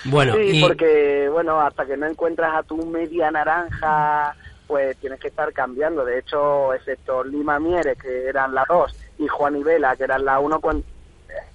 Bueno, 0.04 0.34
sí, 0.34 0.40
y 0.58 0.60
porque, 0.62 1.28
bueno, 1.30 1.60
hasta 1.60 1.84
que 1.86 1.96
no 1.96 2.06
encuentras 2.06 2.54
a 2.54 2.62
tu 2.62 2.76
media 2.86 3.30
naranja, 3.30 4.34
pues 4.66 4.96
tienes 4.98 5.20
que 5.20 5.28
estar 5.28 5.52
cambiando. 5.52 6.04
De 6.04 6.18
hecho, 6.18 6.72
excepto 6.74 7.24
Lima 7.24 7.58
Mieres, 7.58 7.98
que 7.98 8.26
eran 8.28 8.54
las 8.54 8.66
dos, 8.68 8.94
y 9.18 9.26
Juan 9.28 9.56
y 9.56 9.62
Vela, 9.62 9.96
que 9.96 10.04
eran 10.04 10.24
la 10.24 10.38
uno, 10.38 10.60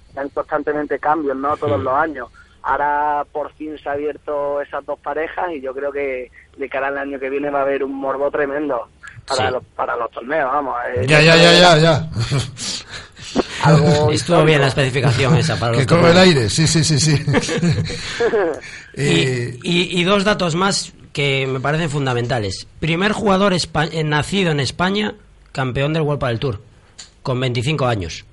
están 0.08 0.28
constantemente 0.30 0.98
cambios, 0.98 1.36
¿no? 1.36 1.56
Todos 1.56 1.80
los 1.80 1.92
años. 1.94 2.28
Ahora 2.62 3.24
por 3.30 3.52
fin 3.52 3.78
se 3.78 3.88
ha 3.88 3.92
abierto 3.92 4.60
esas 4.60 4.84
dos 4.84 4.98
parejas 4.98 5.52
y 5.52 5.60
yo 5.60 5.72
creo 5.72 5.92
que 5.92 6.32
de 6.56 6.68
cara 6.68 6.88
al 6.88 6.98
año 6.98 7.18
que 7.20 7.30
viene 7.30 7.48
va 7.50 7.60
a 7.60 7.62
haber 7.62 7.84
un 7.84 7.94
morbo 7.94 8.28
tremendo 8.30 8.88
para, 9.26 9.46
Sí. 9.48 9.52
los, 9.52 9.64
para 9.76 9.96
los 9.96 10.10
torneos, 10.10 10.52
vamos. 10.52 10.74
Eh, 10.94 11.06
Ya, 11.06 11.20
ya, 11.20 11.36
ya, 11.36 11.52
ya, 11.52 11.78
ya. 11.78 12.08
Algo 13.62 14.10
estuvo 14.12 14.44
bien 14.44 14.60
la 14.60 14.68
especificación 14.68 15.36
esa 15.36 15.58
para 15.58 15.72
los 15.72 15.80
Que 15.80 15.86
corre 15.86 16.10
el 16.10 16.18
aire, 16.18 16.50
sí, 16.50 16.66
sí, 16.66 16.82
sí, 16.84 16.98
sí. 17.00 17.16
Eh, 18.94 19.58
Y, 19.62 19.78
y- 19.82 20.00
y 20.00 20.04
dos 20.04 20.24
datos 20.24 20.54
más 20.54 20.92
que 21.12 21.46
me 21.46 21.60
parecen 21.60 21.90
fundamentales. 21.90 22.66
Primer 22.80 23.12
jugador 23.12 23.52
eh, 23.54 24.04
nacido 24.04 24.50
en 24.52 24.60
España, 24.60 25.14
campeón 25.52 25.92
del 25.92 26.02
World 26.02 26.22
del 26.24 26.38
Tour, 26.38 26.62
con 27.22 27.40
25 27.40 27.86
años. 27.86 28.24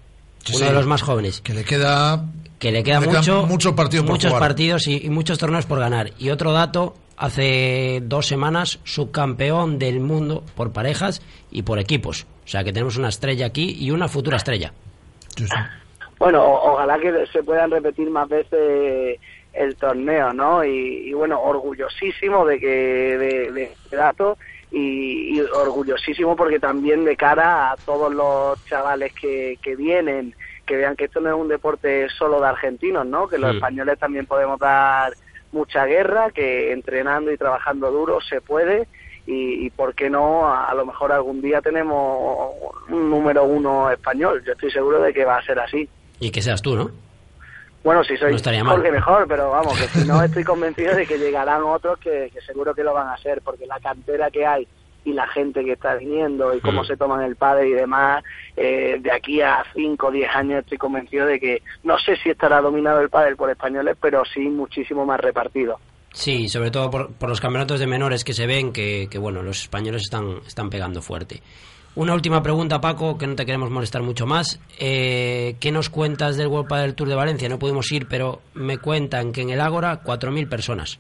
Sí, 0.46 0.56
Uno 0.58 0.66
de 0.68 0.74
los 0.74 0.86
más 0.86 1.02
jóvenes. 1.02 1.40
que 1.42 1.54
le 1.54 1.64
queda 1.64 2.26
Que 2.60 2.72
le 2.72 2.84
queda 2.84 3.00
Le 3.00 3.08
mucho, 3.08 3.46
muchos 3.46 3.74
partidos 3.74 4.06
por 4.06 4.14
muchos 4.16 4.32
jugar. 4.32 4.42
partidos 4.50 4.88
y, 4.88 5.06
y 5.06 5.10
muchos 5.10 5.38
torneos 5.38 5.66
por 5.66 5.80
ganar. 5.80 6.12
Y 6.20 6.30
otro 6.30 6.52
dato, 6.52 6.96
hace 7.18 8.02
dos 8.06 8.28
semanas, 8.28 8.80
subcampeón 8.84 9.80
del 9.80 10.00
mundo 10.02 10.44
por 10.56 10.72
parejas 10.74 11.22
y 11.52 11.62
por 11.64 11.80
equipos. 11.80 12.26
O 12.46 12.48
sea 12.48 12.64
que 12.66 12.74
tenemos 12.74 12.98
una 12.98 13.08
estrella 13.10 13.46
aquí 13.46 13.78
y 13.80 13.92
una 13.92 14.08
futura 14.10 14.36
estrella. 14.38 14.74
Bueno, 16.20 16.44
o- 16.44 16.74
ojalá 16.74 17.00
que 17.00 17.26
se 17.32 17.44
puedan 17.44 17.72
repetir 17.72 18.10
más 18.10 18.30
veces 18.30 19.20
el 19.54 19.76
torneo, 19.76 20.34
¿no? 20.34 20.64
Y, 20.64 21.10
y 21.10 21.14
bueno, 21.14 21.40
orgullosísimo 21.42 22.46
de 22.46 22.60
que 22.60 22.68
de, 23.18 23.52
de 23.52 23.64
este 23.64 23.96
dato 23.96 24.38
y, 24.72 25.38
y 25.38 25.42
orgullosísimo 25.42 26.36
porque 26.36 26.60
también 26.60 27.06
de 27.06 27.16
cara 27.16 27.72
a 27.72 27.78
todos 27.78 28.12
los 28.14 28.64
chavales 28.66 29.14
que, 29.14 29.60
que 29.62 29.76
vienen, 29.76 30.34
que 30.66 30.78
vean 30.78 30.96
que 30.96 31.06
esto 31.06 31.20
no 31.20 31.30
es 31.30 31.36
un 31.36 31.50
deporte 31.50 32.08
solo 32.18 32.40
de 32.42 32.48
argentinos, 32.48 33.06
¿no? 33.06 33.28
Que 33.28 33.38
los 33.38 33.52
españoles 33.56 34.00
también 34.00 34.26
podemos 34.26 34.58
dar 34.60 35.14
mucha 35.52 35.86
guerra, 35.86 36.32
que 36.32 36.72
entrenando 36.72 37.32
y 37.32 37.38
trabajando 37.38 37.92
duro 37.92 38.20
se 38.22 38.42
puede 38.42 38.88
y, 39.26 39.66
y 39.66 39.70
por 39.70 39.94
qué 39.96 40.10
no, 40.10 40.46
a, 40.48 40.66
a 40.66 40.74
lo 40.76 40.86
mejor 40.86 41.12
algún 41.12 41.42
día 41.42 41.62
tenemos 41.62 42.54
un 42.90 43.10
número 43.10 43.44
uno 43.46 43.90
español. 43.90 44.44
Yo 44.46 44.54
estoy 44.54 44.72
seguro 44.72 45.02
de 45.02 45.14
que 45.14 45.26
va 45.26 45.38
a 45.38 45.44
ser 45.46 45.60
así. 45.60 45.88
Y 46.20 46.32
que 46.32 46.42
seas 46.42 46.62
tú, 46.62 46.76
¿no? 46.76 46.92
Bueno, 47.84 48.04
si 48.04 48.16
soy 48.16 48.32
No 48.34 48.52
mejor 48.64 48.84
que 48.84 48.92
mejor, 48.92 49.28
pero 49.28 49.52
vamos, 49.52 49.78
que 49.78 49.88
si 50.00 50.08
no 50.08 50.24
estoy 50.24 50.44
convencido 50.44 50.96
de 50.96 51.06
que 51.06 51.18
llegarán 51.18 51.64
otros 51.64 52.00
que, 52.00 52.30
que 52.34 52.42
seguro 52.42 52.74
que 52.74 52.84
lo 52.84 52.94
van 52.94 53.08
a 53.08 53.14
hacer, 53.14 53.42
porque 53.44 53.66
la 53.66 53.80
cantera 53.80 54.32
que 54.32 54.46
hay 54.46 54.68
y 55.06 55.12
la 55.12 55.28
gente 55.28 55.66
que 55.66 55.74
está 55.74 55.96
viniendo 55.96 56.54
y 56.56 56.62
cómo 56.62 56.84
Mm. 56.84 56.86
se 56.86 56.96
toman 56.96 57.24
el 57.24 57.36
padre 57.36 57.68
y 57.68 57.74
demás, 57.74 58.24
eh, 58.56 59.00
de 59.02 59.12
aquí 59.12 59.42
a 59.42 59.66
5 59.76 60.08
o 60.08 60.12
10 60.12 60.34
años 60.34 60.60
estoy 60.64 60.78
convencido 60.78 61.26
de 61.26 61.42
que 61.42 61.62
no 61.84 61.98
sé 61.98 62.16
si 62.16 62.30
estará 62.30 62.62
dominado 62.62 63.02
el 63.02 63.10
pádel 63.10 63.36
por 63.36 63.50
españoles, 63.50 63.98
pero 64.00 64.24
sí 64.24 64.40
muchísimo 64.48 65.06
más 65.06 65.20
repartido. 65.20 65.78
Sí, 66.14 66.48
sobre 66.48 66.70
todo 66.72 66.90
por, 66.92 67.12
por 67.14 67.28
los 67.28 67.42
campeonatos 67.42 67.80
de 67.80 67.88
menores 67.88 68.24
que 68.24 68.34
se 68.34 68.46
ven, 68.46 68.72
que, 68.72 69.10
bueno, 69.20 69.42
los 69.42 69.64
españoles 69.64 70.04
están, 70.04 70.38
están 70.48 70.70
pegando 70.70 71.02
fuerte. 71.02 71.42
Una 71.96 72.14
última 72.14 72.42
pregunta, 72.42 72.80
Paco, 72.80 73.18
que 73.18 73.28
no 73.28 73.36
te 73.36 73.46
queremos 73.46 73.70
molestar 73.70 74.02
mucho 74.02 74.26
más. 74.26 74.60
Eh, 74.80 75.56
¿Qué 75.60 75.72
nos 75.72 75.90
cuentas 75.90 76.38
del 76.38 76.48
World 76.48 76.72
del 76.72 76.96
Tour 76.96 77.10
de 77.10 77.16
Valencia? 77.16 77.50
No 77.50 77.60
pudimos 77.60 77.92
ir, 77.92 78.08
pero 78.08 78.42
me 78.54 78.78
cuentan 78.78 79.32
que 79.32 79.42
en 79.42 79.50
el 79.50 79.62
Ágora 79.62 80.02
4.000 80.04 80.48
personas. 80.48 81.00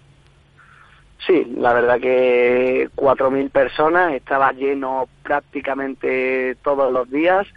Sí, 1.25 1.47
la 1.57 1.73
verdad 1.73 1.99
que 1.99 2.89
4.000 2.95 3.49
personas, 3.49 4.13
estaba 4.13 4.51
lleno 4.51 5.07
prácticamente 5.23 6.57
todos 6.63 6.91
los 6.91 7.09
días. 7.09 7.47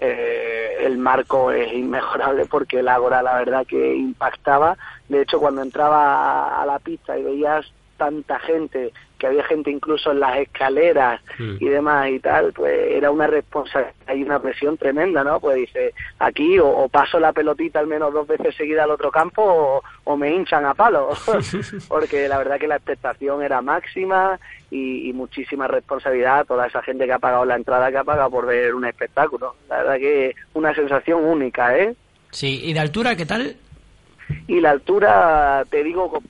Eh, 0.00 0.76
el 0.80 0.98
marco 0.98 1.50
es 1.50 1.72
inmejorable 1.72 2.44
porque 2.46 2.80
el 2.80 2.88
Ágora 2.88 3.22
la 3.22 3.38
verdad 3.38 3.66
que 3.66 3.96
impactaba. 3.96 4.76
De 5.08 5.22
hecho, 5.22 5.38
cuando 5.38 5.62
entraba 5.62 6.60
a 6.60 6.66
la 6.66 6.78
pista 6.78 7.18
y 7.18 7.22
veías 7.22 7.66
tanta 7.98 8.38
gente 8.38 8.92
que 9.18 9.26
había 9.26 9.42
gente 9.42 9.70
incluso 9.70 10.12
en 10.12 10.20
las 10.20 10.38
escaleras 10.38 11.20
y 11.38 11.68
demás 11.68 12.08
y 12.08 12.20
tal, 12.20 12.52
pues 12.52 12.92
era 12.92 13.10
una 13.10 13.26
responsabilidad 13.26 14.14
y 14.14 14.22
una 14.22 14.40
presión 14.40 14.78
tremenda, 14.78 15.24
¿no? 15.24 15.40
Pues 15.40 15.56
dice, 15.56 15.92
aquí 16.20 16.58
o, 16.60 16.68
o 16.68 16.88
paso 16.88 17.18
la 17.18 17.32
pelotita 17.32 17.80
al 17.80 17.88
menos 17.88 18.14
dos 18.14 18.28
veces 18.28 18.54
seguida 18.54 18.84
al 18.84 18.92
otro 18.92 19.10
campo 19.10 19.42
o, 19.42 19.82
o 20.04 20.16
me 20.16 20.32
hinchan 20.32 20.64
a 20.64 20.74
palo, 20.74 21.10
porque 21.88 22.28
la 22.28 22.38
verdad 22.38 22.60
que 22.60 22.68
la 22.68 22.76
expectación 22.76 23.42
era 23.42 23.60
máxima 23.60 24.38
y, 24.70 25.10
y 25.10 25.12
muchísima 25.12 25.66
responsabilidad 25.66 26.40
a 26.40 26.44
toda 26.44 26.68
esa 26.68 26.82
gente 26.82 27.04
que 27.06 27.12
ha 27.12 27.18
pagado 27.18 27.44
la 27.44 27.56
entrada, 27.56 27.90
que 27.90 27.98
ha 27.98 28.04
pagado 28.04 28.30
por 28.30 28.46
ver 28.46 28.72
un 28.72 28.84
espectáculo. 28.84 29.56
La 29.68 29.78
verdad 29.78 29.96
que 29.96 30.36
una 30.54 30.72
sensación 30.72 31.24
única, 31.24 31.76
¿eh? 31.76 31.96
Sí, 32.30 32.60
¿y 32.62 32.72
de 32.72 32.80
altura 32.80 33.16
qué 33.16 33.26
tal? 33.26 33.56
Y 34.46 34.60
la 34.60 34.70
altura 34.70 35.64
te 35.70 35.82
digo 35.84 36.20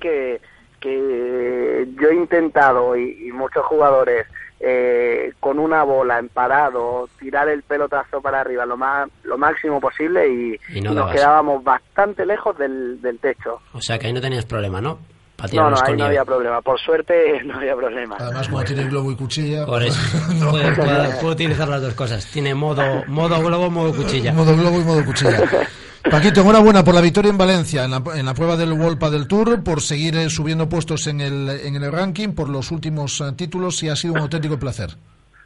que 0.00 0.40
que 0.80 1.86
yo 2.00 2.08
he 2.08 2.14
intentado 2.14 2.96
y, 2.96 3.26
y 3.28 3.32
muchos 3.32 3.64
jugadores 3.66 4.26
eh, 4.60 5.32
con 5.40 5.58
una 5.58 5.82
bola 5.82 6.18
en 6.18 6.28
parado 6.30 7.08
tirar 7.18 7.48
el 7.50 7.62
pelotazo 7.62 8.22
para 8.22 8.40
arriba 8.40 8.64
lo 8.64 8.76
más 8.78 9.08
lo 9.24 9.36
máximo 9.36 9.78
posible 9.80 10.26
y, 10.28 10.60
Y 10.74 10.80
no 10.80 10.92
y 10.92 10.94
nos 10.94 11.10
quedábamos 11.12 11.62
bastante 11.62 12.24
lejos 12.24 12.56
del, 12.56 13.00
del 13.02 13.18
techo 13.18 13.60
O 13.74 13.80
sea 13.82 13.98
que 13.98 14.06
ahí 14.06 14.12
no 14.14 14.20
tenías 14.22 14.46
problema, 14.46 14.80
¿no? 14.80 14.98
Para 15.36 15.52
no 15.54 15.70
no 15.70 15.76
ahí 15.82 15.96
no 15.96 16.04
había 16.06 16.24
problema 16.24 16.62
por 16.62 16.78
suerte 16.80 17.42
no 17.44 17.56
había 17.58 17.76
problema 17.76 18.16
Además, 18.18 18.48
como 18.48 18.64
tiene 18.64 18.84
globo 18.84 19.10
y 19.12 19.16
cuchilla. 19.16 19.66
Por 19.66 19.82
eso. 19.82 20.00
no. 20.34 20.50
Puede, 20.50 20.72
puede- 20.72 21.10
puede 21.20 21.32
utilizar 21.34 21.68
las 21.68 21.82
dos 21.82 21.94
cosas. 21.94 22.24
Tiene 22.30 22.54
modo, 22.54 23.04
modo 23.06 23.38
globo, 23.42 23.70
modo 23.70 23.94
cuchilla. 23.94 24.32
Modo 24.32 24.56
globo 24.56 24.80
y 24.80 24.84
modo 24.84 25.04
cuchilla. 25.04 25.40
Paquito, 26.08 26.40
enhorabuena 26.40 26.82
por 26.82 26.94
la 26.94 27.00
victoria 27.00 27.30
en 27.30 27.38
Valencia, 27.38 27.84
en 27.84 27.90
la, 27.90 28.02
en 28.14 28.24
la 28.26 28.34
prueba 28.34 28.56
del 28.56 28.72
World 28.72 28.98
del 29.10 29.26
Tour, 29.28 29.62
por 29.62 29.82
seguir 29.82 30.16
eh, 30.16 30.30
subiendo 30.30 30.68
puestos 30.68 31.06
en 31.06 31.20
el, 31.20 31.48
en 31.48 31.76
el 31.76 31.92
ranking, 31.92 32.28
por 32.30 32.48
los 32.48 32.70
últimos 32.70 33.20
eh, 33.20 33.32
títulos 33.36 33.82
y 33.82 33.88
ha 33.90 33.96
sido 33.96 34.14
un 34.14 34.20
auténtico 34.20 34.58
placer. 34.58 34.96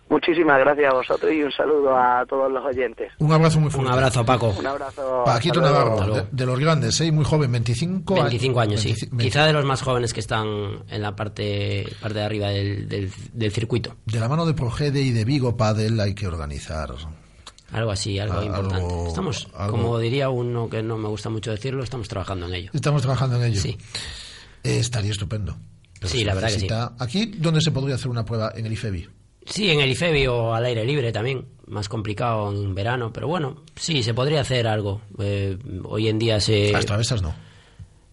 muchísimas 0.09 0.59
gracias 0.61 0.93
a 0.93 0.95
vosotros 0.95 1.33
y 1.33 1.43
un 1.43 1.51
saludo 1.51 1.97
a 1.97 2.25
todos 2.29 2.53
los 2.53 2.65
oyentes 2.65 3.11
Un 3.19 3.33
abrazo 3.33 3.59
muy 3.59 3.71
fuerte. 3.71 3.89
Un 3.89 3.95
abrazo, 3.95 4.25
Paco. 4.25 4.55
un 4.57 4.67
abrazo 4.67 5.23
Paquito. 5.25 5.61
Navarro, 5.61 6.15
de, 6.15 6.25
de 6.31 6.47
los 6.47 6.59
grandes, 6.61 7.01
¿eh? 7.01 7.11
muy 7.11 7.25
joven, 7.25 7.51
25, 7.51 8.15
25 8.15 8.61
años, 8.61 8.81
sí. 8.81 8.91
25 8.91 9.17
Quizá 9.19 9.47
de 9.47 9.53
los 9.53 9.65
más 9.65 9.83
jóvenes 9.83 10.13
que 10.13 10.21
están 10.21 10.47
en 10.89 11.03
la 11.03 11.17
parte, 11.17 11.85
parte 12.01 12.19
de 12.21 12.25
arriba 12.25 12.49
del, 12.51 12.89
del, 12.89 13.11
del 13.33 13.51
circuito. 13.53 13.97
De 14.07 14.21
la 14.21 14.29
mano 14.29 14.47
de 14.47 14.55
Progede 14.55 15.01
y 15.01 15.11
de 15.11 15.25
Vigo 15.25 15.57
Padel 15.57 15.99
hay 16.01 16.15
que 16.15 16.29
organizar. 16.29 16.91
Algo 17.75 17.91
así, 17.91 18.19
algo 18.19 18.43
importante. 18.43 19.09
Estamos, 19.09 19.49
algo- 19.55 19.73
como 19.77 19.99
diría 19.99 20.31
uno 20.31 20.69
que 20.69 20.83
no 20.83 20.97
me 20.97 21.09
gusta 21.09 21.29
mucho 21.29 21.51
decirlo, 21.51 21.83
estamos 21.83 22.09
trabajando 22.09 22.47
en 22.47 22.55
ello. 22.55 22.71
Estamos 22.73 23.03
trabajando 23.03 23.37
en 23.37 23.51
ello. 23.53 23.61
Sí. 23.61 23.77
Eh, 24.63 24.79
estaría 24.79 25.11
estupendo. 25.11 25.57
Pero 25.99 26.09
Sí, 26.13 26.25
la 26.25 26.35
verdad 26.35 26.49
que 26.53 26.61
sí. 26.61 26.69
Aquí, 26.99 27.27
¿dónde 27.37 27.61
se 27.61 27.71
podría 27.73 27.97
hacer 27.97 28.09
una 28.11 28.25
prueba? 28.25 28.53
En 28.55 28.65
el 28.67 28.73
IFEBI. 28.73 29.09
Sí, 29.47 29.71
en 29.71 29.81
el 29.81 29.91
IFEBI 29.91 30.27
o 30.29 30.55
al 30.55 30.65
aire 30.65 30.85
libre 30.85 31.11
también, 31.13 31.47
más 31.67 31.89
complicado 31.89 32.51
en 32.53 32.75
verano, 32.75 33.13
pero 33.13 33.27
bueno, 33.29 33.63
sí, 33.77 34.03
se 34.03 34.15
podría 34.15 34.41
hacer 34.43 34.67
algo. 34.67 35.01
Eh, 35.19 35.59
hoy 35.85 36.09
en 36.09 36.19
día 36.19 36.41
se... 36.41 36.71
Las 36.73 36.87
travesas 36.87 37.21
no. 37.23 37.35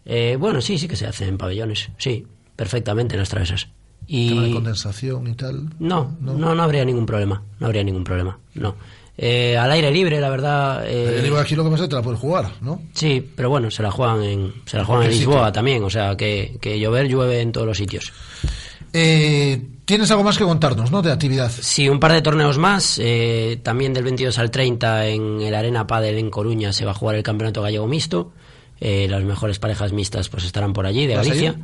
Eh, 0.06 0.36
bueno, 0.40 0.60
sí, 0.62 0.78
sí 0.78 0.88
que 0.88 0.96
se 0.96 1.06
hace 1.06 1.28
en 1.28 1.38
pabellones, 1.38 1.90
sí, 1.98 2.26
perfectamente 2.56 3.14
en 3.16 3.20
las 3.20 3.30
travesas. 3.30 3.68
Tema 4.08 4.42
de 4.42 4.50
Y 4.50 4.54
condensación 4.54 5.28
y 5.28 5.36
tal. 5.36 5.70
no, 5.80 6.18
no, 6.20 6.34
no 6.56 6.64
habría 6.64 6.84
ningún 6.84 7.06
problema, 7.06 7.44
no 7.60 7.68
habría 7.68 7.84
ningún 7.84 8.04
problema, 8.04 8.40
no. 8.56 8.76
Eh, 9.24 9.56
al 9.56 9.72
aire 9.72 9.92
libre, 9.92 10.20
la 10.20 10.30
verdad... 10.32 10.84
eh, 10.88 11.22
digo 11.22 11.38
aquí 11.38 11.56
lo 11.56 11.64
que 11.64 11.70
pasa 11.70 11.84
es 11.84 11.88
que 11.88 11.92
te 11.92 11.96
la 11.96 12.02
puedes 12.02 12.20
jugar, 12.20 12.54
¿no? 12.62 12.82
Sí, 12.94 13.24
pero 13.36 13.52
bueno, 13.52 13.70
se 13.70 13.84
la 13.84 13.92
juegan 13.92 14.24
en, 14.24 14.54
se 14.66 14.78
la 14.78 14.84
juegan 14.84 15.04
en 15.04 15.12
¿En 15.12 15.14
qué 15.14 15.20
Lisboa 15.20 15.38
sitio? 15.42 15.52
también, 15.52 15.84
o 15.84 15.90
sea, 15.92 16.18
que, 16.18 16.58
que 16.60 16.80
llover 16.80 17.08
llueve 17.08 17.40
en 17.42 17.52
todos 17.52 17.68
los 17.68 17.78
sitios. 17.78 18.12
Eh, 18.94 19.62
Tienes 19.86 20.10
algo 20.12 20.24
más 20.24 20.38
que 20.38 20.44
contarnos, 20.46 20.90
¿no? 20.90 21.02
De 21.02 21.12
actividad. 21.12 21.52
Sí, 21.52 21.90
un 21.90 22.00
par 22.00 22.14
de 22.14 22.22
torneos 22.22 22.58
más. 22.58 22.98
eh, 23.02 23.60
también 23.62 23.94
del 23.94 24.04
22 24.06 24.40
al 24.40 24.50
30 24.50 25.08
en 25.08 25.42
el 25.42 25.54
Arena 25.54 25.86
Padel 25.86 26.18
en 26.18 26.30
Coruña 26.30 26.72
se 26.72 26.86
va 26.86 26.92
a 26.92 26.94
jugar 26.94 27.16
el 27.18 27.24
Campeonato 27.24 27.62
Gallego 27.62 27.88
Mixto. 27.88 28.32
Eh, 28.80 29.08
las 29.10 29.24
mejores 29.24 29.60
parejas 29.60 29.92
mixtas 29.92 30.30
pues 30.30 30.46
estarán 30.46 30.74
por 30.74 30.86
allí, 30.86 31.06
de 31.08 31.16
¿Vas 31.16 31.26
a 31.28 31.30
Galicia. 31.30 31.56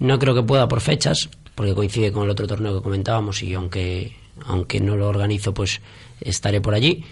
No 0.00 0.18
creo 0.18 0.34
que 0.34 0.42
pueda 0.42 0.66
por 0.68 0.80
fechas, 0.80 1.28
porque 1.54 1.74
coincide 1.74 2.10
con 2.12 2.24
el 2.24 2.30
otro 2.30 2.46
torneo 2.46 2.76
que 2.76 2.82
comentábamos 2.82 3.42
y 3.42 3.54
aunque, 3.54 4.16
aunque 4.46 4.80
no 4.80 4.96
lo 4.96 5.08
organizo, 5.08 5.52
pues 5.54 5.80
estaré 6.20 6.60
por 6.60 6.74
allí. 6.74 7.04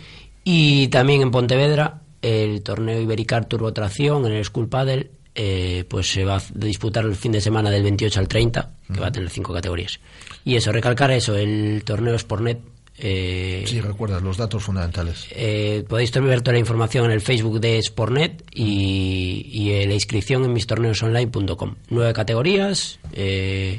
Y 0.45 0.89
también 0.89 1.23
en 1.23 1.31
Pontevedra, 1.31 2.01
el 2.23 2.63
torneo 2.63 3.01
Ibericar 3.01 3.47
Turbo 3.47 3.73
Tracción 3.73 4.27
en 4.27 4.33
el 4.33 4.45
School 4.45 4.69
Padel, 4.69 5.11
eh, 5.35 5.85
pues 5.89 6.11
se 6.11 6.25
va 6.25 6.37
a 6.39 6.43
disputar 6.55 7.05
el 7.05 7.15
fin 7.15 7.33
de 7.33 7.41
semana 7.41 7.71
del 7.71 7.83
28 7.83 8.19
al 8.21 8.29
30, 8.29 8.71
que 8.93 9.01
va 9.01 9.09
a 9.09 9.13
tener 9.13 9.31
cinco 9.31 9.53
categorías. 9.53 10.01
Y 10.45 10.57
eso, 10.57 10.73
recalcar 10.73 11.11
eso, 11.13 11.37
el 11.37 11.83
torneo 11.85 12.15
Sportnet. 12.19 12.59
Eh, 13.01 13.63
Sí, 13.69 13.81
recuerdas 13.81 14.23
los 14.23 14.37
datos 14.37 14.65
fundamentales. 14.65 15.27
eh, 15.31 15.85
podéis 15.89 16.11
ver 16.11 16.41
toda 16.41 16.55
la 16.55 16.59
información 16.59 17.05
en 17.05 17.13
el 17.13 17.21
Facebook 17.21 17.61
de 17.61 17.79
Sportnet 17.81 18.43
y, 18.53 19.47
y 19.53 19.87
la 19.87 19.95
inscripción 19.95 20.43
en 20.45 20.53
mistorneosonline.com. 20.53 21.77
Nueve 21.91 22.13
categorías, 22.13 22.99
eh, 23.13 23.79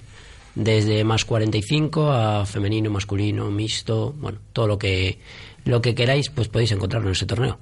desde 0.56 1.04
más 1.04 1.26
45 1.26 2.12
a 2.12 2.46
femenino, 2.46 2.90
masculino, 2.90 3.50
mixto, 3.52 4.14
bueno, 4.18 4.40
todo 4.54 4.68
lo 4.68 4.78
que 4.80 5.20
lo 5.66 5.82
que 5.82 5.94
queráis, 5.94 6.30
pues 6.30 6.48
podéis 6.48 6.72
encontrarlo 6.72 7.10
en 7.10 7.14
ese 7.14 7.26
torneo. 7.26 7.60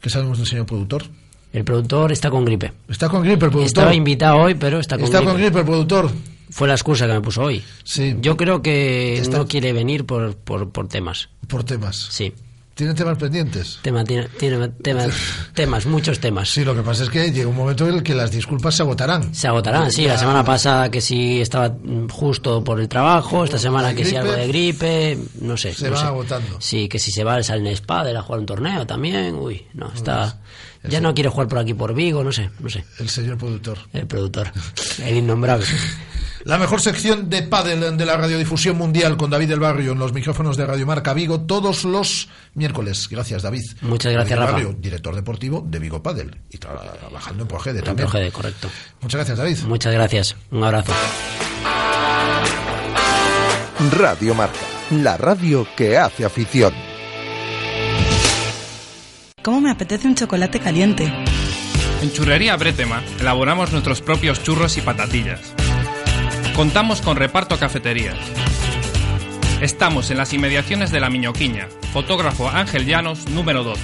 ¿Qué 0.00 0.10
sabemos 0.10 0.38
del 0.38 0.46
señor 0.46 0.66
productor? 0.66 1.04
El 1.52 1.64
productor 1.64 2.12
está 2.12 2.30
con 2.30 2.44
gripe. 2.44 2.72
Está 2.88 3.08
con 3.08 3.22
gripe 3.22 3.46
el 3.46 3.50
productor. 3.50 3.66
Estaba 3.66 3.94
invitado 3.94 4.38
hoy, 4.38 4.54
pero 4.54 4.78
está 4.80 4.96
con 4.96 5.04
Está 5.04 5.18
gripe. 5.18 5.32
con 5.32 5.40
gripe 5.40 5.58
el 5.60 5.64
productor. 5.64 6.10
Fue 6.50 6.66
la 6.68 6.74
excusa 6.74 7.06
que 7.06 7.12
me 7.14 7.20
puso 7.20 7.42
hoy. 7.42 7.62
Sí. 7.84 8.16
Yo 8.20 8.36
creo 8.36 8.60
que 8.62 9.18
Está- 9.18 9.38
no 9.38 9.46
quiere 9.46 9.72
venir 9.72 10.04
por, 10.04 10.36
por, 10.36 10.70
por 10.70 10.88
temas. 10.88 11.28
Por 11.48 11.64
temas. 11.64 11.96
Sí. 12.10 12.32
¿Tiene 12.80 12.94
temas 12.94 13.18
pendientes? 13.18 13.78
Tema, 13.82 14.04
tiene, 14.04 14.26
tiene 14.38 14.68
temas, 14.68 15.10
temas, 15.52 15.84
muchos 15.84 16.18
temas. 16.18 16.48
Sí, 16.48 16.64
lo 16.64 16.74
que 16.74 16.80
pasa 16.80 17.02
es 17.02 17.10
que 17.10 17.30
llega 17.30 17.46
un 17.46 17.54
momento 17.54 17.86
en 17.86 17.96
el 17.96 18.02
que 18.02 18.14
las 18.14 18.30
disculpas 18.30 18.74
se 18.74 18.82
agotarán. 18.82 19.34
Se 19.34 19.48
agotarán, 19.48 19.92
sí. 19.92 20.06
La 20.06 20.16
semana 20.16 20.42
pasada 20.42 20.90
que 20.90 21.02
sí 21.02 21.42
estaba 21.42 21.68
mm, 21.68 22.08
justo 22.08 22.64
por 22.64 22.80
el 22.80 22.88
trabajo, 22.88 23.44
esta 23.44 23.58
semana 23.58 23.94
que 23.94 24.06
sí 24.06 24.12
gripe. 24.12 24.18
algo 24.20 24.32
de 24.32 24.48
gripe, 24.48 25.18
no 25.42 25.58
sé. 25.58 25.74
Se 25.74 25.90
no 25.90 25.96
sé. 25.98 26.06
agotando. 26.06 26.56
Sí, 26.58 26.88
que 26.88 26.98
si 26.98 27.12
se 27.12 27.22
va 27.22 27.34
al 27.34 27.44
Salnes 27.44 27.82
Padel 27.82 28.16
a 28.16 28.22
jugar 28.22 28.40
un 28.40 28.46
torneo 28.46 28.86
también, 28.86 29.34
uy, 29.34 29.66
no, 29.74 29.92
está... 29.92 30.40
Ya 30.82 31.02
no 31.02 31.12
quiere 31.12 31.28
jugar 31.28 31.48
por 31.48 31.58
aquí 31.58 31.74
por 31.74 31.92
Vigo, 31.92 32.24
no 32.24 32.32
sé, 32.32 32.48
no 32.60 32.70
sé. 32.70 32.82
El 32.98 33.10
señor 33.10 33.36
productor. 33.36 33.76
El 33.92 34.06
productor, 34.06 34.50
el 35.04 35.18
innombrable. 35.18 35.66
La 36.44 36.56
mejor 36.56 36.80
sección 36.80 37.28
de 37.28 37.42
pádel 37.42 37.96
de 37.98 38.06
la 38.06 38.16
radiodifusión 38.16 38.76
mundial 38.78 39.16
con 39.18 39.28
David 39.30 39.48
del 39.48 39.60
Barrio 39.60 39.92
en 39.92 39.98
los 39.98 40.12
micrófonos 40.14 40.56
de 40.56 40.64
Radio 40.66 40.86
Marca 40.86 41.12
Vigo 41.12 41.42
todos 41.42 41.84
los 41.84 42.28
miércoles. 42.54 43.08
Gracias, 43.10 43.42
David. 43.42 43.62
Muchas 43.82 44.12
gracias, 44.12 44.38
David 44.38 44.46
Rafa. 44.50 44.52
Barrio, 44.64 44.76
director 44.80 45.14
deportivo 45.14 45.62
de 45.68 45.78
Vigo 45.78 46.02
Padel 46.02 46.36
y 46.50 46.56
tra- 46.58 46.98
trabajando 46.98 47.42
en 47.42 47.48
Progede 47.48 47.78
En 47.80 47.84
también. 47.84 48.08
Progede, 48.08 48.32
correcto. 48.32 48.68
Muchas 49.02 49.18
gracias, 49.18 49.36
David. 49.38 49.58
Muchas 49.66 49.92
gracias, 49.92 50.36
un 50.50 50.64
abrazo. 50.64 50.92
Radio 53.98 54.34
Marca, 54.34 54.58
la 54.90 55.16
radio 55.16 55.66
que 55.76 55.98
hace 55.98 56.24
afición. 56.24 56.72
¿Cómo 59.42 59.60
me 59.60 59.70
apetece 59.70 60.06
un 60.06 60.14
chocolate 60.14 60.60
caliente? 60.60 61.04
En 62.02 62.12
Churrería 62.12 62.56
Bretema 62.56 63.02
elaboramos 63.18 63.72
nuestros 63.72 64.00
propios 64.02 64.42
churros 64.42 64.76
y 64.78 64.80
patatillas. 64.82 65.40
Contamos 66.60 67.00
con 67.00 67.16
reparto 67.16 67.56
cafeterías. 67.58 68.18
Estamos 69.62 70.10
en 70.10 70.18
las 70.18 70.34
inmediaciones 70.34 70.90
de 70.90 71.00
La 71.00 71.08
Miñoquiña. 71.08 71.68
Fotógrafo 71.94 72.50
Ángel 72.50 72.84
Llanos, 72.84 73.26
número 73.30 73.64
12. 73.64 73.80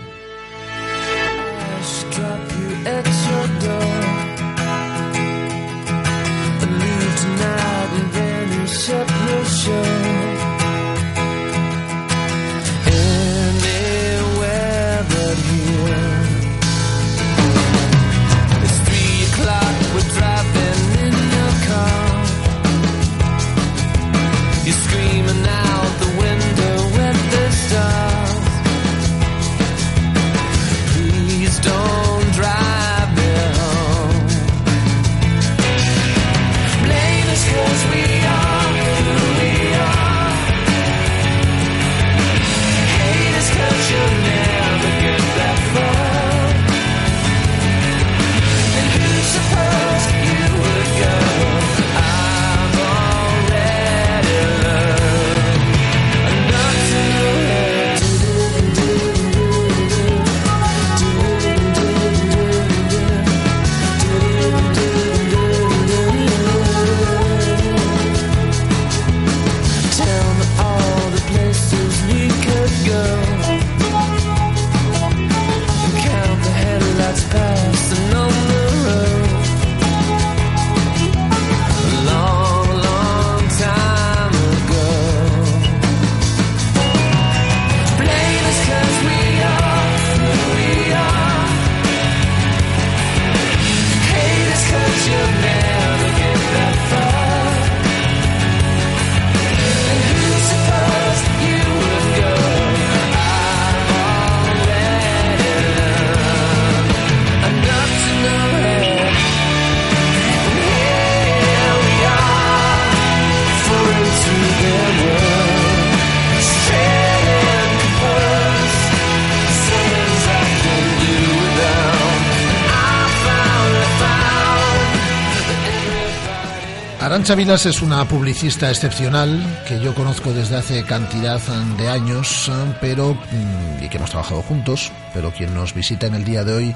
Arancha 127.28 127.44
Vilas 127.44 127.66
es 127.66 127.82
una 127.82 128.08
publicista 128.08 128.70
excepcional 128.70 129.62
que 129.68 129.78
yo 129.80 129.94
conozco 129.94 130.32
desde 130.32 130.56
hace 130.56 130.82
cantidad 130.84 131.38
de 131.76 131.86
años, 131.90 132.50
pero 132.80 133.12
mm, 133.12 133.84
y 133.84 133.88
que 133.90 133.98
hemos 133.98 134.08
trabajado 134.08 134.40
juntos, 134.40 134.90
pero 135.12 135.30
quien 135.30 135.52
nos 135.52 135.74
visita 135.74 136.06
en 136.06 136.14
el 136.14 136.24
día 136.24 136.42
de 136.42 136.54
hoy 136.54 136.74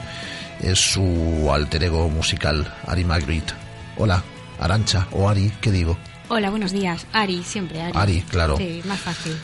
es 0.60 0.78
su 0.78 1.50
alter 1.50 1.84
ego 1.84 2.10
musical, 2.10 2.70
Ari 2.86 3.02
Magritte. 3.02 3.54
Hola, 3.96 4.22
Arancha 4.60 5.08
o 5.12 5.26
Ari, 5.26 5.50
¿qué 5.62 5.70
digo? 5.70 5.96
Hola, 6.28 6.50
buenos 6.50 6.72
días. 6.72 7.06
Ari, 7.14 7.42
siempre 7.44 7.80
Ari. 7.80 7.92
Ari, 7.94 8.20
claro. 8.28 8.58
Sí, 8.58 8.82
más 8.84 9.00
fácil. 9.00 9.34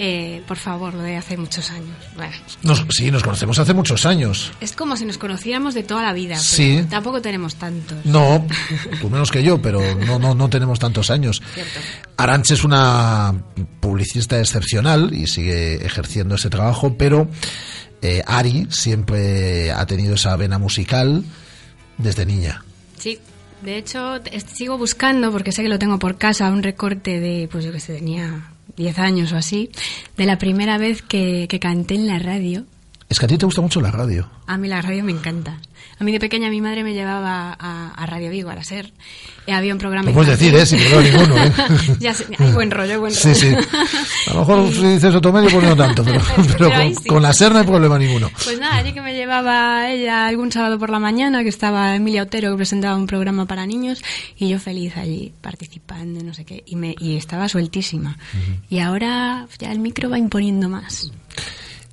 Eh, 0.00 0.42
por 0.46 0.56
favor, 0.56 0.94
lo 0.94 1.02
de 1.02 1.16
hace 1.16 1.36
muchos 1.36 1.70
años. 1.72 1.96
Bueno, 2.14 2.32
Nos- 2.62 2.84
sí, 2.90 3.10
nos 3.10 3.22
conocemos 3.24 3.58
hace 3.58 3.74
muchos 3.74 4.06
años. 4.06 4.52
es 4.60 4.72
como 4.72 4.96
si 4.96 5.04
nos 5.04 5.18
conociéramos 5.18 5.74
de 5.74 5.82
toda 5.82 6.02
la 6.04 6.12
vida. 6.12 6.34
pero 6.36 6.40
Sí. 6.44 6.86
Tampoco 6.88 7.20
tenemos 7.20 7.56
tantos. 7.56 7.98
No, 8.06 8.46
tú 9.00 9.10
menos 9.10 9.30
que 9.32 9.42
yo, 9.42 9.60
pero 9.60 9.80
no, 10.06 10.18
no, 10.20 10.36
no 10.36 10.48
tenemos 10.48 10.78
tantos 10.78 11.10
años. 11.10 11.42
Arancha 12.16 12.54
es 12.54 12.62
una 12.62 13.34
publicista 13.80 14.38
excepcional 14.38 15.12
y 15.12 15.26
sigue 15.26 15.84
ejerciendo 15.84 16.36
ese 16.36 16.48
trabajo, 16.48 16.96
pero 16.96 17.28
eh, 18.00 18.22
Ari 18.24 18.68
siempre 18.70 19.72
ha 19.72 19.84
tenido 19.86 20.14
esa 20.14 20.36
vena 20.36 20.58
musical 20.58 21.24
desde 21.96 22.24
niña. 22.24 22.62
Sí. 22.98 23.18
De 23.62 23.76
hecho, 23.76 24.20
sigo 24.54 24.78
buscando, 24.78 25.32
porque 25.32 25.50
sé 25.50 25.62
que 25.62 25.68
lo 25.68 25.80
tengo 25.80 25.98
por 25.98 26.16
casa, 26.18 26.48
un 26.50 26.62
recorte 26.62 27.18
de, 27.18 27.48
pues 27.50 27.64
yo 27.64 27.72
que 27.72 27.80
sé, 27.80 27.94
tenía 27.94 28.52
10 28.78 28.98
años 28.98 29.32
o 29.32 29.36
así, 29.36 29.70
de 30.16 30.24
la 30.24 30.38
primera 30.38 30.78
vez 30.78 31.02
que, 31.02 31.46
que 31.48 31.60
canté 31.60 31.96
en 31.96 32.06
la 32.06 32.18
radio. 32.18 32.64
Es 33.08 33.18
que 33.18 33.24
a 33.24 33.28
ti 33.28 33.38
te 33.38 33.46
gusta 33.46 33.62
mucho 33.62 33.80
la 33.80 33.90
radio. 33.90 34.28
A 34.46 34.58
mí 34.58 34.68
la 34.68 34.82
radio 34.82 35.02
me 35.02 35.12
encanta. 35.12 35.58
A 35.98 36.04
mí 36.04 36.12
de 36.12 36.20
pequeña 36.20 36.50
mi 36.50 36.60
madre 36.60 36.84
me 36.84 36.92
llevaba 36.92 37.56
a, 37.58 37.88
a 37.94 38.06
Radio 38.06 38.30
Vigo, 38.30 38.50
a 38.50 38.54
la 38.54 38.62
SER. 38.62 38.92
Eh, 39.46 39.52
había 39.52 39.72
un 39.72 39.78
programa... 39.78 40.08
Lo 40.10 40.14
puedes 40.14 40.38
decir. 40.38 40.54
¿eh? 40.54 40.66
Sin 40.66 40.78
problema 40.78 41.02
ninguno, 41.26 41.42
¿eh? 41.44 41.52
ya 42.00 42.12
sé, 42.12 42.26
hay 42.38 42.52
buen 42.52 42.70
rollo, 42.70 43.00
buen 43.00 43.12
Sí, 43.12 43.28
rollo. 43.28 43.34
sí. 43.34 43.54
A 44.30 44.34
lo 44.34 44.40
mejor 44.40 44.72
si 44.74 44.82
dices 44.86 45.14
otro 45.14 45.32
medio, 45.32 45.48
pues 45.50 45.64
no 45.64 45.74
tanto, 45.74 46.04
pero, 46.04 46.20
pero 46.58 46.70
con, 46.70 46.94
sí. 46.94 47.08
con 47.08 47.22
la 47.22 47.32
SER 47.32 47.52
no 47.52 47.58
hay 47.60 47.66
problema 47.66 47.98
ninguno. 47.98 48.30
Pues 48.44 48.60
nada, 48.60 48.76
allí 48.76 48.92
que 48.92 49.00
me 49.00 49.14
llevaba 49.14 49.90
ella 49.90 50.26
algún 50.26 50.52
sábado 50.52 50.78
por 50.78 50.90
la 50.90 50.98
mañana, 50.98 51.42
que 51.42 51.48
estaba 51.48 51.96
Emilia 51.96 52.24
Otero, 52.24 52.50
que 52.50 52.56
presentaba 52.58 52.94
un 52.94 53.06
programa 53.06 53.46
para 53.46 53.64
niños, 53.64 54.02
y 54.36 54.50
yo 54.50 54.58
feliz 54.60 54.96
allí 54.98 55.32
participando, 55.40 56.22
no 56.22 56.34
sé 56.34 56.44
qué, 56.44 56.62
y, 56.66 56.76
me, 56.76 56.94
y 57.00 57.16
estaba 57.16 57.48
sueltísima. 57.48 58.18
Y 58.68 58.80
ahora 58.80 59.46
ya 59.58 59.72
el 59.72 59.78
micro 59.80 60.10
va 60.10 60.18
imponiendo 60.18 60.68
más. 60.68 61.10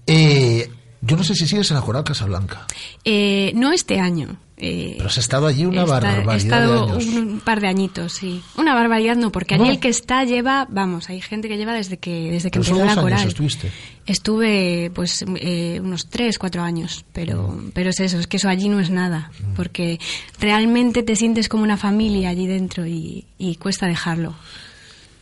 Eh, 0.08 0.70
yo 1.06 1.16
no 1.18 1.24
sé 1.24 1.36
si 1.36 1.48
sigues 1.48 1.70
en 1.72 1.76
la 1.78 1.82
Coral 1.84 2.04
Casablanca, 2.04 2.66
Eh, 3.04 3.52
no 3.56 3.72
este 3.72 4.00
año. 4.00 4.38
eh, 4.58 4.94
pero 4.98 5.10
has 5.10 5.18
estado 5.18 5.48
allí 5.48 5.66
una 5.66 5.82
Está- 5.84 6.00
barbaridad 6.00 6.34
He 6.34 6.38
estado 6.38 6.86
de 6.88 6.92
años. 6.94 7.06
un, 7.16 7.40
par 7.42 7.60
de 7.60 7.68
añitos, 7.68 8.14
sí. 8.14 8.42
Una 8.58 8.74
barbaridad 8.74 9.16
no, 9.18 9.30
porque 9.32 9.56
allí 9.56 9.66
No. 9.66 9.70
el 9.72 9.80
que 9.80 9.90
está 9.90 10.24
lleva, 10.24 10.66
vamos, 10.70 11.10
hay 11.10 11.20
gente 11.22 11.50
que 11.50 11.58
lleva 11.58 11.74
desde 11.74 11.98
que 11.98 12.32
desde 12.32 12.50
que 12.52 12.60
empezó 12.60 12.76
la 12.78 12.92
años 12.92 13.04
coral. 13.04 13.28
estuviste. 13.28 13.70
Estuve, 14.06 14.92
pues, 14.96 15.26
eh, 15.42 15.80
unos 15.84 16.08
tres, 16.10 16.38
cuatro 16.40 16.62
años, 16.64 17.04
pero, 17.12 17.50
Mm. 17.50 17.72
pero 17.74 17.90
es 17.90 18.00
eso, 18.00 18.18
es 18.20 18.28
que 18.28 18.38
eso 18.38 18.48
allí 18.48 18.70
no 18.70 18.80
es 18.80 18.90
nada, 18.90 19.30
porque 19.56 20.00
realmente 20.40 21.04
te 21.04 21.16
sientes 21.18 21.50
como 21.50 21.64
una 21.64 21.76
familia 21.78 22.30
allí 22.30 22.48
dentro 22.48 22.86
y, 22.88 23.26
y 23.38 23.56
cuesta 23.58 23.88
dejarlo. 23.88 24.36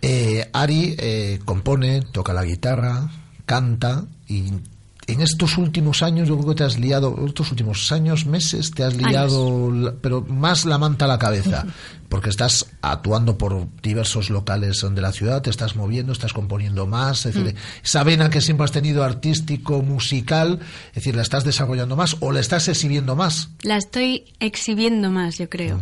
Eh, 0.01 0.49
Ari 0.53 0.95
eh, 0.99 1.39
compone, 1.45 2.01
toca 2.01 2.33
la 2.33 2.43
guitarra, 2.43 3.09
canta 3.45 4.05
y 4.27 4.51
en 5.07 5.21
estos 5.21 5.57
últimos 5.57 6.01
años 6.03 6.27
yo 6.27 6.37
creo 6.37 6.49
que 6.49 6.55
te 6.55 6.63
has 6.63 6.79
liado, 6.79 7.15
estos 7.25 7.51
últimos 7.51 7.91
años, 7.91 8.25
meses, 8.25 8.71
te 8.71 8.83
has 8.83 8.95
liado, 8.95 9.71
la- 9.71 9.93
pero 10.01 10.21
más 10.21 10.65
la 10.65 10.77
manta 10.77 11.05
a 11.05 11.07
la 11.07 11.19
cabeza, 11.19 11.65
porque 12.09 12.29
estás 12.29 12.67
actuando 12.81 13.37
por 13.37 13.67
diversos 13.81 14.29
locales 14.29 14.85
de 14.89 15.01
la 15.01 15.11
ciudad, 15.11 15.41
te 15.41 15.49
estás 15.49 15.75
moviendo, 15.75 16.13
estás 16.13 16.31
componiendo 16.31 16.85
más, 16.87 17.25
es 17.25 17.33
decir, 17.33 17.55
esa 17.83 18.03
vena 18.03 18.29
que 18.29 18.39
siempre 18.39 18.65
has 18.65 18.71
tenido 18.71 19.03
artístico, 19.03 19.81
musical, 19.81 20.59
es 20.89 20.95
decir, 20.95 21.15
la 21.15 21.23
estás 21.23 21.43
desarrollando 21.43 21.95
más 21.95 22.17
o 22.19 22.31
la 22.31 22.39
estás 22.39 22.67
exhibiendo 22.67 23.15
más. 23.15 23.49
La 23.63 23.77
estoy 23.77 24.25
exhibiendo 24.39 25.09
más, 25.09 25.37
yo 25.39 25.49
creo. 25.49 25.81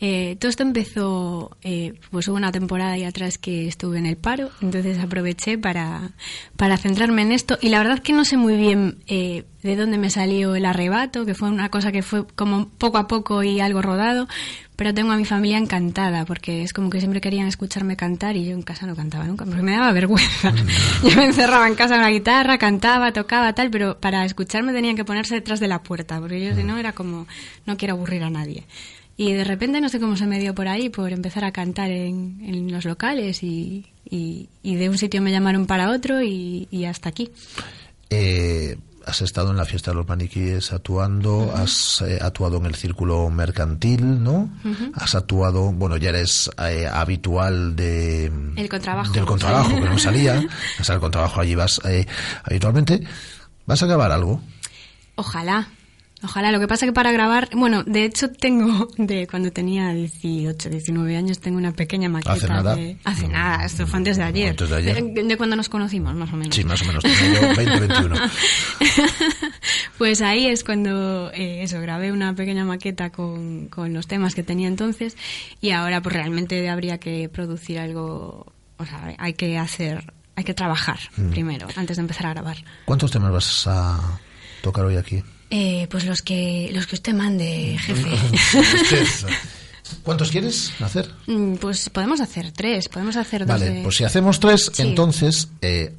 Eh, 0.00 0.36
todo 0.40 0.50
esto 0.50 0.62
empezó, 0.64 1.56
eh, 1.62 1.94
pues 2.10 2.26
hubo 2.28 2.36
una 2.36 2.50
temporada 2.52 2.92
ahí 2.92 3.04
atrás 3.04 3.38
que 3.38 3.68
estuve 3.68 3.98
en 3.98 4.06
el 4.06 4.16
paro, 4.16 4.50
entonces 4.60 4.98
aproveché 4.98 5.58
para, 5.58 6.10
para 6.56 6.76
centrarme 6.76 7.22
en 7.22 7.30
esto 7.32 7.56
y 7.60 7.68
la 7.68 7.78
verdad 7.78 8.00
que 8.00 8.12
no 8.12 8.24
sé 8.24 8.36
muy 8.36 8.56
bien 8.56 8.61
eh, 8.70 9.44
de 9.62 9.76
dónde 9.76 9.98
me 9.98 10.10
salió 10.10 10.54
el 10.54 10.64
arrebato, 10.64 11.24
que 11.26 11.34
fue 11.34 11.48
una 11.48 11.68
cosa 11.70 11.92
que 11.92 12.02
fue 12.02 12.26
como 12.26 12.68
poco 12.68 12.98
a 12.98 13.06
poco 13.08 13.42
y 13.42 13.60
algo 13.60 13.82
rodado, 13.82 14.28
pero 14.76 14.92
tengo 14.94 15.12
a 15.12 15.16
mi 15.16 15.24
familia 15.24 15.58
encantada 15.58 16.24
porque 16.24 16.62
es 16.62 16.72
como 16.72 16.90
que 16.90 16.98
siempre 16.98 17.20
querían 17.20 17.46
escucharme 17.46 17.96
cantar 17.96 18.36
y 18.36 18.44
yo 18.46 18.52
en 18.52 18.62
casa 18.62 18.86
no 18.86 18.96
cantaba 18.96 19.24
nunca, 19.24 19.44
porque 19.44 19.62
me 19.62 19.72
daba 19.72 19.92
vergüenza. 19.92 20.52
Yo 21.02 21.16
me 21.16 21.24
encerraba 21.26 21.68
en 21.68 21.74
casa 21.74 21.94
con 21.94 22.02
la 22.02 22.10
guitarra, 22.10 22.58
cantaba, 22.58 23.12
tocaba, 23.12 23.52
tal, 23.54 23.70
pero 23.70 23.98
para 24.00 24.24
escucharme 24.24 24.72
tenían 24.72 24.96
que 24.96 25.04
ponerse 25.04 25.34
detrás 25.34 25.60
de 25.60 25.68
la 25.68 25.82
puerta, 25.82 26.18
porque 26.20 26.44
yo 26.44 26.54
si 26.54 26.62
no 26.64 26.78
era 26.78 26.92
como, 26.92 27.26
no 27.66 27.76
quiero 27.76 27.94
aburrir 27.94 28.22
a 28.24 28.30
nadie. 28.30 28.64
Y 29.16 29.32
de 29.34 29.44
repente 29.44 29.80
no 29.80 29.88
sé 29.90 30.00
cómo 30.00 30.16
se 30.16 30.26
me 30.26 30.40
dio 30.40 30.54
por 30.54 30.68
ahí, 30.68 30.88
por 30.88 31.12
empezar 31.12 31.44
a 31.44 31.52
cantar 31.52 31.90
en, 31.90 32.38
en 32.42 32.72
los 32.72 32.84
locales 32.86 33.42
y, 33.42 33.86
y- 34.08 34.48
y 34.62 34.74
de 34.76 34.88
un 34.88 34.96
sitio 34.98 35.20
me 35.20 35.30
llamaron 35.30 35.66
para 35.66 35.90
otro 35.90 36.22
y, 36.22 36.66
y 36.70 36.86
hasta 36.86 37.10
aquí. 37.10 37.30
Eh, 38.14 38.76
has 39.06 39.20
estado 39.22 39.50
en 39.50 39.56
la 39.56 39.64
fiesta 39.64 39.90
de 39.90 39.96
los 39.96 40.06
maniquíes 40.06 40.72
actuando, 40.72 41.52
has 41.56 42.02
eh, 42.06 42.18
actuado 42.20 42.58
en 42.58 42.66
el 42.66 42.74
círculo 42.74 43.30
mercantil, 43.30 44.22
¿no? 44.22 44.50
Has 44.94 45.14
actuado, 45.14 45.72
bueno, 45.72 45.96
ya 45.96 46.10
eres 46.10 46.50
eh, 46.58 46.86
habitual 46.86 47.74
de 47.74 48.26
El 48.56 48.68
contrabajo. 48.68 49.12
del 49.12 49.24
contrabajo, 49.24 49.70
que 49.74 49.80
no 49.80 49.98
salía. 49.98 50.40
Vas 50.78 50.90
al 50.90 51.00
contrabajo, 51.00 51.40
allí 51.40 51.54
vas 51.54 51.80
eh, 51.84 52.06
habitualmente. 52.44 53.02
¿Vas 53.66 53.82
a 53.82 53.86
grabar 53.86 54.12
algo? 54.12 54.40
Ojalá. 55.16 55.68
Ojalá, 56.24 56.52
lo 56.52 56.60
que 56.60 56.68
pasa 56.68 56.86
que 56.86 56.92
para 56.92 57.10
grabar, 57.12 57.48
bueno, 57.52 57.82
de 57.84 58.04
hecho 58.04 58.30
tengo, 58.30 58.88
de 58.96 59.26
cuando 59.26 59.50
tenía 59.52 59.92
18, 59.92 60.68
19 60.70 61.16
años, 61.16 61.40
tengo 61.40 61.58
una 61.58 61.72
pequeña 61.72 62.08
maqueta. 62.08 62.32
¿Hace 62.34 62.48
nada? 62.48 62.76
de- 62.76 62.96
hace 63.04 63.28
nada, 63.28 63.64
esto 63.64 63.86
fue 63.86 63.98
antes 63.98 64.16
de 64.16 64.22
ayer. 64.22 64.50
Antes 64.50 64.70
de 64.70 64.76
ayer. 64.76 65.02
De, 65.02 65.22
de 65.24 65.36
cuando 65.36 65.56
nos 65.56 65.68
conocimos, 65.68 66.14
más 66.14 66.32
o 66.32 66.36
menos. 66.36 66.54
Sí, 66.54 66.62
más 66.64 66.80
o 66.82 66.84
menos. 66.84 67.02
yo 67.02 67.10
20, 67.56 67.80
21. 67.80 68.16
Pues 69.98 70.20
ahí 70.20 70.46
es 70.46 70.64
cuando, 70.64 71.30
eh, 71.32 71.62
eso, 71.62 71.80
grabé 71.80 72.10
una 72.12 72.34
pequeña 72.34 72.64
maqueta 72.64 73.10
con, 73.10 73.68
con 73.68 73.92
los 73.92 74.06
temas 74.08 74.34
que 74.34 74.42
tenía 74.42 74.66
entonces 74.66 75.16
y 75.60 75.70
ahora 75.70 76.00
pues 76.02 76.12
realmente 76.14 76.68
habría 76.68 76.98
que 76.98 77.28
producir 77.28 77.78
algo, 77.78 78.52
o 78.78 78.84
sea, 78.84 79.14
hay 79.18 79.34
que 79.34 79.58
hacer, 79.58 80.12
hay 80.34 80.44
que 80.44 80.54
trabajar 80.54 80.98
Mm. 81.16 81.30
primero, 81.30 81.68
antes 81.76 81.96
de 81.98 82.00
empezar 82.00 82.26
a 82.26 82.30
grabar. 82.30 82.56
¿Cuántos 82.84 83.10
temas 83.12 83.30
vas 83.32 83.66
a 83.68 84.18
tocar 84.62 84.84
hoy 84.84 84.96
aquí? 84.96 85.22
Eh, 85.54 85.86
pues 85.90 86.06
los 86.06 86.22
que, 86.22 86.70
los 86.72 86.86
que 86.86 86.94
usted 86.94 87.12
mande, 87.12 87.76
jefe. 87.78 88.08
Usted. 88.82 89.06
¿Cuántos 90.02 90.30
quieres 90.30 90.72
hacer? 90.80 91.10
Mm, 91.26 91.56
Pues 91.56 91.90
podemos 91.90 92.20
hacer 92.20 92.52
tres, 92.52 92.88
podemos 92.88 93.16
hacer 93.16 93.40
dos. 93.42 93.48
Vale, 93.60 93.68
de- 93.70 93.82
pues 93.82 93.96
si 93.96 94.04
hacemos 94.04 94.40
tres, 94.40 94.70
Sí. 94.72 94.80
entonces 94.80 95.48
eh, 95.60 95.92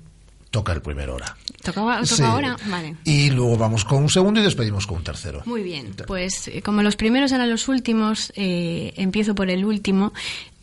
toca 0.49 0.73
el 0.73 0.81
primero 0.81 1.13
hora. 1.15 1.37
¿Toca, 1.61 1.81
toca 1.81 2.05
Sí. 2.05 2.23
ahora? 2.23 2.57
Vale. 2.65 2.95
Y 3.05 3.29
luego 3.29 3.55
vamos 3.57 3.85
con 3.85 4.01
un 4.01 4.09
segundo 4.09 4.39
y 4.39 4.43
despedimos 4.43 4.87
con 4.87 4.97
un 4.97 5.03
tercero. 5.03 5.43
Muy 5.45 5.61
bien, 5.61 5.93
pues 6.07 6.47
eh, 6.47 6.63
como 6.63 6.81
los 6.81 6.95
primeros 6.95 7.31
eran 7.31 7.49
los 7.51 7.67
últimos, 7.67 8.33
eh, 8.35 8.93
empiezo 8.97 9.35
por 9.35 9.51
el 9.51 9.63
último. 9.65 10.13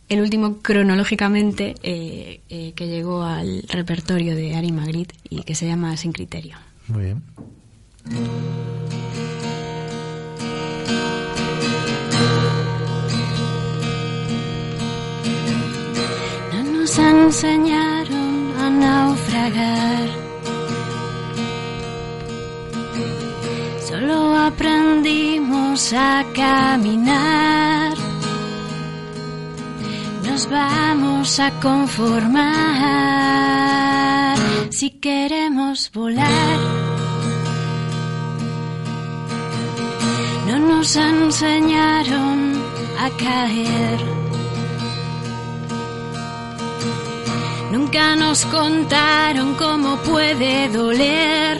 El 0.09 0.19
último 0.19 0.57
cronológicamente 0.61 1.75
eh, 1.81 2.41
eh, 2.49 2.73
que 2.75 2.87
llegó 2.87 3.23
al 3.23 3.63
repertorio 3.69 4.35
de 4.35 4.55
Ari 4.55 4.73
Magritte 4.73 5.15
y 5.29 5.43
que 5.43 5.55
se 5.55 5.65
llama 5.65 5.95
Sin 5.95 6.11
Criterio. 6.11 6.57
Muy 6.89 7.03
bien. 7.05 7.23
No 8.05 8.51
nos 16.73 16.97
enseñaron 16.97 18.53
a 18.59 18.69
naufragar. 18.69 20.09
Solo 23.87 24.35
aprendimos 24.37 25.93
a 25.93 26.25
caminar. 26.33 27.93
Nos 30.27 30.49
vamos 30.49 31.39
a 31.39 31.51
conformar 31.59 32.41
si 34.71 34.89
queremos 34.89 35.91
volar. 35.93 37.00
Nos 40.61 40.95
enseñaron 40.95 42.53
a 42.99 43.09
caer. 43.17 43.99
Nunca 47.71 48.15
nos 48.15 48.45
contaron 48.45 49.55
cómo 49.55 49.97
puede 49.97 50.69
doler. 50.69 51.59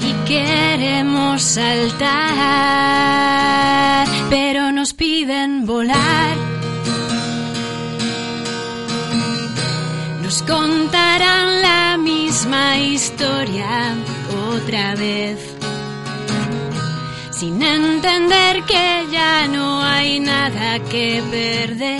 Y 0.00 0.12
queremos 0.26 1.42
saltar, 1.42 2.06
pero 4.30 4.72
nos 4.72 4.94
piden 4.94 5.66
volar. 5.66 6.36
Nos 10.22 10.42
contarán 10.42 11.62
la 11.62 11.96
misma 11.98 12.78
historia 12.78 13.94
otra 14.52 14.94
vez. 14.94 15.55
Sin 17.38 17.62
entender 17.62 18.64
que 18.64 19.06
ya 19.12 19.46
no 19.46 19.82
hay 19.82 20.20
nada 20.20 20.78
que 20.90 21.22
perder. 21.30 21.96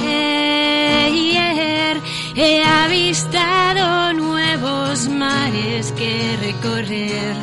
He 2.35 2.63
avistado 2.63 4.15
nuevos 4.15 5.09
mares 5.09 5.93
que 5.93 6.37
recorrer. 6.41 7.37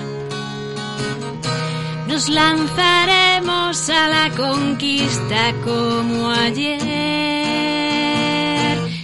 Nos 2.07 2.30
lanzaremos 2.30 3.90
a 3.90 4.07
la 4.07 4.30
conquista 4.36 5.53
como 5.64 6.32
ayer. 6.32 6.80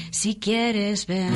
Si 0.10 0.36
quieres 0.36 1.06
ver. 1.06 1.32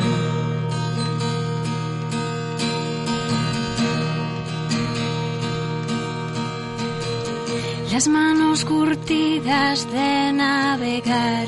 Las 8.04 8.12
manos 8.12 8.66
curtidas 8.66 9.90
de 9.90 10.34
navegar. 10.34 11.48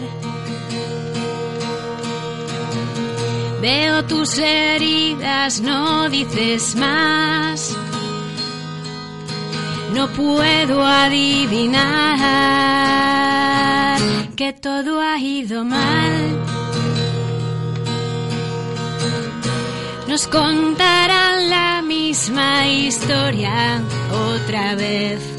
Veo 3.61 4.05
tus 4.05 4.37
heridas, 4.37 5.59
no 5.59 6.07
dices 6.07 6.77
más. 6.77 7.75
No 9.93 10.07
puedo 10.13 10.81
adivinar 10.85 11.81
que 14.37 14.53
todo 14.53 15.01
ha 15.01 15.17
ido 15.19 15.65
mal. 15.65 16.39
Nos 20.07 20.25
contarán 20.27 21.49
la 21.49 21.81
misma 21.81 22.65
historia 22.65 23.81
otra 24.09 24.75
vez. 24.75 25.34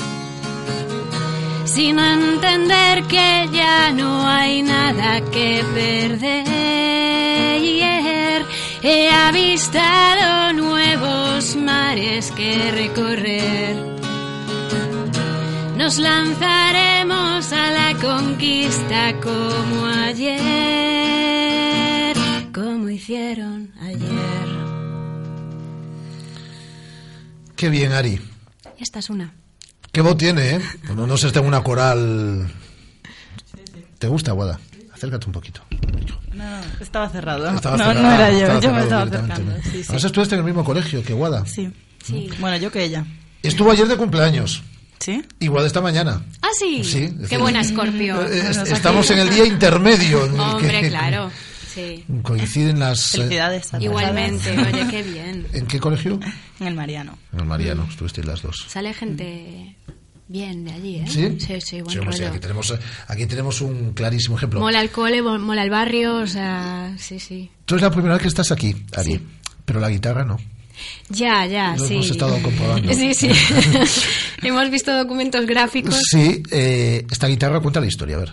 Sin 1.76 1.98
entender 1.98 3.02
que 3.04 3.48
ya 3.52 3.92
no 3.92 4.26
hay 4.26 4.62
nada 4.62 5.20
que 5.30 5.62
perder. 5.74 6.46
He 8.82 9.10
avistado 9.10 10.54
nuevos 10.54 11.54
mares 11.56 12.30
que 12.30 12.70
recorrer. 12.70 13.76
Nos 15.76 15.98
lanzaremos 15.98 17.52
a 17.52 17.70
la 17.70 17.94
conquista 18.00 19.12
como 19.20 19.84
ayer, 19.84 20.46
como 22.54 22.88
hicieron 22.88 23.70
ayer. 23.82 24.48
Qué 27.54 27.68
bien, 27.68 27.92
Ari. 27.92 28.18
Esta 28.78 29.00
es 29.00 29.10
una. 29.10 29.34
Qué 29.96 30.02
voz 30.02 30.18
tiene, 30.18 30.56
¿eh? 30.56 30.60
Bueno, 30.88 31.06
no 31.06 31.16
se 31.16 31.28
está 31.28 31.40
en 31.40 31.46
una 31.46 31.62
coral. 31.62 32.46
¿Te 33.98 34.06
gusta, 34.08 34.32
Guada? 34.32 34.60
Acércate 34.92 35.24
un 35.24 35.32
poquito. 35.32 35.62
No, 36.34 36.44
estaba 36.82 37.08
cerrado. 37.08 37.48
Estaba 37.48 37.78
no, 37.78 37.84
cerrado, 37.86 38.02
no 38.02 38.12
era 38.14 38.30
yo, 38.30 38.36
estaba 38.40 38.60
yo 38.60 38.72
me 38.74 38.80
estaba 38.82 39.02
acercando. 39.04 39.52
Sí, 39.62 40.06
estuviste 40.06 40.34
en 40.34 40.40
el 40.40 40.44
mismo 40.44 40.62
colegio 40.66 41.02
que 41.02 41.14
Guada. 41.14 41.46
Sí. 41.46 41.72
Bueno, 42.38 42.58
yo 42.58 42.70
que 42.70 42.84
ella. 42.84 43.06
Estuvo 43.42 43.70
ayer 43.70 43.88
de 43.88 43.96
cumpleaños. 43.96 44.62
¿Sí? 44.98 45.24
Igual 45.40 45.64
esta 45.64 45.80
mañana. 45.80 46.22
Ah, 46.42 46.48
sí. 46.58 46.84
Sí, 46.84 47.04
es 47.04 47.10
Qué 47.12 47.16
decir, 47.22 47.38
buena 47.38 47.62
Escorpio. 47.62 48.20
eh, 48.26 48.48
es- 48.50 48.58
estamos 48.70 49.10
en 49.12 49.20
el 49.20 49.30
día 49.30 49.46
intermedio. 49.46 50.26
en 50.26 50.34
el 50.34 50.40
Hombre, 50.40 50.80
que 50.82 50.88
claro. 50.90 51.30
Sí. 51.76 52.04
Coinciden 52.22 52.80
las. 52.80 53.14
eh, 53.14 53.18
Felicidades 53.18 53.72
a. 53.74 53.82
Igualmente, 53.82 54.50
oye, 54.50 54.86
qué 54.90 55.02
bien. 55.04 55.46
¿En 55.52 55.66
qué 55.66 55.78
colegio? 55.78 56.18
En 56.60 56.66
el 56.68 56.74
Mariano. 56.74 57.16
En 57.34 57.40
el 57.40 57.44
Mariano, 57.46 57.86
estuvisteis 57.88 58.26
las 58.26 58.40
dos. 58.42 58.64
Sale 58.66 58.94
gente 58.94 59.76
bien 60.26 60.64
de 60.64 60.72
allí, 60.72 60.96
¿eh? 60.96 61.04
¿Sí? 61.06 61.36
Sí, 61.38 61.60
sí, 61.60 61.80
buen 61.82 61.92
Sí, 61.92 61.98
hombre, 61.98 62.16
sí, 62.16 62.22
rollo. 62.22 62.30
aquí, 62.32 62.40
tenemos, 62.40 62.70
eh, 62.70 62.78
aquí 63.08 63.26
tenemos 63.26 63.60
un 63.60 63.92
clarísimo 63.92 64.36
ejemplo. 64.38 64.58
Mola 64.60 64.80
el 64.80 64.90
cole, 64.90 65.20
mo- 65.22 65.38
mola 65.38 65.62
el 65.62 65.70
barrio, 65.70 66.16
o 66.16 66.26
sea, 66.26 66.94
sí, 66.98 67.20
sí. 67.20 67.50
Tú 67.66 67.76
es 67.76 67.82
la 67.82 67.90
primera 67.90 68.14
vez 68.14 68.22
que 68.22 68.28
estás 68.28 68.50
aquí, 68.52 68.74
Ari. 68.96 69.20
Pero 69.66 69.78
la 69.80 69.90
guitarra 69.90 70.24
no. 70.24 70.38
Ya, 71.10 71.44
ya, 71.46 71.76
Lo 71.76 71.84
sí. 71.86 71.94
hemos 71.94 72.10
estado 72.10 72.40
comprobando. 72.42 72.90
Sí, 72.94 73.12
sí. 73.14 73.30
hemos 74.42 74.70
visto 74.70 74.92
documentos 74.96 75.44
gráficos. 75.46 76.00
Sí, 76.10 76.42
eh, 76.50 77.06
esta 77.10 77.26
guitarra 77.28 77.60
cuenta 77.60 77.80
la 77.80 77.86
historia, 77.86 78.16
a 78.16 78.20
ver. 78.20 78.32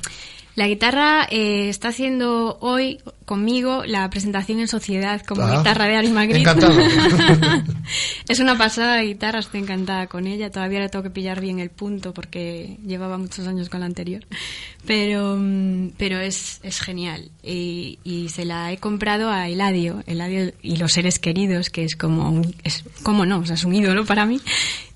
La 0.55 0.67
guitarra 0.67 1.27
eh, 1.31 1.69
está 1.69 1.87
haciendo 1.89 2.57
hoy 2.61 2.99
conmigo 3.25 3.83
la 3.85 4.09
presentación 4.09 4.59
en 4.59 4.67
sociedad 4.67 5.21
como 5.25 5.43
Ah, 5.43 5.57
guitarra 5.57 5.85
de 5.85 5.97
Ari 5.97 6.09
Magritte. 6.09 6.39
encantado. 6.39 6.79
es 8.27 8.39
una 8.39 8.57
pasada 8.57 8.95
de 8.95 9.05
guitarra, 9.05 9.39
estoy 9.39 9.61
encantada 9.61 10.07
con 10.07 10.27
ella. 10.27 10.49
Todavía 10.51 10.79
le 10.79 10.89
tengo 10.89 11.03
que 11.03 11.09
pillar 11.09 11.41
bien 11.41 11.59
el 11.59 11.69
punto 11.69 12.13
porque 12.13 12.77
llevaba 12.85 13.17
muchos 13.17 13.47
años 13.47 13.69
con 13.69 13.81
la 13.81 13.85
anterior. 13.85 14.25
Pero, 14.85 15.37
mm, 15.39 15.91
pero 15.97 16.19
es, 16.19 16.59
es 16.63 16.79
genial. 16.81 17.31
Y, 17.41 17.99
y 18.03 18.29
se 18.29 18.45
la 18.45 18.71
he 18.71 18.77
comprado 18.77 19.29
a 19.29 19.47
Eladio, 19.49 20.03
Eladio 20.07 20.53
y 20.61 20.77
los 20.77 20.93
seres 20.93 21.19
queridos, 21.19 21.69
que 21.69 21.83
es 21.83 21.95
como, 21.95 22.29
un, 22.29 22.55
es, 22.63 22.83
¿cómo 23.03 23.25
no? 23.25 23.39
O 23.39 23.45
sea, 23.45 23.55
es 23.55 23.63
un 23.63 23.75
ídolo 23.75 24.05
para 24.05 24.25
mí. 24.25 24.39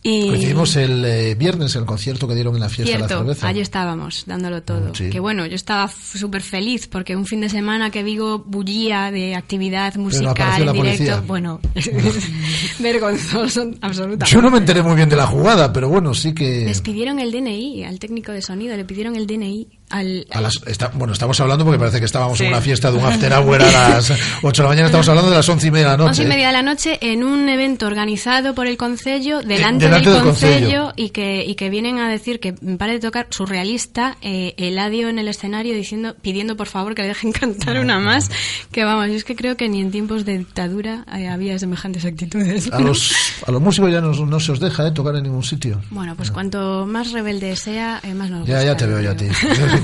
Y, 0.04 0.28
Coincidimos 0.28 0.76
el 0.78 1.04
eh, 1.04 1.36
viernes 1.36 1.76
el 1.76 1.86
concierto 1.86 2.28
que 2.28 2.36
dieron 2.36 2.54
en 2.56 2.62
la 2.62 2.70
fiesta 2.70 2.94
de 2.94 3.00
la 3.00 3.08
cerveza. 3.10 3.48
allí 3.48 3.60
estábamos, 3.60 4.24
dándolo 4.26 4.62
todo. 4.64 4.94
Sí. 4.96 5.10
Que 5.10 5.20
bueno, 5.20 5.46
yo 5.48 5.56
estaba 5.56 5.90
súper 5.90 6.42
feliz 6.42 6.88
porque 6.88 7.16
un 7.16 7.26
fin 7.26 7.42
de 7.42 7.50
semana 7.50 7.90
que 7.90 8.04
Vigo 8.18 8.40
bullía 8.40 9.12
de 9.12 9.36
actividad 9.36 9.94
musical 9.96 10.64
en 10.64 10.74
directo, 10.74 10.82
policía. 10.82 11.24
bueno, 11.28 11.60
vergonzoso, 12.80 13.70
absolutamente. 13.80 14.26
Yo 14.26 14.42
no 14.42 14.50
me 14.50 14.58
enteré 14.58 14.82
muy 14.82 14.96
bien 14.96 15.08
de 15.08 15.16
la 15.16 15.28
jugada, 15.28 15.72
pero 15.72 15.88
bueno, 15.88 16.16
sí 16.16 16.34
que... 16.34 16.66
Les 16.66 16.82
pidieron 16.82 17.20
el 17.20 17.32
DNI 17.32 17.84
al 17.84 18.00
técnico 18.00 18.32
de 18.32 18.42
sonido, 18.42 18.76
le 18.76 18.86
pidieron 18.86 19.16
el 19.16 19.28
DNI 19.28 19.68
al... 19.90 20.28
A 20.32 20.42
las, 20.42 20.62
está- 20.66 20.92
bueno, 20.94 21.14
estamos 21.14 21.40
hablando 21.40 21.64
porque 21.66 21.80
parece 21.80 22.00
que 22.00 22.06
estábamos 22.06 22.40
en 22.42 22.48
una 22.50 22.62
fiesta 22.62 22.92
de 22.92 22.98
un 22.98 23.06
after 23.06 23.32
hour 23.34 23.62
a 23.62 23.72
las 23.90 24.12
8 24.42 24.62
de 24.62 24.64
la 24.64 24.70
mañana, 24.70 24.86
estamos 24.88 25.08
hablando 25.10 25.32
de 25.32 25.38
las 25.38 25.48
11 25.50 25.68
y 25.68 25.72
media 25.72 25.86
de 25.86 25.92
la 25.92 25.98
noche. 25.98 26.10
Once 26.10 26.24
y 26.24 26.28
media 26.28 26.48
de 26.48 26.54
la 26.54 26.62
noche 26.62 26.98
en 27.02 27.24
un 27.24 27.48
evento 27.50 27.88
organizado 27.88 28.54
por 28.56 28.68
el 28.68 28.78
Concello, 28.78 29.42
delante, 29.42 29.86
Eh, 29.86 29.88
delante 29.90 30.10
del, 30.10 30.20
del 30.20 30.24
Concello, 30.24 30.94
y 30.96 31.10
que, 31.12 31.44
y 31.46 31.56
que 31.56 31.70
vienen 31.70 32.00
a 32.00 32.10
decir 32.10 32.40
que 32.40 32.54
pare 32.54 32.94
de 32.94 33.00
tocar 33.00 33.28
surrealista, 33.30 34.18
eh, 34.22 34.54
Eladio 34.58 35.10
en 35.10 35.20
el 35.20 35.28
escenario 35.28 35.74
diciendo, 35.74 36.16
pidiendo 36.22 36.56
por 36.58 36.68
favor 36.68 36.94
que 36.96 37.02
le 37.04 37.10
dejen 37.10 37.32
cantar 37.34 37.80
una 37.80 38.00
más, 38.00 38.30
que 38.72 38.84
vamos, 38.84 39.08
yo 39.08 39.14
es 39.14 39.24
que 39.24 39.36
creo 39.36 39.56
que 39.58 39.70
ni 39.70 39.82
en 39.82 39.92
tiempos 39.92 40.26
de 40.26 40.38
dictadura 40.40 41.06
eh, 41.16 41.28
había 41.28 41.58
semejantes 41.60 42.06
actitudes. 42.06 42.72
A 42.72 42.80
los, 42.80 43.14
a 43.48 43.52
los 43.52 43.62
músicos 43.62 43.92
ya 43.92 44.02
no, 44.02 44.40
se 44.40 44.52
os 44.52 44.60
deja 44.60 44.88
eh, 44.88 44.92
tocar 44.92 45.16
en 45.16 45.24
ningún 45.24 45.44
sitio. 45.44 45.82
Bueno, 45.92 46.16
pues 46.16 46.32
cuanto 46.32 46.86
más 46.86 47.12
rebelde 47.12 47.56
sea, 47.56 48.00
eh, 48.04 48.14
más 48.14 48.30
nos 48.30 48.46
Ya, 48.48 48.56
gusta. 48.56 48.66
ya 48.66 48.78
te 48.78 48.86
veo 48.86 49.02
yo 49.02 49.12
a 49.12 49.16
ti. 49.16 49.26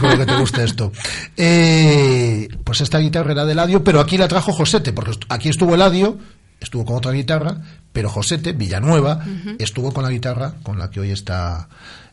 Lo 0.01 0.17
que 0.17 0.25
te 0.25 0.35
gusta 0.37 0.63
esto. 0.63 0.91
Eh, 1.37 2.47
pues 2.63 2.81
esta 2.81 2.99
guitarra 2.99 3.31
era 3.31 3.45
de 3.45 3.51
Eladio, 3.53 3.83
pero 3.83 3.99
aquí 3.99 4.17
la 4.17 4.27
trajo 4.27 4.53
Josete, 4.53 4.93
porque 4.93 5.11
aquí 5.29 5.49
estuvo 5.49 5.75
Eladio, 5.75 6.17
estuvo 6.59 6.85
con 6.85 6.97
otra 6.97 7.11
guitarra, 7.11 7.61
pero 7.91 8.09
Josete, 8.09 8.53
Villanueva, 8.53 9.23
estuvo 9.59 9.91
con 9.93 10.03
la 10.03 10.09
guitarra 10.09 10.55
con 10.63 10.79
la 10.79 10.89
que 10.89 10.99
hoy 10.99 11.11
está 11.11 11.67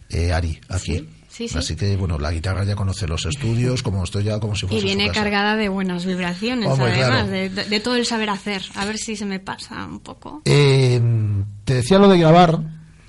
eh, 0.09 0.32
Ari, 0.32 0.61
aquí. 0.69 1.09
sí, 1.28 1.48
sí. 1.48 1.57
Así 1.59 1.77
que, 1.77 1.97
bueno, 1.97 2.19
la 2.19 2.32
guitarra 2.32 2.65
ya 2.65 2.74
conoce 2.74 3.07
los 3.07 3.24
estudios, 3.27 3.82
como 3.82 4.02
estoy 4.05 4.24
ya 4.24 4.40
como 4.40 4.55
si 4.57 4.66
fuese 4.66 4.77
Y 4.78 4.81
su 4.81 4.86
viene 4.86 5.09
casa. 5.09 5.20
cargada 5.20 5.57
de 5.57 5.69
buenas 5.69 6.05
vibraciones, 6.05 6.69
además, 6.69 7.28
claro. 7.28 7.28
de, 7.69 7.81
todo 7.81 7.97
el 7.97 8.05
saber 8.07 8.31
hacer. 8.31 8.62
A 8.74 8.85
ver 8.85 8.98
si 8.98 9.16
se 9.16 9.24
me 9.24 9.39
pasa 9.40 9.86
un 9.86 10.01
poco. 10.01 10.43
Eh, 10.44 11.01
te 11.65 11.74
decía 11.74 11.98
lo 11.98 12.09
de 12.09 12.19
grabar 12.19 12.59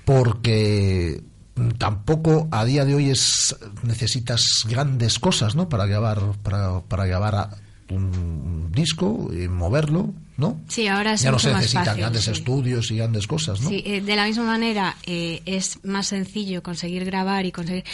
porque 0.04 1.22
tampoco 1.70 2.48
a 2.50 2.64
día 2.64 2.84
de 2.84 2.94
hoy 2.94 3.10
es 3.10 3.56
necesitas 3.82 4.64
grandes 4.68 5.18
cosas, 5.18 5.54
¿no? 5.54 5.68
Para 5.68 5.86
grabar 5.86 6.20
para, 6.42 6.80
para 6.80 7.06
grabar 7.06 7.34
a- 7.34 7.50
un 7.90 8.70
disco 8.72 9.28
y 9.32 9.48
moverlo, 9.48 10.14
¿no? 10.38 10.58
Sí, 10.68 10.88
ahora 10.88 11.12
es 11.12 11.20
ya 11.22 11.30
no 11.30 11.38
se 11.38 11.52
necesitan 11.52 11.84
fácil, 11.84 12.00
grandes 12.00 12.24
sí. 12.24 12.30
estudios 12.30 12.90
y 12.90 12.96
grandes 12.96 13.26
cosas, 13.26 13.60
¿no? 13.60 13.68
Sí, 13.68 13.82
eh, 13.84 14.00
de 14.00 14.16
la 14.16 14.24
misma 14.26 14.44
manera 14.44 14.96
eh, 15.04 15.42
es 15.44 15.78
más 15.84 16.06
sencillo 16.06 16.62
conseguir 16.62 17.04
grabar 17.04 17.44
y 17.44 17.52
conseguir 17.52 17.84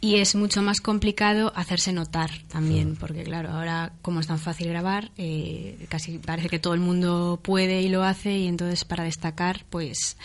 y 0.00 0.16
es 0.16 0.34
mucho 0.34 0.62
más 0.62 0.80
complicado 0.80 1.52
hacerse 1.56 1.92
notar 1.92 2.30
también, 2.48 2.96
porque 2.96 3.22
claro, 3.24 3.50
ahora 3.50 3.92
como 4.02 4.20
es 4.20 4.26
tan 4.26 4.38
fácil 4.38 4.68
grabar, 4.68 5.10
eh, 5.16 5.76
casi 5.88 6.18
parece 6.18 6.48
que 6.48 6.58
todo 6.58 6.74
el 6.74 6.80
mundo 6.80 7.40
puede 7.42 7.80
y 7.82 7.88
lo 7.88 8.02
hace 8.04 8.36
y 8.38 8.46
entonces 8.46 8.84
para 8.84 9.04
destacar 9.04 9.64
pues 9.70 10.16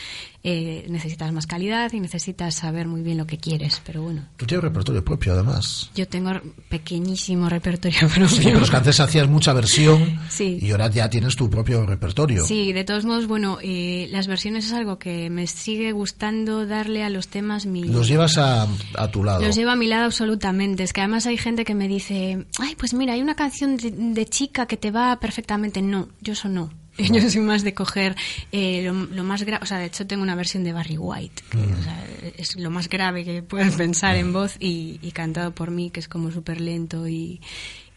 eh, 0.44 0.86
necesitas 0.90 1.32
más 1.32 1.46
calidad 1.48 1.94
y 1.94 2.00
necesitas 2.00 2.56
saber 2.56 2.88
muy 2.88 3.02
bien 3.02 3.18
lo 3.18 3.28
que 3.28 3.38
quieres, 3.38 3.82
pero 3.86 4.02
bueno, 4.02 4.26
Tú 4.38 4.46
tienes 4.46 4.64
repertorio 4.64 5.04
propio, 5.06 5.34
además. 5.34 5.90
yo 5.96 6.08
tengo 6.08 6.32
pequeñísimo 6.70 7.48
repertorio 7.50 8.00
propio. 8.08 8.28
Sí, 8.28 8.42
pero 8.46 8.64
es 8.64 8.70
que 8.72 8.78
antes 8.78 9.00
hacías 9.00 9.28
mucha 9.30 9.54
versión 9.54 10.20
Sí. 10.30 10.58
y 10.62 10.72
ahora 10.72 10.90
ya 10.90 11.10
tienes 11.10 11.36
tu 11.36 11.50
propio 11.50 11.86
repertorio. 11.86 12.46
Sí, 12.46 12.74
de 12.74 12.84
todos 12.84 13.06
modos, 13.06 13.28
bueno, 13.28 13.58
eh, 13.62 14.08
las 14.12 14.28
versiones 14.28 14.66
es 14.66 14.74
algo 14.74 14.98
que 14.98 15.30
me 15.30 15.48
sigue 15.48 15.92
gustando 15.92 16.66
darle 16.66 17.04
a 17.04 17.10
los 17.10 17.28
temas 17.28 17.66
mi... 17.66 17.84
Los 17.84 18.08
llevas 18.08 18.38
a, 18.38 18.68
a 18.96 19.08
tu 19.12 19.24
lado. 19.24 19.42
Los 19.42 19.56
llevo 19.62 19.72
a 19.72 19.76
mi 19.76 19.88
lado 19.88 20.06
absolutamente. 20.06 20.84
Es 20.84 20.92
que 20.92 21.02
además 21.02 21.26
hay 21.28 21.38
gente 21.38 21.66
que 21.66 21.76
me 21.76 21.88
dice, 21.88 22.46
ay, 22.60 22.76
pues 22.76 22.94
mira, 22.94 23.14
hay 23.14 23.22
una 23.22 23.36
canción 23.36 23.78
de, 23.78 23.92
de 23.92 24.26
chica 24.26 24.66
que 24.66 24.76
te 24.76 24.92
va 24.92 25.20
perfectamente. 25.20 25.82
No, 25.82 26.10
yo 26.20 26.34
eso 26.34 26.50
no. 26.50 26.72
Yo 26.98 27.30
soy 27.30 27.42
más 27.42 27.64
de 27.64 27.74
coger 27.74 28.16
eh, 28.52 28.84
lo, 28.84 28.94
lo 28.94 29.24
más 29.24 29.44
grave. 29.44 29.64
O 29.64 29.66
sea, 29.66 29.78
de 29.78 29.86
hecho 29.86 30.06
tengo 30.06 30.24
una 30.24 30.36
versión 30.36 30.64
de 30.64 30.74
Barry 30.74 30.98
White, 30.98 31.44
que 31.50 31.58
o 31.58 31.84
sea, 31.84 32.06
es 32.38 32.58
lo 32.58 32.70
más 32.70 32.90
grave 32.90 33.24
que 33.24 33.42
puedes 33.42 33.76
pensar 33.76 34.18
en 34.18 34.34
voz 34.34 34.58
y, 34.60 35.00
y 35.02 35.12
cantado 35.12 35.56
por 35.56 35.72
mí, 35.72 35.90
que 35.90 36.02
es 36.02 36.10
como 36.10 36.32
súper 36.32 36.60
lento 36.60 37.08
y, 37.08 37.40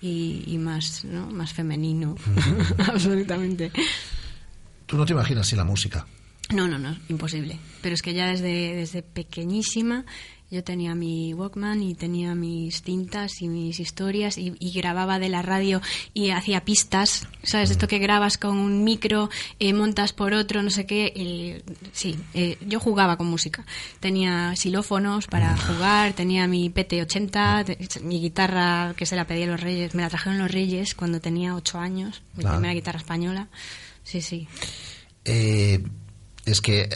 y, 0.00 0.44
y 0.46 0.58
más, 0.58 1.04
¿no? 1.04 1.28
más 1.30 1.52
femenino. 1.52 2.14
absolutamente. 2.86 3.72
Tú 4.86 4.96
no 4.96 5.04
te 5.04 5.12
imaginas 5.12 5.48
si 5.48 5.56
la 5.56 5.64
música. 5.64 6.06
No, 6.52 6.68
no, 6.68 6.78
no, 6.78 6.96
imposible. 7.08 7.58
Pero 7.80 7.94
es 7.94 8.02
que 8.02 8.14
ya 8.14 8.28
desde, 8.28 8.76
desde 8.76 9.02
pequeñísima 9.02 10.04
yo 10.54 10.62
tenía 10.64 10.94
mi 10.94 11.34
Walkman 11.34 11.82
y 11.82 11.94
tenía 11.94 12.34
mis 12.34 12.82
cintas 12.82 13.42
y 13.42 13.48
mis 13.48 13.80
historias 13.80 14.38
y, 14.38 14.54
y 14.60 14.70
grababa 14.72 15.18
de 15.18 15.28
la 15.28 15.42
radio 15.42 15.82
y 16.14 16.30
hacía 16.30 16.64
pistas, 16.64 17.26
¿sabes? 17.42 17.70
Esto 17.70 17.88
que 17.88 17.98
grabas 17.98 18.38
con 18.38 18.56
un 18.56 18.84
micro, 18.84 19.28
eh, 19.58 19.72
montas 19.72 20.12
por 20.12 20.32
otro, 20.32 20.62
no 20.62 20.70
sé 20.70 20.86
qué. 20.86 21.62
sí, 21.92 22.16
eh, 22.34 22.56
yo 22.66 22.78
jugaba 22.80 23.16
con 23.16 23.26
música. 23.26 23.66
Tenía 24.00 24.54
xilófonos 24.56 25.26
para 25.26 25.56
jugar, 25.56 26.12
tenía 26.12 26.46
mi 26.46 26.70
PT80, 26.70 27.64
te- 27.64 28.00
mi 28.00 28.20
guitarra 28.20 28.94
que 28.96 29.06
se 29.06 29.16
la 29.16 29.26
pedí 29.26 29.42
a 29.42 29.46
los 29.46 29.60
Reyes, 29.60 29.94
me 29.94 30.02
la 30.02 30.08
trajeron 30.08 30.38
los 30.38 30.50
Reyes 30.52 30.94
cuando 30.94 31.20
tenía 31.20 31.54
ocho 31.56 31.78
años, 31.78 32.22
mi 32.36 32.44
Ah. 32.46 32.52
primera 32.52 32.74
guitarra 32.74 32.98
española. 33.00 33.48
Sí, 34.04 34.20
sí. 34.22 34.46
Eh, 35.24 35.82
es 36.44 36.60
que 36.60 36.88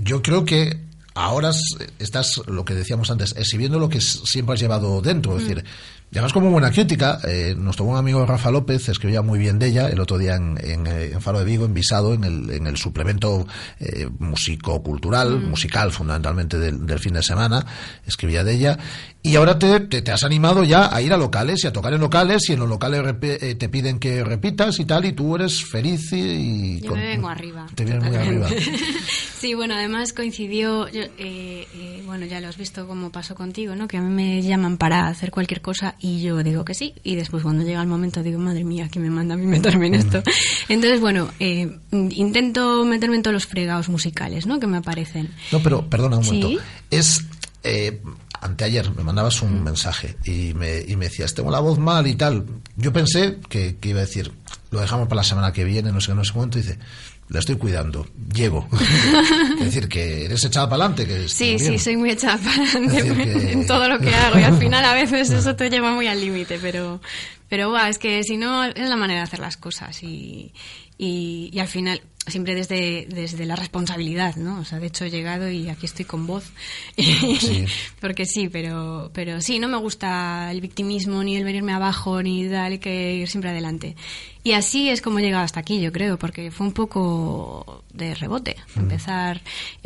yo 0.00 0.22
creo 0.22 0.44
que 0.44 0.78
ahora 1.14 1.50
estás, 1.98 2.40
lo 2.46 2.64
que 2.64 2.74
decíamos 2.74 3.10
antes, 3.10 3.34
exhibiendo 3.36 3.78
lo 3.78 3.88
que 3.88 4.00
siempre 4.00 4.54
has 4.54 4.60
llevado 4.60 5.00
dentro. 5.02 5.36
Es 5.36 5.44
Mm. 5.44 5.48
decir, 5.48 5.64
y 6.10 6.18
además 6.18 6.32
como 6.34 6.50
buena 6.50 6.70
crítica, 6.70 7.20
eh, 7.26 7.54
nos 7.56 7.76
tomó 7.76 7.92
un 7.92 7.96
amigo 7.96 8.24
Rafa 8.26 8.50
López, 8.50 8.86
escribía 8.90 9.22
muy 9.22 9.38
bien 9.38 9.58
de 9.58 9.68
ella 9.68 9.88
el 9.88 9.98
otro 9.98 10.18
día 10.18 10.34
en, 10.36 10.58
en, 10.62 10.86
eh, 10.86 11.12
en 11.12 11.22
Faro 11.22 11.38
de 11.38 11.44
Vigo, 11.46 11.64
en 11.64 11.72
Visado, 11.72 12.12
en 12.12 12.24
el, 12.24 12.50
en 12.50 12.66
el 12.66 12.76
suplemento 12.76 13.46
eh, 13.80 14.08
músico-cultural, 14.18 15.38
Mm. 15.40 15.48
musical 15.50 15.90
fundamentalmente 15.92 16.58
del, 16.58 16.84
del 16.86 16.98
fin 16.98 17.14
de 17.14 17.22
semana, 17.22 17.64
escribía 18.06 18.44
de 18.44 18.54
ella. 18.54 18.78
Y 19.24 19.36
ahora 19.36 19.56
te, 19.56 19.78
te, 19.80 20.02
te 20.02 20.10
has 20.10 20.24
animado 20.24 20.64
ya 20.64 20.92
a 20.92 21.00
ir 21.00 21.12
a 21.12 21.16
locales 21.16 21.62
y 21.62 21.68
a 21.68 21.72
tocar 21.72 21.92
en 21.94 22.00
locales 22.00 22.48
y 22.48 22.54
en 22.54 22.58
los 22.58 22.68
locales 22.68 23.02
repi- 23.02 23.38
eh, 23.40 23.54
te 23.54 23.68
piden 23.68 24.00
que 24.00 24.24
repitas 24.24 24.80
y 24.80 24.84
tal 24.84 25.04
y 25.04 25.12
tú 25.12 25.36
eres 25.36 25.64
feliz 25.64 26.12
y... 26.12 26.16
y 26.16 26.80
Yo 26.80 26.88
con- 26.90 26.98
me 26.98 27.06
vengo 27.06 27.28
arriba. 27.28 27.68
Te 27.72 27.84
vienes 27.84 28.02
muy 28.02 28.16
arriba. 28.16 28.48
sí, 29.38 29.54
bueno, 29.54 29.74
además 29.74 30.12
coincidió, 30.12 30.88
yo, 30.88 31.02
eh, 31.02 31.66
eh, 31.72 32.02
bueno, 32.04 32.26
ya 32.26 32.40
lo 32.40 32.48
has 32.48 32.56
visto 32.56 32.86
como 32.88 33.12
pasó 33.12 33.36
contigo, 33.36 33.76
¿no? 33.76 33.86
Que 33.86 33.98
a 33.98 34.00
mí 34.02 34.10
me 34.12 34.42
llaman 34.42 34.76
para 34.76 35.06
hacer 35.06 35.30
cualquier 35.30 35.60
cosa 35.60 35.94
y 36.00 36.20
yo 36.20 36.42
digo 36.42 36.64
que 36.64 36.74
sí. 36.74 36.94
Y 37.04 37.14
después 37.14 37.44
cuando 37.44 37.62
llega 37.64 37.80
el 37.80 37.86
momento 37.86 38.24
digo, 38.24 38.40
madre 38.40 38.64
mía, 38.64 38.88
que 38.90 38.98
me 38.98 39.08
manda 39.08 39.34
a 39.34 39.36
mí 39.36 39.46
meterme 39.46 39.86
en 39.86 39.94
esto. 39.94 40.20
Entonces, 40.68 41.00
bueno, 41.00 41.28
eh, 41.38 41.78
intento 41.92 42.84
meterme 42.84 43.16
en 43.16 43.22
todos 43.22 43.34
los 43.34 43.46
fregados 43.46 43.88
musicales, 43.88 44.46
¿no? 44.46 44.58
Que 44.58 44.66
me 44.66 44.78
aparecen. 44.78 45.30
No, 45.52 45.60
pero 45.62 45.88
perdona 45.88 46.18
un 46.18 46.24
Sí. 46.24 46.40
momento. 46.40 46.62
Es 46.90 47.24
eh, 47.64 48.00
anteayer 48.42 48.90
me 48.94 49.02
mandabas 49.02 49.40
un 49.42 49.62
mensaje 49.64 50.16
y 50.24 50.52
me, 50.54 50.80
y 50.86 50.96
me 50.96 51.06
decías, 51.06 51.32
tengo 51.34 51.50
la 51.50 51.60
voz 51.60 51.78
mal 51.78 52.06
y 52.06 52.14
tal. 52.14 52.44
Yo 52.76 52.92
pensé 52.92 53.38
que, 53.48 53.76
que 53.78 53.88
iba 53.90 53.98
a 54.00 54.04
decir, 54.04 54.32
lo 54.70 54.80
dejamos 54.80 55.08
para 55.08 55.20
la 55.20 55.24
semana 55.24 55.52
que 55.52 55.64
viene, 55.64 55.90
no 55.92 56.00
sé 56.00 56.08
qué, 56.08 56.14
no 56.14 56.24
sé 56.24 56.32
cuánto, 56.32 56.58
y 56.58 56.62
dice, 56.62 56.78
la 57.28 57.38
estoy 57.38 57.56
cuidando, 57.56 58.06
llego. 58.34 58.68
es 59.58 59.64
decir, 59.64 59.88
que 59.88 60.24
eres 60.26 60.44
echada 60.44 60.68
para 60.68 60.84
adelante. 60.86 61.06
Que 61.06 61.28
Sí, 61.28 61.54
bien. 61.56 61.58
sí, 61.60 61.78
soy 61.78 61.96
muy 61.96 62.10
echada 62.10 62.36
para 62.38 62.62
adelante 62.62 63.02
que- 63.24 63.52
en 63.52 63.66
todo 63.66 63.88
lo 63.88 63.98
que 63.98 64.14
hago 64.14 64.38
y 64.38 64.42
al 64.42 64.58
final 64.58 64.84
a 64.84 64.92
veces 64.94 65.30
eso 65.30 65.56
te 65.56 65.70
lleva 65.70 65.92
muy 65.92 66.06
al 66.08 66.20
límite, 66.20 66.58
pero, 66.60 67.00
pero 67.48 67.76
es 67.78 67.98
que 67.98 68.22
si 68.24 68.36
no 68.36 68.64
es 68.64 68.88
la 68.88 68.96
manera 68.96 69.20
de 69.20 69.24
hacer 69.24 69.38
las 69.40 69.56
cosas 69.56 70.02
y, 70.02 70.52
y, 71.02 71.50
y 71.52 71.58
al 71.58 71.66
final 71.66 72.00
siempre 72.28 72.54
desde, 72.54 73.06
desde 73.08 73.44
la 73.44 73.56
responsabilidad, 73.56 74.36
¿no? 74.36 74.60
O 74.60 74.64
sea, 74.64 74.78
de 74.78 74.86
hecho 74.86 75.04
he 75.04 75.10
llegado 75.10 75.50
y 75.50 75.68
aquí 75.68 75.86
estoy 75.86 76.04
con 76.04 76.28
voz. 76.28 76.44
Sí. 76.96 77.66
Porque 78.00 78.24
sí, 78.24 78.48
pero, 78.48 79.10
pero 79.12 79.40
sí, 79.40 79.58
no 79.58 79.66
me 79.66 79.78
gusta 79.78 80.52
el 80.52 80.60
victimismo, 80.60 81.24
ni 81.24 81.36
el 81.36 81.42
venirme 81.42 81.72
abajo, 81.72 82.22
ni 82.22 82.46
dar 82.46 82.78
que 82.78 83.16
ir 83.16 83.28
siempre 83.28 83.50
adelante. 83.50 83.96
Y 84.44 84.52
así 84.52 84.90
es 84.90 85.02
como 85.02 85.18
he 85.18 85.22
llegado 85.22 85.42
hasta 85.42 85.58
aquí, 85.58 85.80
yo 85.80 85.90
creo, 85.90 86.16
porque 86.16 86.52
fue 86.52 86.68
un 86.68 86.72
poco 86.72 87.82
de 87.92 88.14
rebote. 88.14 88.56
Empezar, 88.76 89.40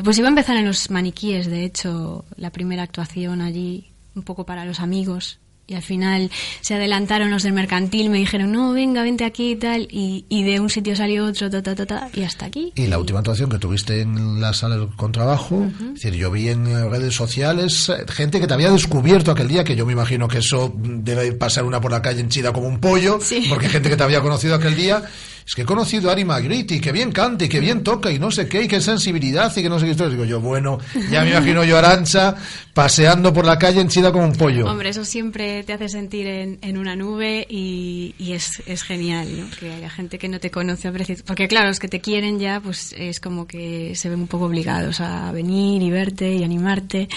pues 0.04 0.18
iba 0.18 0.28
a 0.28 0.30
empezar 0.30 0.58
en 0.58 0.66
los 0.66 0.90
maniquíes, 0.90 1.46
de 1.46 1.64
hecho, 1.64 2.26
la 2.36 2.50
primera 2.50 2.82
actuación 2.82 3.40
allí, 3.40 3.86
un 4.14 4.22
poco 4.22 4.44
para 4.44 4.66
los 4.66 4.80
amigos. 4.80 5.38
Y 5.68 5.74
al 5.74 5.82
final 5.82 6.30
se 6.60 6.74
adelantaron 6.74 7.30
los 7.30 7.42
del 7.42 7.52
mercantil, 7.52 8.08
me 8.10 8.18
dijeron, 8.18 8.52
no, 8.52 8.72
venga, 8.72 9.02
vente 9.02 9.24
aquí 9.24 9.52
y 9.52 9.56
tal. 9.56 9.88
Y, 9.90 10.24
y 10.28 10.44
de 10.44 10.60
un 10.60 10.70
sitio 10.70 10.94
salió 10.94 11.26
otro, 11.26 11.50
ta, 11.50 11.62
ta, 11.62 11.74
ta, 11.74 11.86
ta, 11.86 12.08
y 12.14 12.22
hasta 12.22 12.46
aquí. 12.46 12.72
Y 12.76 12.86
la 12.86 12.98
última 12.98 13.18
actuación 13.18 13.50
que 13.50 13.58
tuviste 13.58 14.00
en 14.00 14.40
la 14.40 14.52
sala 14.52 14.76
del 14.76 14.88
contrabajo, 14.94 15.66
es 15.94 15.94
decir, 15.94 16.14
yo 16.14 16.30
vi 16.30 16.48
en 16.48 16.66
redes 16.90 17.14
sociales 17.14 17.88
eh, 17.88 18.04
gente 18.08 18.40
que 18.40 18.46
te 18.46 18.54
había 18.54 18.70
descubierto 18.70 19.30
aquel 19.30 19.48
día, 19.48 19.64
que 19.64 19.76
yo 19.76 19.86
me 19.86 19.92
imagino 19.92 20.28
que 20.28 20.38
eso 20.38 20.72
debe 20.76 21.32
pasar 21.32 21.64
una 21.64 21.80
por 21.80 21.90
la 21.90 22.02
calle 22.02 22.20
henchida 22.20 22.52
como 22.52 22.68
un 22.68 22.78
pollo, 22.78 23.18
porque 23.48 23.68
gente 23.68 23.90
que 23.90 23.96
te 23.96 24.02
había 24.02 24.20
conocido 24.20 24.54
aquel 24.54 24.76
día, 24.76 25.02
es 25.46 25.54
que 25.54 25.62
he 25.62 25.64
conocido 25.64 26.10
a 26.10 26.12
Ari 26.12 26.24
Magritte 26.24 26.80
que 26.80 26.90
bien 26.90 27.12
canta 27.12 27.44
y 27.44 27.48
que 27.48 27.60
bien 27.60 27.84
toca 27.84 28.10
y 28.10 28.18
no 28.18 28.32
sé 28.32 28.48
qué, 28.48 28.62
y 28.62 28.68
qué 28.68 28.80
sensibilidad 28.80 29.56
y 29.56 29.62
que 29.62 29.68
no 29.68 29.78
sé 29.78 29.84
qué 29.84 29.92
historias. 29.92 30.14
Digo 30.14 30.24
yo, 30.24 30.40
bueno, 30.40 30.80
ya 31.08 31.22
me 31.22 31.30
imagino 31.30 31.62
yo 31.62 31.78
Arancha 31.78 32.34
paseando 32.74 33.32
por 33.32 33.46
la 33.46 33.56
calle 33.56 33.80
henchida 33.80 34.10
como 34.10 34.24
un 34.24 34.32
pollo. 34.32 34.66
Hombre, 34.66 34.88
eso 34.88 35.04
siempre 35.04 35.62
te 35.62 35.72
hace 35.72 35.88
sentir 35.88 36.26
en, 36.26 36.76
una 36.76 36.96
nube 36.96 37.46
y, 37.48 38.12
es, 38.32 38.82
genial, 38.82 39.28
¿no? 39.38 39.46
Que 39.60 39.72
haya 39.72 39.88
gente 39.88 40.18
que 40.18 40.28
no 40.28 40.40
te 40.40 40.50
conoce 40.50 40.90
Porque 41.24 41.46
claro, 41.46 41.68
los 41.68 41.78
que 41.78 41.86
te 41.86 42.00
quieren 42.00 42.40
ya, 42.40 42.60
pues 42.60 42.92
es 42.98 43.20
como 43.20 43.46
que 43.46 43.94
se 43.94 44.08
ven 44.08 44.18
un 44.18 44.26
poco 44.26 44.46
obligados 44.46 45.00
a 45.00 45.30
venir 45.30 45.80
y 45.80 45.90
verte 45.90 46.34
y 46.34 46.42
animarte. 46.42 47.08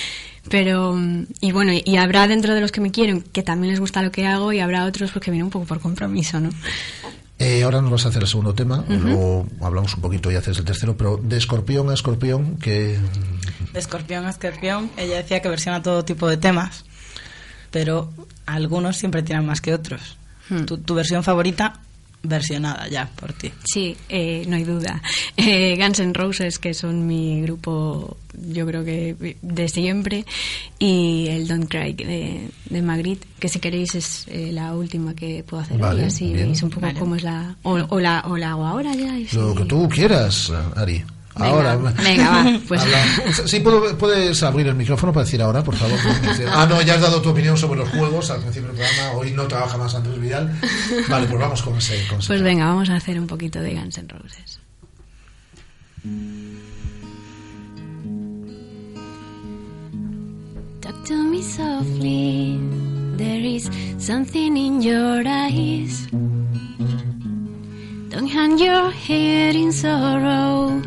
Pero, 0.49 0.93
mm, 0.93 1.25
y 1.41 1.51
bueno, 1.51 1.71
y 1.73 1.97
habrá 1.97 2.27
dentro 2.27 2.53
de 2.53 2.61
los 2.61 2.71
que 2.71 2.79
me 2.79 2.91
quieren 2.91 3.23
que 3.23 3.41
también 3.41 3.71
les 3.71 3.79
gusta 3.79 4.03
lo 4.03 4.11
que 4.11 4.27
hago 4.27 4.53
y 4.53 4.59
habrá 4.59 4.85
otros 4.85 5.11
porque 5.11 5.31
vienen 5.31 5.45
un 5.45 5.51
poco 5.51 5.65
por 5.65 5.79
compromiso, 5.79 6.39
¿no? 6.39 6.51
Eh, 7.39 7.63
ahora 7.63 7.81
nos 7.81 7.89
vas 7.91 8.05
a 8.05 8.09
hacer 8.09 8.21
el 8.21 8.27
segundo 8.27 8.53
tema, 8.53 8.79
Ujú. 8.79 8.93
luego 8.93 9.47
hablamos 9.61 9.95
un 9.95 10.01
poquito 10.01 10.29
y 10.29 10.35
haces 10.35 10.57
el 10.57 10.65
tercero, 10.65 10.97
pero 10.97 11.17
de 11.17 11.37
escorpión 11.37 11.89
a 11.89 11.93
escorpión, 11.93 12.57
que 12.57 12.99
De 13.73 13.79
escorpión 13.79 14.25
a 14.25 14.29
escorpión, 14.29 14.91
ella 14.97 15.15
decía 15.17 15.41
que 15.41 15.47
versiona 15.47 15.81
todo 15.81 16.03
tipo 16.03 16.27
de 16.27 16.35
temas, 16.35 16.83
pero 17.71 18.11
algunos 18.45 18.97
siempre 18.97 19.23
tiran 19.23 19.45
más 19.45 19.61
que 19.61 19.73
otros. 19.73 20.17
Hmm. 20.49 20.65
Tu, 20.65 20.79
tu 20.79 20.95
versión 20.95 21.23
favorita, 21.23 21.79
versionada 22.23 22.87
ya 22.87 23.09
por 23.15 23.33
ti. 23.33 23.51
Sí, 23.65 23.95
eh, 24.09 24.43
no 24.47 24.55
hay 24.55 24.63
duda. 24.63 25.01
Eh, 25.41 25.77
Guns 25.77 25.99
N' 25.99 26.13
Roses, 26.13 26.59
que 26.59 26.73
son 26.73 27.07
mi 27.07 27.41
grupo, 27.41 28.17
yo 28.51 28.65
creo 28.65 28.83
que 28.83 29.37
de 29.41 29.69
siempre, 29.69 30.25
y 30.77 31.27
el 31.29 31.47
Don't 31.47 31.69
Cry 31.69 31.93
de, 31.93 32.49
de 32.69 32.81
Magritte, 32.81 33.25
que 33.39 33.47
si 33.47 33.59
queréis 33.59 33.95
es 33.95 34.25
eh, 34.27 34.51
la 34.51 34.73
última 34.73 35.15
que 35.15 35.43
puedo 35.47 35.63
hacer. 35.63 35.77
Vale, 35.77 36.03
y 36.03 36.05
así 36.05 36.33
bien. 36.33 36.47
veis 36.47 36.61
un 36.61 36.69
poco 36.69 36.87
cómo 36.99 37.15
es 37.15 37.23
la... 37.23 37.55
O, 37.63 37.71
o 37.71 37.99
la... 37.99 38.21
o 38.27 38.37
la 38.37 38.51
hago 38.51 38.65
ahora 38.65 38.93
ya. 38.93 39.17
y 39.17 39.27
sí. 39.27 39.37
lo 39.37 39.55
que 39.55 39.63
tú 39.63 39.87
quieras, 39.87 40.51
Ari. 40.75 41.03
Venga, 41.39 41.71
ahora. 41.73 41.93
venga, 42.03 42.29
va, 42.29 42.59
pues. 42.67 42.81
Sí, 43.45 43.59
¿puedo- 43.59 43.97
puedes 43.97 44.41
abrir 44.43 44.67
el 44.67 44.75
micrófono 44.75 45.11
para 45.13 45.23
decir 45.25 45.41
ahora, 45.41 45.63
por 45.63 45.75
favor. 45.75 45.97
Ah, 46.51 46.65
no, 46.69 46.81
ya 46.81 46.95
has 46.95 47.01
dado 47.01 47.21
tu 47.21 47.29
opinión 47.29 47.57
sobre 47.57 47.79
los 47.79 47.89
juegos 47.89 48.29
al 48.31 48.41
principio 48.41 48.69
del 48.69 48.77
programa. 48.77 49.11
Hoy 49.17 49.31
no 49.31 49.47
trabaja 49.47 49.77
más 49.77 49.93
Andrés 49.95 50.19
Vidal. 50.19 50.59
Vale, 51.09 51.27
pues 51.27 51.39
vamos 51.39 51.61
con 51.61 51.77
ese. 51.77 52.05
Con 52.07 52.19
ese 52.19 52.27
Pues 52.27 52.41
venga, 52.41 52.65
vamos 52.65 52.89
a 52.89 52.95
hacer 52.95 53.19
un 53.19 53.27
poquito 53.27 53.59
de 53.61 53.73
Guns 53.75 53.97
N' 53.97 54.07
Roses. 54.09 54.59
Talk 60.81 60.95
to 61.05 61.13
me 61.15 61.41
softly. 61.41 62.59
There 63.17 63.41
is 63.55 63.69
something 63.97 64.55
in 64.57 64.81
your 64.81 65.23
eyes. 65.25 66.07
Don't 68.09 68.27
hang 68.27 68.57
your 68.57 68.89
head 68.91 69.55
in 69.55 69.71
sorrow. 69.71 70.81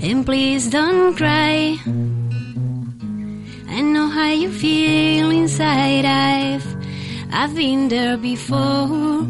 And 0.00 0.24
please 0.24 0.70
don't 0.70 1.16
cry. 1.16 1.76
I 3.68 3.80
know 3.80 4.06
how 4.06 4.30
you 4.30 4.50
feel 4.50 5.30
inside. 5.30 6.04
I've 6.04 6.66
I've 7.32 7.54
been 7.54 7.88
there 7.88 8.16
before. 8.16 9.26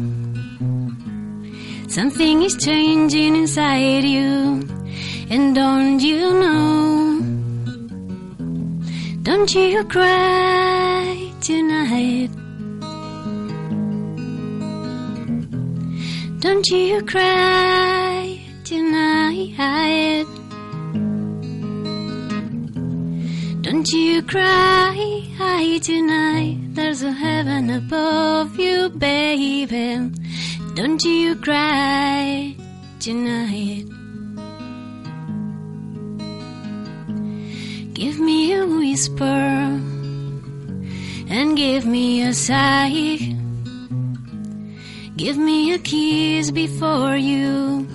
Something 1.87 2.43
is 2.43 2.55
changing 2.55 3.35
inside 3.35 4.03
you. 4.03 4.61
And 5.31 5.55
don't 5.55 5.99
you 5.99 6.33
know? 6.39 7.19
Don't 9.23 9.53
you 9.53 9.83
cry 9.85 11.31
tonight. 11.41 12.29
Don't 16.39 16.67
you 16.67 17.03
cry 17.05 18.39
tonight. 18.63 20.38
Don't 23.69 23.87
you 23.91 24.23
cry 24.23 25.79
tonight. 25.83 26.57
There's 26.73 27.03
a 27.03 27.11
heaven 27.11 27.69
above 27.69 28.57
you, 28.57 28.89
baby. 28.89 30.09
Don't 30.73 31.03
you 31.03 31.35
cry 31.35 32.55
tonight. 32.99 33.85
Give 37.93 38.19
me 38.19 38.53
a 38.53 38.65
whisper 38.65 39.39
and 41.29 41.55
give 41.55 41.85
me 41.85 42.23
a 42.23 42.33
sigh. 42.33 43.19
Give 45.15 45.37
me 45.37 45.73
a 45.75 45.77
kiss 45.77 46.49
before 46.49 47.17
you 47.17 47.87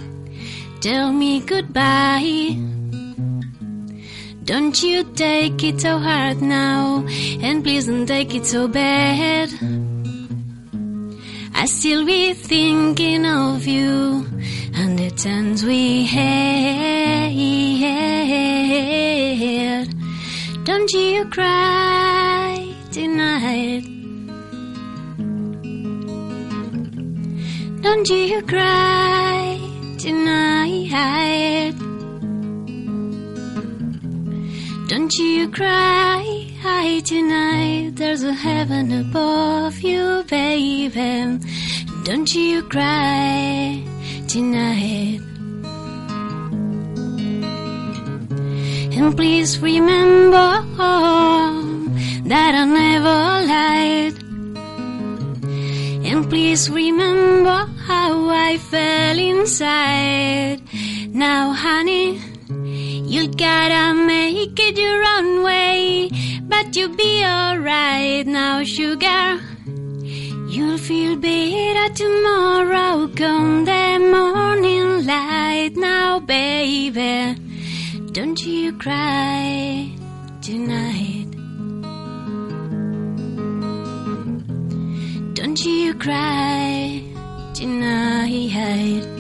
tell 0.81 1.11
me 1.11 1.41
goodbye. 1.41 2.74
Don't 4.45 4.83
you 4.83 5.05
take 5.05 5.65
it 5.65 5.81
so 5.81 5.99
hard 5.99 6.43
now, 6.43 7.03
and 7.41 7.65
please 7.65 7.87
don't 7.87 8.05
take 8.07 8.35
it 8.35 8.45
so 8.45 8.69
bad. 8.69 9.49
I 11.55 11.65
still 11.65 12.05
be 12.05 12.35
thinking 12.35 13.25
of 13.25 13.67
you 13.67 14.27
and 14.75 14.99
the 14.99 15.11
times 15.13 15.65
we 15.65 16.05
had. 16.05 16.45
Don't 20.65 20.93
you 20.93 21.25
cry 21.31 22.75
tonight. 22.93 23.85
Don't 27.81 28.09
you 28.11 28.43
cry 28.43 29.59
tonight. 29.99 30.35
Don't 34.87 35.15
you 35.15 35.49
cry 35.49 37.01
tonight. 37.05 37.93
There's 37.95 38.23
a 38.23 38.35
heaven 38.35 38.93
above 38.93 39.81
you, 39.81 40.25
baby. 40.29 41.39
Don't 42.05 42.35
you 42.35 42.63
cry 42.65 43.83
tonight. 44.29 45.21
And 48.97 49.17
please 49.17 49.59
remember 49.59 50.51
oh, 50.79 51.89
that 52.27 52.55
I 52.55 52.65
never 52.65 53.19
lied. 53.53 54.15
And 56.07 56.29
please 56.29 56.71
remember 56.71 57.67
how 57.87 58.29
I 58.29 58.59
fell 58.59 59.19
inside. 59.19 60.61
Now, 61.09 61.53
honey, 61.53 62.21
you 63.15 63.29
gotta 63.29 63.95
make 63.95 64.59
it 64.59 64.77
your 64.77 65.01
own 65.15 65.45
way. 65.45 66.11
But 66.43 66.75
you'll 66.75 66.97
be 66.97 67.25
alright 67.25 68.27
now, 68.27 68.65
sugar. 68.65 69.41
You'll 70.55 70.79
feel 70.79 71.15
better 71.17 71.95
tomorrow. 71.95 73.07
Come 73.15 73.67
the 73.67 73.99
morning 74.15 75.07
light 75.07 75.75
now, 75.77 76.19
baby. 76.19 77.37
Don't 78.11 78.45
you 78.45 78.73
cry 78.79 79.93
tonight. 80.43 81.31
Don't 85.35 85.61
you 85.65 85.95
cry 85.95 87.01
tonight. 87.55 89.14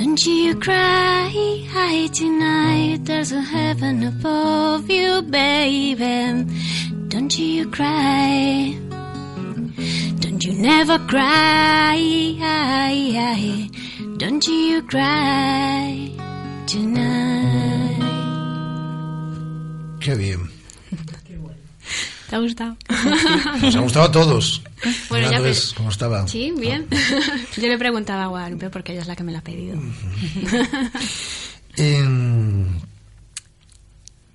Don't 0.00 0.24
you 0.24 0.54
cry 0.58 2.08
tonight. 2.10 3.00
There's 3.04 3.32
a 3.32 3.42
heaven 3.42 4.02
above 4.02 4.88
you, 4.88 5.20
baby. 5.20 6.46
Don't 7.08 7.38
you 7.38 7.68
cry. 7.70 8.78
Don't 10.20 10.42
you 10.42 10.54
never 10.54 10.98
cry. 11.00 12.00
Don't 14.16 14.46
you 14.46 14.82
cry 14.88 16.10
tonight. 16.66 18.00
Qué 20.00 20.14
bien. 20.14 20.50
¿Te 22.30 22.36
ha 22.36 22.38
gustado? 22.38 22.74
Nos 23.60 23.76
ha 23.76 23.80
gustado 23.80 24.06
a 24.06 24.12
todos. 24.12 24.62
Bueno, 25.10 25.26
Mira, 25.28 25.38
ya 25.38 25.40
ves 25.40 25.74
cómo 25.76 25.90
estaba. 25.90 26.26
Sí, 26.28 26.52
bien. 26.58 26.86
Yo 27.56 27.68
le 27.68 27.76
preguntaba 27.78 28.24
a 28.24 28.26
Guadalupe 28.28 28.70
porque 28.70 28.92
ella 28.92 29.02
es 29.02 29.08
la 29.08 29.16
que 29.16 29.22
me 29.24 29.32
la 29.32 29.38
ha 29.40 29.42
pedido. 29.42 29.78
En- 31.76 32.80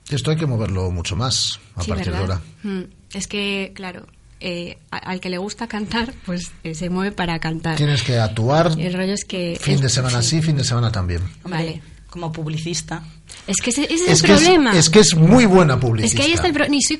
Esto 0.10 0.32
hay 0.32 0.38
que 0.38 0.46
moverlo 0.46 0.92
mucho 0.92 1.16
más 1.16 1.60
a 1.76 1.82
Sí, 1.84 1.90
partir 1.90 2.14
de 2.14 2.20
¿verdad? 2.20 2.42
ahora. 2.64 2.76
Mm, 2.76 2.84
Es 3.14 3.28
que, 3.28 3.72
claro, 3.76 4.06
eh, 4.40 4.78
al 4.92 5.20
que 5.20 5.30
le 5.30 5.38
gusta 5.38 5.68
cantar, 5.68 6.14
pues 6.26 6.52
eh, 6.64 6.76
se 6.76 6.90
mueve 6.90 7.12
para 7.12 7.40
cantar. 7.40 7.76
Tienes 7.78 8.04
que 8.04 8.20
actuar 8.20 8.72
Y 8.78 8.84
el 8.86 8.94
rollo 8.94 9.14
es 9.14 9.26
que... 9.26 9.58
fin 9.60 9.76
es- 9.76 9.82
de 9.82 9.90
semana 9.90 10.22
sí, 10.22 10.42
fin 10.42 10.56
de 10.58 10.64
semana 10.64 10.92
también. 10.92 11.22
Vale. 11.44 11.82
Como 12.10 12.32
publicista. 12.32 13.04
Es 13.48 13.58
que 13.58 13.70
ese, 13.70 13.84
ese 13.84 13.94
es, 13.94 14.02
Es 14.02 14.08
el 14.08 14.32
es, 14.32 14.42
problema. 14.42 14.78
es 14.78 14.90
que 14.90 15.00
es 15.00 15.16
muy 15.16 15.46
buena 15.46 15.76
Es 15.76 15.80
publicista. 15.80 16.18
que 16.18 16.24
ahí 16.24 16.34
está 16.34 16.48
el 16.48 16.54
pro- 16.54 16.68
Ni 16.68 16.82
soy, 16.82 16.98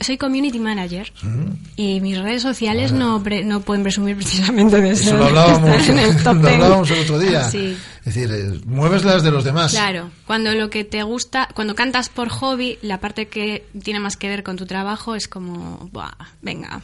soy 0.00 0.18
community 0.18 0.58
manager 0.58 1.10
Mm. 1.22 1.52
y 1.76 2.00
mis 2.00 2.18
redes 2.18 2.42
sociales 2.42 2.92
no, 2.92 3.22
pre- 3.22 3.44
no 3.44 3.60
pueden 3.60 3.82
presumir 3.82 4.16
precisamente 4.16 4.80
de 4.80 4.90
Eso 4.90 5.04
ser- 5.04 5.14
lo 5.14 5.24
hablábamos, 5.26 5.88
en 5.88 5.98
el 5.98 6.22
top 6.22 6.34
lo 6.36 6.40
10. 6.42 6.52
hablábamos 6.54 6.90
el 6.90 6.98
otro 7.00 7.18
día. 7.18 7.44
Sí. 7.50 7.76
Es 8.04 8.14
decir, 8.14 8.30
eh, 8.32 8.60
mueves 8.66 9.04
las 9.04 9.22
de 9.24 9.30
los 9.32 9.42
demás. 9.42 9.72
Claro, 9.72 10.10
cuando 10.26 10.52
lo 10.54 10.70
que 10.70 10.84
te 10.84 11.02
gusta, 11.02 11.48
cuando 11.54 11.74
cantas 11.74 12.08
por 12.08 12.28
hobby, 12.28 12.78
la 12.82 13.00
parte 13.00 13.26
que 13.26 13.64
tiene 13.82 13.98
más 13.98 14.16
que 14.16 14.28
ver 14.28 14.44
con 14.44 14.56
tu 14.56 14.64
trabajo 14.66 15.14
es 15.16 15.26
como, 15.26 15.88
Buah, 15.92 16.12
venga, 16.40 16.82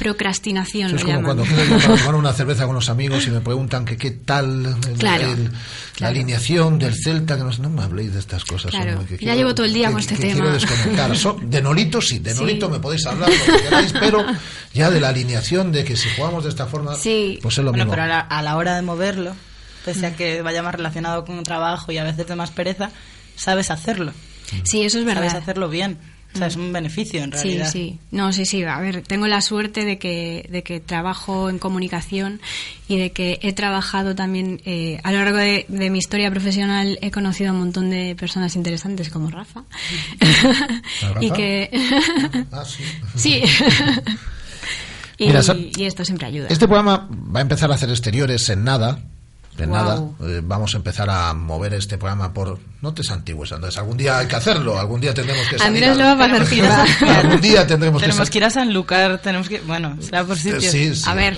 procrastinación 0.00 0.86
Eso 0.88 0.96
es 0.96 1.02
lo 1.02 1.08
como 1.08 1.28
llaman. 1.28 1.46
cuando 1.46 1.78
para 1.78 1.96
tomar 1.98 2.14
una 2.16 2.32
cerveza 2.32 2.66
con 2.66 2.74
los 2.74 2.88
amigos 2.88 3.26
y 3.26 3.30
me 3.30 3.40
preguntan 3.40 3.84
que 3.84 3.96
qué 3.96 4.10
tal 4.10 4.66
el- 4.88 4.98
Claro, 4.98 5.30
el- 5.30 5.44
la 5.44 5.50
claro. 5.94 6.14
alineación 6.14 6.78
del 6.78 6.94
Celta, 6.94 7.36
que 7.36 7.44
no, 7.44 7.52
sé, 7.52 7.62
no 7.62 7.70
me 7.70 7.82
habléis 7.82 8.12
de 8.12 8.18
estas 8.18 8.44
cosas. 8.44 8.70
Claro, 8.70 8.98
hombre, 8.98 9.16
que 9.18 9.24
ya 9.24 9.34
llevo 9.34 9.54
todo 9.54 9.66
el 9.66 9.72
día 9.72 9.86
que- 9.88 9.92
con 9.92 10.00
este 10.00 10.14
que 10.16 10.22
tema. 10.22 10.34
Quiero 10.34 10.52
desconectar. 10.52 11.16
So- 11.16 11.38
de 11.42 11.62
Nolito 11.62 12.00
sí, 12.00 12.18
de 12.18 12.32
Sí. 12.32 12.40
Nolito 12.40 12.68
me 12.68 12.80
podéis 12.80 13.06
hablar 13.06 13.28
lo 13.30 13.54
que 13.56 13.62
queráis, 13.62 13.92
pero 13.92 14.24
ya 14.74 14.90
de 14.90 15.00
la 15.00 15.08
alineación, 15.10 15.70
de 15.72 15.84
que 15.84 15.96
si 15.96 16.08
jugamos 16.16 16.44
de 16.44 16.50
esta 16.50 16.66
forma, 16.66 16.94
Sí. 16.96 17.38
pues 17.42 17.58
es 17.58 17.64
lo 17.64 17.70
Bueno, 17.70 17.84
mismo. 17.84 17.92
pero 17.92 18.02
a 18.04 18.06
la, 18.08 18.20
a 18.20 18.42
la 18.42 18.56
hora 18.56 18.74
de 18.76 18.82
moverlo, 18.82 19.34
pese 19.84 20.06
a 20.06 20.16
que 20.16 20.42
vaya 20.42 20.62
más 20.62 20.74
relacionado 20.74 21.24
con 21.24 21.36
un 21.38 21.44
trabajo 21.44 21.92
y 21.92 21.98
a 21.98 22.04
veces 22.04 22.26
de 22.26 22.36
más 22.36 22.50
pereza, 22.50 22.90
sabes 23.36 23.70
hacerlo. 23.70 24.12
Sí, 24.64 24.82
eso 24.82 24.98
es 24.98 25.04
verdad. 25.04 25.28
Sabes 25.28 25.42
hacerlo 25.42 25.68
bien. 25.68 25.98
O 26.32 26.38
sea, 26.38 26.46
es 26.46 26.54
un 26.56 26.72
beneficio 26.72 27.22
en 27.24 27.32
Sí, 27.32 27.38
realidad. 27.42 27.70
sí. 27.72 27.98
No, 28.12 28.32
sí, 28.32 28.44
sí. 28.46 28.62
A 28.62 28.78
ver, 28.80 29.02
tengo 29.02 29.26
la 29.26 29.40
suerte 29.40 29.84
de 29.84 29.98
que, 29.98 30.48
de 30.50 30.62
que 30.62 30.78
trabajo 30.78 31.50
en 31.50 31.58
comunicación 31.58 32.40
y 32.86 32.98
de 32.98 33.10
que 33.10 33.40
he 33.42 33.52
trabajado 33.52 34.14
también 34.14 34.60
eh, 34.64 35.00
a 35.02 35.10
lo 35.10 35.18
largo 35.18 35.38
de, 35.38 35.66
de 35.68 35.90
mi 35.90 35.98
historia 35.98 36.30
profesional. 36.30 36.98
He 37.02 37.10
conocido 37.10 37.50
a 37.50 37.52
un 37.52 37.58
montón 37.58 37.90
de 37.90 38.14
personas 38.14 38.54
interesantes 38.54 39.10
como 39.10 39.28
Rafa. 39.30 39.64
¿A 41.16 41.20
y 41.20 41.30
que. 41.32 41.68
Ah, 42.52 42.64
sí. 42.64 42.84
sí. 43.16 43.42
y, 45.18 45.26
Mira, 45.26 45.40
y 45.76 45.84
esto 45.84 46.04
siempre 46.04 46.26
ayuda. 46.28 46.46
Este 46.48 46.66
programa 46.66 47.08
va 47.10 47.40
a 47.40 47.42
empezar 47.42 47.70
a 47.70 47.74
hacer 47.74 47.90
exteriores 47.90 48.48
en 48.50 48.64
nada. 48.64 49.00
En 49.64 49.70
Guau. 49.70 50.16
nada. 50.18 50.32
Eh, 50.36 50.40
vamos 50.44 50.74
a 50.74 50.76
empezar 50.78 51.08
a 51.10 51.32
mover 51.34 51.74
este 51.74 51.98
programa 51.98 52.32
por. 52.32 52.58
No 52.82 52.92
te 52.94 53.02
santigues, 53.02 53.52
Andrés. 53.52 53.76
Algún 53.78 53.96
día 53.96 54.18
hay 54.18 54.26
que 54.26 54.36
hacerlo. 54.36 54.78
Algún 54.78 55.00
día 55.00 55.12
tendremos 55.14 55.46
que 55.48 55.58
salir. 55.58 55.84
Andrés 55.84 55.96
lo 55.98 56.04
va 56.04 56.24
a 56.24 56.28
pasar. 56.38 56.86
Algún 57.24 57.40
día 57.40 57.66
tendremos 57.66 58.00
que 58.02 58.08
Tenemos 58.08 58.30
que 58.30 58.38
ir 58.38 58.44
a 58.44 58.50
Sanlúcar, 58.50 59.20
tenemos 59.22 59.48
que... 59.48 59.60
Bueno, 59.60 59.96
será 60.00 60.24
por 60.24 60.36
sitios. 60.36 60.64
Sí, 60.64 60.94
sí. 60.94 61.02
A 61.06 61.14
ver, 61.14 61.36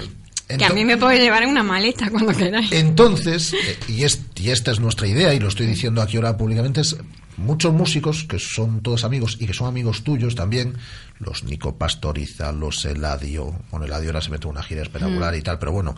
que 0.49 0.65
a 0.65 0.70
mí 0.70 0.85
me 0.85 0.97
puede 0.99 1.19
llevar 1.19 1.43
en 1.44 1.49
una 1.51 1.62
maleta 1.62 2.11
cuando 2.11 2.32
queráis. 2.36 2.70
Entonces, 2.73 3.53
eh, 3.55 3.78
y, 3.89 4.05
es- 4.05 4.20
y 4.36 4.51
esta 4.51 4.70
es 4.70 4.81
nuestra 4.81 5.07
idea, 5.07 5.32
y 5.35 5.40
lo 5.40 5.49
estoy 5.49 5.66
diciendo 5.66 6.03
aquí 6.03 6.16
ahora 6.16 6.36
públicamente, 6.36 6.82
es 6.82 6.97
muchos 7.37 7.73
músicos 7.73 8.25
que 8.25 8.39
son 8.39 8.83
todos 8.83 9.05
amigos 9.05 9.37
y 9.41 9.47
que 9.47 9.55
son 9.55 9.67
amigos 9.69 10.03
tuyos 10.05 10.35
también, 10.35 10.75
los 11.19 11.45
Nico 11.45 11.77
Pastoriza, 11.77 12.53
los 12.53 12.85
Eladio, 12.85 13.55
bueno, 13.71 13.87
Eladio 13.87 14.11
ahora 14.11 14.21
se 14.21 14.31
mete 14.31 14.45
en 14.47 14.51
una 14.53 14.63
gira 14.63 14.83
espectacular 14.83 15.35
Mm. 15.35 15.39
y 15.39 15.43
tal, 15.43 15.59
pero 15.59 15.73
bueno, 15.73 15.95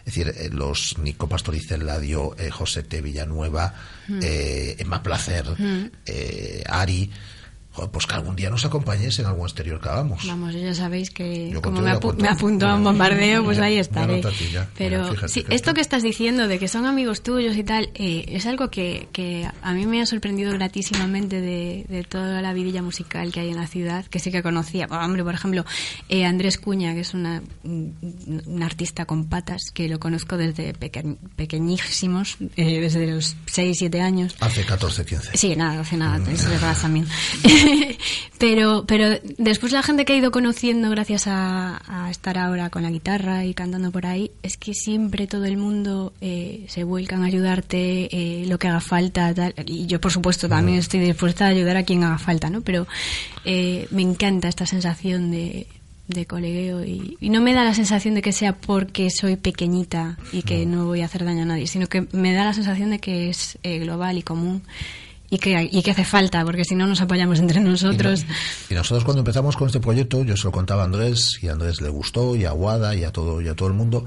es 0.00 0.04
decir, 0.04 0.28
eh, 0.36 0.50
los 0.52 0.98
Nico 0.98 1.28
Pastoriza, 1.28 1.74
Eladio, 1.76 2.36
eh, 2.38 2.50
José 2.50 2.82
T. 2.82 3.00
Villanueva, 3.00 3.74
Mm. 4.08 4.18
eh, 4.22 4.76
Emma 4.78 5.02
Placer, 5.02 5.46
Mm. 5.58 5.90
eh, 6.06 6.62
Ari, 6.68 7.10
joder, 7.76 7.90
pues 7.90 8.06
que 8.06 8.14
algún 8.14 8.34
día 8.36 8.48
nos 8.50 8.64
acompañéis 8.64 9.18
en 9.18 9.26
algún 9.26 9.44
exterior 9.46 9.80
que 9.80 9.88
hagamos. 9.88 10.26
Vamos, 10.26 10.54
ya 10.54 10.74
sabéis 10.74 11.10
que 11.10 11.50
Yo 11.50 11.60
como 11.60 11.80
me, 11.82 11.92
apu- 11.92 12.14
me 12.16 12.28
apunto 12.28 12.66
a 12.66 12.74
un 12.74 12.84
bombardeo, 12.84 13.44
pues 13.44 13.58
ahí 13.58 13.76
estaré. 13.78 14.22
ya. 14.52 14.68
Pero 14.76 15.08
fíjate 15.10 15.28
sí, 15.28 15.44
esto 15.50 15.74
que 15.74 15.80
estás 15.82 16.02
diciendo 16.02 16.48
de 16.48 16.58
que 16.58 16.68
son 16.68 16.86
amigos 16.86 17.22
tuyos 17.22 17.56
y 17.56 17.62
tal, 17.64 17.90
eh, 17.94 18.24
es 18.28 18.46
algo 18.46 18.70
que, 18.70 19.08
que 19.12 19.48
a 19.62 19.72
mí 19.74 19.86
me 19.86 20.00
ha 20.00 20.06
sorprendido 20.06 20.52
gratísimamente 20.52 21.40
de, 21.40 21.84
de 21.88 22.02
toda 22.04 22.40
la 22.42 22.52
vidilla 22.52 22.82
musical 22.82 23.30
que 23.32 23.40
hay 23.40 23.50
en 23.50 23.56
la 23.56 23.66
ciudad, 23.66 24.06
que 24.06 24.18
sí 24.18 24.30
que 24.32 24.42
conocía. 24.42 24.86
Bueno, 24.86 25.04
hombre, 25.04 25.22
por 25.22 25.34
ejemplo, 25.34 25.64
eh, 26.08 26.24
Andrés 26.24 26.58
Cuña, 26.58 26.94
que 26.94 27.00
es 27.00 27.12
una, 27.14 27.42
un, 27.64 28.62
artista 28.62 29.04
con 29.04 29.26
patas, 29.26 29.70
que 29.74 29.88
lo 29.88 29.98
conozco 30.00 30.36
desde 30.36 30.72
peque- 30.72 31.16
pequeñísimos, 31.36 32.36
eh, 32.56 32.80
desde 32.80 33.06
los 33.06 33.36
6, 33.46 33.76
7 33.78 34.00
años. 34.00 34.34
Hace 34.40 34.64
14, 34.64 35.04
15. 35.04 35.36
Sí, 35.36 35.54
nada, 35.56 35.80
hace 35.80 35.96
nada, 35.96 36.18
es 36.32 36.48
verdad 36.48 36.76
también. 36.80 37.06
pero, 38.38 38.84
pero 38.86 39.08
después 39.38 39.72
la 39.72 39.82
gente 39.82 40.04
que 40.04 40.14
he 40.14 40.16
ido 40.18 40.30
conociendo 40.30 40.90
gracias 40.90 41.26
a, 41.26 41.80
a 41.86 42.10
estar 42.10 42.38
ahora 42.38 42.70
con 42.70 42.82
la 42.82 42.90
guitarra 42.90 43.44
y 43.44 43.54
cantando 43.54 43.90
por 43.90 44.06
ahí, 44.06 44.30
es 44.42 44.56
que 44.56 44.74
siempre 44.74 45.26
todo 45.26 45.44
el 45.44 45.56
mundo 45.56 46.12
eh, 46.20 46.64
se 46.68 46.84
vuelcan 46.84 47.22
a 47.22 47.26
ayudarte, 47.26 48.08
eh, 48.10 48.46
lo 48.46 48.58
que 48.58 48.68
haga 48.68 48.80
falta, 48.80 49.34
tal. 49.34 49.54
Y 49.66 49.86
yo, 49.86 50.00
por 50.00 50.12
supuesto, 50.12 50.48
también 50.48 50.78
estoy 50.78 51.00
dispuesta 51.00 51.46
a 51.46 51.48
ayudar 51.48 51.76
a 51.76 51.82
quien 51.84 52.04
haga 52.04 52.18
falta, 52.18 52.50
¿no? 52.50 52.60
Pero 52.60 52.86
eh, 53.44 53.86
me 53.90 54.02
encanta 54.02 54.48
esta 54.48 54.66
sensación 54.66 55.30
de 55.30 55.66
de 56.08 56.24
colegueo 56.26 56.84
y, 56.84 57.16
y 57.20 57.30
no 57.30 57.40
me 57.40 57.52
da 57.52 57.64
la 57.64 57.74
sensación 57.74 58.14
de 58.14 58.22
que 58.22 58.32
sea 58.32 58.54
porque 58.54 59.10
soy 59.10 59.36
pequeñita 59.36 60.18
y 60.32 60.42
que 60.42 60.64
no 60.64 60.86
voy 60.86 61.00
a 61.00 61.06
hacer 61.06 61.24
daño 61.24 61.42
a 61.42 61.46
nadie, 61.46 61.66
sino 61.66 61.88
que 61.88 62.06
me 62.12 62.32
da 62.32 62.44
la 62.44 62.52
sensación 62.52 62.90
de 62.90 63.00
que 63.00 63.28
es 63.28 63.58
eh, 63.62 63.78
global 63.80 64.16
y 64.18 64.22
común 64.22 64.62
y 65.30 65.38
que, 65.38 65.68
y 65.70 65.82
que 65.82 65.90
hace 65.90 66.04
falta, 66.04 66.44
porque 66.44 66.64
si 66.64 66.74
no 66.74 66.86
nos 66.86 67.00
apoyamos 67.00 67.38
entre 67.38 67.60
nosotros. 67.60 68.24
Y 68.70 68.74
nosotros 68.74 69.04
cuando 69.04 69.20
empezamos 69.20 69.56
con 69.56 69.66
este 69.66 69.80
proyecto, 69.80 70.22
yo 70.24 70.36
se 70.36 70.44
lo 70.44 70.52
contaba 70.52 70.82
a 70.82 70.84
Andrés, 70.86 71.38
y 71.42 71.48
a 71.48 71.52
Andrés 71.52 71.80
le 71.80 71.88
gustó, 71.88 72.36
y 72.36 72.44
a 72.44 72.52
Guada, 72.52 72.94
y 72.94 73.04
a 73.04 73.12
todo, 73.12 73.40
y 73.40 73.48
a 73.48 73.54
todo 73.54 73.68
el 73.68 73.74
mundo, 73.74 74.04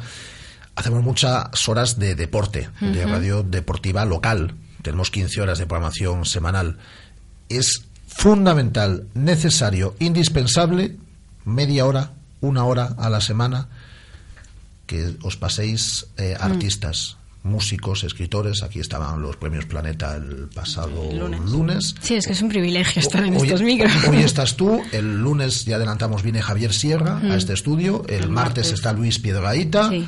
hacemos 0.76 1.04
muchas 1.04 1.68
horas 1.68 2.00
de 2.00 2.16
deporte, 2.16 2.70
de 2.80 3.06
radio 3.06 3.44
deportiva 3.44 4.06
local. 4.06 4.56
Tenemos 4.82 5.12
15 5.12 5.42
horas 5.42 5.60
de 5.60 5.66
programación 5.68 6.26
semanal. 6.26 6.78
Es 7.50 7.82
fundamental, 8.08 9.08
necesario, 9.14 9.96
indispensable, 10.00 10.96
media 11.46 11.86
hora, 11.86 12.12
una 12.42 12.64
hora 12.64 12.96
a 12.98 13.10
la 13.10 13.20
semana, 13.22 13.68
que 14.88 15.16
os 15.22 15.36
paséis 15.38 16.08
eh, 16.18 16.36
Mm. 16.40 16.44
artistas, 16.44 17.18
músicos, 17.44 18.04
escritores. 18.04 18.64
Aquí 18.64 18.80
estaban 18.80 19.22
los 19.22 19.38
premios 19.38 19.66
Planeta 19.66 20.16
el 20.16 20.50
pasado 20.54 20.90
lunes. 21.46 21.96
Sí, 22.02 22.16
es 22.16 22.26
que 22.28 22.34
es 22.34 22.42
un 22.42 22.50
privilegio 22.50 23.02
estar 23.02 23.24
en 23.24 23.36
Hoy- 23.36 23.48
estos 23.48 23.62
micros. 23.62 23.92
Hoy 24.10 24.18
estás 24.18 24.56
tú, 24.58 24.82
el 24.92 25.20
lunes 25.22 25.66
ya 25.66 25.78
adelantamos 25.78 26.24
viene 26.24 26.42
Javier 26.42 26.74
Sierra 26.74 27.16
Mm. 27.16 27.32
a 27.32 27.36
este 27.36 27.54
estudio, 27.54 28.04
el, 28.08 28.24
El 28.26 28.30
martes, 28.30 28.66
martes. 28.66 28.72
está 28.74 28.94
Luis 28.94 29.20
Piedraíta. 29.20 29.90
Sí. 29.90 30.08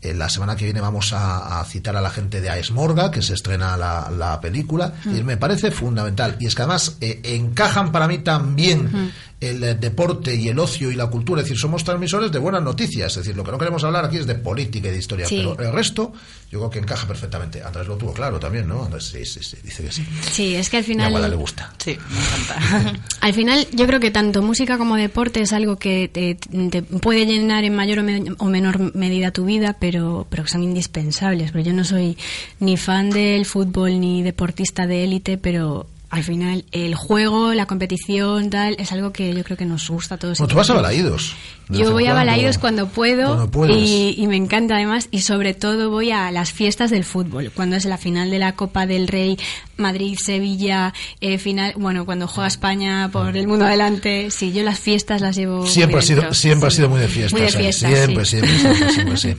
Eh, 0.00 0.14
La 0.14 0.28
semana 0.28 0.54
que 0.54 0.64
viene 0.64 0.80
vamos 0.80 1.12
a, 1.12 1.58
a 1.60 1.64
citar 1.64 1.96
a 1.96 2.00
la 2.00 2.10
gente 2.10 2.40
de 2.40 2.48
Aesmorga, 2.48 3.10
que 3.10 3.20
se 3.20 3.34
estrena 3.34 3.76
la, 3.76 4.08
la 4.16 4.40
película, 4.40 4.94
Mm. 5.04 5.16
y 5.16 5.22
me 5.24 5.36
parece 5.36 5.72
fundamental. 5.72 6.36
Y 6.38 6.46
es 6.46 6.54
que 6.54 6.62
además 6.62 6.96
eh, 7.00 7.20
encajan 7.24 7.90
para 7.90 8.06
mí 8.06 8.18
también 8.18 8.84
Mm. 8.84 9.10
el 9.40 9.64
eh, 9.64 9.74
deporte 9.74 10.36
y 10.36 10.46
el 10.46 10.58
ocio 10.60 10.92
y 10.92 10.94
la 10.94 11.08
cultura. 11.08 11.40
Es 11.40 11.46
decir, 11.48 11.58
somos 11.58 11.82
transmisores 11.82 12.30
de 12.30 12.38
buenas 12.38 12.62
noticias. 12.62 13.10
Es 13.10 13.24
decir, 13.24 13.36
lo 13.36 13.42
que 13.42 13.50
no 13.50 13.58
queremos 13.58 13.82
hablar 13.82 14.04
aquí 14.04 14.18
es 14.18 14.26
de 14.28 14.36
política 14.36 14.86
y 14.86 14.92
de 14.92 14.98
historia. 14.98 15.26
Sí. 15.26 15.42
Pero 15.56 15.68
el 15.68 15.74
resto, 15.74 16.12
yo 16.50 16.58
creo 16.58 16.70
que 16.70 16.78
encaja 16.78 17.06
perfectamente. 17.06 17.62
Andrés 17.62 17.86
lo 17.86 17.96
tuvo 17.96 18.12
claro 18.12 18.38
también, 18.40 18.66
¿no? 18.66 18.84
Andrés, 18.84 19.04
sí, 19.04 19.24
sí, 19.24 19.40
sí, 19.42 19.56
dice 19.62 19.82
que 19.84 19.92
sí. 19.92 20.04
Sí, 20.30 20.54
es 20.54 20.70
que 20.70 20.78
al 20.78 20.82
a 20.84 21.08
Guada 21.10 21.26
le 21.28 21.32
final... 21.32 21.36
gusta. 21.36 21.72
Sí, 21.78 21.96
me 22.10 22.18
encanta. 22.18 23.00
Al 23.20 23.34
final, 23.34 23.66
yo 23.72 23.86
creo 23.86 24.00
que 24.00 24.10
tanto 24.10 24.40
música 24.42 24.78
como 24.78 24.96
deporte 24.96 25.40
es 25.42 25.52
algo 25.52 25.76
que 25.76 26.08
te, 26.08 26.36
te 26.70 26.82
puede 26.82 27.26
llenar 27.26 27.64
en 27.64 27.74
mayor 27.74 27.98
o, 27.98 28.02
me- 28.02 28.32
o 28.38 28.44
menor 28.46 28.94
medida 28.96 29.30
tu 29.32 29.44
vida, 29.44 29.76
pero, 29.78 30.26
pero 30.30 30.44
que 30.44 30.48
son 30.50 30.62
indispensables. 30.62 31.50
Pero 31.52 31.64
yo 31.64 31.72
no 31.74 31.84
soy 31.84 32.16
ni 32.60 32.76
fan 32.76 33.10
del 33.10 33.44
fútbol 33.44 34.00
ni 34.00 34.22
deportista 34.22 34.86
de 34.86 35.04
élite, 35.04 35.36
pero 35.36 35.86
al 36.10 36.24
final 36.24 36.64
el 36.72 36.94
juego, 36.94 37.52
la 37.54 37.66
competición, 37.66 38.50
tal, 38.50 38.76
es 38.78 38.92
algo 38.92 39.12
que 39.12 39.34
yo 39.34 39.44
creo 39.44 39.56
que 39.56 39.66
nos 39.66 39.88
gusta 39.90 40.14
a 40.14 40.18
todos. 40.18 40.38
Bueno, 40.38 40.48
tú 40.48 40.56
vas 40.56 40.70
a 40.70 40.80
vez 40.80 41.34
Yo 41.68 41.92
voy 41.92 42.06
a. 42.06 42.14
Balaidos 42.14 42.58
cuando 42.58 42.88
puedo 42.88 43.48
Cuando 43.50 43.74
y, 43.74 44.14
y 44.16 44.26
me 44.26 44.36
encanta 44.36 44.74
además 44.74 45.08
y 45.10 45.20
sobre 45.20 45.54
todo 45.54 45.90
voy 45.90 46.10
a 46.10 46.32
las 46.32 46.50
fiestas 46.52 46.90
del 46.90 47.04
fútbol 47.04 47.52
cuando 47.54 47.76
es 47.76 47.84
la 47.84 47.98
final 47.98 48.30
de 48.30 48.38
la 48.38 48.56
Copa 48.56 48.86
del 48.86 49.06
Rey 49.06 49.38
Madrid 49.76 50.18
Sevilla 50.20 50.92
eh, 51.20 51.38
final 51.38 51.74
bueno 51.76 52.04
cuando 52.04 52.26
juega 52.26 52.48
España 52.48 53.10
por 53.12 53.36
el 53.36 53.46
mundo 53.46 53.66
adelante 53.66 54.30
sí 54.30 54.52
yo 54.52 54.64
las 54.64 54.80
fiestas 54.80 55.20
las 55.20 55.36
llevo 55.36 55.66
Siempre 55.66 55.98
ha 55.98 56.02
sido, 56.02 56.34
siempre 56.34 56.68
ha 56.68 56.70
sido 56.70 56.88
muy 56.88 57.00
de 57.00 57.08
fiestas. 57.08 57.32
Muy 57.32 57.42
de 57.42 57.68
¿eh? 57.68 57.72
siempre, 57.72 58.24
sí. 58.24 58.36
siempre, 58.36 58.58
siempre, 58.58 58.92
siempre, 58.92 59.16
sí. 59.16 59.36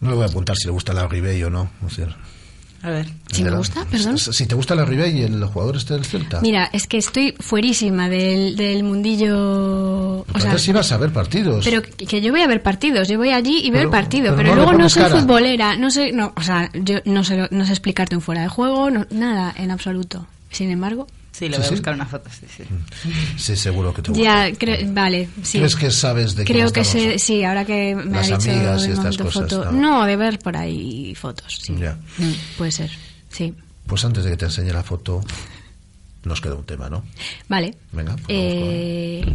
No 0.00 0.10
le 0.10 0.16
voy 0.16 0.24
a 0.24 0.28
apuntar 0.28 0.56
si 0.56 0.66
le 0.66 0.72
gusta 0.72 0.92
la 0.92 1.06
Ribey 1.06 1.42
o 1.42 1.50
no. 1.50 1.70
o 1.84 1.90
sea, 1.90 2.16
a 2.84 2.90
ver 2.90 3.06
si 3.32 3.42
me 3.42 3.50
gusta 3.56 3.84
perdón 3.90 4.18
Si 4.18 4.46
te 4.46 4.54
gusta 4.54 4.74
la 4.74 4.84
Ribey 4.84 5.18
y 5.18 5.22
el 5.22 5.42
jugador 5.46 5.76
este 5.76 5.94
del 5.94 6.04
Celta. 6.04 6.40
mira 6.40 6.68
es 6.72 6.86
que 6.86 6.98
estoy 6.98 7.34
fuerísima 7.40 8.08
del, 8.08 8.54
del 8.56 8.84
mundillo 8.84 10.20
o 10.20 10.24
sea, 10.38 10.50
Antes 10.50 10.68
ibas 10.68 10.92
a 10.92 10.98
ver 10.98 11.10
partidos. 11.12 11.64
Pero 11.64 11.82
que 11.82 12.06
que 12.06 12.20
yo 12.20 12.30
voy 12.32 12.42
a 12.42 12.46
ver 12.46 12.62
partidos, 12.62 13.08
yo 13.08 13.18
voy 13.18 13.30
allí 13.30 13.58
y 13.58 13.70
veo 13.70 13.72
Pero- 13.72 13.82
el 13.84 13.90
partido, 13.90 14.36
pero 14.36 14.36
pero, 14.36 14.48
no 14.50 14.54
le 14.54 14.62
luego 14.66 14.78
no 14.78 14.88
soy 14.88 15.02
cara. 15.02 15.16
futbolera, 15.16 15.76
no 15.76 15.90
sé, 15.90 16.12
no, 16.12 16.32
o 16.36 16.42
sea, 16.42 16.70
yo 16.74 16.98
no 17.04 17.24
sé, 17.24 17.48
no 17.50 17.64
sé 17.66 17.72
explicarte 17.72 18.14
un 18.16 18.22
fuera 18.22 18.42
de 18.42 18.48
juego, 18.48 18.90
no- 18.90 19.06
nada, 19.10 19.52
en 19.56 19.70
absoluto. 19.70 20.26
Sin 20.50 20.70
embargo, 20.70 21.06
Sí, 21.36 21.48
le 21.48 21.56
Sí, 21.56 21.62
voy 21.62 21.66
a 21.66 21.70
buscar 21.72 21.94
una 21.94 22.06
foto, 22.06 22.30
sí, 22.30 22.46
sí. 22.56 22.62
Sí, 23.36 23.56
seguro 23.56 23.92
que 23.92 24.02
te 24.02 24.12
gusta. 24.12 24.50
ya, 24.50 24.56
vale, 24.86 25.28
sí. 25.42 25.58
¿Crees 25.58 25.74
que 25.74 25.90
sabes 25.90 26.36
de 26.36 26.44
quién 26.44 26.58
Creo 26.58 26.72
que 26.72 26.84
sé, 26.84 27.18
sí, 27.18 27.42
ahora 27.42 27.64
que 27.64 27.96
me 27.96 28.04
Las 28.18 28.30
ha 28.30 28.36
dicho 28.38 28.50
amigas 28.52 28.86
y 28.86 28.90
estas 28.92 29.18
cosas, 29.18 29.50
foto. 29.52 29.64
¿no? 29.72 29.72
No, 29.72 30.04
de 30.04 30.14
ver 30.14 30.38
por 30.38 30.56
ahí 30.56 31.12
fotos, 31.16 31.58
sí. 31.60 31.74
Ya. 31.76 31.98
Mm, 32.18 32.32
puede 32.56 32.70
ser, 32.70 32.90
sí. 33.30 33.52
Pues 33.84 34.04
antes 34.04 34.22
de 34.22 34.30
que 34.30 34.36
te 34.36 34.44
enseñe 34.44 34.72
la 34.72 34.84
foto, 34.84 35.22
nos 36.22 36.40
queda 36.40 36.54
un 36.54 36.64
tema, 36.64 36.88
¿no? 36.88 37.02
Vale. 37.48 37.74
Venga. 37.90 38.14
pues 38.14 38.24
Eh, 38.28 39.34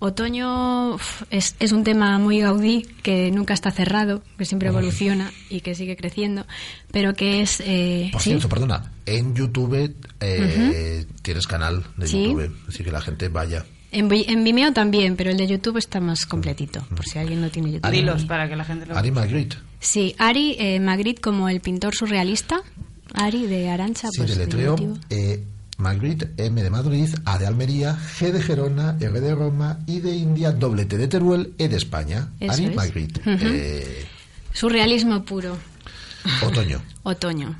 otoño 0.00 0.96
es, 1.30 1.56
es 1.60 1.72
un 1.72 1.84
tema 1.84 2.18
muy 2.18 2.40
gaudí 2.40 2.86
que 3.02 3.30
nunca 3.30 3.54
está 3.54 3.70
cerrado, 3.70 4.22
que 4.36 4.44
siempre 4.44 4.68
evoluciona 4.68 5.30
y 5.50 5.60
que 5.60 5.74
sigue 5.74 5.96
creciendo, 5.96 6.46
pero 6.92 7.14
que 7.14 7.42
es... 7.42 7.60
eh, 7.64 8.08
Por 8.12 8.22
¿sí? 8.22 8.30
cierto, 8.30 8.48
perdona, 8.48 8.92
en 9.06 9.34
YouTube 9.34 9.94
eh, 10.20 11.06
tienes 11.22 11.46
canal 11.46 11.84
de 11.96 12.06
Sí. 12.06 12.24
YouTube, 12.24 12.56
así 12.68 12.84
que 12.84 12.92
la 12.92 13.00
gente 13.00 13.28
vaya. 13.28 13.64
En, 13.90 14.08
Vi- 14.08 14.26
en 14.28 14.44
Vimeo 14.44 14.72
también, 14.72 15.16
pero 15.16 15.30
el 15.30 15.36
de 15.38 15.46
YouTube 15.46 15.78
está 15.78 15.98
más 16.00 16.26
completito, 16.26 16.84
por 16.94 17.04
si 17.06 17.18
alguien 17.18 17.40
no 17.40 17.48
tiene 17.50 17.72
YouTube. 17.72 17.90
Dilos 17.90 18.24
para 18.26 18.48
que 18.48 18.54
la 18.56 18.64
gente 18.64 18.86
lo 18.86 18.96
Ari 18.96 19.10
Magritte, 19.10 19.56
Sí, 19.80 20.14
Ari 20.18 20.56
eh, 20.58 20.80
Magritte 20.80 21.20
como 21.20 21.48
el 21.48 21.60
pintor 21.60 21.94
surrealista, 21.94 22.60
Ari 23.14 23.46
de 23.46 23.70
Arancha, 23.70 24.08
sí, 24.10 24.18
pues 24.18 24.36
de 24.36 24.44
letreo. 24.44 24.76
Magritte, 25.78 26.34
M 26.36 26.60
de 26.60 26.70
Madrid, 26.70 27.08
A 27.24 27.38
de 27.38 27.46
Almería, 27.46 27.96
G 27.96 28.32
de 28.32 28.42
Gerona, 28.42 28.96
R 29.00 29.20
de 29.20 29.34
Roma, 29.34 29.78
I 29.86 30.00
de 30.00 30.12
India, 30.16 30.50
doble 30.50 30.86
T 30.86 30.98
de 30.98 31.06
Teruel, 31.06 31.54
E 31.56 31.68
de 31.68 31.76
España. 31.76 32.30
Eso 32.40 32.52
Ari 32.52 32.64
es. 32.66 32.74
Magritte, 32.74 33.20
eh, 33.24 34.06
Surrealismo 34.52 35.24
puro, 35.24 35.56
otoño. 36.44 36.82
otoño. 37.04 37.54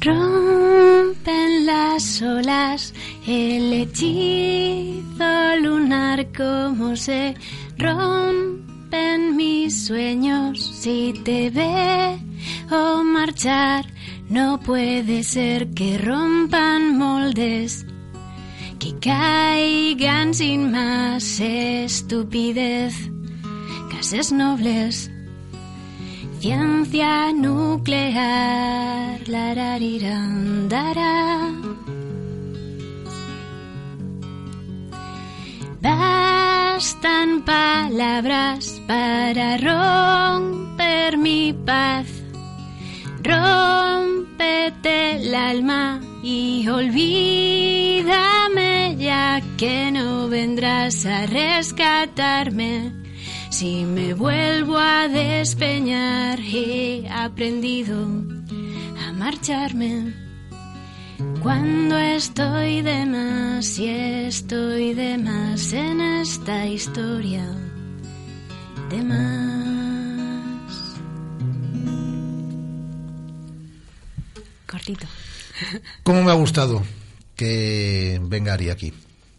Rompen 0.00 1.66
las 1.66 2.22
olas 2.22 2.92
el 3.24 3.72
hechizo 3.72 5.56
lunar 5.60 6.26
como 6.36 6.96
se 6.96 7.36
rompen 7.78 9.36
mis 9.36 9.86
sueños 9.86 10.58
si 10.60 11.14
te 11.24 11.50
veo 12.70 13.04
marchar. 13.04 13.86
No 14.28 14.60
puede 14.60 15.24
ser 15.24 15.70
que 15.74 15.98
rompan 15.98 16.98
moldes 16.98 17.84
que 18.78 18.98
caigan 18.98 20.34
sin 20.34 20.70
más 20.70 21.40
estupidez. 21.40 22.94
Gases 23.92 24.32
nobles 24.32 25.12
Ciencia 26.42 27.32
nuclear, 27.32 29.28
lararirandará. 29.28 31.52
Bastan 35.80 37.44
palabras 37.44 38.82
para 38.88 39.56
romper 39.58 41.16
mi 41.16 41.52
paz. 41.52 42.21
Rómpete 43.22 45.16
el 45.16 45.34
alma 45.34 46.00
y 46.24 46.66
olvídame 46.68 48.02
ya 48.98 49.40
que 49.56 49.92
no 49.92 50.28
vendrás 50.28 51.06
a 51.06 51.26
rescatarme. 51.26 52.92
Si 53.50 53.84
me 53.84 54.14
vuelvo 54.14 54.76
a 54.76 55.06
despeñar, 55.06 56.40
he 56.40 57.08
aprendido 57.08 57.96
a 59.06 59.12
marcharme. 59.12 60.14
Cuando 61.42 61.96
estoy 61.98 62.82
de 62.82 63.06
más 63.06 63.78
y 63.78 63.88
estoy 63.88 64.94
de 64.94 65.18
más 65.18 65.72
en 65.72 66.00
esta 66.00 66.66
historia, 66.66 67.44
de 68.90 69.02
más. 69.02 70.01
¿Cómo 76.02 76.22
me 76.22 76.30
ha 76.30 76.34
gustado 76.34 76.82
que 77.36 78.20
venga 78.22 78.54
Ari 78.54 78.70
aquí? 78.70 78.92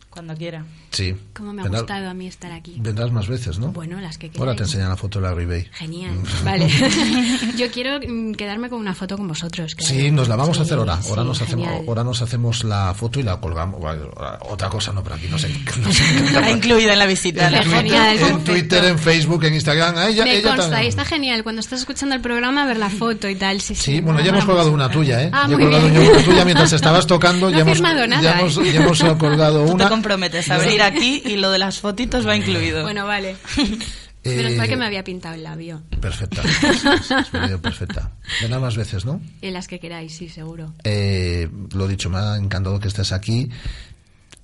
Cuando 0.09 0.35
quiera. 0.35 0.65
Sí. 0.93 1.13
¿Cómo 1.35 1.51
me 1.53 1.61
ha 1.61 1.65
Vendrá- 1.65 1.79
gustado 1.81 2.09
a 2.09 2.13
mí 2.13 2.27
estar 2.27 2.51
aquí? 2.51 2.75
Vendrás 2.79 3.11
más 3.11 3.27
veces, 3.27 3.57
¿no? 3.59 3.71
Bueno, 3.73 3.99
las 3.99 4.17
que 4.19 4.27
Ahora 4.37 4.51
te 4.51 4.57
queráis. 4.57 4.61
enseñan 4.61 4.89
la 4.89 4.95
foto 4.95 5.19
de 5.19 5.27
la 5.27 5.33
Ribey. 5.33 5.67
Genial, 5.73 6.13
vale. 6.45 6.69
Yo 7.57 7.71
quiero 7.71 7.99
mm, 8.07 8.33
quedarme 8.33 8.69
con 8.69 8.79
una 8.79 8.93
foto 8.93 9.17
con 9.17 9.27
vosotros. 9.27 9.73
claro. 9.75 9.93
Sí, 9.93 10.11
nos 10.11 10.27
la 10.27 10.35
vamos 10.35 10.57
a 10.57 10.61
Sí, 10.61 10.67
hacer 10.67 10.77
ahora. 10.77 10.93
Ahora, 10.93 11.21
sí, 11.23 11.27
nos 11.27 11.41
hacemos, 11.41 11.65
genial. 11.67 11.85
ahora 11.87 12.03
nos 12.03 12.21
hacemos 12.21 12.63
la 12.63 12.93
foto 12.93 13.19
y 13.19 13.23
la 13.23 13.39
colgamos. 13.41 13.79
Bueno, 13.79 14.09
otra 14.41 14.69
cosa 14.69 14.93
no, 14.93 15.03
pero 15.03 15.15
aquí 15.15 15.27
no 15.29 15.37
sé. 15.39 15.49
No 15.83 15.91
sé 15.91 16.51
incluida 16.51 16.93
en 16.93 16.99
la 16.99 17.05
visita. 17.07 17.47
en, 17.49 17.63
Twitter, 17.63 18.17
foto. 18.19 18.31
en 18.37 18.43
Twitter, 18.43 18.85
en 18.85 18.99
Facebook, 18.99 19.43
en 19.45 19.53
Instagram. 19.55 19.95
Ah, 19.97 20.09
ella, 20.09 20.23
Me 20.25 20.37
ella 20.37 20.49
consta, 20.49 20.69
también. 20.69 20.89
está 20.89 21.05
genial 21.05 21.43
cuando 21.43 21.59
estás 21.61 21.79
escuchando 21.79 22.13
el 22.15 22.21
programa 22.21 22.65
ver 22.67 22.77
la 22.77 22.89
foto 22.91 23.27
y 23.27 23.35
tal. 23.35 23.59
Sí, 23.61 23.73
sí. 23.73 23.81
Sí, 23.93 24.01
bueno, 24.01 24.19
ya 24.21 24.29
hemos 24.29 24.45
colgado 24.45 24.71
una 24.71 24.89
tuya, 24.91 25.23
¿eh? 25.23 25.29
Ah, 25.33 25.47
Ya 25.47 25.53
he 25.55 25.57
muy 25.57 25.63
colgado 25.65 25.89
bien. 25.89 26.03
yo 26.05 26.11
una 26.11 26.23
tuya 26.23 26.45
mientras 26.45 26.71
estabas 26.71 27.07
tocando. 27.07 27.47
No 27.49 27.51
ya 27.51 27.57
he 27.57 27.61
hemos, 27.61 27.81
nada, 27.81 28.05
ya 28.21 28.39
hemos, 28.39 28.57
¿eh? 28.59 28.71
ya 28.71 28.81
hemos 28.81 29.03
colgado 29.17 29.61
Tú 29.61 29.67
te 29.69 29.73
una. 29.73 29.89
comprometes 29.89 30.49
a 30.51 30.57
venir 30.59 30.82
aquí 30.85 31.21
y 31.25 31.37
lo 31.37 31.51
de 31.51 31.59
las 31.59 31.79
fotitos 31.79 32.27
va 32.27 32.35
incluido. 32.35 32.83
Bueno, 32.83 33.05
vale. 33.05 33.35
Eh, 34.25 34.37
Menos 34.37 34.53
mal 34.55 34.69
que 34.69 34.77
me 34.77 34.85
había 34.85 35.03
pintado 35.03 35.35
el 35.35 35.43
labio. 35.43 35.81
Perfecta. 35.99 36.41
Venido 37.33 37.61
perfecta. 37.61 38.13
Vendrá 38.39 38.57
más 38.57 38.77
veces, 38.77 39.03
¿no? 39.03 39.21
En 39.41 39.53
las 39.53 39.67
que 39.67 39.81
queráis, 39.81 40.15
sí, 40.15 40.29
seguro. 40.29 40.73
Eh, 40.85 41.49
lo 41.73 41.89
dicho, 41.89 42.09
me 42.09 42.19
ha 42.19 42.37
encantado 42.37 42.79
que 42.79 42.87
estés 42.87 43.11
aquí. 43.11 43.49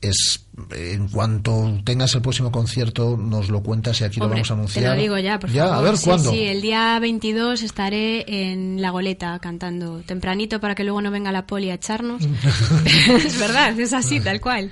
Es 0.01 0.45
en 0.75 1.09
cuanto 1.09 1.77
tengas 1.83 2.15
el 2.15 2.21
próximo 2.21 2.51
concierto, 2.51 3.17
nos 3.17 3.49
lo 3.49 3.61
cuentas 3.61 3.99
y 3.99 4.05
aquí 4.05 4.19
lo 4.21 4.29
vamos 4.29 4.49
a 4.49 4.53
anunciar. 4.53 4.85
Te 4.85 4.95
lo 4.95 5.01
digo 5.01 5.17
ya, 5.17 5.39
por 5.39 5.51
ya, 5.51 5.65
favor. 5.67 5.77
a 5.77 5.81
ver 5.89 5.97
sí, 5.97 6.05
cuándo. 6.05 6.31
Sí, 6.31 6.43
el 6.43 6.61
día 6.61 6.97
22 6.99 7.61
estaré 7.63 8.51
en 8.51 8.81
La 8.81 8.91
Goleta 8.91 9.37
cantando 9.39 9.99
tempranito 10.01 10.61
para 10.61 10.73
que 10.75 10.83
luego 10.85 11.01
no 11.01 11.11
venga 11.11 11.31
la 11.33 11.45
poli 11.45 11.69
a 11.69 11.73
echarnos. 11.73 12.23
es 12.85 13.39
verdad, 13.39 13.77
es 13.77 13.91
así, 13.93 14.21
tal 14.21 14.39
cual. 14.39 14.71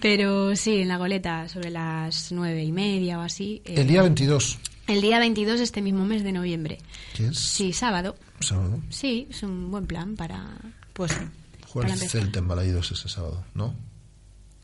Pero 0.00 0.54
sí, 0.56 0.82
en 0.82 0.88
La 0.88 0.98
Goleta, 0.98 1.48
sobre 1.48 1.70
las 1.70 2.30
nueve 2.32 2.62
y 2.62 2.70
media 2.72 3.18
o 3.18 3.22
así. 3.22 3.62
eh, 3.64 3.76
El 3.78 3.86
día 3.88 4.02
22, 4.02 4.58
el 4.88 5.00
día 5.00 5.18
22 5.18 5.56
de 5.58 5.64
este 5.64 5.80
mismo 5.80 6.04
mes 6.04 6.22
de 6.22 6.32
noviembre. 6.32 6.78
es 7.18 7.38
Sí, 7.38 7.72
sábado. 7.72 8.14
sábado, 8.40 8.78
Sí, 8.90 9.26
es 9.30 9.42
un 9.42 9.70
buen 9.70 9.86
plan 9.86 10.16
para... 10.16 10.44
Pues 10.92 11.12
juega 11.12 11.28
Para 11.72 11.86
el 11.88 11.92
empezar. 11.94 12.20
Celta 12.20 12.38
en 12.40 12.48
Balaídos 12.48 12.92
ese 12.92 13.08
sábado, 13.08 13.42
¿no? 13.54 13.74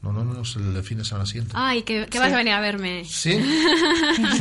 No, 0.02 0.12
no, 0.12 0.24
no, 0.24 0.42
es 0.42 0.56
el 0.56 0.82
fin 0.82 0.98
de 0.98 1.04
semana 1.04 1.26
siguiente. 1.26 1.52
Ay, 1.56 1.82
que, 1.82 2.06
que 2.06 2.18
vas 2.18 2.32
a 2.32 2.36
venir 2.36 2.52
a 2.54 2.60
verme. 2.60 3.04
¿Sí? 3.04 3.38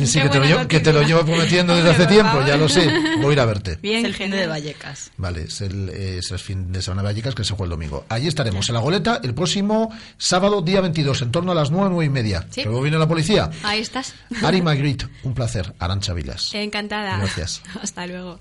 Sí, 0.04 0.20
que 0.20 0.28
te, 0.28 0.38
lo 0.38 0.44
llevo, 0.44 0.68
que 0.68 0.80
te 0.80 0.92
lo 0.92 1.02
llevo 1.02 1.24
prometiendo 1.24 1.74
desde 1.76 1.90
hace 1.90 2.06
tiempo, 2.06 2.44
ya 2.46 2.56
lo 2.56 2.68
sé. 2.68 2.86
Voy 3.20 3.30
a 3.30 3.32
ir 3.32 3.40
a 3.40 3.44
verte. 3.44 3.78
Bien, 3.80 4.00
es 4.00 4.04
el 4.06 4.14
fin 4.14 4.30
de. 4.30 4.46
Vallecas. 4.46 5.12
Vale, 5.16 5.42
es 5.42 5.60
el, 5.60 5.88
es 5.88 6.30
el 6.32 6.38
fin 6.38 6.72
de 6.72 6.82
semana 6.82 7.02
de 7.02 7.08
Vallecas 7.08 7.34
que 7.34 7.44
se 7.44 7.54
juega 7.54 7.64
el 7.64 7.70
domingo. 7.70 8.04
Allí 8.08 8.26
estaremos, 8.26 8.68
en 8.68 8.74
la 8.74 8.80
goleta, 8.80 9.20
el 9.22 9.34
próximo 9.34 9.90
sábado, 10.18 10.60
día 10.62 10.80
22, 10.80 11.22
en 11.22 11.30
torno 11.30 11.52
a 11.52 11.54
las 11.54 11.70
9, 11.70 11.90
9 11.90 12.04
y 12.04 12.08
media. 12.08 12.46
Sí. 12.50 12.64
Luego 12.64 12.82
viene 12.82 12.98
la 12.98 13.08
policía. 13.08 13.50
Ahí 13.62 13.80
estás. 13.80 14.14
Ari 14.42 14.60
Magritte, 14.62 15.06
un 15.22 15.34
placer. 15.34 15.72
Arancha 15.78 16.12
Vilas. 16.12 16.50
Encantada. 16.54 17.18
Gracias. 17.18 17.62
Hasta 17.82 18.06
luego. 18.06 18.38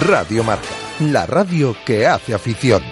Radio 0.00 0.42
Marca, 0.44 0.68
la 1.00 1.26
radio 1.26 1.76
que 1.84 2.06
hace 2.06 2.34
afición. 2.34 2.82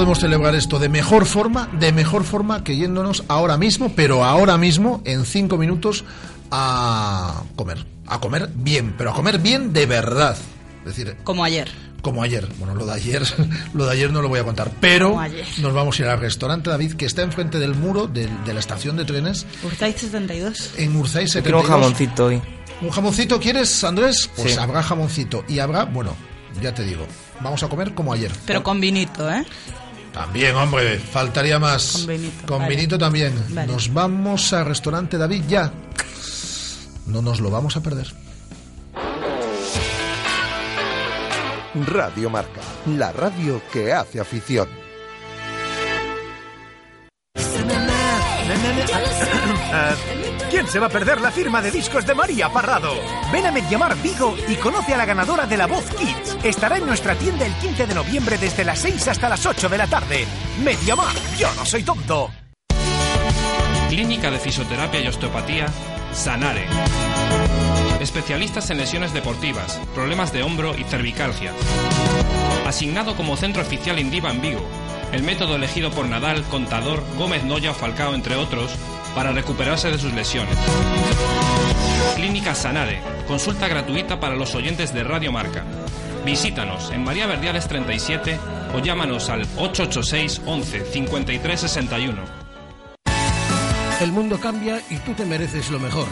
Podemos 0.06 0.20
celebrar 0.20 0.54
esto 0.54 0.78
de 0.78 0.88
mejor 0.88 1.26
forma, 1.26 1.68
de 1.80 1.90
mejor 1.90 2.22
forma 2.22 2.62
que 2.62 2.76
yéndonos 2.76 3.24
ahora 3.26 3.56
mismo, 3.58 3.90
pero 3.96 4.22
ahora 4.24 4.56
mismo, 4.56 5.02
en 5.04 5.24
cinco 5.24 5.58
minutos, 5.58 6.04
a 6.52 7.42
comer. 7.56 7.84
A 8.06 8.20
comer 8.20 8.48
bien, 8.54 8.94
pero 8.96 9.10
a 9.10 9.14
comer 9.14 9.40
bien 9.40 9.72
de 9.72 9.84
verdad. 9.86 10.36
Es 10.86 10.94
decir, 10.96 11.16
Como 11.24 11.42
ayer. 11.42 11.68
como 12.02 12.22
ayer. 12.22 12.46
Bueno, 12.60 12.76
lo 12.76 12.86
de 12.86 12.92
ayer, 12.92 13.20
lo 13.74 13.84
de 13.86 13.92
ayer 13.94 14.12
no 14.12 14.22
lo 14.22 14.28
voy 14.28 14.38
a 14.38 14.44
contar, 14.44 14.70
pero 14.78 15.18
nos 15.58 15.72
vamos 15.74 15.98
a 15.98 16.02
ir 16.02 16.08
al 16.08 16.20
restaurante 16.20 16.70
David, 16.70 16.92
que 16.92 17.06
está 17.06 17.22
enfrente 17.22 17.58
del 17.58 17.74
muro 17.74 18.06
de, 18.06 18.28
de 18.44 18.54
la 18.54 18.60
estación 18.60 18.96
de 18.96 19.04
trenes 19.06 19.44
Urtaiz 19.64 19.96
72. 19.96 20.74
en 20.76 20.94
Urzay 20.94 21.24
Yo 21.26 21.32
72. 21.32 21.42
quiero 21.42 21.60
un 21.60 21.66
jamoncito 21.66 22.26
hoy. 22.26 22.40
¿Un 22.80 22.90
jamoncito 22.90 23.40
quieres, 23.40 23.82
Andrés? 23.82 24.30
Pues 24.36 24.52
Sí. 24.54 24.58
habrá 24.60 24.84
jamoncito. 24.84 25.44
Y 25.48 25.58
habrá, 25.58 25.84
bueno, 25.84 26.14
ya 26.62 26.72
te 26.72 26.84
digo, 26.84 27.04
vamos 27.40 27.60
a 27.64 27.68
comer 27.68 27.92
como 27.92 28.12
ayer. 28.12 28.30
Pero 28.46 28.62
con 28.62 28.80
vinito, 28.80 29.28
¿eh? 29.28 29.44
También, 30.16 30.56
hombre, 30.56 30.98
faltaría 30.98 31.58
más. 31.58 31.92
Con 31.98 32.06
vinito, 32.06 32.46
Con 32.46 32.58
vale. 32.60 32.74
vinito 32.74 32.96
también. 32.98 33.34
Vale. 33.50 33.70
Nos 33.70 33.92
vamos 33.92 34.50
al 34.54 34.64
restaurante 34.64 35.18
David 35.18 35.44
ya. 35.46 35.70
No 37.04 37.20
nos 37.20 37.38
lo 37.38 37.50
vamos 37.50 37.76
a 37.76 37.82
perder. 37.82 38.06
Radio 41.86 42.30
Marca, 42.30 42.62
la 42.86 43.12
radio 43.12 43.60
que 43.70 43.92
hace 43.92 44.18
afición. 44.18 44.66
¿Quién 50.50 50.68
se 50.68 50.78
va 50.78 50.86
a 50.86 50.90
perder 50.90 51.20
la 51.20 51.32
firma 51.32 51.60
de 51.60 51.72
discos 51.72 52.06
de 52.06 52.14
María 52.14 52.48
Parrado? 52.48 52.94
Ven 53.32 53.46
a 53.46 53.50
Mediamar 53.50 53.96
Vigo 54.00 54.36
y 54.48 54.54
conoce 54.54 54.94
a 54.94 54.96
la 54.96 55.04
ganadora 55.04 55.44
de 55.44 55.56
la 55.56 55.66
Voz 55.66 55.84
Kids. 55.90 56.38
Estará 56.44 56.76
en 56.76 56.86
nuestra 56.86 57.16
tienda 57.16 57.44
el 57.44 57.52
15 57.54 57.86
de 57.86 57.94
noviembre 57.94 58.38
desde 58.38 58.64
las 58.64 58.78
6 58.78 59.08
hasta 59.08 59.28
las 59.28 59.44
8 59.44 59.68
de 59.68 59.78
la 59.78 59.88
tarde. 59.88 60.24
Mediamar, 60.62 61.14
yo 61.36 61.52
no 61.54 61.64
soy 61.64 61.82
tonto. 61.82 62.30
Clínica 63.88 64.30
de 64.30 64.38
Fisioterapia 64.38 65.00
y 65.00 65.08
Osteopatía, 65.08 65.66
Sanare. 66.12 66.66
Especialistas 68.00 68.70
en 68.70 68.78
lesiones 68.78 69.12
deportivas, 69.12 69.80
problemas 69.94 70.32
de 70.32 70.44
hombro 70.44 70.76
y 70.78 70.84
cervicalgia. 70.84 71.52
Asignado 72.66 73.16
como 73.16 73.36
centro 73.36 73.62
oficial 73.62 73.98
Indiva 73.98 74.30
en 74.30 74.40
Vigo. 74.40 74.64
El 75.12 75.24
método 75.24 75.56
elegido 75.56 75.90
por 75.90 76.06
Nadal, 76.06 76.44
Contador, 76.44 77.02
Gómez 77.16 77.42
Noya 77.42 77.72
o 77.72 77.74
Falcao, 77.74 78.14
entre 78.14 78.36
otros, 78.36 78.76
para 79.16 79.32
recuperarse 79.32 79.90
de 79.90 79.98
sus 79.98 80.12
lesiones. 80.12 80.54
Clínica 82.14 82.54
Sanare. 82.54 83.00
Consulta 83.26 83.66
gratuita 83.66 84.20
para 84.20 84.36
los 84.36 84.54
oyentes 84.54 84.92
de 84.92 85.02
Radio 85.02 85.32
Marca. 85.32 85.64
Visítanos 86.24 86.90
en 86.90 87.02
María 87.02 87.26
Verdiales 87.26 87.66
37 87.66 88.38
o 88.74 88.78
llámanos 88.78 89.30
al 89.30 89.42
886 89.56 90.42
11 90.44 90.84
53 90.92 91.60
61. 91.60 92.22
El 94.00 94.12
mundo 94.12 94.38
cambia 94.38 94.82
y 94.90 94.98
tú 94.98 95.14
te 95.14 95.24
mereces 95.24 95.70
lo 95.70 95.80
mejor. 95.80 96.06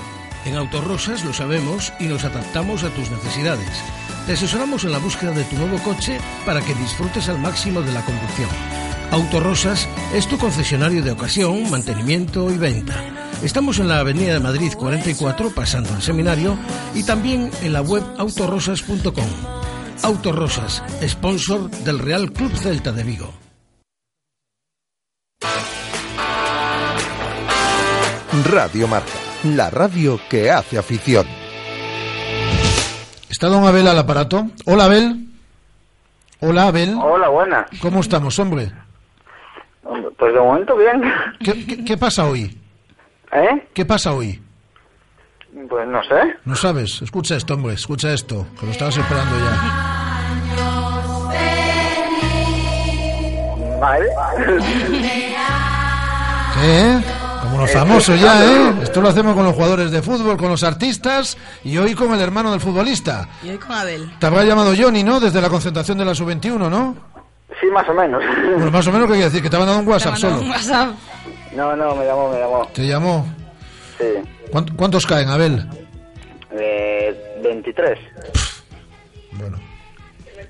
En 0.47 0.57
Autorosas 0.57 1.25
lo 1.25 1.35
sabemos 1.35 1.93
y 2.01 2.05
nos 2.05 2.25
adaptamos 2.25 2.85
a 2.85 2.91
tus 2.91 3.11
necesidades. 3.11 3.69
Te 4.27 4.33
asesoramos 4.33 4.85
en 4.85 4.93
la 4.93 4.99
búsqueda 4.99 5.33
de 5.33 5.45
tu 5.45 5.57
nuevo 5.57 5.79
coche 5.79 6.19
para 6.47 6.63
que 6.63 6.75
disfrutes 6.75 7.29
al 7.29 7.39
máximo 7.39 7.83
de 7.83 7.93
la 7.93 8.03
conducción. 8.03 8.49
Autorosas 9.11 9.89
es 10.13 10.27
tu 10.29 10.39
concesionario 10.39 11.03
de 11.03 11.13
ocasión, 11.13 11.71
mantenimiento 11.71 12.51
y 12.51 12.59
venta. 12.59 12.95
Estamos 13.43 13.79
en 13.79 13.89
la 13.89 13.99
Avenida 13.99 14.35
de 14.35 14.41
Madrid 14.41 14.73
44, 14.77 15.51
pasando 15.51 15.95
al 15.95 16.03
seminario, 16.03 16.57
y 16.95 17.05
también 17.05 17.51
en 17.63 17.73
la 17.73 17.83
web 17.83 18.03
autorosas.com. 18.19 19.29
Autorosas, 20.03 20.83
sponsor 21.03 21.71
del 21.71 21.99
Real 21.99 22.33
Club 22.33 22.53
Celta 22.57 22.93
de 22.93 23.05
Vigo. 23.05 23.33
Radio 28.51 28.89
Marca, 28.89 29.13
la 29.45 29.71
radio 29.71 30.19
que 30.29 30.51
hace 30.51 30.77
afición. 30.77 31.27
¿Está 33.31 33.47
don 33.47 33.65
Abel 33.65 33.87
al 33.87 33.99
aparato? 33.99 34.49
Hola, 34.65 34.87
Abel. 34.87 35.29
Hola, 36.41 36.69
Abel. 36.69 36.97
Hola, 37.01 37.29
buenas. 37.29 37.67
¿Cómo 37.81 38.01
estamos, 38.01 38.39
hombre? 38.39 38.73
Pues 40.19 40.33
de 40.35 40.41
momento 40.41 40.77
bien. 40.77 41.03
¿Qué, 41.41 41.67
qué, 41.67 41.85
qué 41.85 41.97
pasa 41.97 42.27
hoy? 42.27 42.59
¿Eh? 43.33 43.69
¿Qué 43.75 43.85
pasa 43.85 44.13
hoy? 44.13 44.41
Pues 45.69 45.87
no 45.87 46.03
sé. 46.05 46.37
No 46.45 46.57
sabes. 46.57 47.03
Escucha 47.03 47.37
esto, 47.37 47.55
hombre. 47.55 47.75
Escucha 47.75 48.13
esto. 48.13 48.47
Que 48.59 48.67
lo 48.67 48.73
estabas 48.73 48.97
esperando 48.97 49.37
ya. 49.39 49.95
Vale. 53.81 54.07
¿Eh? 56.63 57.01
Como 57.43 57.59
los 57.59 57.71
famosos 57.73 58.19
ya, 58.19 58.43
¿eh? 58.45 58.75
Esto 58.83 59.03
lo 59.03 59.09
hacemos 59.09 59.35
con 59.35 59.45
los 59.45 59.55
jugadores 59.55 59.91
de 59.91 60.01
fútbol, 60.01 60.37
con 60.39 60.49
los 60.49 60.65
artistas 60.65 61.37
y 61.63 61.77
hoy 61.77 61.95
con 61.95 62.15
el 62.15 62.21
hermano 62.21 62.51
del 62.51 62.61
futbolista. 62.61 63.29
Y 63.43 63.51
hoy 63.51 63.59
con 63.59 63.73
Abel. 63.73 64.11
Te 64.19 64.27
habrá 64.27 64.45
llamado 64.45 64.73
Johnny, 64.77 65.03
¿no? 65.03 65.21
Desde 65.21 65.41
la 65.43 65.51
concentración 65.51 65.99
de 65.99 66.05
la 66.07 66.15
sub-21, 66.15 66.71
¿no? 66.71 66.97
Sí, 67.61 67.67
más 67.73 67.89
o 67.89 67.95
menos. 67.95 68.23
Bueno, 68.57 68.71
más 68.71 68.87
o 68.87 68.93
menos, 68.93 69.07
¿qué 69.07 69.13
quiere 69.15 69.25
decir? 69.31 69.43
Que 69.43 69.49
te 69.51 69.57
ha 69.57 69.59
mandado 69.61 69.81
un 69.81 69.89
WhatsApp 69.89 70.17
solo. 70.17 70.41
WhatsApp. 70.43 70.91
No, 71.55 71.77
no, 71.77 71.95
me 71.95 72.05
llamó, 72.05 72.31
me 72.31 72.39
llamó. 72.39 72.67
¿Te 72.75 72.87
llamó? 72.87 73.27
Sí. 73.99 74.05
¿Cuánt- 74.51 74.75
¿Cuántos 74.77 75.07
caen, 75.07 75.29
Abel? 75.29 75.67
Eh, 76.53 77.41
23. 77.43 77.99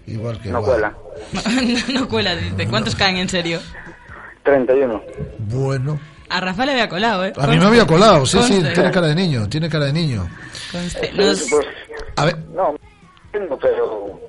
Igual 0.07 0.41
que 0.41 0.51
No 0.51 0.63
cuela. 0.63 0.95
no, 1.33 1.95
no 2.01 2.09
cuela, 2.09 2.37
dice. 2.37 2.69
¿Cuántos 2.69 2.95
caen 2.95 3.17
en 3.17 3.29
serio? 3.29 3.61
31. 4.43 5.03
Bueno. 5.39 5.99
A 6.29 6.41
Rafa 6.41 6.67
le 6.67 6.73
había 6.73 6.89
colado, 6.89 7.25
¿eh? 7.25 7.33
A 7.39 7.47
mí 7.47 7.57
me 7.59 7.65
había 7.67 7.87
colado, 7.87 8.27
sí, 8.27 8.39
sí, 8.43 8.63
tiene 8.75 8.91
cara 8.91 9.07
de 9.09 9.15
niño, 9.15 9.49
tiene 9.49 9.69
cara 9.69 9.87
de 9.87 9.93
niño. 9.93 10.29
Conste. 10.73 11.11
Pues, 11.15 11.51
Nos- 11.51 11.65
A 12.17 12.25
ver, 12.25 12.39
no, 12.55 12.75
tengo, 13.31 13.59
pero... 13.59 14.21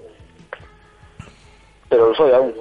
Pero 1.89 2.09
lo 2.09 2.15
soy 2.15 2.31
aún. 2.31 2.53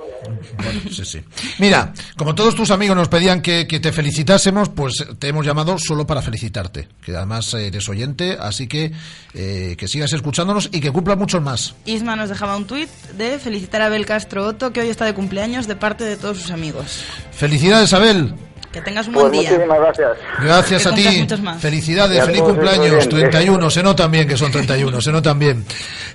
sí, 0.90 1.04
sí. 1.04 1.20
Mira, 1.58 1.92
como 2.16 2.34
todos 2.34 2.54
tus 2.54 2.70
amigos 2.70 2.96
nos 2.96 3.08
pedían 3.08 3.40
que, 3.40 3.66
que 3.66 3.80
te 3.80 3.92
felicitásemos, 3.92 4.68
pues 4.68 4.94
te 5.18 5.28
hemos 5.28 5.46
llamado 5.46 5.78
solo 5.78 6.06
para 6.06 6.20
felicitarte. 6.20 6.88
Que 7.02 7.16
además 7.16 7.52
eres 7.54 7.88
oyente, 7.88 8.36
así 8.38 8.66
que 8.66 8.92
eh, 9.34 9.76
que 9.78 9.88
sigas 9.88 10.12
escuchándonos 10.12 10.68
y 10.72 10.80
que 10.80 10.92
cumpla 10.92 11.16
muchos 11.16 11.42
más. 11.42 11.74
Isma 11.86 12.16
nos 12.16 12.28
dejaba 12.28 12.56
un 12.56 12.66
tuit 12.66 12.90
de 13.16 13.38
felicitar 13.38 13.82
a 13.82 13.86
Abel 13.86 14.06
Castro 14.06 14.46
Otto, 14.46 14.72
que 14.72 14.80
hoy 14.80 14.88
está 14.88 15.04
de 15.04 15.14
cumpleaños, 15.14 15.66
de 15.66 15.76
parte 15.76 16.04
de 16.04 16.16
todos 16.16 16.38
sus 16.38 16.50
amigos. 16.50 17.04
Felicidades, 17.32 17.92
Abel. 17.92 18.34
Que 18.74 18.82
tengas 18.82 19.06
un 19.06 19.14
Pues 19.14 19.26
buen 19.30 19.40
día. 19.40 19.50
muchísimas 19.52 19.78
gracias. 19.78 20.08
Gracias 20.42 20.82
Que 20.82 20.88
a 20.88 20.94
ti. 20.94 21.18
muchos 21.20 21.40
más. 21.40 21.60
Felicidades, 21.62 22.24
feliz 22.24 22.38
todos 22.40 22.50
cumpleaños. 22.54 22.86
los 22.90 23.06
oyentes. 23.06 23.30
31, 23.30 23.70
se 23.70 23.82
notan 23.84 24.10
bien 24.10 24.26
que 24.26 24.36
son 24.36 24.50
31, 24.50 25.00
se 25.00 25.12
notan 25.12 25.38
bien. 25.38 25.64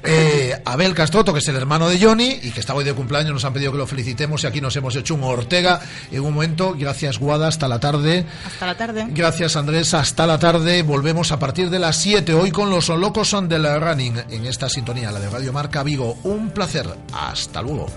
Eh, 0.03 0.61
Abel 0.65 0.94
Castroto, 0.94 1.31
que 1.31 1.40
es 1.40 1.48
el 1.48 1.56
hermano 1.56 1.88
de 1.88 1.98
Johnny 2.03 2.38
y 2.44 2.52
que 2.52 2.60
está 2.60 2.73
hoy 2.76 2.84
de 2.84 2.94
cumpleaños, 2.94 3.31
nos 3.31 3.45
han 3.45 3.53
pedido 3.53 3.72
que 3.72 3.77
lo 3.77 3.88
felicitemos 3.88 4.44
y 4.44 4.48
aquí 4.48 4.60
nos 4.60 4.76
hemos 4.76 4.94
hecho 4.98 5.15
un 5.15 5.23
Ortega 5.23 5.80
en 6.11 6.19
un 6.22 6.34
momento. 6.34 6.76
Gracias, 6.77 7.18
Guada, 7.18 7.48
hasta 7.48 7.69
la 7.69 7.80
tarde. 7.80 8.26
Hasta 8.45 8.65
la 8.65 8.76
tarde. 8.76 9.06
Gracias, 9.10 9.56
Andrés, 9.56 9.94
hasta 9.94 10.27
la 10.27 10.38
tarde. 10.38 10.84
Volvemos 10.84 11.31
a 11.31 11.40
partir 11.40 11.69
de 11.69 11.80
las 11.80 11.95
7 11.95 12.34
hoy 12.34 12.52
con 12.52 12.69
los 12.69 12.90
locos 12.90 13.30
son 13.30 13.48
del 13.48 13.64
running 13.80 14.15
en 14.31 14.45
esta 14.45 14.68
sintonía, 14.68 15.11
la 15.14 15.22
de 15.22 15.30
Radio 15.30 15.53
Marca 15.53 15.81
Vigo. 15.81 16.18
Un 16.23 16.49
placer. 16.49 16.88
Hasta 17.14 17.61
luego. 17.61 17.88